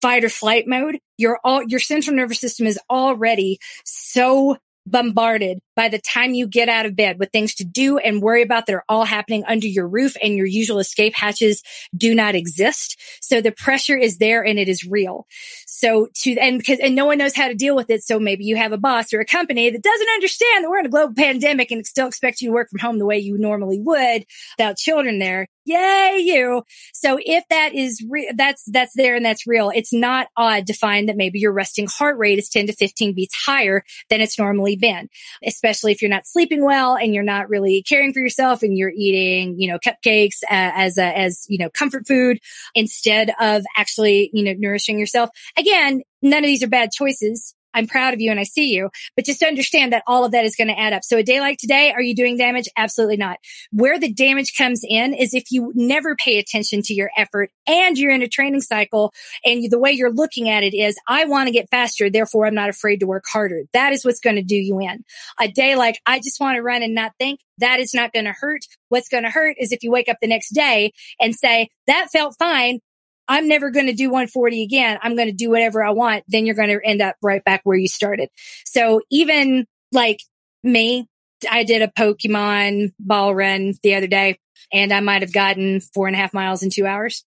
fight 0.01 0.25
or 0.25 0.29
flight 0.29 0.65
mode. 0.69 0.99
Your 1.19 1.41
all, 1.45 1.63
your 1.65 1.81
central 1.81 2.15
nervous 2.15 2.41
system 2.41 2.67
is 2.67 2.79
already 2.89 3.59
so 3.85 4.57
bombarded 4.87 5.59
by 5.75 5.89
the 5.89 5.99
time 5.99 6.35
you 6.35 6.47
get 6.47 6.69
out 6.69 6.87
of 6.87 6.97
bed 6.97 7.19
with 7.19 7.31
things 7.31 7.55
to 7.55 7.65
do 7.65 7.99
and 7.99 8.23
worry 8.23 8.43
about 8.43 8.67
that 8.67 8.75
are 8.75 8.85
all 8.89 9.05
happening 9.05 9.45
under 9.47 9.67
your 9.67 9.89
roof 9.89 10.17
and 10.23 10.35
your 10.35 10.47
usual 10.47 10.79
escape 10.79 11.15
hatches 11.15 11.63
do 11.97 12.15
not 12.15 12.35
exist. 12.35 13.01
So 13.21 13.41
the 13.41 13.53
pressure 13.53 13.97
is 13.97 14.19
there 14.19 14.45
and 14.45 14.59
it 14.59 14.69
is 14.69 14.85
real. 14.85 15.27
So 15.67 16.09
to, 16.23 16.37
and 16.39 16.59
because, 16.59 16.79
and 16.79 16.95
no 16.95 17.07
one 17.07 17.19
knows 17.19 17.35
how 17.35 17.49
to 17.49 17.55
deal 17.55 17.75
with 17.75 17.91
it. 17.91 18.05
So 18.05 18.19
maybe 18.19 18.45
you 18.45 18.57
have 18.57 18.73
a 18.73 18.79
boss 18.79 19.13
or 19.13 19.21
a 19.21 19.25
company 19.27 19.71
that 19.71 19.83
doesn't 19.83 20.09
understand 20.11 20.65
that 20.65 20.71
we're 20.71 20.81
in 20.81 20.87
a 20.87 20.91
global 20.91 21.15
pandemic 21.15 21.71
and 21.71 21.87
still 21.87 22.09
expect 22.09 22.41
you 22.41 22.49
to 22.49 22.55
work 22.55 22.71
from 22.71 22.81
home 22.81 22.99
the 22.99 23.07
way 23.07 23.19
you 23.19 23.39
normally 23.39 23.81
would 23.81 24.27
without 24.59 24.77
children 24.77 25.19
there. 25.19 25.47
Yay, 25.65 26.19
you. 26.23 26.65
So 26.93 27.19
if 27.21 27.45
that 27.49 27.75
is, 27.75 28.05
re- 28.09 28.33
that's, 28.37 28.65
that's 28.67 28.93
there 28.97 29.15
and 29.15 29.25
that's 29.25 29.47
real, 29.47 29.71
it's 29.75 29.93
not 29.93 30.27
odd 30.37 30.67
to 30.67 30.73
find 30.73 31.09
that 31.09 31.17
maybe 31.17 31.39
your 31.39 31.53
resting 31.53 31.87
heart 31.87 32.19
rate 32.19 32.39
is 32.39 32.49
10 32.49 32.67
to 32.67 32.73
15 32.73 33.15
beats 33.15 33.35
higher 33.47 33.85
than 34.11 34.21
it's 34.21 34.39
normally 34.39 34.77
been, 34.77 35.09
especially 35.47 35.93
if 35.93 36.03
you're 36.03 36.11
not 36.11 36.27
sleeping 36.27 36.65
well 36.65 36.97
and 36.97 37.15
you're 37.15 37.23
not 37.23 37.49
really 37.49 37.85
caring 37.89 38.13
for 38.13 38.21
yourself 38.21 38.63
and 38.63 38.77
you're 38.77 38.93
eating, 38.97 39.55
you 39.59 39.71
know, 39.71 39.79
cupcakes 39.79 40.43
uh, 40.45 40.75
as 40.75 40.99
a, 40.99 41.17
as, 41.17 41.47
you 41.49 41.59
know, 41.59 41.71
comfort 41.71 42.07
food 42.09 42.39
instead 42.75 43.31
of 43.41 43.63
actually, 43.77 44.31
you 44.33 44.45
know, 44.45 44.55
nourishing 44.59 44.99
yourself. 44.99 45.31
Again, 45.57 46.03
none 46.23 46.43
of 46.43 46.49
these 46.49 46.63
are 46.63 46.69
bad 46.69 46.91
choices. 46.93 47.55
I'm 47.75 47.87
proud 47.87 48.15
of 48.15 48.21
you 48.21 48.31
and 48.31 48.41
I 48.41 48.45
see 48.45 48.73
you, 48.73 48.91
but 49.17 49.25
just 49.25 49.43
understand 49.43 49.93
that 49.93 50.03
all 50.07 50.25
of 50.25 50.33
that 50.33 50.45
is 50.45 50.57
going 50.57 50.69
to 50.69 50.79
add 50.79 50.93
up. 50.93 51.05
So 51.05 51.19
a 51.19 51.23
day 51.23 51.41
like 51.41 51.59
today, 51.59 51.93
are 51.93 52.03
you 52.03 52.15
doing 52.15 52.37
damage? 52.37 52.69
Absolutely 52.77 53.17
not. 53.17 53.39
Where 53.71 53.99
the 53.99 54.13
damage 54.13 54.57
comes 54.57 54.83
in 54.87 55.15
is 55.15 55.35
if 55.35 55.45
you 55.51 55.73
never 55.75 56.17
pay 56.17 56.39
attention 56.39 56.83
to 56.83 56.95
your 56.95 57.11
effort 57.17 57.51
and 57.67 57.99
you're 57.99 58.11
in 58.11 58.23
a 58.23 58.29
training 58.29 58.61
cycle 58.61 59.13
and 59.45 59.63
you, 59.63 59.69
the 59.69 59.79
way 59.79 59.93
you're 59.93 60.13
looking 60.13 60.49
at 60.49 60.63
it 60.63 60.75
is, 60.75 60.97
I 61.09 61.25
want 61.25 61.49
to 61.49 61.53
get 61.53 61.71
faster. 61.71 62.11
Therefore, 62.11 62.47
I'm 62.47 62.55
not 62.55 62.69
afraid 62.69 63.01
to 63.01 63.07
work 63.07 63.25
harder. 63.31 63.63
That 63.73 63.93
is 63.93 64.05
what's 64.05 64.21
going 64.21 64.37
to 64.37 64.43
do 64.43 64.57
you 64.57 64.81
in. 64.81 65.05
A 65.41 65.49
day 65.49 65.77
like 65.77 66.01
I 66.07 66.19
just 66.19 66.41
want 66.41 66.57
to 66.57 66.63
run 66.63 66.83
and 66.83 66.95
not 66.95 67.13
think 67.19 67.41
that 67.59 67.81
is 67.81 67.95
not 67.95 68.13
going 68.13 68.25
to 68.25 68.33
hurt. 68.33 68.61
What's 68.89 69.09
going 69.09 69.25
to 69.25 69.31
hurt 69.31 69.57
is 69.59 69.73
if 69.73 69.83
you 69.83 69.91
wake 69.91 70.09
up 70.09 70.17
the 70.21 70.27
next 70.27 70.51
day 70.51 70.93
and 71.21 71.35
say 71.35 71.69
that 71.87 72.09
felt 72.13 72.37
fine. 72.39 72.81
I'm 73.29 73.49
never 73.49 73.71
going 73.71 73.87
to 73.87 73.93
do 73.93 74.09
140 74.09 74.63
again. 74.63 74.99
I'm 75.03 75.17
going 75.17 75.29
to 75.29 75.35
do 75.35 75.51
whatever 75.51 75.83
I 75.83 75.91
want. 75.91 76.25
Then 76.29 76.47
you're 76.47 76.55
going 76.55 76.69
to 76.69 76.81
end 76.85 77.01
up 77.01 77.17
right 77.23 77.45
back 77.45 77.63
where 77.65 77.77
you 77.77 77.89
started. 77.89 78.29
So 78.65 79.01
even 79.11 79.67
like 79.93 80.19
me, 80.63 81.09
I 81.51 81.65
did 81.65 81.83
a 81.83 81.89
Pokemon 81.89 82.93
ball 82.99 83.35
run 83.35 83.75
the 83.83 83.95
other 83.95 84.07
day 84.07 84.39
and 84.73 84.93
I 84.93 85.01
might 85.01 85.23
have 85.23 85.33
gotten 85.33 85.81
four 85.81 86.07
and 86.07 86.17
a 86.17 86.19
half 86.19 86.35
miles 86.35 86.63
in 86.63 86.71
two 86.71 86.87
hours. 86.87 87.25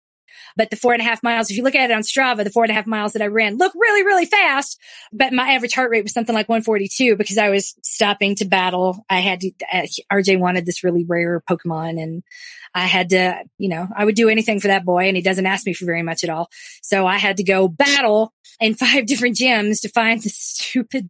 But 0.55 0.69
the 0.69 0.75
four 0.75 0.93
and 0.93 1.01
a 1.01 1.05
half 1.05 1.23
miles, 1.23 1.49
if 1.49 1.57
you 1.57 1.63
look 1.63 1.75
at 1.75 1.89
it 1.89 1.93
on 1.93 2.01
Strava, 2.01 2.43
the 2.43 2.49
four 2.49 2.63
and 2.63 2.71
a 2.71 2.75
half 2.75 2.87
miles 2.87 3.13
that 3.13 3.21
I 3.21 3.27
ran 3.27 3.57
look 3.57 3.73
really, 3.75 4.03
really 4.03 4.25
fast. 4.25 4.79
But 5.11 5.33
my 5.33 5.51
average 5.51 5.73
heart 5.73 5.91
rate 5.91 6.03
was 6.03 6.13
something 6.13 6.35
like 6.35 6.49
142 6.49 7.15
because 7.15 7.37
I 7.37 7.49
was 7.49 7.75
stopping 7.83 8.35
to 8.35 8.45
battle. 8.45 9.05
I 9.09 9.19
had 9.19 9.41
to, 9.41 9.51
uh, 9.71 9.87
RJ 10.11 10.39
wanted 10.39 10.65
this 10.65 10.83
really 10.83 11.05
rare 11.05 11.41
Pokemon 11.49 12.01
and 12.01 12.23
I 12.73 12.85
had 12.85 13.09
to, 13.09 13.43
you 13.57 13.69
know, 13.69 13.87
I 13.95 14.05
would 14.05 14.15
do 14.15 14.29
anything 14.29 14.59
for 14.59 14.67
that 14.67 14.85
boy 14.85 15.07
and 15.07 15.17
he 15.17 15.23
doesn't 15.23 15.45
ask 15.45 15.65
me 15.65 15.73
for 15.73 15.85
very 15.85 16.03
much 16.03 16.23
at 16.23 16.29
all. 16.29 16.49
So 16.81 17.05
I 17.05 17.17
had 17.17 17.37
to 17.37 17.43
go 17.43 17.67
battle 17.67 18.33
in 18.59 18.73
five 18.75 19.05
different 19.05 19.35
gyms 19.37 19.81
to 19.81 19.89
find 19.89 20.21
this 20.21 20.37
stupid 20.37 21.09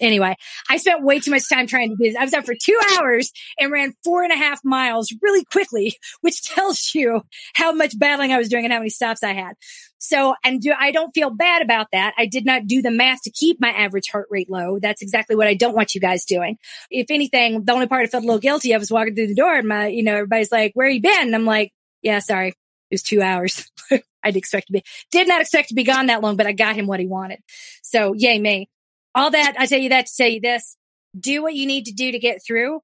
Anyway, 0.00 0.34
I 0.68 0.78
spent 0.78 1.04
way 1.04 1.20
too 1.20 1.30
much 1.30 1.48
time 1.48 1.66
trying 1.66 1.90
to 1.90 1.96
do 1.96 2.04
this. 2.04 2.16
I 2.16 2.24
was 2.24 2.32
out 2.32 2.46
for 2.46 2.54
two 2.54 2.78
hours 2.98 3.30
and 3.58 3.70
ran 3.70 3.94
four 4.02 4.22
and 4.22 4.32
a 4.32 4.36
half 4.36 4.60
miles 4.64 5.14
really 5.20 5.44
quickly, 5.44 5.96
which 6.22 6.42
tells 6.42 6.94
you 6.94 7.22
how 7.54 7.72
much 7.72 7.98
battling 7.98 8.32
I 8.32 8.38
was 8.38 8.48
doing 8.48 8.64
and 8.64 8.72
how 8.72 8.78
many 8.78 8.90
stops 8.90 9.22
I 9.22 9.34
had. 9.34 9.54
So, 9.98 10.34
and 10.42 10.62
do, 10.62 10.72
I 10.78 10.92
don't 10.92 11.12
feel 11.12 11.28
bad 11.28 11.60
about 11.60 11.88
that. 11.92 12.14
I 12.16 12.24
did 12.24 12.46
not 12.46 12.66
do 12.66 12.80
the 12.80 12.90
math 12.90 13.22
to 13.24 13.30
keep 13.30 13.60
my 13.60 13.68
average 13.68 14.08
heart 14.10 14.28
rate 14.30 14.50
low. 14.50 14.78
That's 14.78 15.02
exactly 15.02 15.36
what 15.36 15.46
I 15.46 15.54
don't 15.54 15.76
want 15.76 15.94
you 15.94 16.00
guys 16.00 16.24
doing. 16.24 16.56
If 16.90 17.10
anything, 17.10 17.64
the 17.64 17.72
only 17.72 17.86
part 17.86 18.04
I 18.04 18.06
felt 18.06 18.24
a 18.24 18.26
little 18.26 18.40
guilty 18.40 18.72
of 18.72 18.80
was 18.80 18.90
walking 18.90 19.14
through 19.14 19.26
the 19.26 19.34
door 19.34 19.54
and 19.54 19.68
my, 19.68 19.88
you 19.88 20.02
know, 20.02 20.14
everybody's 20.14 20.50
like, 20.50 20.72
where 20.72 20.88
you 20.88 21.02
been? 21.02 21.26
And 21.26 21.34
I'm 21.34 21.44
like, 21.44 21.72
yeah, 22.00 22.20
sorry. 22.20 22.48
It 22.48 22.94
was 22.94 23.02
two 23.02 23.20
hours. 23.20 23.70
I'd 24.22 24.36
expect 24.36 24.68
to 24.68 24.72
be, 24.72 24.82
did 25.10 25.28
not 25.28 25.42
expect 25.42 25.68
to 25.68 25.74
be 25.74 25.84
gone 25.84 26.06
that 26.06 26.22
long, 26.22 26.36
but 26.36 26.46
I 26.46 26.52
got 26.52 26.76
him 26.76 26.86
what 26.86 27.00
he 27.00 27.06
wanted. 27.06 27.40
So 27.82 28.14
yay 28.14 28.38
me 28.38 28.70
all 29.14 29.30
that, 29.30 29.54
I 29.58 29.66
tell 29.66 29.78
you 29.78 29.90
that 29.90 30.06
to 30.06 30.16
tell 30.16 30.28
you 30.28 30.40
this. 30.40 30.76
do 31.18 31.42
what 31.42 31.54
you 31.54 31.66
need 31.66 31.86
to 31.86 31.92
do 31.92 32.12
to 32.12 32.18
get 32.18 32.40
through. 32.46 32.80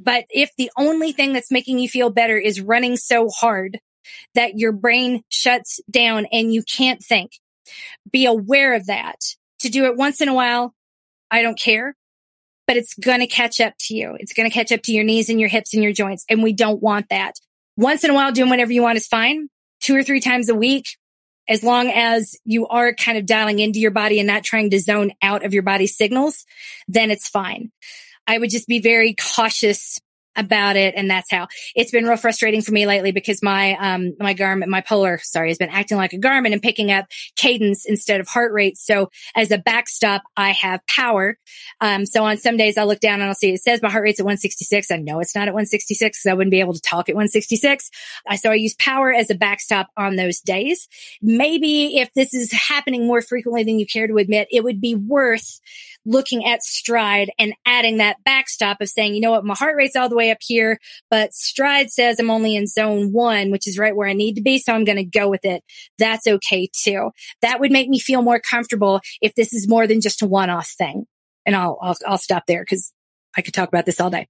But 0.00 0.24
if 0.30 0.50
the 0.56 0.70
only 0.76 1.12
thing 1.12 1.32
that's 1.32 1.50
making 1.50 1.78
you 1.78 1.88
feel 1.88 2.10
better 2.10 2.36
is 2.38 2.60
running 2.60 2.96
so 2.96 3.28
hard 3.28 3.78
that 4.34 4.58
your 4.58 4.72
brain 4.72 5.22
shuts 5.28 5.80
down 5.90 6.26
and 6.32 6.52
you 6.52 6.62
can't 6.62 7.02
think, 7.02 7.32
be 8.10 8.26
aware 8.26 8.74
of 8.74 8.86
that. 8.86 9.16
To 9.60 9.68
do 9.68 9.84
it 9.84 9.96
once 9.96 10.22
in 10.22 10.28
a 10.28 10.34
while, 10.34 10.74
I 11.30 11.42
don't 11.42 11.58
care, 11.58 11.94
but 12.66 12.78
it's 12.78 12.94
going 12.94 13.20
to 13.20 13.26
catch 13.26 13.60
up 13.60 13.74
to 13.80 13.94
you. 13.94 14.16
It's 14.18 14.32
going 14.32 14.48
to 14.48 14.54
catch 14.54 14.72
up 14.72 14.80
to 14.84 14.92
your 14.92 15.04
knees 15.04 15.28
and 15.28 15.38
your 15.38 15.50
hips 15.50 15.74
and 15.74 15.82
your 15.82 15.92
joints. 15.92 16.24
And 16.30 16.42
we 16.42 16.54
don't 16.54 16.82
want 16.82 17.10
that. 17.10 17.34
Once 17.76 18.02
in 18.02 18.10
a 18.10 18.14
while, 18.14 18.32
doing 18.32 18.48
whatever 18.48 18.72
you 18.72 18.82
want 18.82 18.96
is 18.96 19.06
fine. 19.06 19.48
Two 19.80 19.94
or 19.94 20.02
three 20.02 20.20
times 20.20 20.48
a 20.48 20.54
week, 20.54 20.96
as 21.48 21.62
long 21.62 21.88
as 21.88 22.36
you 22.44 22.66
are 22.68 22.94
kind 22.94 23.18
of 23.18 23.26
dialing 23.26 23.58
into 23.58 23.80
your 23.80 23.90
body 23.90 24.18
and 24.18 24.26
not 24.26 24.44
trying 24.44 24.70
to 24.70 24.80
zone 24.80 25.12
out 25.22 25.44
of 25.44 25.52
your 25.52 25.62
body's 25.62 25.96
signals, 25.96 26.44
then 26.88 27.10
it's 27.10 27.28
fine. 27.28 27.72
I 28.26 28.38
would 28.38 28.50
just 28.50 28.68
be 28.68 28.80
very 28.80 29.14
cautious 29.14 30.00
about 30.36 30.76
it. 30.76 30.94
And 30.96 31.10
that's 31.10 31.30
how 31.30 31.48
it's 31.74 31.90
been 31.90 32.04
real 32.04 32.16
frustrating 32.16 32.62
for 32.62 32.72
me 32.72 32.86
lately 32.86 33.12
because 33.12 33.42
my, 33.42 33.74
um, 33.74 34.14
my 34.18 34.34
Garmin, 34.34 34.66
my 34.66 34.80
Polar, 34.80 35.18
sorry, 35.22 35.48
has 35.48 35.58
been 35.58 35.70
acting 35.70 35.96
like 35.96 36.12
a 36.12 36.18
Garmin 36.18 36.52
and 36.52 36.62
picking 36.62 36.90
up 36.90 37.06
cadence 37.36 37.84
instead 37.84 38.20
of 38.20 38.28
heart 38.28 38.52
rate. 38.52 38.78
So 38.78 39.10
as 39.34 39.50
a 39.50 39.58
backstop, 39.58 40.22
I 40.36 40.50
have 40.50 40.86
power. 40.86 41.38
Um, 41.80 42.06
so 42.06 42.24
on 42.24 42.36
some 42.36 42.56
days 42.56 42.78
I'll 42.78 42.86
look 42.86 43.00
down 43.00 43.20
and 43.20 43.24
I'll 43.24 43.34
see 43.34 43.52
it 43.52 43.60
says 43.60 43.82
my 43.82 43.90
heart 43.90 44.04
rate's 44.04 44.20
at 44.20 44.24
166. 44.24 44.90
I 44.90 44.96
know 44.96 45.20
it's 45.20 45.34
not 45.34 45.48
at 45.48 45.54
166 45.54 46.18
because 46.18 46.30
I 46.30 46.34
wouldn't 46.34 46.52
be 46.52 46.60
able 46.60 46.74
to 46.74 46.80
talk 46.80 47.08
at 47.08 47.14
166. 47.14 47.90
I, 48.26 48.36
so 48.36 48.50
I 48.50 48.54
use 48.54 48.74
power 48.74 49.12
as 49.12 49.30
a 49.30 49.34
backstop 49.34 49.88
on 49.96 50.16
those 50.16 50.40
days. 50.40 50.88
Maybe 51.20 51.98
if 51.98 52.12
this 52.14 52.34
is 52.34 52.52
happening 52.52 53.06
more 53.06 53.22
frequently 53.22 53.64
than 53.64 53.78
you 53.78 53.86
care 53.86 54.06
to 54.06 54.16
admit, 54.16 54.48
it 54.50 54.64
would 54.64 54.80
be 54.80 54.94
worth 54.94 55.60
looking 56.04 56.44
at 56.44 56.60
Stryd 56.60 57.28
and 57.38 57.54
adding 57.66 57.98
that 57.98 58.16
backstop 58.24 58.80
of 58.80 58.88
saying, 58.88 59.14
you 59.14 59.20
know 59.20 59.30
what, 59.30 59.44
my 59.44 59.54
heart 59.54 59.76
rate's 59.76 59.96
all 59.96 60.08
the 60.08 60.16
way 60.16 60.30
up 60.30 60.38
here, 60.40 60.78
but 61.10 61.30
Stryd 61.30 61.88
says 61.88 62.18
I'm 62.18 62.30
only 62.30 62.56
in 62.56 62.66
zone 62.66 63.12
one, 63.12 63.50
which 63.50 63.66
is 63.66 63.78
right 63.78 63.94
where 63.94 64.08
I 64.08 64.12
need 64.12 64.34
to 64.34 64.42
be. 64.42 64.58
So 64.58 64.72
I'm 64.72 64.84
going 64.84 64.96
to 64.96 65.04
go 65.04 65.28
with 65.28 65.44
it. 65.44 65.62
That's 65.98 66.26
okay 66.26 66.68
too. 66.84 67.10
That 67.42 67.60
would 67.60 67.72
make 67.72 67.88
me 67.88 67.98
feel 67.98 68.22
more 68.22 68.40
comfortable 68.40 69.00
if 69.20 69.34
this 69.34 69.52
is 69.52 69.68
more 69.68 69.86
than 69.86 70.00
just 70.00 70.22
a 70.22 70.26
one 70.26 70.50
off 70.50 70.70
thing. 70.76 71.04
And 71.46 71.56
I'll, 71.56 71.78
I'll, 71.82 71.96
I'll 72.06 72.18
stop 72.18 72.44
there 72.46 72.62
because 72.62 72.92
I 73.36 73.42
could 73.42 73.54
talk 73.54 73.68
about 73.68 73.86
this 73.86 74.00
all 74.00 74.10
day. 74.10 74.28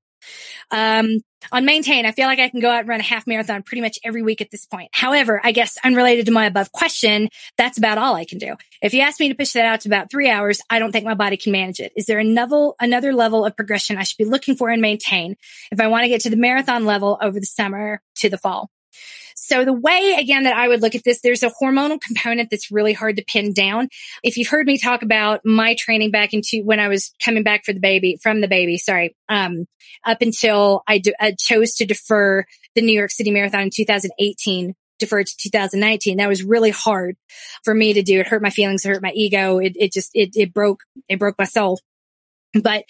Um, 0.70 1.20
on 1.52 1.64
maintain, 1.64 2.06
I 2.06 2.12
feel 2.12 2.26
like 2.26 2.38
I 2.38 2.48
can 2.48 2.60
go 2.60 2.70
out 2.70 2.80
and 2.80 2.88
run 2.88 3.00
a 3.00 3.04
half 3.04 3.26
marathon 3.26 3.62
pretty 3.62 3.80
much 3.80 3.98
every 4.04 4.22
week 4.22 4.40
at 4.40 4.50
this 4.50 4.66
point. 4.66 4.90
However, 4.92 5.40
I 5.42 5.52
guess 5.52 5.78
unrelated 5.84 6.26
to 6.26 6.32
my 6.32 6.46
above 6.46 6.70
question, 6.72 7.28
that's 7.56 7.78
about 7.78 7.98
all 7.98 8.14
I 8.14 8.24
can 8.24 8.38
do. 8.38 8.56
If 8.82 8.92
you 8.92 9.00
ask 9.00 9.18
me 9.20 9.28
to 9.28 9.34
push 9.34 9.52
that 9.52 9.64
out 9.64 9.80
to 9.82 9.88
about 9.88 10.10
three 10.10 10.28
hours, 10.28 10.60
I 10.68 10.78
don't 10.78 10.92
think 10.92 11.04
my 11.04 11.14
body 11.14 11.36
can 11.36 11.52
manage 11.52 11.80
it. 11.80 11.92
Is 11.96 12.06
there 12.06 12.18
another, 12.18 12.70
another 12.78 13.12
level 13.12 13.44
of 13.44 13.56
progression 13.56 13.96
I 13.96 14.02
should 14.02 14.18
be 14.18 14.24
looking 14.24 14.56
for 14.56 14.68
and 14.70 14.82
maintain 14.82 15.36
if 15.72 15.80
I 15.80 15.86
want 15.86 16.04
to 16.04 16.08
get 16.08 16.20
to 16.22 16.30
the 16.30 16.36
marathon 16.36 16.84
level 16.84 17.18
over 17.22 17.40
the 17.40 17.46
summer 17.46 18.02
to 18.16 18.28
the 18.28 18.38
fall? 18.38 18.70
So 19.42 19.64
the 19.64 19.72
way 19.72 20.16
again 20.18 20.42
that 20.42 20.54
I 20.54 20.68
would 20.68 20.82
look 20.82 20.94
at 20.94 21.02
this, 21.02 21.22
there's 21.22 21.42
a 21.42 21.50
hormonal 21.50 21.98
component 21.98 22.50
that's 22.50 22.70
really 22.70 22.92
hard 22.92 23.16
to 23.16 23.24
pin 23.24 23.54
down. 23.54 23.88
If 24.22 24.36
you've 24.36 24.48
heard 24.48 24.66
me 24.66 24.76
talk 24.76 25.02
about 25.02 25.40
my 25.46 25.74
training 25.78 26.10
back 26.10 26.34
into 26.34 26.60
when 26.62 26.78
I 26.78 26.88
was 26.88 27.14
coming 27.24 27.42
back 27.42 27.64
for 27.64 27.72
the 27.72 27.80
baby, 27.80 28.18
from 28.22 28.42
the 28.42 28.48
baby, 28.48 28.76
sorry, 28.76 29.16
um, 29.30 29.64
up 30.04 30.20
until 30.20 30.82
I, 30.86 31.00
chose 31.38 31.74
to 31.76 31.86
defer 31.86 32.44
the 32.74 32.82
New 32.82 32.92
York 32.92 33.10
City 33.10 33.30
Marathon 33.30 33.62
in 33.62 33.70
2018 33.74 34.74
deferred 34.98 35.26
to 35.26 35.36
2019. 35.38 36.18
That 36.18 36.28
was 36.28 36.44
really 36.44 36.70
hard 36.70 37.16
for 37.64 37.74
me 37.74 37.94
to 37.94 38.02
do. 38.02 38.20
It 38.20 38.26
hurt 38.26 38.42
my 38.42 38.50
feelings, 38.50 38.84
it 38.84 38.90
hurt 38.90 39.02
my 39.02 39.12
ego. 39.12 39.58
It, 39.58 39.72
it 39.76 39.90
just, 39.90 40.10
it, 40.12 40.36
it 40.36 40.52
broke, 40.52 40.80
it 41.08 41.18
broke 41.18 41.38
my 41.38 41.46
soul. 41.46 41.80
But 42.52 42.84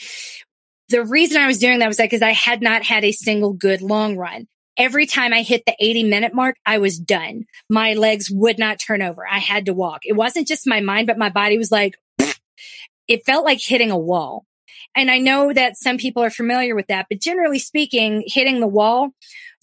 the 0.89 1.05
reason 1.05 1.41
I 1.41 1.47
was 1.47 1.59
doing 1.59 1.79
that 1.79 1.87
was 1.87 1.99
that 1.99 2.07
because 2.07 2.23
I 2.23 2.33
had 2.33 2.61
not 2.61 2.83
had 2.83 3.05
a 3.05 3.13
single 3.13 3.53
good 3.53 3.83
long 3.83 4.17
run 4.17 4.49
every 4.81 5.05
time 5.05 5.35
I 5.35 5.43
hit 5.43 5.65
the 5.67 5.77
80 5.79 6.05
minute 6.05 6.35
mark, 6.35 6.57
I 6.65 6.79
was 6.79 6.99
done. 6.99 7.45
My 7.69 7.93
legs 7.93 8.31
would 8.31 8.59
not 8.59 8.81
turn 8.81 9.03
over. 9.03 9.27
I 9.31 9.39
had 9.39 9.67
to 9.67 9.75
walk. 9.75 10.01
It 10.05 10.15
wasn't 10.15 10.49
just 10.49 10.67
my 10.67 10.81
mind, 10.81 11.07
but 11.07 11.19
my 11.19 11.29
body 11.29 11.59
was 11.59 11.71
like, 11.71 11.97
it 13.07 13.27
felt 13.27 13.45
like 13.45 13.61
hitting 13.61 13.91
a 13.91 13.99
wall. 13.99 14.47
And 14.97 15.11
I 15.11 15.19
know 15.19 15.53
that 15.53 15.77
some 15.77 15.99
people 15.99 16.23
are 16.23 16.31
familiar 16.31 16.75
with 16.75 16.87
that, 16.87 17.07
but 17.11 17.21
generally 17.21 17.59
speaking, 17.59 18.25
hitting 18.27 18.59
the 18.59 18.67
wall 18.67 19.11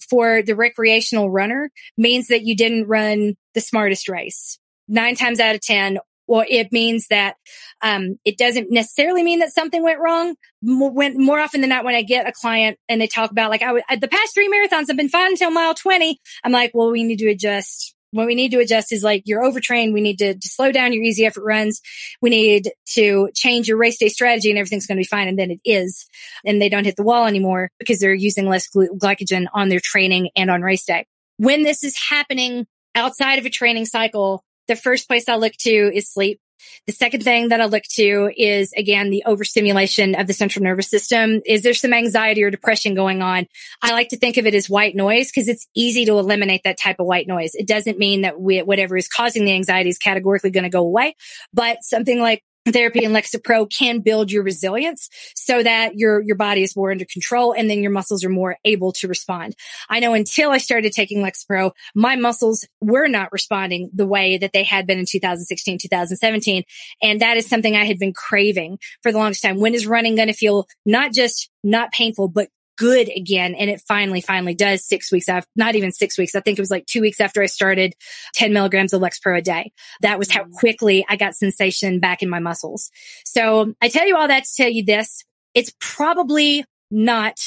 for 0.08 0.40
the 0.40 0.54
recreational 0.54 1.30
runner 1.30 1.70
means 1.96 2.28
that 2.28 2.44
you 2.44 2.54
didn't 2.54 2.86
run 2.86 3.34
the 3.54 3.60
smartest 3.60 4.08
race. 4.08 4.58
Nine 4.86 5.16
times 5.16 5.40
out 5.40 5.56
of 5.56 5.60
10, 5.60 5.98
or 6.28 6.46
it 6.48 6.70
means 6.70 7.06
that 7.08 7.36
um, 7.82 8.18
it 8.24 8.38
doesn't 8.38 8.70
necessarily 8.70 9.24
mean 9.24 9.40
that 9.40 9.52
something 9.52 9.82
went 9.82 9.98
wrong. 9.98 10.36
More, 10.62 10.92
when, 10.92 11.14
more 11.16 11.40
often 11.40 11.62
than 11.62 11.70
not, 11.70 11.84
when 11.84 11.94
I 11.94 12.02
get 12.02 12.28
a 12.28 12.32
client 12.32 12.78
and 12.88 13.00
they 13.00 13.06
talk 13.06 13.30
about 13.30 13.50
like, 13.50 13.62
I 13.62 13.68
w- 13.68 13.84
the 13.98 14.08
past 14.08 14.34
three 14.34 14.48
marathons 14.48 14.88
have 14.88 14.96
been 14.96 15.08
fine 15.08 15.32
until 15.32 15.50
mile 15.50 15.74
20, 15.74 16.20
I'm 16.44 16.52
like, 16.52 16.72
well, 16.74 16.92
we 16.92 17.02
need 17.02 17.18
to 17.18 17.30
adjust. 17.30 17.94
What 18.10 18.26
we 18.26 18.34
need 18.34 18.52
to 18.52 18.58
adjust 18.58 18.92
is 18.92 19.02
like 19.02 19.22
you're 19.26 19.44
overtrained. 19.44 19.92
We 19.92 20.00
need 20.00 20.18
to, 20.18 20.34
to 20.34 20.48
slow 20.48 20.72
down 20.72 20.92
your 20.92 21.02
easy 21.02 21.26
effort 21.26 21.44
runs. 21.44 21.80
We 22.22 22.30
need 22.30 22.70
to 22.94 23.30
change 23.34 23.68
your 23.68 23.76
race 23.76 23.98
day 23.98 24.08
strategy 24.08 24.50
and 24.50 24.58
everything's 24.58 24.86
going 24.86 24.96
to 24.96 25.00
be 25.00 25.06
fine. 25.06 25.28
And 25.28 25.38
then 25.38 25.50
it 25.50 25.60
is. 25.64 26.06
And 26.44 26.60
they 26.60 26.70
don't 26.70 26.84
hit 26.84 26.96
the 26.96 27.02
wall 27.02 27.26
anymore 27.26 27.70
because 27.78 28.00
they're 28.00 28.14
using 28.14 28.48
less 28.48 28.68
glycogen 28.70 29.46
on 29.52 29.68
their 29.68 29.80
training 29.82 30.30
and 30.36 30.50
on 30.50 30.62
race 30.62 30.84
day. 30.86 31.06
When 31.36 31.62
this 31.62 31.84
is 31.84 31.96
happening 32.08 32.66
outside 32.94 33.38
of 33.38 33.46
a 33.46 33.50
training 33.50 33.84
cycle, 33.84 34.42
the 34.68 34.76
first 34.76 35.08
place 35.08 35.28
I 35.28 35.36
look 35.36 35.54
to 35.60 35.70
is 35.70 36.10
sleep. 36.10 36.40
The 36.86 36.92
second 36.92 37.22
thing 37.22 37.48
that 37.48 37.60
I 37.60 37.66
look 37.66 37.84
to 37.94 38.32
is 38.36 38.72
again 38.76 39.10
the 39.10 39.22
overstimulation 39.26 40.14
of 40.14 40.26
the 40.26 40.32
central 40.32 40.62
nervous 40.62 40.88
system. 40.88 41.40
Is 41.46 41.62
there 41.62 41.74
some 41.74 41.92
anxiety 41.92 42.42
or 42.42 42.50
depression 42.50 42.94
going 42.94 43.22
on? 43.22 43.46
I 43.82 43.92
like 43.92 44.08
to 44.08 44.18
think 44.18 44.36
of 44.36 44.46
it 44.46 44.54
as 44.54 44.68
white 44.68 44.96
noise 44.96 45.30
because 45.30 45.48
it's 45.48 45.66
easy 45.74 46.04
to 46.06 46.18
eliminate 46.18 46.62
that 46.64 46.78
type 46.78 46.96
of 46.98 47.06
white 47.06 47.28
noise. 47.28 47.54
It 47.54 47.66
doesn't 47.66 47.98
mean 47.98 48.22
that 48.22 48.40
we, 48.40 48.60
whatever 48.60 48.96
is 48.96 49.08
causing 49.08 49.44
the 49.44 49.54
anxiety 49.54 49.90
is 49.90 49.98
categorically 49.98 50.50
going 50.50 50.64
to 50.64 50.70
go 50.70 50.80
away, 50.80 51.14
but 51.52 51.78
something 51.82 52.20
like 52.20 52.42
therapy 52.66 53.04
and 53.04 53.14
Lexapro 53.14 53.70
can 53.70 54.00
build 54.00 54.30
your 54.30 54.42
resilience 54.42 55.08
so 55.34 55.62
that 55.62 55.96
your, 55.96 56.20
your 56.20 56.36
body 56.36 56.62
is 56.62 56.76
more 56.76 56.90
under 56.90 57.04
control 57.04 57.52
and 57.52 57.68
then 57.70 57.80
your 57.80 57.90
muscles 57.90 58.24
are 58.24 58.30
more 58.30 58.56
able 58.64 58.92
to 58.92 59.08
respond. 59.08 59.54
I 59.88 60.00
know 60.00 60.14
until 60.14 60.50
I 60.50 60.58
started 60.58 60.92
taking 60.92 61.22
Lexapro, 61.22 61.72
my 61.94 62.16
muscles 62.16 62.66
were 62.80 63.08
not 63.08 63.32
responding 63.32 63.90
the 63.94 64.06
way 64.06 64.38
that 64.38 64.52
they 64.52 64.64
had 64.64 64.86
been 64.86 64.98
in 64.98 65.06
2016, 65.08 65.78
2017. 65.78 66.64
And 67.02 67.20
that 67.20 67.36
is 67.36 67.48
something 67.48 67.76
I 67.76 67.84
had 67.84 67.98
been 67.98 68.12
craving 68.12 68.78
for 69.02 69.12
the 69.12 69.18
longest 69.18 69.42
time. 69.42 69.60
When 69.60 69.74
is 69.74 69.86
running 69.86 70.16
going 70.16 70.28
to 70.28 70.34
feel 70.34 70.66
not 70.84 71.12
just 71.12 71.50
not 71.64 71.92
painful, 71.92 72.28
but 72.28 72.48
good 72.78 73.10
again. 73.14 73.54
And 73.54 73.68
it 73.68 73.82
finally, 73.86 74.20
finally 74.20 74.54
does 74.54 74.86
six 74.86 75.12
weeks 75.12 75.28
after, 75.28 75.50
not 75.56 75.74
even 75.74 75.92
six 75.92 76.16
weeks. 76.16 76.34
I 76.34 76.40
think 76.40 76.58
it 76.58 76.62
was 76.62 76.70
like 76.70 76.86
two 76.86 77.02
weeks 77.02 77.20
after 77.20 77.42
I 77.42 77.46
started 77.46 77.94
10 78.34 78.52
milligrams 78.52 78.94
of 78.94 79.02
Lexapro 79.02 79.36
a 79.36 79.42
day. 79.42 79.72
That 80.00 80.18
was 80.18 80.30
how 80.30 80.44
mm. 80.44 80.52
quickly 80.52 81.04
I 81.08 81.16
got 81.16 81.34
sensation 81.34 82.00
back 82.00 82.22
in 82.22 82.30
my 82.30 82.38
muscles. 82.38 82.90
So 83.24 83.74
I 83.82 83.88
tell 83.88 84.06
you 84.06 84.16
all 84.16 84.28
that 84.28 84.44
to 84.44 84.50
tell 84.56 84.70
you 84.70 84.84
this. 84.84 85.24
It's 85.54 85.74
probably 85.80 86.64
not 86.90 87.38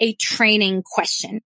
a 0.00 0.14
training 0.14 0.84
question. 0.84 1.42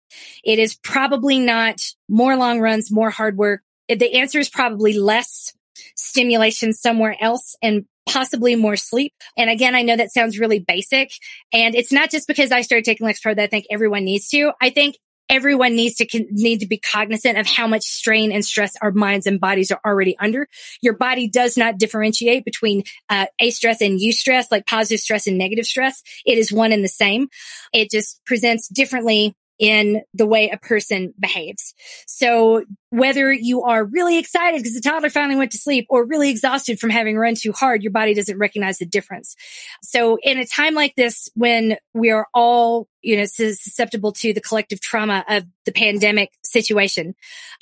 It 0.44 0.58
is 0.60 0.76
probably 0.76 1.40
not 1.40 1.80
more 2.08 2.36
long 2.36 2.60
runs, 2.60 2.92
more 2.92 3.10
hard 3.10 3.36
work. 3.36 3.62
The 3.88 4.14
answer 4.14 4.38
is 4.38 4.48
probably 4.48 4.96
less 4.96 5.52
stimulation 5.96 6.72
somewhere 6.72 7.16
else 7.20 7.56
and 7.60 7.84
possibly 8.06 8.54
more 8.56 8.76
sleep. 8.76 9.12
And 9.36 9.50
again, 9.50 9.74
I 9.74 9.82
know 9.82 9.96
that 9.96 10.12
sounds 10.12 10.38
really 10.38 10.58
basic. 10.58 11.10
And 11.52 11.74
it's 11.74 11.92
not 11.92 12.10
just 12.10 12.28
because 12.28 12.52
I 12.52 12.62
started 12.62 12.84
taking 12.84 13.06
Lexapro 13.06 13.36
that 13.36 13.42
I 13.42 13.46
think 13.46 13.66
everyone 13.70 14.04
needs 14.04 14.28
to. 14.28 14.52
I 14.60 14.70
think 14.70 14.96
everyone 15.28 15.74
needs 15.74 15.94
to 15.96 16.26
need 16.30 16.60
to 16.60 16.66
be 16.66 16.78
cognizant 16.78 17.38
of 17.38 17.46
how 17.46 17.66
much 17.66 17.82
strain 17.82 18.30
and 18.30 18.44
stress 18.44 18.74
our 18.82 18.92
minds 18.92 19.26
and 19.26 19.40
bodies 19.40 19.70
are 19.70 19.80
already 19.84 20.16
under. 20.18 20.46
Your 20.82 20.96
body 20.96 21.28
does 21.28 21.56
not 21.56 21.78
differentiate 21.78 22.44
between 22.44 22.82
uh, 23.08 23.26
a 23.40 23.50
stress 23.50 23.80
and 23.80 23.98
eustress 23.98 24.46
like 24.50 24.66
positive 24.66 25.00
stress 25.00 25.26
and 25.26 25.38
negative 25.38 25.66
stress. 25.66 26.02
It 26.26 26.38
is 26.38 26.52
one 26.52 26.72
and 26.72 26.84
the 26.84 26.88
same. 26.88 27.28
It 27.72 27.90
just 27.90 28.24
presents 28.26 28.68
differently 28.68 29.34
in 29.58 30.02
the 30.14 30.26
way 30.26 30.50
a 30.50 30.58
person 30.58 31.14
behaves. 31.18 31.74
So 32.06 32.64
whether 32.90 33.32
you 33.32 33.62
are 33.62 33.84
really 33.84 34.18
excited 34.18 34.58
because 34.58 34.74
the 34.74 34.80
toddler 34.80 35.10
finally 35.10 35.36
went 35.36 35.52
to 35.52 35.58
sleep 35.58 35.86
or 35.88 36.04
really 36.04 36.30
exhausted 36.30 36.80
from 36.80 36.90
having 36.90 37.16
run 37.16 37.34
too 37.34 37.52
hard, 37.52 37.82
your 37.82 37.92
body 37.92 38.14
doesn't 38.14 38.38
recognize 38.38 38.78
the 38.78 38.86
difference. 38.86 39.36
So 39.82 40.18
in 40.22 40.38
a 40.38 40.46
time 40.46 40.74
like 40.74 40.94
this, 40.96 41.28
when 41.34 41.76
we 41.92 42.10
are 42.10 42.26
all, 42.34 42.88
you 43.00 43.16
know, 43.16 43.24
susceptible 43.26 44.12
to 44.12 44.32
the 44.32 44.40
collective 44.40 44.80
trauma 44.80 45.24
of 45.28 45.44
the 45.66 45.72
pandemic 45.72 46.30
situation, 46.42 47.14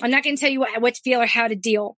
I'm 0.03 0.11
not 0.11 0.23
going 0.23 0.37
to 0.37 0.41
tell 0.41 0.51
you 0.51 0.61
what, 0.61 0.81
what 0.81 0.95
to 0.95 1.03
feel 1.03 1.21
or 1.21 1.27
how 1.27 1.49
to 1.49 1.57
deal, 1.57 1.97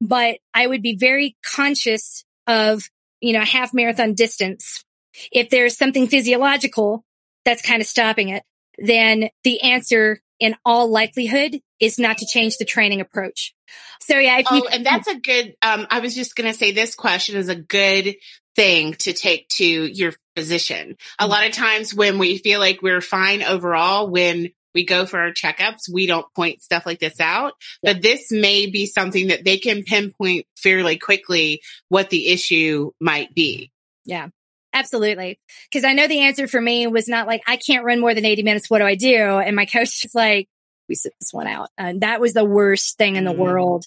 but 0.00 0.38
I 0.52 0.66
would 0.66 0.82
be 0.82 0.96
very 0.96 1.36
conscious 1.44 2.24
of, 2.46 2.82
you 3.20 3.32
know, 3.32 3.44
half 3.44 3.72
marathon 3.72 4.14
distance. 4.14 4.84
If 5.30 5.50
there's 5.50 5.76
something 5.76 6.06
physiological 6.06 7.04
that's 7.44 7.62
kind 7.62 7.80
of 7.80 7.86
stopping 7.86 8.28
it, 8.30 8.42
then 8.82 9.30
the 9.44 9.62
answer 9.62 10.20
in 10.38 10.56
all 10.64 10.90
likelihood 10.90 11.60
is 11.80 11.98
not 11.98 12.18
to 12.18 12.26
change 12.26 12.56
the 12.58 12.64
training 12.64 13.00
approach. 13.00 13.54
So 14.00 14.18
yeah. 14.18 14.42
oh, 14.50 14.56
you- 14.56 14.68
and 14.70 14.84
that's 14.84 15.08
a 15.08 15.18
good, 15.18 15.54
um, 15.62 15.86
I 15.88 16.00
was 16.00 16.14
just 16.14 16.34
going 16.36 16.50
to 16.52 16.58
say 16.58 16.72
this 16.72 16.94
question 16.94 17.36
is 17.36 17.48
a 17.48 17.54
good 17.54 18.16
thing 18.56 18.94
to 18.94 19.12
take 19.12 19.48
to 19.48 19.64
your 19.64 20.12
physician. 20.36 20.96
A 21.18 21.26
lot 21.26 21.46
of 21.46 21.52
times 21.52 21.94
when 21.94 22.18
we 22.18 22.38
feel 22.38 22.60
like 22.60 22.82
we're 22.82 23.00
fine 23.00 23.42
overall, 23.42 24.10
when 24.10 24.50
we 24.74 24.84
go 24.84 25.06
for 25.06 25.20
our 25.20 25.32
checkups, 25.32 25.88
we 25.92 26.06
don't 26.06 26.26
point 26.34 26.62
stuff 26.62 26.86
like 26.86 26.98
this 26.98 27.20
out, 27.20 27.52
but 27.82 28.02
this 28.02 28.32
may 28.32 28.66
be 28.66 28.86
something 28.86 29.28
that 29.28 29.44
they 29.44 29.58
can 29.58 29.84
pinpoint 29.84 30.46
fairly 30.56 30.98
quickly 30.98 31.62
what 31.88 32.10
the 32.10 32.28
issue 32.28 32.90
might 33.00 33.34
be. 33.34 33.70
Yeah. 34.04 34.28
Absolutely. 34.74 35.38
Cause 35.72 35.84
I 35.84 35.92
know 35.92 36.08
the 36.08 36.20
answer 36.20 36.48
for 36.48 36.60
me 36.60 36.86
was 36.86 37.08
not 37.08 37.26
like, 37.26 37.42
I 37.46 37.56
can't 37.56 37.84
run 37.84 38.00
more 38.00 38.14
than 38.14 38.24
80 38.24 38.42
minutes. 38.42 38.70
What 38.70 38.78
do 38.78 38.84
I 38.84 38.94
do? 38.94 39.16
And 39.16 39.54
my 39.54 39.64
coach 39.66 40.02
was 40.02 40.14
like, 40.14 40.48
we 40.88 40.94
sit 40.94 41.12
this 41.20 41.32
one 41.32 41.46
out. 41.46 41.68
And 41.78 42.00
that 42.02 42.20
was 42.20 42.32
the 42.32 42.44
worst 42.44 42.98
thing 42.98 43.16
in 43.16 43.24
the 43.24 43.32
mm. 43.32 43.38
world. 43.38 43.84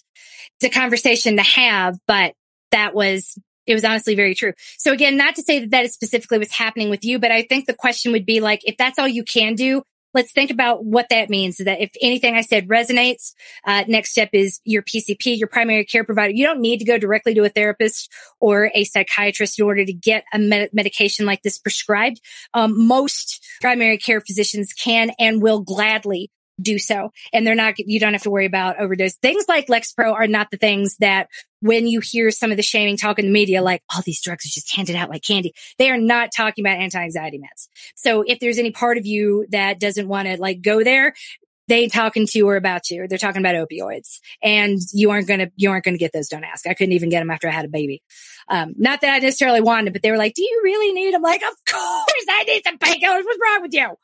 It's 0.60 0.74
a 0.74 0.78
conversation 0.78 1.36
to 1.36 1.42
have, 1.42 1.98
but 2.06 2.34
that 2.72 2.94
was, 2.94 3.38
it 3.66 3.74
was 3.74 3.84
honestly 3.84 4.14
very 4.14 4.34
true. 4.34 4.52
So 4.78 4.92
again, 4.92 5.16
not 5.16 5.36
to 5.36 5.42
say 5.42 5.60
that 5.60 5.70
that 5.70 5.84
is 5.84 5.92
specifically 5.92 6.38
what's 6.38 6.56
happening 6.56 6.88
with 6.88 7.04
you, 7.04 7.18
but 7.18 7.30
I 7.30 7.42
think 7.42 7.66
the 7.66 7.74
question 7.74 8.12
would 8.12 8.26
be 8.26 8.40
like, 8.40 8.60
if 8.64 8.76
that's 8.76 8.98
all 8.98 9.08
you 9.08 9.24
can 9.24 9.54
do, 9.54 9.82
let's 10.16 10.32
think 10.32 10.50
about 10.50 10.84
what 10.84 11.10
that 11.10 11.28
means. 11.30 11.58
That 11.58 11.80
if 11.80 11.90
anything 12.00 12.34
I 12.34 12.40
said 12.40 12.68
resonates, 12.68 13.34
uh, 13.64 13.84
next 13.86 14.10
step 14.10 14.30
is 14.32 14.60
your 14.64 14.82
PCP, 14.82 15.38
your 15.38 15.46
primary 15.46 15.84
care 15.84 16.04
provider. 16.04 16.32
You 16.32 16.46
don't 16.46 16.60
need 16.60 16.78
to 16.78 16.84
go 16.84 16.98
directly 16.98 17.34
to 17.34 17.44
a 17.44 17.50
therapist 17.50 18.10
or 18.40 18.70
a 18.74 18.84
psychiatrist 18.84 19.58
in 19.58 19.66
order 19.66 19.84
to 19.84 19.92
get 19.92 20.24
a 20.32 20.38
med- 20.38 20.70
medication 20.72 21.26
like 21.26 21.42
this 21.42 21.58
prescribed. 21.58 22.20
Um, 22.54 22.86
most 22.86 23.44
primary 23.60 23.98
care 23.98 24.20
physicians 24.20 24.72
can 24.72 25.10
and 25.18 25.42
will 25.42 25.60
gladly 25.60 26.30
do 26.60 26.78
so. 26.78 27.12
And 27.32 27.46
they're 27.46 27.54
not, 27.54 27.78
you 27.78 28.00
don't 28.00 28.12
have 28.12 28.22
to 28.22 28.30
worry 28.30 28.46
about 28.46 28.80
overdose. 28.80 29.16
Things 29.16 29.44
like 29.48 29.66
Lexapro 29.66 30.12
are 30.12 30.26
not 30.26 30.50
the 30.50 30.56
things 30.56 30.96
that 30.98 31.28
when 31.60 31.86
you 31.86 32.00
hear 32.00 32.30
some 32.30 32.50
of 32.50 32.56
the 32.56 32.62
shaming 32.62 32.96
talk 32.96 33.18
in 33.18 33.26
the 33.26 33.32
media, 33.32 33.62
like 33.62 33.82
all 33.92 34.00
oh, 34.00 34.02
these 34.04 34.22
drugs 34.22 34.46
are 34.46 34.50
just 34.50 34.74
handed 34.74 34.96
out 34.96 35.10
like 35.10 35.22
candy. 35.22 35.54
They 35.78 35.90
are 35.90 35.98
not 35.98 36.30
talking 36.36 36.64
about 36.64 36.78
anti-anxiety 36.78 37.38
meds. 37.38 37.68
So 37.94 38.22
if 38.26 38.38
there's 38.40 38.58
any 38.58 38.70
part 38.70 38.98
of 38.98 39.06
you 39.06 39.46
that 39.50 39.80
doesn't 39.80 40.08
want 40.08 40.28
to 40.28 40.36
like 40.38 40.62
go 40.62 40.82
there, 40.82 41.14
they 41.68 41.88
talking 41.88 42.26
to 42.28 42.40
or 42.42 42.56
about 42.56 42.90
you. 42.90 43.08
They're 43.08 43.18
talking 43.18 43.42
about 43.42 43.56
opioids 43.56 44.20
and 44.42 44.78
you 44.92 45.10
aren't 45.10 45.26
going 45.26 45.40
to, 45.40 45.50
you 45.56 45.70
aren't 45.70 45.84
going 45.84 45.94
to 45.94 45.98
get 45.98 46.12
those. 46.12 46.28
Don't 46.28 46.44
ask. 46.44 46.66
I 46.66 46.74
couldn't 46.74 46.92
even 46.92 47.08
get 47.08 47.20
them 47.20 47.30
after 47.30 47.48
I 47.48 47.52
had 47.52 47.64
a 47.64 47.68
baby. 47.68 48.02
Um, 48.48 48.74
not 48.76 49.00
that 49.00 49.12
I 49.12 49.18
necessarily 49.18 49.60
wanted, 49.60 49.92
but 49.92 50.02
they 50.02 50.12
were 50.12 50.16
like, 50.16 50.34
do 50.34 50.42
you 50.42 50.60
really 50.62 50.92
need 50.92 51.12
them? 51.12 51.22
Like, 51.22 51.42
of 51.42 51.54
course 51.68 52.26
I 52.30 52.44
need 52.44 52.62
some 52.64 52.78
painkillers. 52.78 53.24
What's 53.24 53.38
wrong 53.42 53.62
with 53.62 53.74
you? 53.74 53.96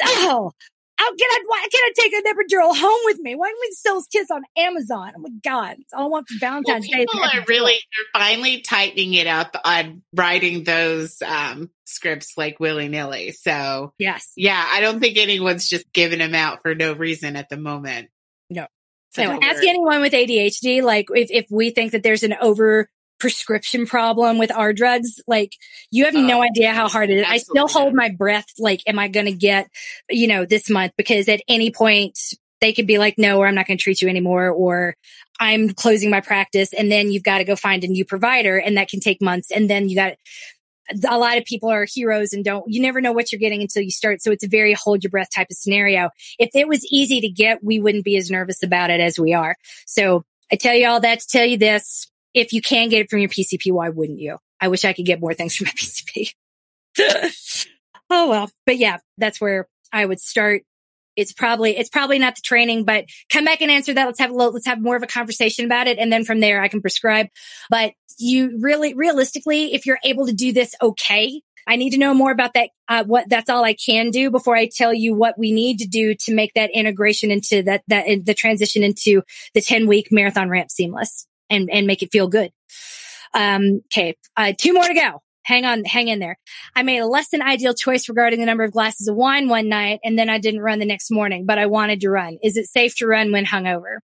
oh, 0.02 0.52
how 0.98 1.10
can 1.10 1.28
I, 1.30 1.38
why 1.46 1.60
can't 1.60 1.72
I 1.74 1.92
take 1.96 2.12
a 2.12 2.22
epidural 2.28 2.76
home 2.76 3.00
with 3.04 3.20
me? 3.20 3.36
Why 3.36 3.48
don't 3.48 3.60
we 3.60 3.70
sell 3.72 4.04
kids 4.10 4.30
on 4.32 4.42
Amazon? 4.56 5.12
Oh 5.16 5.20
my 5.20 5.30
God. 5.44 5.76
It's 5.78 5.92
all 5.92 6.06
I 6.06 6.08
want 6.08 6.28
for 6.28 6.38
Valentine's 6.40 6.88
well, 6.90 6.98
people 6.98 7.20
Day. 7.20 7.28
People 7.28 7.40
are 7.40 7.44
really, 7.48 7.72
they're 7.72 8.20
finally 8.20 8.60
tightening 8.62 9.14
it 9.14 9.28
up 9.28 9.54
on 9.64 10.02
writing 10.12 10.64
those, 10.64 11.22
um, 11.22 11.70
scripts 11.84 12.36
like 12.36 12.58
willy 12.58 12.88
nilly. 12.88 13.30
So 13.30 13.94
yes. 13.98 14.32
Yeah. 14.36 14.62
I 14.70 14.80
don't 14.80 14.98
think 14.98 15.18
anyone's 15.18 15.68
just 15.68 15.90
giving 15.92 16.18
them 16.18 16.34
out 16.34 16.62
for 16.62 16.74
no 16.74 16.94
reason 16.94 17.36
at 17.36 17.48
the 17.48 17.56
moment. 17.56 18.08
No. 18.50 18.66
So 19.10 19.22
anyway, 19.22 19.38
ask 19.42 19.62
anyone 19.62 20.00
with 20.00 20.12
ADHD, 20.12 20.82
like 20.82 21.06
if, 21.14 21.30
if 21.30 21.46
we 21.48 21.70
think 21.70 21.92
that 21.92 22.02
there's 22.02 22.24
an 22.24 22.34
over 22.40 22.90
prescription 23.18 23.86
problem 23.86 24.38
with 24.38 24.52
our 24.52 24.72
drugs. 24.72 25.20
Like 25.26 25.54
you 25.90 26.04
have 26.04 26.14
no 26.14 26.38
oh, 26.38 26.42
idea 26.42 26.72
how 26.72 26.88
hard 26.88 27.10
it 27.10 27.18
is. 27.18 27.26
I 27.28 27.38
still 27.38 27.68
hold 27.68 27.94
my 27.94 28.08
breath. 28.08 28.46
Like, 28.58 28.82
am 28.86 28.98
I 28.98 29.08
going 29.08 29.26
to 29.26 29.32
get, 29.32 29.68
you 30.08 30.26
know, 30.26 30.44
this 30.44 30.70
month? 30.70 30.92
Because 30.96 31.28
at 31.28 31.40
any 31.48 31.70
point 31.70 32.18
they 32.60 32.72
could 32.72 32.86
be 32.86 32.98
like, 32.98 33.14
no, 33.18 33.38
or 33.38 33.46
I'm 33.46 33.54
not 33.54 33.66
going 33.66 33.78
to 33.78 33.82
treat 33.82 34.02
you 34.02 34.08
anymore, 34.08 34.50
or 34.50 34.96
I'm 35.38 35.70
closing 35.70 36.10
my 36.10 36.20
practice. 36.20 36.72
And 36.72 36.90
then 36.90 37.12
you've 37.12 37.22
got 37.22 37.38
to 37.38 37.44
go 37.44 37.54
find 37.54 37.84
a 37.84 37.88
new 37.88 38.04
provider 38.04 38.58
and 38.58 38.76
that 38.76 38.88
can 38.88 39.00
take 39.00 39.22
months. 39.22 39.50
And 39.52 39.70
then 39.70 39.88
you 39.88 39.94
got, 39.94 40.14
a 41.08 41.18
lot 41.18 41.36
of 41.36 41.44
people 41.44 41.70
are 41.70 41.86
heroes 41.88 42.32
and 42.32 42.44
don't, 42.44 42.64
you 42.66 42.80
never 42.80 43.00
know 43.00 43.12
what 43.12 43.30
you're 43.30 43.38
getting 43.38 43.60
until 43.60 43.82
you 43.82 43.90
start. 43.90 44.22
So 44.22 44.32
it's 44.32 44.44
a 44.44 44.48
very 44.48 44.72
hold 44.72 45.04
your 45.04 45.10
breath 45.10 45.28
type 45.32 45.48
of 45.50 45.56
scenario. 45.56 46.10
If 46.38 46.50
it 46.54 46.66
was 46.66 46.84
easy 46.90 47.20
to 47.20 47.28
get, 47.28 47.62
we 47.62 47.78
wouldn't 47.78 48.04
be 48.04 48.16
as 48.16 48.30
nervous 48.30 48.62
about 48.62 48.90
it 48.90 49.00
as 49.00 49.18
we 49.18 49.34
are. 49.34 49.54
So 49.86 50.24
I 50.50 50.56
tell 50.56 50.74
you 50.74 50.88
all 50.88 51.00
that 51.00 51.20
to 51.20 51.26
tell 51.28 51.44
you 51.44 51.58
this 51.58 52.10
if 52.34 52.52
you 52.52 52.62
can 52.62 52.88
get 52.88 53.00
it 53.00 53.10
from 53.10 53.20
your 53.20 53.28
PCP, 53.28 53.72
why 53.72 53.88
wouldn't 53.88 54.20
you? 54.20 54.38
I 54.60 54.68
wish 54.68 54.84
I 54.84 54.92
could 54.92 55.06
get 55.06 55.20
more 55.20 55.34
things 55.34 55.56
from 55.56 55.66
my 55.66 55.72
PCP. 55.72 56.34
oh 58.10 58.28
well, 58.28 58.50
but 58.66 58.76
yeah, 58.76 58.98
that's 59.16 59.40
where 59.40 59.68
I 59.92 60.04
would 60.04 60.20
start. 60.20 60.62
It's 61.16 61.32
probably, 61.32 61.76
it's 61.76 61.90
probably 61.90 62.20
not 62.20 62.36
the 62.36 62.42
training, 62.42 62.84
but 62.84 63.06
come 63.28 63.44
back 63.44 63.60
and 63.60 63.72
answer 63.72 63.92
that. 63.92 64.06
Let's 64.06 64.20
have 64.20 64.30
a 64.30 64.34
little, 64.34 64.52
let's 64.52 64.66
have 64.66 64.80
more 64.80 64.94
of 64.94 65.02
a 65.02 65.08
conversation 65.08 65.64
about 65.64 65.88
it. 65.88 65.98
And 65.98 66.12
then 66.12 66.24
from 66.24 66.38
there, 66.38 66.62
I 66.62 66.68
can 66.68 66.80
prescribe. 66.80 67.26
But 67.70 67.94
you 68.18 68.56
really, 68.60 68.94
realistically, 68.94 69.74
if 69.74 69.84
you're 69.84 69.98
able 70.04 70.26
to 70.26 70.32
do 70.32 70.52
this 70.52 70.76
okay, 70.80 71.42
I 71.66 71.74
need 71.74 71.90
to 71.90 71.98
know 71.98 72.14
more 72.14 72.30
about 72.30 72.54
that. 72.54 72.70
Uh, 72.88 73.04
what 73.04 73.28
that's 73.28 73.50
all 73.50 73.64
I 73.64 73.74
can 73.74 74.10
do 74.10 74.30
before 74.30 74.56
I 74.56 74.68
tell 74.68 74.94
you 74.94 75.14
what 75.14 75.36
we 75.36 75.52
need 75.52 75.80
to 75.80 75.86
do 75.86 76.14
to 76.20 76.34
make 76.34 76.54
that 76.54 76.70
integration 76.72 77.30
into 77.30 77.62
that, 77.64 77.82
that 77.88 78.06
the 78.24 78.34
transition 78.34 78.82
into 78.82 79.22
the 79.54 79.60
10 79.60 79.86
week 79.86 80.08
marathon 80.10 80.48
ramp 80.48 80.70
seamless 80.70 81.26
and, 81.50 81.70
and 81.70 81.86
make 81.86 82.02
it 82.02 82.12
feel 82.12 82.28
good. 82.28 82.52
Um, 83.34 83.82
okay. 83.86 84.16
Uh, 84.36 84.52
two 84.56 84.72
more 84.72 84.86
to 84.86 84.94
go. 84.94 85.22
Hang 85.44 85.64
on, 85.64 85.84
hang 85.84 86.08
in 86.08 86.18
there. 86.18 86.38
I 86.76 86.82
made 86.82 86.98
a 86.98 87.06
less 87.06 87.30
than 87.30 87.40
ideal 87.40 87.72
choice 87.72 88.10
regarding 88.10 88.40
the 88.40 88.44
number 88.44 88.64
of 88.64 88.72
glasses 88.72 89.08
of 89.08 89.16
wine 89.16 89.48
one 89.48 89.70
night 89.70 90.00
and 90.04 90.18
then 90.18 90.28
I 90.28 90.38
didn't 90.38 90.60
run 90.60 90.78
the 90.78 90.84
next 90.84 91.10
morning, 91.10 91.46
but 91.46 91.58
I 91.58 91.66
wanted 91.66 92.02
to 92.02 92.10
run. 92.10 92.36
Is 92.42 92.58
it 92.58 92.66
safe 92.66 92.96
to 92.96 93.06
run 93.06 93.32
when 93.32 93.46
hungover? 93.46 93.98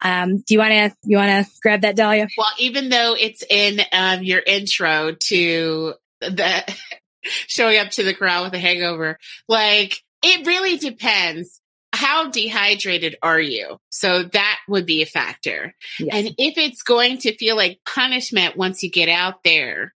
Um, 0.00 0.36
do 0.38 0.54
you 0.54 0.58
want 0.58 0.70
to, 0.70 0.96
you 1.02 1.16
want 1.16 1.44
to 1.44 1.52
grab 1.60 1.80
that, 1.80 1.96
Dalia? 1.96 2.28
Well, 2.38 2.46
even 2.58 2.88
though 2.88 3.16
it's 3.18 3.42
in, 3.50 3.80
um, 3.92 4.22
your 4.22 4.40
intro 4.46 5.12
to 5.12 5.94
the 6.20 6.76
showing 7.22 7.78
up 7.78 7.90
to 7.90 8.04
the 8.04 8.14
corral 8.14 8.44
with 8.44 8.54
a 8.54 8.60
hangover, 8.60 9.18
like 9.48 9.96
it 10.22 10.46
really 10.46 10.76
depends 10.76 11.59
how 12.00 12.30
dehydrated 12.30 13.16
are 13.22 13.40
you? 13.40 13.76
So 13.90 14.22
that 14.22 14.58
would 14.68 14.86
be 14.86 15.02
a 15.02 15.06
factor. 15.06 15.74
Yes. 15.98 16.14
And 16.14 16.34
if 16.38 16.56
it's 16.56 16.82
going 16.82 17.18
to 17.18 17.36
feel 17.36 17.56
like 17.56 17.80
punishment 17.84 18.56
once 18.56 18.82
you 18.82 18.90
get 18.90 19.10
out 19.10 19.44
there, 19.44 19.92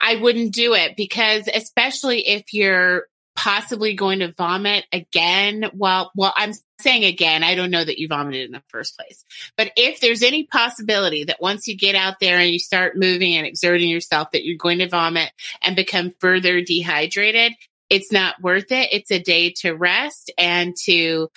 I 0.00 0.14
wouldn't 0.14 0.54
do 0.54 0.74
it 0.74 0.96
because 0.96 1.48
especially 1.52 2.28
if 2.28 2.54
you're 2.54 3.06
possibly 3.38 3.94
going 3.94 4.18
to 4.18 4.32
vomit 4.32 4.84
again. 4.92 5.70
Well, 5.72 6.10
well, 6.16 6.32
I'm 6.36 6.52
saying 6.80 7.04
again, 7.04 7.44
I 7.44 7.54
don't 7.54 7.70
know 7.70 7.84
that 7.84 7.98
you 7.98 8.08
vomited 8.08 8.46
in 8.46 8.52
the 8.52 8.62
first 8.68 8.96
place, 8.96 9.24
but 9.56 9.70
if 9.76 10.00
there's 10.00 10.24
any 10.24 10.44
possibility 10.44 11.24
that 11.24 11.40
once 11.40 11.68
you 11.68 11.76
get 11.76 11.94
out 11.94 12.18
there 12.20 12.38
and 12.38 12.50
you 12.50 12.58
start 12.58 12.96
moving 12.96 13.36
and 13.36 13.46
exerting 13.46 13.88
yourself, 13.88 14.32
that 14.32 14.44
you're 14.44 14.56
going 14.56 14.78
to 14.78 14.88
vomit 14.88 15.30
and 15.62 15.76
become 15.76 16.14
further 16.18 16.60
dehydrated, 16.62 17.52
it's 17.90 18.12
not 18.12 18.40
worth 18.40 18.70
it. 18.70 18.88
It's 18.92 19.10
a 19.10 19.18
day 19.18 19.54
to 19.60 19.72
rest 19.72 20.32
and 20.36 20.74
to 20.84 21.28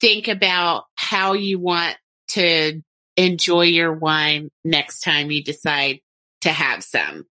think 0.00 0.28
about 0.28 0.84
how 0.94 1.34
you 1.34 1.58
want 1.58 1.96
to 2.28 2.80
enjoy 3.16 3.62
your 3.62 3.92
wine 3.92 4.50
next 4.64 5.00
time 5.00 5.30
you 5.30 5.42
decide 5.42 6.00
to 6.42 6.50
have 6.50 6.84
some. 6.84 7.26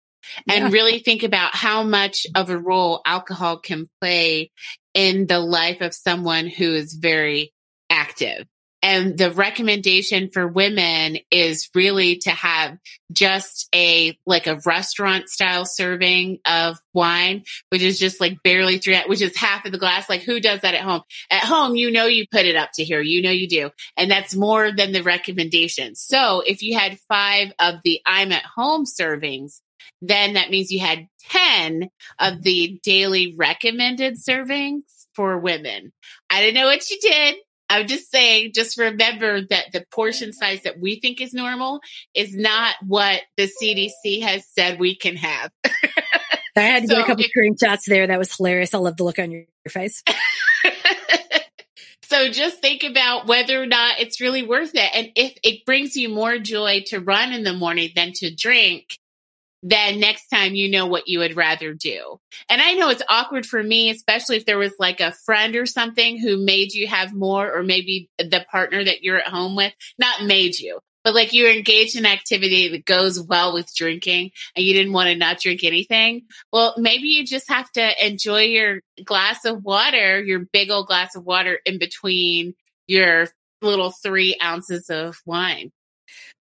And 0.48 0.66
yeah. 0.66 0.70
really 0.72 1.00
think 1.00 1.24
about 1.24 1.54
how 1.54 1.84
much 1.84 2.26
of 2.34 2.50
a 2.50 2.58
role 2.58 3.02
alcohol 3.06 3.58
can 3.58 3.88
play 4.00 4.52
in 4.94 5.28
the 5.28 5.40
life 5.40 5.82
of 5.82 5.94
someone 5.94 6.48
who 6.48 6.74
is 6.74 6.94
very 6.94 7.54
active. 7.90 8.48
And 8.84 9.18
the 9.18 9.31
recommendation 9.31 10.30
for 10.30 10.45
women 10.45 11.18
is 11.31 11.69
really 11.73 12.18
to 12.18 12.31
have 12.31 12.77
just 13.14 13.69
a, 13.73 14.18
like 14.26 14.45
a 14.45 14.60
restaurant 14.65 15.30
style 15.30 15.65
serving 15.65 16.39
of 16.45 16.77
wine, 16.93 17.45
which 17.69 17.81
is 17.81 17.97
just 17.97 18.19
like 18.19 18.43
barely 18.43 18.80
three, 18.80 19.01
which 19.07 19.22
is 19.22 19.38
half 19.38 19.65
of 19.65 19.72
the 19.72 19.77
glass. 19.77 20.10
Like 20.10 20.22
who 20.22 20.41
does 20.41 20.60
that 20.61 20.73
at 20.73 20.81
home? 20.81 21.01
At 21.31 21.43
home, 21.43 21.77
you 21.77 21.91
know, 21.91 22.07
you 22.07 22.26
put 22.30 22.45
it 22.45 22.57
up 22.57 22.72
to 22.73 22.84
here. 22.84 23.01
You 23.01 23.22
know, 23.22 23.31
you 23.31 23.47
do. 23.47 23.69
And 23.95 24.11
that's 24.11 24.35
more 24.35 24.73
than 24.73 24.91
the 24.91 25.01
recommendation. 25.01 25.95
So 25.95 26.43
if 26.45 26.61
you 26.61 26.77
had 26.77 26.99
five 27.07 27.53
of 27.60 27.76
the 27.85 28.01
I'm 28.05 28.34
at 28.34 28.43
home 28.43 28.84
servings, 28.84 29.61
then 30.01 30.34
that 30.34 30.49
means 30.49 30.72
you 30.72 30.81
had 30.81 31.07
10 31.30 31.89
of 32.19 32.41
the 32.43 32.81
daily 32.84 33.34
recommended 33.38 34.15
servings 34.15 34.81
for 35.14 35.38
women. 35.38 35.93
I 36.30 36.43
don't 36.43 36.53
know 36.53 36.65
what 36.65 36.89
you 36.89 36.99
did. 36.99 37.35
I'm 37.74 37.88
just 37.88 38.12
saying, 38.12 38.52
just 38.54 38.78
remember 38.78 39.41
that 39.41 39.72
the 39.74 39.84
portion 39.90 40.32
size 40.32 40.62
that 40.62 40.80
we 40.80 41.00
think 41.00 41.20
is 41.20 41.34
normal 41.34 41.80
is 42.14 42.36
not 42.36 42.76
what 42.86 43.22
the 43.36 43.50
CDC 43.50 44.22
has 44.22 44.45
said 44.48 44.80
we 44.80 44.95
can 44.95 45.16
have. 45.16 45.50
I 46.56 46.62
had 46.62 46.84
to 46.84 46.88
so 46.88 46.95
get 46.98 47.04
a 47.04 47.08
couple 47.08 47.24
screenshots 47.24 47.86
there. 47.88 48.06
That 48.06 48.20
was 48.20 48.36
hilarious. 48.38 48.76
I 48.76 48.78
love 48.78 48.95
the 48.95 49.04
look 49.04 49.18
on 49.18 49.32
your, 49.32 49.45
your 49.66 49.72
face. 49.72 50.04
so 52.04 52.30
just 52.30 52.60
think 52.60 52.84
about 52.84 53.26
whether 53.26 53.60
or 53.60 53.66
not 53.66 54.00
it's 54.00 54.22
really 54.22 54.44
worth 54.44 54.76
it. 54.76 54.90
And 54.94 55.10
if 55.16 55.36
it 55.44 55.66
brings 55.66 55.95
you 55.95 56.10
more 56.10 56.38
joy 56.38 56.84
to 56.88 57.00
run 57.00 57.34
in 57.34 57.44
the 57.44 57.54
morning 57.54 57.90
than 57.95 58.12
to 58.18 58.36
drink, 58.36 59.00
then 59.64 59.99
next 59.99 60.27
time 60.27 60.53
you 60.53 60.69
know 60.69 60.85
what 60.85 61.07
you 61.07 61.19
would 61.19 61.38
rather 61.38 61.73
do. 61.73 62.19
And 62.49 62.61
I 62.61 62.73
know 62.73 62.90
it's 62.90 63.02
awkward 63.10 63.45
for 63.45 63.64
me, 63.64 63.90
especially 63.90 64.35
if 64.35 64.45
there 64.45 64.57
was 64.57 64.73
like 64.77 64.99
a 64.99 65.14
friend 65.26 65.56
or 65.56 65.65
something 65.65 66.19
who 66.19 66.44
made 66.44 66.73
you 66.73 66.85
have 66.88 67.14
more, 67.14 67.52
or 67.52 67.64
maybe 67.64 68.10
the 68.19 68.45
partner 68.52 68.84
that 68.84 69.03
you're 69.03 69.19
at 69.19 69.27
home 69.27 69.56
with, 69.56 69.73
not 69.98 70.26
made 70.26 70.60
you, 70.60 70.80
but 71.06 71.15
like 71.15 71.31
you're 71.31 71.52
engaged 71.52 71.95
in 71.95 72.06
activity 72.06 72.68
that 72.69 72.85
goes 72.85 73.22
well 73.22 73.53
with 73.53 73.73
drinking 73.73 74.31
and 74.56 74.65
you 74.65 74.73
didn't 74.73 74.94
want 74.94 75.07
to 75.07 75.15
not 75.15 75.40
drink 75.40 75.64
anything. 75.64 76.23
Well, 76.52 76.76
maybe 76.77 77.07
you 77.07 77.26
just 77.26 77.48
have 77.48 77.72
to 77.72 78.06
enjoy 78.06 78.41
your 78.41 78.81
glass 79.06 79.45
of 79.45 79.64
water, 79.64 80.22
your 80.22 80.40
big 80.40 80.72
old 80.72 80.88
glass 80.88 81.15
of 81.15 81.23
water 81.23 81.60
in 81.65 81.80
between 81.80 82.53
your 82.85 83.30
little 83.61 83.91
three 83.91 84.38
ounces 84.44 84.90
of 84.90 85.15
wine 85.26 85.72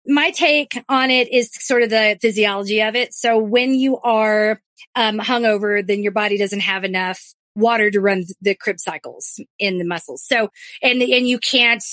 my 0.07 0.31
take 0.31 0.83
on 0.89 1.11
it 1.11 1.31
is 1.31 1.49
sort 1.53 1.81
of 1.83 1.89
the 1.89 2.17
physiology 2.21 2.81
of 2.81 2.95
it. 2.95 3.13
So 3.13 3.37
when 3.37 3.73
you 3.73 3.97
are 3.99 4.61
um, 4.95 5.19
hungover, 5.19 5.85
then 5.85 6.03
your 6.03 6.11
body 6.11 6.37
doesn't 6.37 6.61
have 6.61 6.83
enough 6.83 7.33
water 7.55 7.89
to 7.89 8.01
run 8.01 8.25
the 8.41 8.55
Krebs 8.55 8.83
cycles 8.83 9.39
in 9.57 9.77
the 9.77 9.85
muscles. 9.85 10.23
So, 10.25 10.49
and, 10.81 11.01
and 11.01 11.27
you 11.27 11.39
can't 11.39 11.83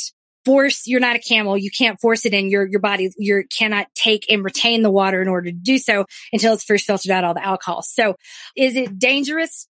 force, 0.45 0.87
you're 0.87 1.01
not 1.01 1.17
a 1.17 1.21
camel. 1.21 1.57
You 1.57 1.71
can't 1.71 2.01
force 2.01 2.27
it 2.27 2.35
in 2.35 2.51
your, 2.51 2.67
your 2.67 2.81
body. 2.81 3.11
You 3.17 3.45
cannot 3.57 3.87
take 3.95 4.31
and 4.31 4.45
retain 4.45 4.83
the 4.83 4.91
water 4.91 5.23
in 5.23 5.29
order 5.29 5.51
to 5.51 5.57
do 5.57 5.79
so 5.79 6.07
until 6.33 6.55
it's 6.55 6.65
first 6.65 6.85
filtered 6.85 7.13
out 7.13 7.25
all 7.25 7.35
the 7.35 7.45
alcohol. 7.45 7.83
So 7.83 8.17
is 8.57 8.75
it 8.77 8.99
dangerous? 8.99 9.69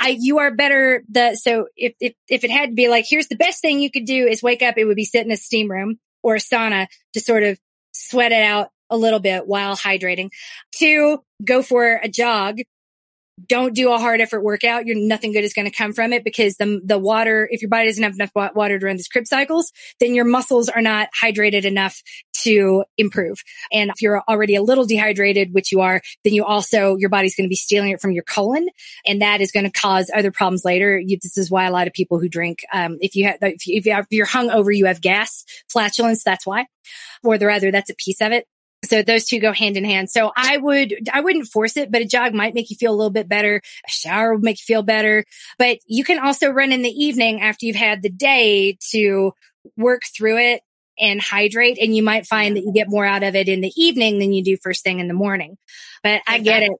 I, 0.00 0.16
you 0.18 0.38
are 0.38 0.50
better 0.50 1.04
the, 1.08 1.36
so 1.36 1.66
if, 1.76 1.94
if, 2.00 2.14
if 2.28 2.42
it 2.42 2.50
had 2.50 2.70
to 2.70 2.74
be 2.74 2.88
like, 2.88 3.04
here's 3.08 3.28
the 3.28 3.36
best 3.36 3.60
thing 3.60 3.80
you 3.80 3.90
could 3.90 4.06
do 4.06 4.26
is 4.26 4.42
wake 4.42 4.62
up, 4.62 4.76
it 4.76 4.86
would 4.86 4.96
be 4.96 5.04
sit 5.04 5.24
in 5.24 5.30
a 5.30 5.36
steam 5.36 5.70
room 5.70 5.98
or 6.22 6.36
sauna 6.36 6.86
to 7.14 7.20
sort 7.20 7.42
of 7.42 7.58
sweat 7.92 8.32
it 8.32 8.42
out 8.42 8.68
a 8.90 8.96
little 8.96 9.20
bit 9.20 9.46
while 9.46 9.76
hydrating. 9.76 10.30
Two, 10.76 11.22
go 11.44 11.62
for 11.62 12.00
a 12.02 12.08
jog. 12.08 12.58
Don't 13.48 13.74
do 13.74 13.90
a 13.92 13.98
hard 13.98 14.20
effort 14.20 14.42
workout. 14.42 14.86
You're 14.86 14.96
nothing 14.96 15.32
good 15.32 15.42
is 15.42 15.54
going 15.54 15.68
to 15.68 15.76
come 15.76 15.94
from 15.94 16.12
it 16.12 16.22
because 16.22 16.56
the, 16.56 16.80
the 16.84 16.98
water, 16.98 17.48
if 17.50 17.62
your 17.62 17.70
body 17.70 17.86
doesn't 17.86 18.02
have 18.02 18.14
enough 18.14 18.30
water 18.34 18.78
to 18.78 18.86
run 18.86 18.96
these 18.96 19.08
Krebs 19.08 19.30
cycles, 19.30 19.72
then 20.00 20.14
your 20.14 20.26
muscles 20.26 20.68
are 20.68 20.82
not 20.82 21.08
hydrated 21.20 21.64
enough 21.64 22.02
to 22.42 22.84
improve. 22.98 23.42
And 23.72 23.90
if 23.90 24.02
you're 24.02 24.22
already 24.28 24.54
a 24.54 24.62
little 24.62 24.84
dehydrated, 24.84 25.52
which 25.52 25.72
you 25.72 25.80
are, 25.80 26.00
then 26.24 26.34
you 26.34 26.44
also, 26.44 26.96
your 26.96 27.10
body's 27.10 27.34
going 27.34 27.46
to 27.46 27.48
be 27.48 27.56
stealing 27.56 27.90
it 27.90 28.00
from 28.00 28.12
your 28.12 28.24
colon. 28.24 28.68
And 29.06 29.22
that 29.22 29.40
is 29.40 29.52
going 29.52 29.64
to 29.64 29.70
cause 29.70 30.10
other 30.14 30.30
problems 30.30 30.64
later. 30.64 30.98
You, 30.98 31.18
this 31.22 31.38
is 31.38 31.50
why 31.50 31.64
a 31.66 31.72
lot 31.72 31.86
of 31.86 31.92
people 31.92 32.18
who 32.18 32.28
drink, 32.28 32.60
um, 32.72 32.98
if 33.00 33.16
you 33.16 33.26
have, 33.26 33.38
if, 33.42 33.66
you, 33.66 33.76
if 33.76 33.86
you 33.86 33.92
have, 33.92 34.06
if 34.10 34.16
you're 34.16 34.26
hungover, 34.26 34.76
you 34.76 34.86
have 34.86 35.00
gas, 35.00 35.44
flatulence. 35.68 36.22
That's 36.24 36.46
why, 36.46 36.66
or 37.22 37.38
the 37.38 37.46
rather, 37.46 37.70
that's 37.70 37.90
a 37.90 37.94
piece 37.94 38.20
of 38.20 38.32
it. 38.32 38.46
So 38.84 39.02
those 39.02 39.26
two 39.26 39.38
go 39.38 39.52
hand 39.52 39.76
in 39.76 39.84
hand. 39.84 40.10
So 40.10 40.32
I 40.36 40.56
would, 40.56 41.08
I 41.12 41.20
wouldn't 41.20 41.46
force 41.46 41.76
it, 41.76 41.92
but 41.92 42.02
a 42.02 42.04
jog 42.04 42.34
might 42.34 42.54
make 42.54 42.68
you 42.68 42.76
feel 42.76 42.92
a 42.92 42.96
little 42.96 43.10
bit 43.10 43.28
better. 43.28 43.60
A 43.86 43.90
shower 43.90 44.34
would 44.34 44.42
make 44.42 44.58
you 44.58 44.64
feel 44.64 44.82
better, 44.82 45.24
but 45.56 45.78
you 45.86 46.02
can 46.02 46.18
also 46.18 46.50
run 46.50 46.72
in 46.72 46.82
the 46.82 46.90
evening 46.90 47.40
after 47.40 47.64
you've 47.64 47.76
had 47.76 48.02
the 48.02 48.10
day 48.10 48.76
to 48.90 49.32
work 49.76 50.02
through 50.16 50.38
it 50.38 50.62
and 51.02 51.20
hydrate. 51.20 51.78
And 51.78 51.94
you 51.94 52.02
might 52.02 52.26
find 52.26 52.56
that 52.56 52.62
you 52.62 52.72
get 52.72 52.88
more 52.88 53.04
out 53.04 53.24
of 53.24 53.34
it 53.34 53.48
in 53.48 53.60
the 53.60 53.72
evening 53.76 54.18
than 54.18 54.32
you 54.32 54.42
do 54.42 54.56
first 54.56 54.84
thing 54.84 55.00
in 55.00 55.08
the 55.08 55.14
morning. 55.14 55.58
But 56.02 56.22
I 56.26 56.38
get 56.38 56.62
it. 56.62 56.72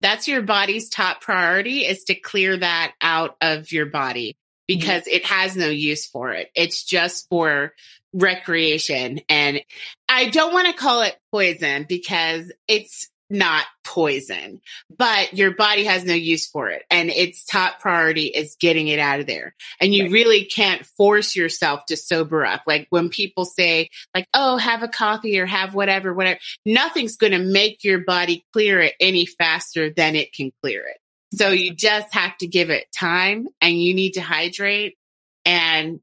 That's 0.00 0.28
your 0.28 0.42
body's 0.42 0.90
top 0.90 1.22
priority 1.22 1.86
is 1.86 2.04
to 2.04 2.14
clear 2.14 2.56
that 2.56 2.92
out 3.00 3.36
of 3.40 3.72
your 3.72 3.86
body 3.86 4.36
because 4.66 5.02
mm-hmm. 5.02 5.16
it 5.16 5.24
has 5.24 5.56
no 5.56 5.68
use 5.68 6.06
for 6.06 6.32
it. 6.32 6.50
It's 6.54 6.84
just 6.84 7.28
for 7.28 7.72
recreation. 8.12 9.20
And 9.28 9.60
I 10.08 10.28
don't 10.28 10.52
want 10.52 10.68
to 10.68 10.72
call 10.72 11.02
it 11.02 11.16
poison 11.32 11.86
because 11.88 12.52
it's 12.68 13.08
not 13.30 13.64
poison, 13.84 14.60
but 14.96 15.34
your 15.34 15.54
body 15.54 15.84
has 15.84 16.04
no 16.04 16.14
use 16.14 16.46
for 16.46 16.68
it. 16.70 16.84
And 16.90 17.10
its 17.10 17.44
top 17.44 17.80
priority 17.80 18.26
is 18.26 18.56
getting 18.58 18.88
it 18.88 18.98
out 18.98 19.20
of 19.20 19.26
there. 19.26 19.54
And 19.80 19.94
you 19.94 20.04
right. 20.04 20.12
really 20.12 20.44
can't 20.44 20.84
force 20.84 21.36
yourself 21.36 21.86
to 21.86 21.96
sober 21.96 22.44
up. 22.44 22.62
Like 22.66 22.86
when 22.90 23.08
people 23.08 23.44
say 23.44 23.90
like, 24.14 24.26
Oh, 24.34 24.56
have 24.56 24.82
a 24.82 24.88
coffee 24.88 25.38
or 25.38 25.46
have 25.46 25.74
whatever, 25.74 26.14
whatever, 26.14 26.40
nothing's 26.64 27.16
going 27.16 27.32
to 27.32 27.38
make 27.38 27.84
your 27.84 28.00
body 28.00 28.44
clear 28.52 28.80
it 28.80 28.94
any 29.00 29.26
faster 29.26 29.90
than 29.90 30.16
it 30.16 30.32
can 30.32 30.52
clear 30.62 30.86
it. 30.86 30.98
So 31.36 31.50
you 31.50 31.74
just 31.74 32.14
have 32.14 32.36
to 32.38 32.46
give 32.46 32.70
it 32.70 32.86
time 32.92 33.48
and 33.60 33.80
you 33.80 33.94
need 33.94 34.12
to 34.12 34.22
hydrate. 34.22 34.96
And 35.44 36.00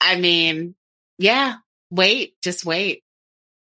I 0.00 0.16
mean, 0.16 0.74
yeah, 1.18 1.56
wait, 1.90 2.34
just 2.42 2.64
wait. 2.64 3.02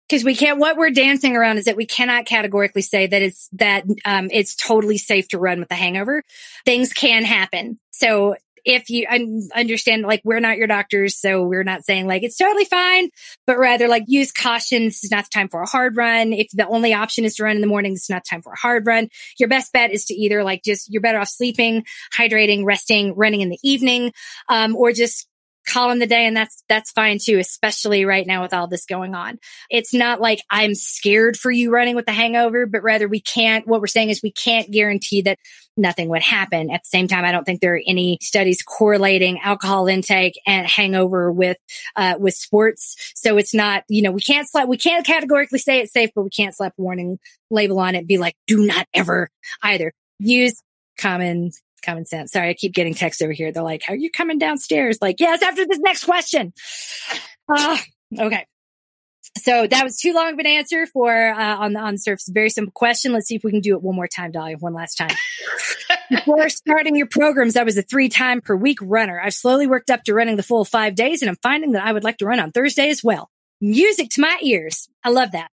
Because 0.09 0.25
we 0.25 0.35
can't, 0.35 0.59
what 0.59 0.77
we're 0.77 0.91
dancing 0.91 1.37
around 1.37 1.59
is 1.59 1.67
that 1.67 1.77
we 1.77 1.85
cannot 1.85 2.25
categorically 2.25 2.83
say 2.83 3.07
that 3.07 3.21
it's, 3.21 3.49
that, 3.53 3.85
um, 4.05 4.29
it's 4.33 4.57
totally 4.57 4.97
safe 4.99 5.29
to 5.29 5.39
run 5.39 5.61
with 5.61 5.71
a 5.71 5.75
hangover. 5.75 6.23
Things 6.65 6.93
can 6.93 7.25
happen. 7.25 7.79
So 7.91 8.37
if 8.65 8.91
you 8.91 9.07
understand, 9.55 10.03
like, 10.03 10.21
we're 10.25 10.41
not 10.41 10.59
your 10.59 10.67
doctors, 10.67 11.17
so 11.17 11.45
we're 11.45 11.63
not 11.63 11.85
saying 11.85 12.07
like 12.07 12.23
it's 12.23 12.37
totally 12.37 12.65
fine, 12.65 13.09
but 13.47 13.59
rather 13.59 13.89
like 13.89 14.05
use 14.07 14.33
caution. 14.33 14.85
This 14.85 15.05
is 15.05 15.11
not 15.11 15.25
the 15.25 15.31
time 15.33 15.49
for 15.49 15.63
a 15.63 15.69
hard 15.69 15.97
run. 15.97 16.33
If 16.33 16.49
the 16.53 16.67
only 16.67 16.93
option 16.93 17.25
is 17.25 17.37
to 17.37 17.45
run 17.45 17.57
in 17.57 17.63
the 17.63 17.69
morning, 17.69 17.93
it's 17.93 18.11
not 18.11 18.25
time 18.25 18.43
for 18.43 18.53
a 18.53 18.59
hard 18.59 18.87
run. 18.87 19.09
Your 19.39 19.49
best 19.49 19.73
bet 19.73 19.91
is 19.91 20.07
to 20.07 20.15
either 20.15 20.45
like 20.45 20.63
just, 20.65 20.93
you're 20.93 21.01
better 21.01 21.19
off 21.19 21.29
sleeping, 21.29 21.85
hydrating, 22.15 22.65
resting, 22.65 23.15
running 23.15 23.41
in 23.41 23.49
the 23.49 23.61
evening, 23.63 24.13
um, 24.49 24.77
or 24.77 24.93
just 24.93 25.27
calling 25.69 25.99
the 25.99 26.07
day 26.07 26.27
and 26.27 26.37
that's 26.37 26.63
that's 26.69 26.91
fine 26.93 27.19
too 27.23 27.39
especially 27.39 28.05
right 28.05 28.27
now 28.27 28.43
with 28.43 28.55
all 28.55 28.67
this 28.67 28.87
going 28.87 29.15
on. 29.15 29.39
It's 29.71 29.95
not 29.95 30.21
like 30.21 30.41
i'm 30.51 30.75
scared 30.75 31.37
for 31.37 31.51
you 31.51 31.71
running 31.71 31.97
with 31.97 32.07
the 32.07 32.13
hangover 32.13 32.67
but 32.67 32.83
rather 32.83 33.09
we 33.09 33.21
can't 33.21 33.67
what 33.67 33.81
we're 33.81 33.87
saying 33.87 34.11
is 34.11 34.23
we 34.23 34.33
can't 34.33 34.71
guarantee 34.71 35.23
that 35.23 35.39
nothing 35.77 36.09
would 36.09 36.23
happen. 36.23 36.71
At 36.71 36.83
the 36.83 36.89
same 36.89 37.09
time 37.09 37.25
i 37.25 37.33
don't 37.33 37.45
think 37.45 37.61
there 37.61 37.75
are 37.75 37.83
any 37.87 38.19
studies 38.23 38.63
correlating 38.63 39.39
alcohol 39.41 39.87
intake 39.87 40.41
and 40.47 40.67
hangover 40.67 41.31
with 41.33 41.57
uh, 41.97 42.15
with 42.19 42.35
sports. 42.35 43.13
So 43.15 43.37
it's 43.39 43.55
not 43.55 43.85
you 43.89 44.03
know 44.03 44.11
we 44.11 44.21
can't 44.21 44.49
slap 44.49 44.69
we 44.69 44.77
can't 44.77 45.07
categorically 45.07 45.59
say 45.59 45.81
it's 45.81 45.93
safe 45.93 46.11
but 46.15 46.23
we 46.23 46.31
can't 46.31 46.55
slap 46.55 46.75
warning 46.77 47.19
label 47.51 47.79
on 47.79 47.95
it 47.95 48.07
be 48.07 48.19
like 48.19 48.35
do 48.47 48.65
not 48.65 48.87
ever 48.95 49.31
either. 49.63 49.93
Use 50.19 50.63
common 50.99 51.51
common 51.81 52.07
sense. 52.07 52.33
Sorry, 52.33 52.51
I 52.51 52.55
keep 52.55 52.75
getting 52.75 52.95
texts 52.95 53.23
over 53.23 53.33
here. 53.33 53.53
They're 53.53 53.63
like, 53.63 53.85
are 53.89 53.97
you 53.97 54.11
coming 54.11 54.39
downstairs?" 54.39 54.99
Like, 55.01 55.21
yes, 55.21 55.43
after 55.43 55.67
this 55.67 55.79
next 55.79 56.05
question. 56.05 56.53
Uh, 57.49 57.77
okay. 58.19 58.47
So 59.37 59.67
that 59.67 59.85
was 59.85 59.99
too 59.99 60.15
long 60.15 60.33
of 60.33 60.39
an 60.39 60.47
answer 60.47 60.87
for 60.87 61.13
uh, 61.13 61.57
on 61.57 61.73
the 61.73 61.81
on 61.81 61.95
the 61.95 61.99
surface. 61.99 62.29
Very 62.29 62.51
simple 62.51 62.73
question. 62.73 63.13
Let's 63.13 63.27
see 63.27 63.37
if 63.37 63.45
we 63.45 63.51
can 63.51 63.61
do 63.61 63.75
it 63.75 63.83
one 63.83 63.95
more 63.95 64.09
time, 64.09 64.33
Dalia. 64.33 64.61
One 64.61 64.75
last 64.75 64.97
time. 64.97 65.15
Before 66.11 66.49
starting 66.49 66.97
your 66.97 67.07
programs, 67.07 67.57
I 67.57 67.65
was 67.65 67.77
a 67.77 67.83
three 67.83 68.09
time 68.09 68.41
per 68.41 68.57
week 68.57 68.79
runner. 68.81 69.21
I've 69.21 69.35
slowly 69.35 69.67
worked 69.67 69.91
up 69.91 70.05
to 70.05 70.15
running 70.15 70.37
the 70.37 70.43
full 70.43 70.65
five 70.65 70.95
days, 70.95 71.23
and 71.23 71.29
I'm 71.29 71.39
finding 71.43 71.73
that 71.73 71.85
I 71.85 71.93
would 71.93 72.05
like 72.05 72.19
to 72.19 72.27
run 72.27 72.41
on 72.41 72.53
Thursday 72.53 72.89
as 72.89 73.05
well. 73.05 73.31
Music 73.61 74.09
to 74.11 74.21
my 74.21 74.39
ears. 74.43 74.89
I 75.05 75.11
love 75.11 75.33
that. 75.33 75.51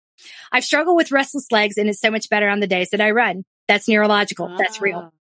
I've 0.52 0.64
struggled 0.64 0.96
with 0.96 1.12
restless 1.12 1.52
legs, 1.52 1.78
and 1.78 1.90
it's 1.90 2.00
so 2.00 2.12
much 2.12 2.30
better 2.30 2.50
on 2.50 2.60
the 2.60 2.68
days 2.68 2.90
that 2.92 3.02
I 3.02 3.12
run. 3.12 3.44
That's 3.68 3.88
neurological. 3.88 4.56
That's 4.58 4.80
real. 4.80 5.12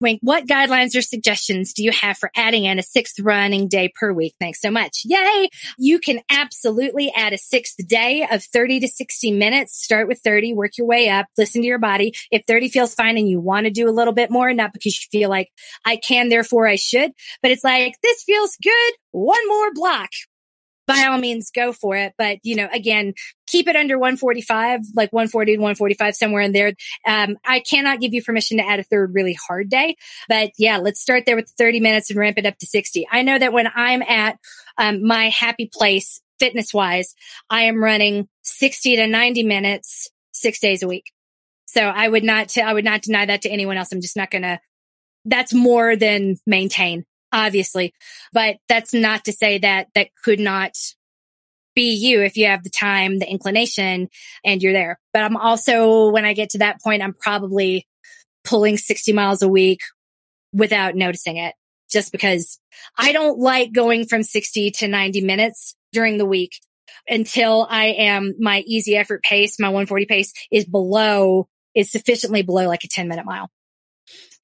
Wink, 0.00 0.20
what 0.22 0.46
guidelines 0.46 0.96
or 0.96 1.02
suggestions 1.02 1.74
do 1.74 1.82
you 1.82 1.92
have 1.92 2.16
for 2.16 2.30
adding 2.34 2.64
in 2.64 2.78
a 2.78 2.82
sixth 2.82 3.20
running 3.20 3.68
day 3.68 3.92
per 3.94 4.12
week? 4.12 4.34
Thanks 4.40 4.60
so 4.60 4.70
much. 4.70 5.02
Yay. 5.04 5.48
You 5.78 5.98
can 5.98 6.20
absolutely 6.30 7.12
add 7.14 7.32
a 7.32 7.38
sixth 7.38 7.76
day 7.86 8.26
of 8.30 8.42
30 8.42 8.80
to 8.80 8.88
60 8.88 9.32
minutes. 9.32 9.76
Start 9.76 10.08
with 10.08 10.20
30, 10.20 10.54
work 10.54 10.78
your 10.78 10.86
way 10.86 11.10
up, 11.10 11.26
listen 11.36 11.60
to 11.62 11.68
your 11.68 11.78
body. 11.78 12.14
If 12.30 12.44
30 12.46 12.70
feels 12.70 12.94
fine 12.94 13.18
and 13.18 13.28
you 13.28 13.40
want 13.40 13.66
to 13.66 13.70
do 13.70 13.88
a 13.88 13.92
little 13.92 14.14
bit 14.14 14.30
more, 14.30 14.52
not 14.54 14.72
because 14.72 14.96
you 14.96 15.06
feel 15.10 15.28
like 15.28 15.50
I 15.84 15.96
can, 15.96 16.28
therefore 16.28 16.66
I 16.66 16.76
should, 16.76 17.12
but 17.42 17.50
it's 17.50 17.64
like, 17.64 17.94
this 18.02 18.22
feels 18.22 18.56
good. 18.62 18.94
One 19.10 19.46
more 19.48 19.72
block 19.74 20.10
by 20.90 21.04
all 21.04 21.18
means 21.18 21.50
go 21.50 21.72
for 21.72 21.96
it. 21.96 22.14
But, 22.18 22.38
you 22.42 22.56
know, 22.56 22.68
again, 22.72 23.14
keep 23.50 23.68
it 23.68 23.76
under 23.76 23.98
145, 23.98 24.80
like 24.94 25.12
140 25.12 25.56
to 25.56 25.58
145, 25.58 26.14
somewhere 26.14 26.42
in 26.42 26.52
there. 26.52 26.72
Um, 27.06 27.36
I 27.44 27.60
cannot 27.60 28.00
give 28.00 28.14
you 28.14 28.22
permission 28.22 28.58
to 28.58 28.66
add 28.66 28.80
a 28.80 28.84
third 28.84 29.14
really 29.14 29.34
hard 29.34 29.68
day, 29.68 29.96
but 30.28 30.52
yeah, 30.58 30.78
let's 30.78 31.00
start 31.00 31.24
there 31.26 31.36
with 31.36 31.52
30 31.58 31.80
minutes 31.80 32.10
and 32.10 32.18
ramp 32.18 32.38
it 32.38 32.46
up 32.46 32.58
to 32.58 32.66
60. 32.66 33.06
I 33.10 33.22
know 33.22 33.38
that 33.38 33.52
when 33.52 33.68
I'm 33.74 34.02
at 34.02 34.38
um, 34.78 35.06
my 35.06 35.28
happy 35.28 35.68
place 35.72 36.20
fitness 36.38 36.72
wise, 36.72 37.14
I 37.50 37.62
am 37.62 37.82
running 37.82 38.28
60 38.42 38.96
to 38.96 39.06
90 39.06 39.42
minutes, 39.42 40.10
six 40.32 40.60
days 40.60 40.82
a 40.82 40.88
week. 40.88 41.12
So 41.66 41.82
I 41.82 42.08
would 42.08 42.24
not, 42.24 42.48
t- 42.48 42.62
I 42.62 42.72
would 42.72 42.84
not 42.84 43.02
deny 43.02 43.26
that 43.26 43.42
to 43.42 43.50
anyone 43.50 43.76
else. 43.76 43.92
I'm 43.92 44.00
just 44.00 44.16
not 44.16 44.30
going 44.30 44.42
to, 44.42 44.60
that's 45.24 45.52
more 45.52 45.96
than 45.96 46.36
maintain 46.46 47.04
obviously. 47.32 47.94
But 48.32 48.56
that's 48.68 48.92
not 48.92 49.24
to 49.24 49.32
say 49.32 49.58
that 49.58 49.88
that 49.94 50.08
could 50.24 50.40
not 50.40 50.72
be 51.74 51.94
you 51.94 52.22
if 52.22 52.36
you 52.36 52.46
have 52.46 52.62
the 52.62 52.70
time, 52.70 53.18
the 53.18 53.30
inclination, 53.30 54.08
and 54.44 54.62
you're 54.62 54.72
there. 54.72 54.98
But 55.12 55.22
I'm 55.22 55.36
also, 55.36 56.10
when 56.10 56.24
I 56.24 56.32
get 56.32 56.50
to 56.50 56.58
that 56.58 56.80
point, 56.82 57.02
I'm 57.02 57.14
probably 57.14 57.86
pulling 58.44 58.76
60 58.76 59.12
miles 59.12 59.42
a 59.42 59.48
week 59.48 59.80
without 60.52 60.94
noticing 60.94 61.36
it 61.36 61.54
just 61.90 62.12
because 62.12 62.58
I 62.96 63.12
don't 63.12 63.38
like 63.38 63.72
going 63.72 64.06
from 64.06 64.22
60 64.22 64.70
to 64.72 64.88
90 64.88 65.20
minutes 65.22 65.74
during 65.92 66.18
the 66.18 66.26
week 66.26 66.52
until 67.08 67.66
I 67.68 67.86
am 67.86 68.34
my 68.38 68.60
easy 68.66 68.96
effort 68.96 69.22
pace, 69.22 69.58
my 69.58 69.68
140 69.68 70.06
pace 70.06 70.32
is 70.50 70.64
below, 70.64 71.48
is 71.74 71.90
sufficiently 71.90 72.42
below 72.42 72.66
like 72.66 72.84
a 72.84 72.88
10 72.88 73.08
minute 73.08 73.24
mile 73.24 73.50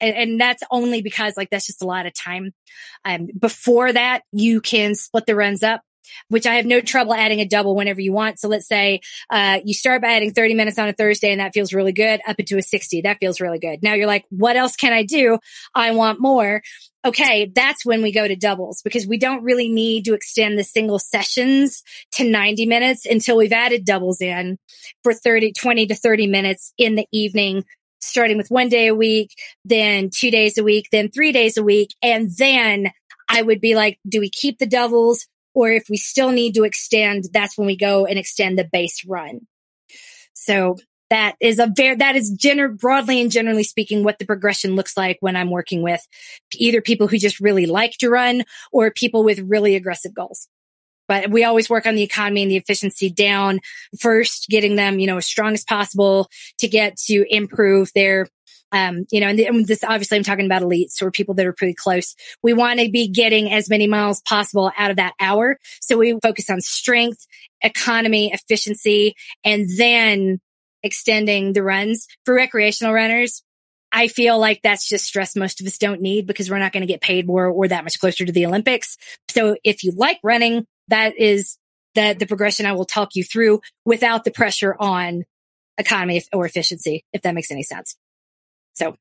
and, 0.01 0.16
and 0.16 0.40
that's 0.40 0.62
only 0.70 1.03
because 1.03 1.36
like 1.36 1.51
that's 1.51 1.66
just 1.66 1.82
a 1.82 1.86
lot 1.86 2.07
of 2.07 2.15
time. 2.15 2.53
Um, 3.05 3.28
before 3.39 3.93
that, 3.93 4.23
you 4.32 4.61
can 4.61 4.94
split 4.94 5.27
the 5.27 5.35
runs 5.35 5.62
up. 5.62 5.82
Which 6.28 6.47
I 6.47 6.55
have 6.55 6.66
no 6.66 6.81
trouble 6.81 7.15
adding 7.15 7.41
a 7.41 7.47
double 7.47 7.74
whenever 7.74 8.01
you 8.01 8.12
want. 8.12 8.39
So 8.39 8.49
let's 8.49 8.69
say, 8.69 9.01
uh, 9.31 9.61
you 9.65 9.74
start 9.74 10.03
by 10.03 10.12
adding 10.12 10.33
30 10.33 10.55
minutes 10.55 10.78
on 10.78 10.89
a 10.89 10.93
Thursday 10.93 11.31
and 11.31 11.41
that 11.41 11.55
feels 11.55 11.73
really 11.73 11.93
good 11.93 12.20
up 12.27 12.39
into 12.39 12.59
a 12.59 12.62
60. 12.62 13.03
That 13.03 13.19
feels 13.20 13.41
really 13.41 13.59
good. 13.59 13.83
Now 13.83 13.95
you're 13.95 14.07
like, 14.07 14.24
what 14.31 14.57
else 14.57 14.77
can 14.77 14.93
I 14.93 15.03
do? 15.03 15.39
I 15.74 15.93
want 15.93 16.20
more. 16.20 16.62
Okay. 17.05 17.51
That's 17.55 17.87
when 17.87 18.03
we 18.03 18.11
go 18.11 18.27
to 18.27 18.35
doubles 18.35 18.83
because 18.83 19.07
we 19.07 19.16
don't 19.16 19.45
really 19.45 19.69
need 19.69 20.05
to 20.07 20.15
extend 20.15 20.59
the 20.59 20.65
single 20.65 20.99
sessions 20.99 21.83
to 22.12 22.28
90 22.28 22.66
minutes 22.66 23.07
until 23.07 23.37
we've 23.37 23.53
added 23.53 23.85
doubles 23.85 24.20
in 24.20 24.59
for 25.05 25.12
30, 25.12 25.53
20 25.53 25.87
to 25.87 25.95
30 25.95 26.27
minutes 26.27 26.73
in 26.77 26.97
the 26.97 27.07
evening 27.12 27.65
starting 28.01 28.37
with 28.37 28.51
one 28.51 28.69
day 28.69 28.87
a 28.87 28.95
week, 28.95 29.35
then 29.65 30.11
two 30.15 30.31
days 30.31 30.59
a 30.59 30.65
week, 30.65 30.89
then 30.93 31.11
three 31.11 31.33
days 31.33 31.57
a 31.57 31.62
week. 31.62 31.95
And 32.03 32.31
then 32.37 32.91
I 33.28 33.43
would 33.43 33.61
be 33.61 33.74
like, 33.74 33.99
do 34.09 34.20
we 34.20 34.31
keep 34.31 34.59
the 34.59 34.66
doubles? 34.66 35.27
Or 35.57 35.70
if 35.73 35.85
we 35.89 35.97
still 35.97 36.33
need 36.33 36.55
to 36.57 36.65
extend, 36.65 37.24
that's 37.33 37.57
when 37.57 37.66
we 37.66 37.78
go 37.78 38.05
and 38.05 38.19
extend 38.19 38.59
the 38.59 38.69
base 38.70 39.03
run. 39.07 39.47
So 40.35 40.77
that 41.09 41.35
is 41.41 41.59
a 41.59 41.73
very, 41.74 41.97
that 41.97 42.15
is 42.15 42.37
gener- 42.37 42.78
broadly 42.78 43.23
and 43.23 43.31
generally 43.31 43.65
speaking 43.65 44.05
what 44.05 44.19
the 44.19 44.27
progression 44.27 44.77
looks 44.77 44.99
like 44.99 45.16
when 45.20 45.35
I'm 45.35 45.51
working 45.51 45.81
with 45.81 46.07
either 46.55 46.83
people 46.83 47.09
who 47.09 47.16
just 47.16 47.41
really 47.41 47.65
like 47.65 47.93
to 48.01 48.11
run 48.11 48.45
or 48.70 48.91
people 48.91 49.24
with 49.24 49.39
really 49.39 49.77
aggressive 49.77 50.15
goals. 50.15 50.47
But 51.09 51.31
we 51.31 51.45
always 51.45 51.70
work 51.70 51.87
on 51.87 51.95
the 51.95 52.03
economy 52.03 52.43
and 52.43 52.51
the 52.51 52.57
efficiency 52.57 53.09
down 53.09 53.61
first, 53.99 54.49
getting 54.51 54.77
them, 54.77 54.99
you 54.99 55.07
know, 55.07 55.16
as 55.16 55.27
strong 55.27 55.55
as 55.55 55.65
possible 55.65 56.28
to 56.59 56.69
get 56.69 56.99
to 57.07 57.24
improve 57.35 57.91
their 57.95 58.28
um, 58.77 59.07
you 59.11 59.20
know, 59.20 59.28
and, 59.28 59.40
and 59.40 59.66
this 59.66 59.82
obviously 59.82 60.19
I'm 60.19 60.23
talking 60.23 60.44
about 60.44 60.61
elites 60.61 61.01
or 61.01 61.11
people 61.11 61.35
that 61.36 61.47
are 61.47 61.55
pretty 61.55 61.73
close. 61.73 62.15
We 62.43 62.53
want 62.53 62.78
to 62.81 62.90
be 62.90 63.09
getting 63.09 63.51
as 63.51 63.70
many 63.70 63.86
miles 63.86 64.20
possible 64.20 64.70
out 64.77 64.90
of 64.90 64.98
that 64.98 65.15
hour. 65.19 65.59
So 65.81 65.97
we 65.97 66.19
focus 66.23 66.51
on 66.51 66.61
strength, 66.61 67.27
economy, 67.62 68.32
efficiency, 68.32 69.15
and 69.44 69.66
then 69.78 70.40
extending 70.82 71.55
the 71.55 71.62
runs 71.62 72.07
for 72.27 72.35
recreational 72.35 72.93
runners. 72.93 73.43
I 73.93 74.09
feel 74.09 74.39
like 74.39 74.61
that's 74.62 74.86
just 74.86 75.07
stress 75.07 75.35
most 75.36 75.62
of 75.62 75.66
us 75.66 75.78
don't 75.78 76.03
need 76.03 76.27
because 76.27 76.51
we're 76.51 76.59
not 76.59 76.73
going 76.73 76.82
to 76.82 76.93
get 76.93 77.01
paid 77.01 77.27
more 77.27 77.47
or 77.47 77.69
that 77.69 77.85
much 77.85 77.98
closer 77.98 78.27
to 78.27 78.32
the 78.32 78.44
Olympics. 78.44 78.98
So 79.31 79.57
if 79.65 79.85
you 79.85 79.93
like 79.97 80.19
running, 80.23 80.66
that 80.89 81.19
is 81.19 81.57
the, 81.94 82.15
the 82.19 82.27
progression 82.27 82.66
I 82.66 82.73
will 82.73 82.85
talk 82.85 83.15
you 83.15 83.24
through 83.24 83.62
without 83.86 84.24
the 84.24 84.31
pressure 84.31 84.77
on 84.78 85.24
economy 85.78 86.23
or 86.31 86.44
efficiency, 86.44 87.07
if 87.15 87.23
that 87.23 87.35
makes 87.35 87.51
any 87.51 87.62
sense. 87.62 87.97
So 88.77 88.97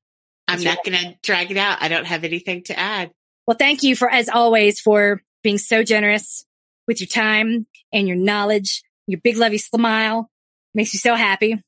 I'm 0.47 0.64
not 0.64 0.84
going 0.84 0.97
to 0.97 1.15
drag 1.23 1.52
it 1.52 1.57
out. 1.57 1.81
I 1.81 1.88
don't 1.88 2.06
have 2.06 2.23
anything 2.23 2.64
to 2.64 2.77
add. 2.77 3.11
Well, 3.47 3.57
thank 3.57 3.84
you 3.84 3.95
for, 3.95 4.10
as 4.10 4.30
always, 4.30 4.80
for 4.80 5.22
being 5.43 5.57
so 5.57 5.84
generous 5.84 6.45
with 6.88 6.99
your 6.99 7.07
time 7.07 7.68
and 7.93 8.07
your 8.07 8.18
knowledge, 8.18 8.84
your 9.07 9.19
big 9.19 9.38
lovey 9.38 9.57
smile 9.57 10.30
makes 10.73 10.93
me 10.93 10.97
so 10.97 11.15
happy. 11.15 11.61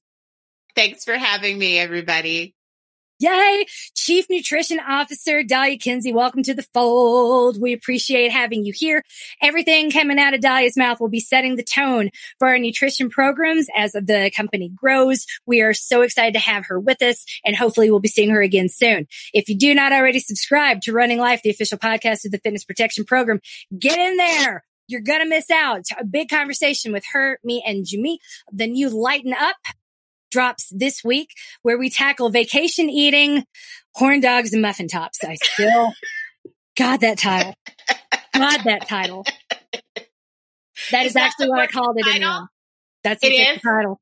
Thanks 0.76 1.04
for 1.04 1.14
having 1.14 1.58
me, 1.58 1.78
everybody. 1.80 2.56
Yay! 3.20 3.66
Chief 3.96 4.28
Nutrition 4.30 4.80
Officer 4.80 5.42
Dalia 5.42 5.82
Kinsey, 5.82 6.14
welcome 6.14 6.44
to 6.44 6.54
the 6.54 6.62
fold. 6.72 7.60
We 7.60 7.74
appreciate 7.74 8.32
having 8.32 8.64
you 8.64 8.72
here. 8.76 9.04
Everything 9.42 9.90
coming 9.90 10.20
out 10.20 10.36
of 10.36 10.40
Dalia's 10.40 10.78
mouth 10.78 11.00
will 11.00 11.10
be 11.10 11.20
setting 11.20 11.56
the 11.56 11.64
tone 11.64 12.12
for 12.38 12.48
our 12.48 12.60
nutrition 12.60 13.10
programs 13.10 13.66
as 13.76 13.94
the 13.94 14.32
company 14.36 14.70
grows. 14.70 15.26
We 15.48 15.62
are 15.62 15.74
so 15.74 16.04
excited 16.04 16.34
to 16.34 16.40
have 16.40 16.68
her 16.68 16.80
with 16.80 17.02
us 17.02 17.26
and 17.44 17.56
hopefully 17.56 17.90
we'll 17.90 18.00
be 18.02 18.08
seeing 18.08 18.30
her 18.30 18.42
again 18.42 18.70
soon. 18.70 19.08
If 19.34 19.50
you 19.50 19.58
do 19.58 19.74
not 19.74 19.94
already 19.94 20.20
subscribe 20.20 20.82
to 20.82 20.94
Running 20.94 21.18
Life, 21.18 21.42
the 21.42 21.50
official 21.50 21.80
podcast 21.80 22.24
of 22.24 22.32
the 22.32 22.38
Fitness 22.38 22.66
Protection 22.66 23.04
Program, 23.04 23.40
get 23.80 23.98
in 23.98 24.18
there. 24.18 24.64
You're 24.88 25.02
going 25.02 25.22
to 25.22 25.28
miss 25.28 25.50
out. 25.50 25.86
A 26.00 26.06
big 26.06 26.30
conversation 26.30 26.94
with 26.94 27.04
her, 27.14 27.40
me, 27.44 27.64
and 27.66 27.84
Jimmy. 27.84 28.20
Then 28.52 28.76
you 28.76 28.90
Lighten 28.90 29.34
Up 29.34 29.58
drops 30.32 30.70
this 30.72 31.04
week 31.04 31.30
where 31.62 31.78
we 31.78 31.90
tackle 31.90 32.30
vacation 32.30 32.90
eating, 32.90 33.46
horn 33.96 34.20
dogs, 34.20 34.54
and 34.54 34.62
muffin 34.62 34.88
tops. 34.88 35.24
I 35.24 35.36
still, 35.36 35.94
God, 36.78 37.02
that 37.02 37.18
title. 37.18 37.54
God, 38.34 38.62
that 38.66 38.88
title. 38.88 39.26
That 40.92 41.06
is, 41.06 41.12
is 41.12 41.16
actually 41.16 41.50
what 41.50 41.60
I 41.60 41.68
called 41.68 41.98
it 41.98 42.08
in 42.16 42.22
the. 42.22 42.48
That's 43.04 43.22
the 43.22 43.28
it 43.28 43.62
title. 43.62 44.00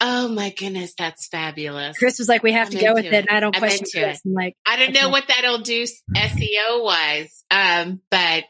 Oh 0.00 0.28
my 0.28 0.50
goodness, 0.50 0.94
that's 0.96 1.26
fabulous. 1.26 1.98
Chris 1.98 2.18
was 2.18 2.28
like, 2.28 2.44
"We 2.44 2.52
have 2.52 2.68
I'm 2.68 2.72
to 2.74 2.80
go 2.80 2.94
with 2.94 3.06
it. 3.06 3.12
it. 3.12 3.26
I 3.30 3.40
don't 3.40 3.54
I'm 3.56 3.60
question 3.60 3.86
Chris. 3.92 4.20
I'm 4.24 4.32
like, 4.32 4.54
I 4.64 4.76
don't 4.76 4.90
okay. 4.90 5.00
know 5.00 5.08
what 5.08 5.24
that'll 5.26 5.58
do 5.58 5.82
SEO 5.82 6.84
wise, 6.84 7.44
um, 7.50 8.00
but 8.10 8.44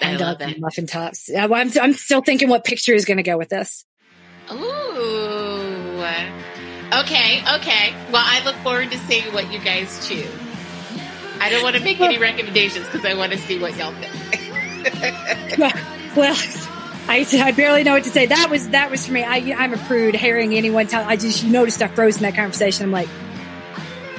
I 0.00 0.16
love 0.16 0.40
it. 0.40 0.58
Muffin 0.58 0.86
tops. 0.86 1.30
I'm, 1.34 1.52
I'm 1.52 1.92
still 1.92 2.22
thinking 2.22 2.48
what 2.48 2.64
picture 2.64 2.94
is 2.94 3.04
going 3.04 3.18
to 3.18 3.22
go 3.22 3.36
with 3.36 3.50
this. 3.50 3.84
Ooh. 4.50 4.94
Okay, 7.00 7.42
okay. 7.56 7.94
Well, 8.12 8.22
I 8.24 8.44
look 8.44 8.54
forward 8.56 8.90
to 8.92 8.98
seeing 8.98 9.32
what 9.32 9.52
you 9.52 9.58
guys 9.58 10.06
choose. 10.06 10.28
I 11.40 11.50
don't 11.50 11.62
want 11.62 11.74
to 11.76 11.82
make 11.82 12.00
any 12.00 12.18
recommendations 12.18 12.86
because 12.86 13.04
I 13.04 13.14
want 13.14 13.32
to 13.32 13.38
see 13.38 13.58
what 13.58 13.76
y'all 13.76 13.92
think. 13.94 15.58
well, 16.16 16.36
I, 17.08 17.26
I 17.32 17.52
barely 17.52 17.82
know 17.82 17.94
what 17.94 18.04
to 18.04 18.10
say. 18.10 18.26
That 18.26 18.48
was 18.48 18.68
that 18.68 18.90
was 18.90 19.06
for 19.06 19.12
me. 19.12 19.24
I, 19.24 19.54
I'm 19.58 19.74
a 19.74 19.76
prude. 19.76 20.14
Hearing 20.14 20.54
anyone 20.54 20.86
tell, 20.86 21.04
I 21.04 21.16
just 21.16 21.42
you 21.42 21.50
noticed 21.50 21.82
I 21.82 21.88
froze 21.88 22.16
in 22.16 22.22
that 22.22 22.36
conversation. 22.36 22.84
I'm 22.84 22.92
like, 22.92 23.08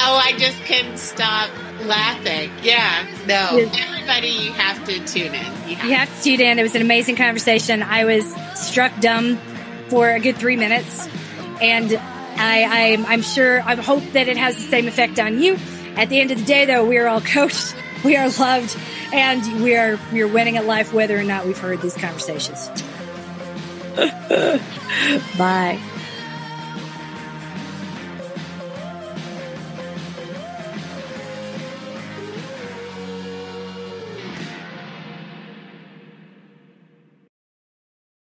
oh, 0.01 0.21
I 0.23 0.33
just 0.37 0.61
couldn't 0.65 0.97
stop 0.97 1.49
laughing. 1.83 2.51
Yeah, 2.61 3.07
no, 3.25 3.57
everybody, 3.57 4.27
you 4.27 4.51
have 4.51 4.85
to 4.85 5.05
tune 5.05 5.33
in. 5.33 5.69
You 5.69 5.75
have, 5.75 5.89
you 5.89 5.95
have 5.95 6.17
to 6.17 6.23
tune 6.23 6.41
in. 6.41 6.59
It 6.59 6.63
was 6.63 6.75
an 6.75 6.81
amazing 6.81 7.15
conversation. 7.15 7.81
I 7.81 8.03
was 8.03 8.35
struck 8.55 8.99
dumb 8.99 9.37
for 9.87 10.11
a 10.11 10.19
good 10.19 10.35
three 10.35 10.57
minutes, 10.57 11.07
and 11.61 11.99
I, 12.37 12.93
I'm, 12.93 13.05
I'm 13.05 13.21
sure, 13.21 13.61
I 13.61 13.75
hope 13.75 14.03
that 14.13 14.27
it 14.27 14.37
has 14.37 14.55
the 14.55 14.61
same 14.61 14.87
effect 14.87 15.19
on 15.19 15.39
you. 15.41 15.57
At 15.95 16.09
the 16.09 16.19
end 16.19 16.31
of 16.31 16.39
the 16.39 16.45
day, 16.45 16.65
though, 16.65 16.85
we 16.85 16.97
are 16.97 17.07
all 17.07 17.21
coached, 17.35 17.75
we 18.03 18.17
are 18.17 18.29
loved, 18.29 18.77
and 19.13 19.63
we 19.63 19.75
are 19.75 19.99
we 20.11 20.21
are 20.21 20.27
winning 20.27 20.57
at 20.57 20.65
life 20.65 20.93
whether 20.93 21.17
or 21.17 21.23
not 21.23 21.45
we've 21.45 21.57
heard 21.57 21.81
these 21.81 21.95
conversations. 21.95 22.69
Bye. 25.37 25.79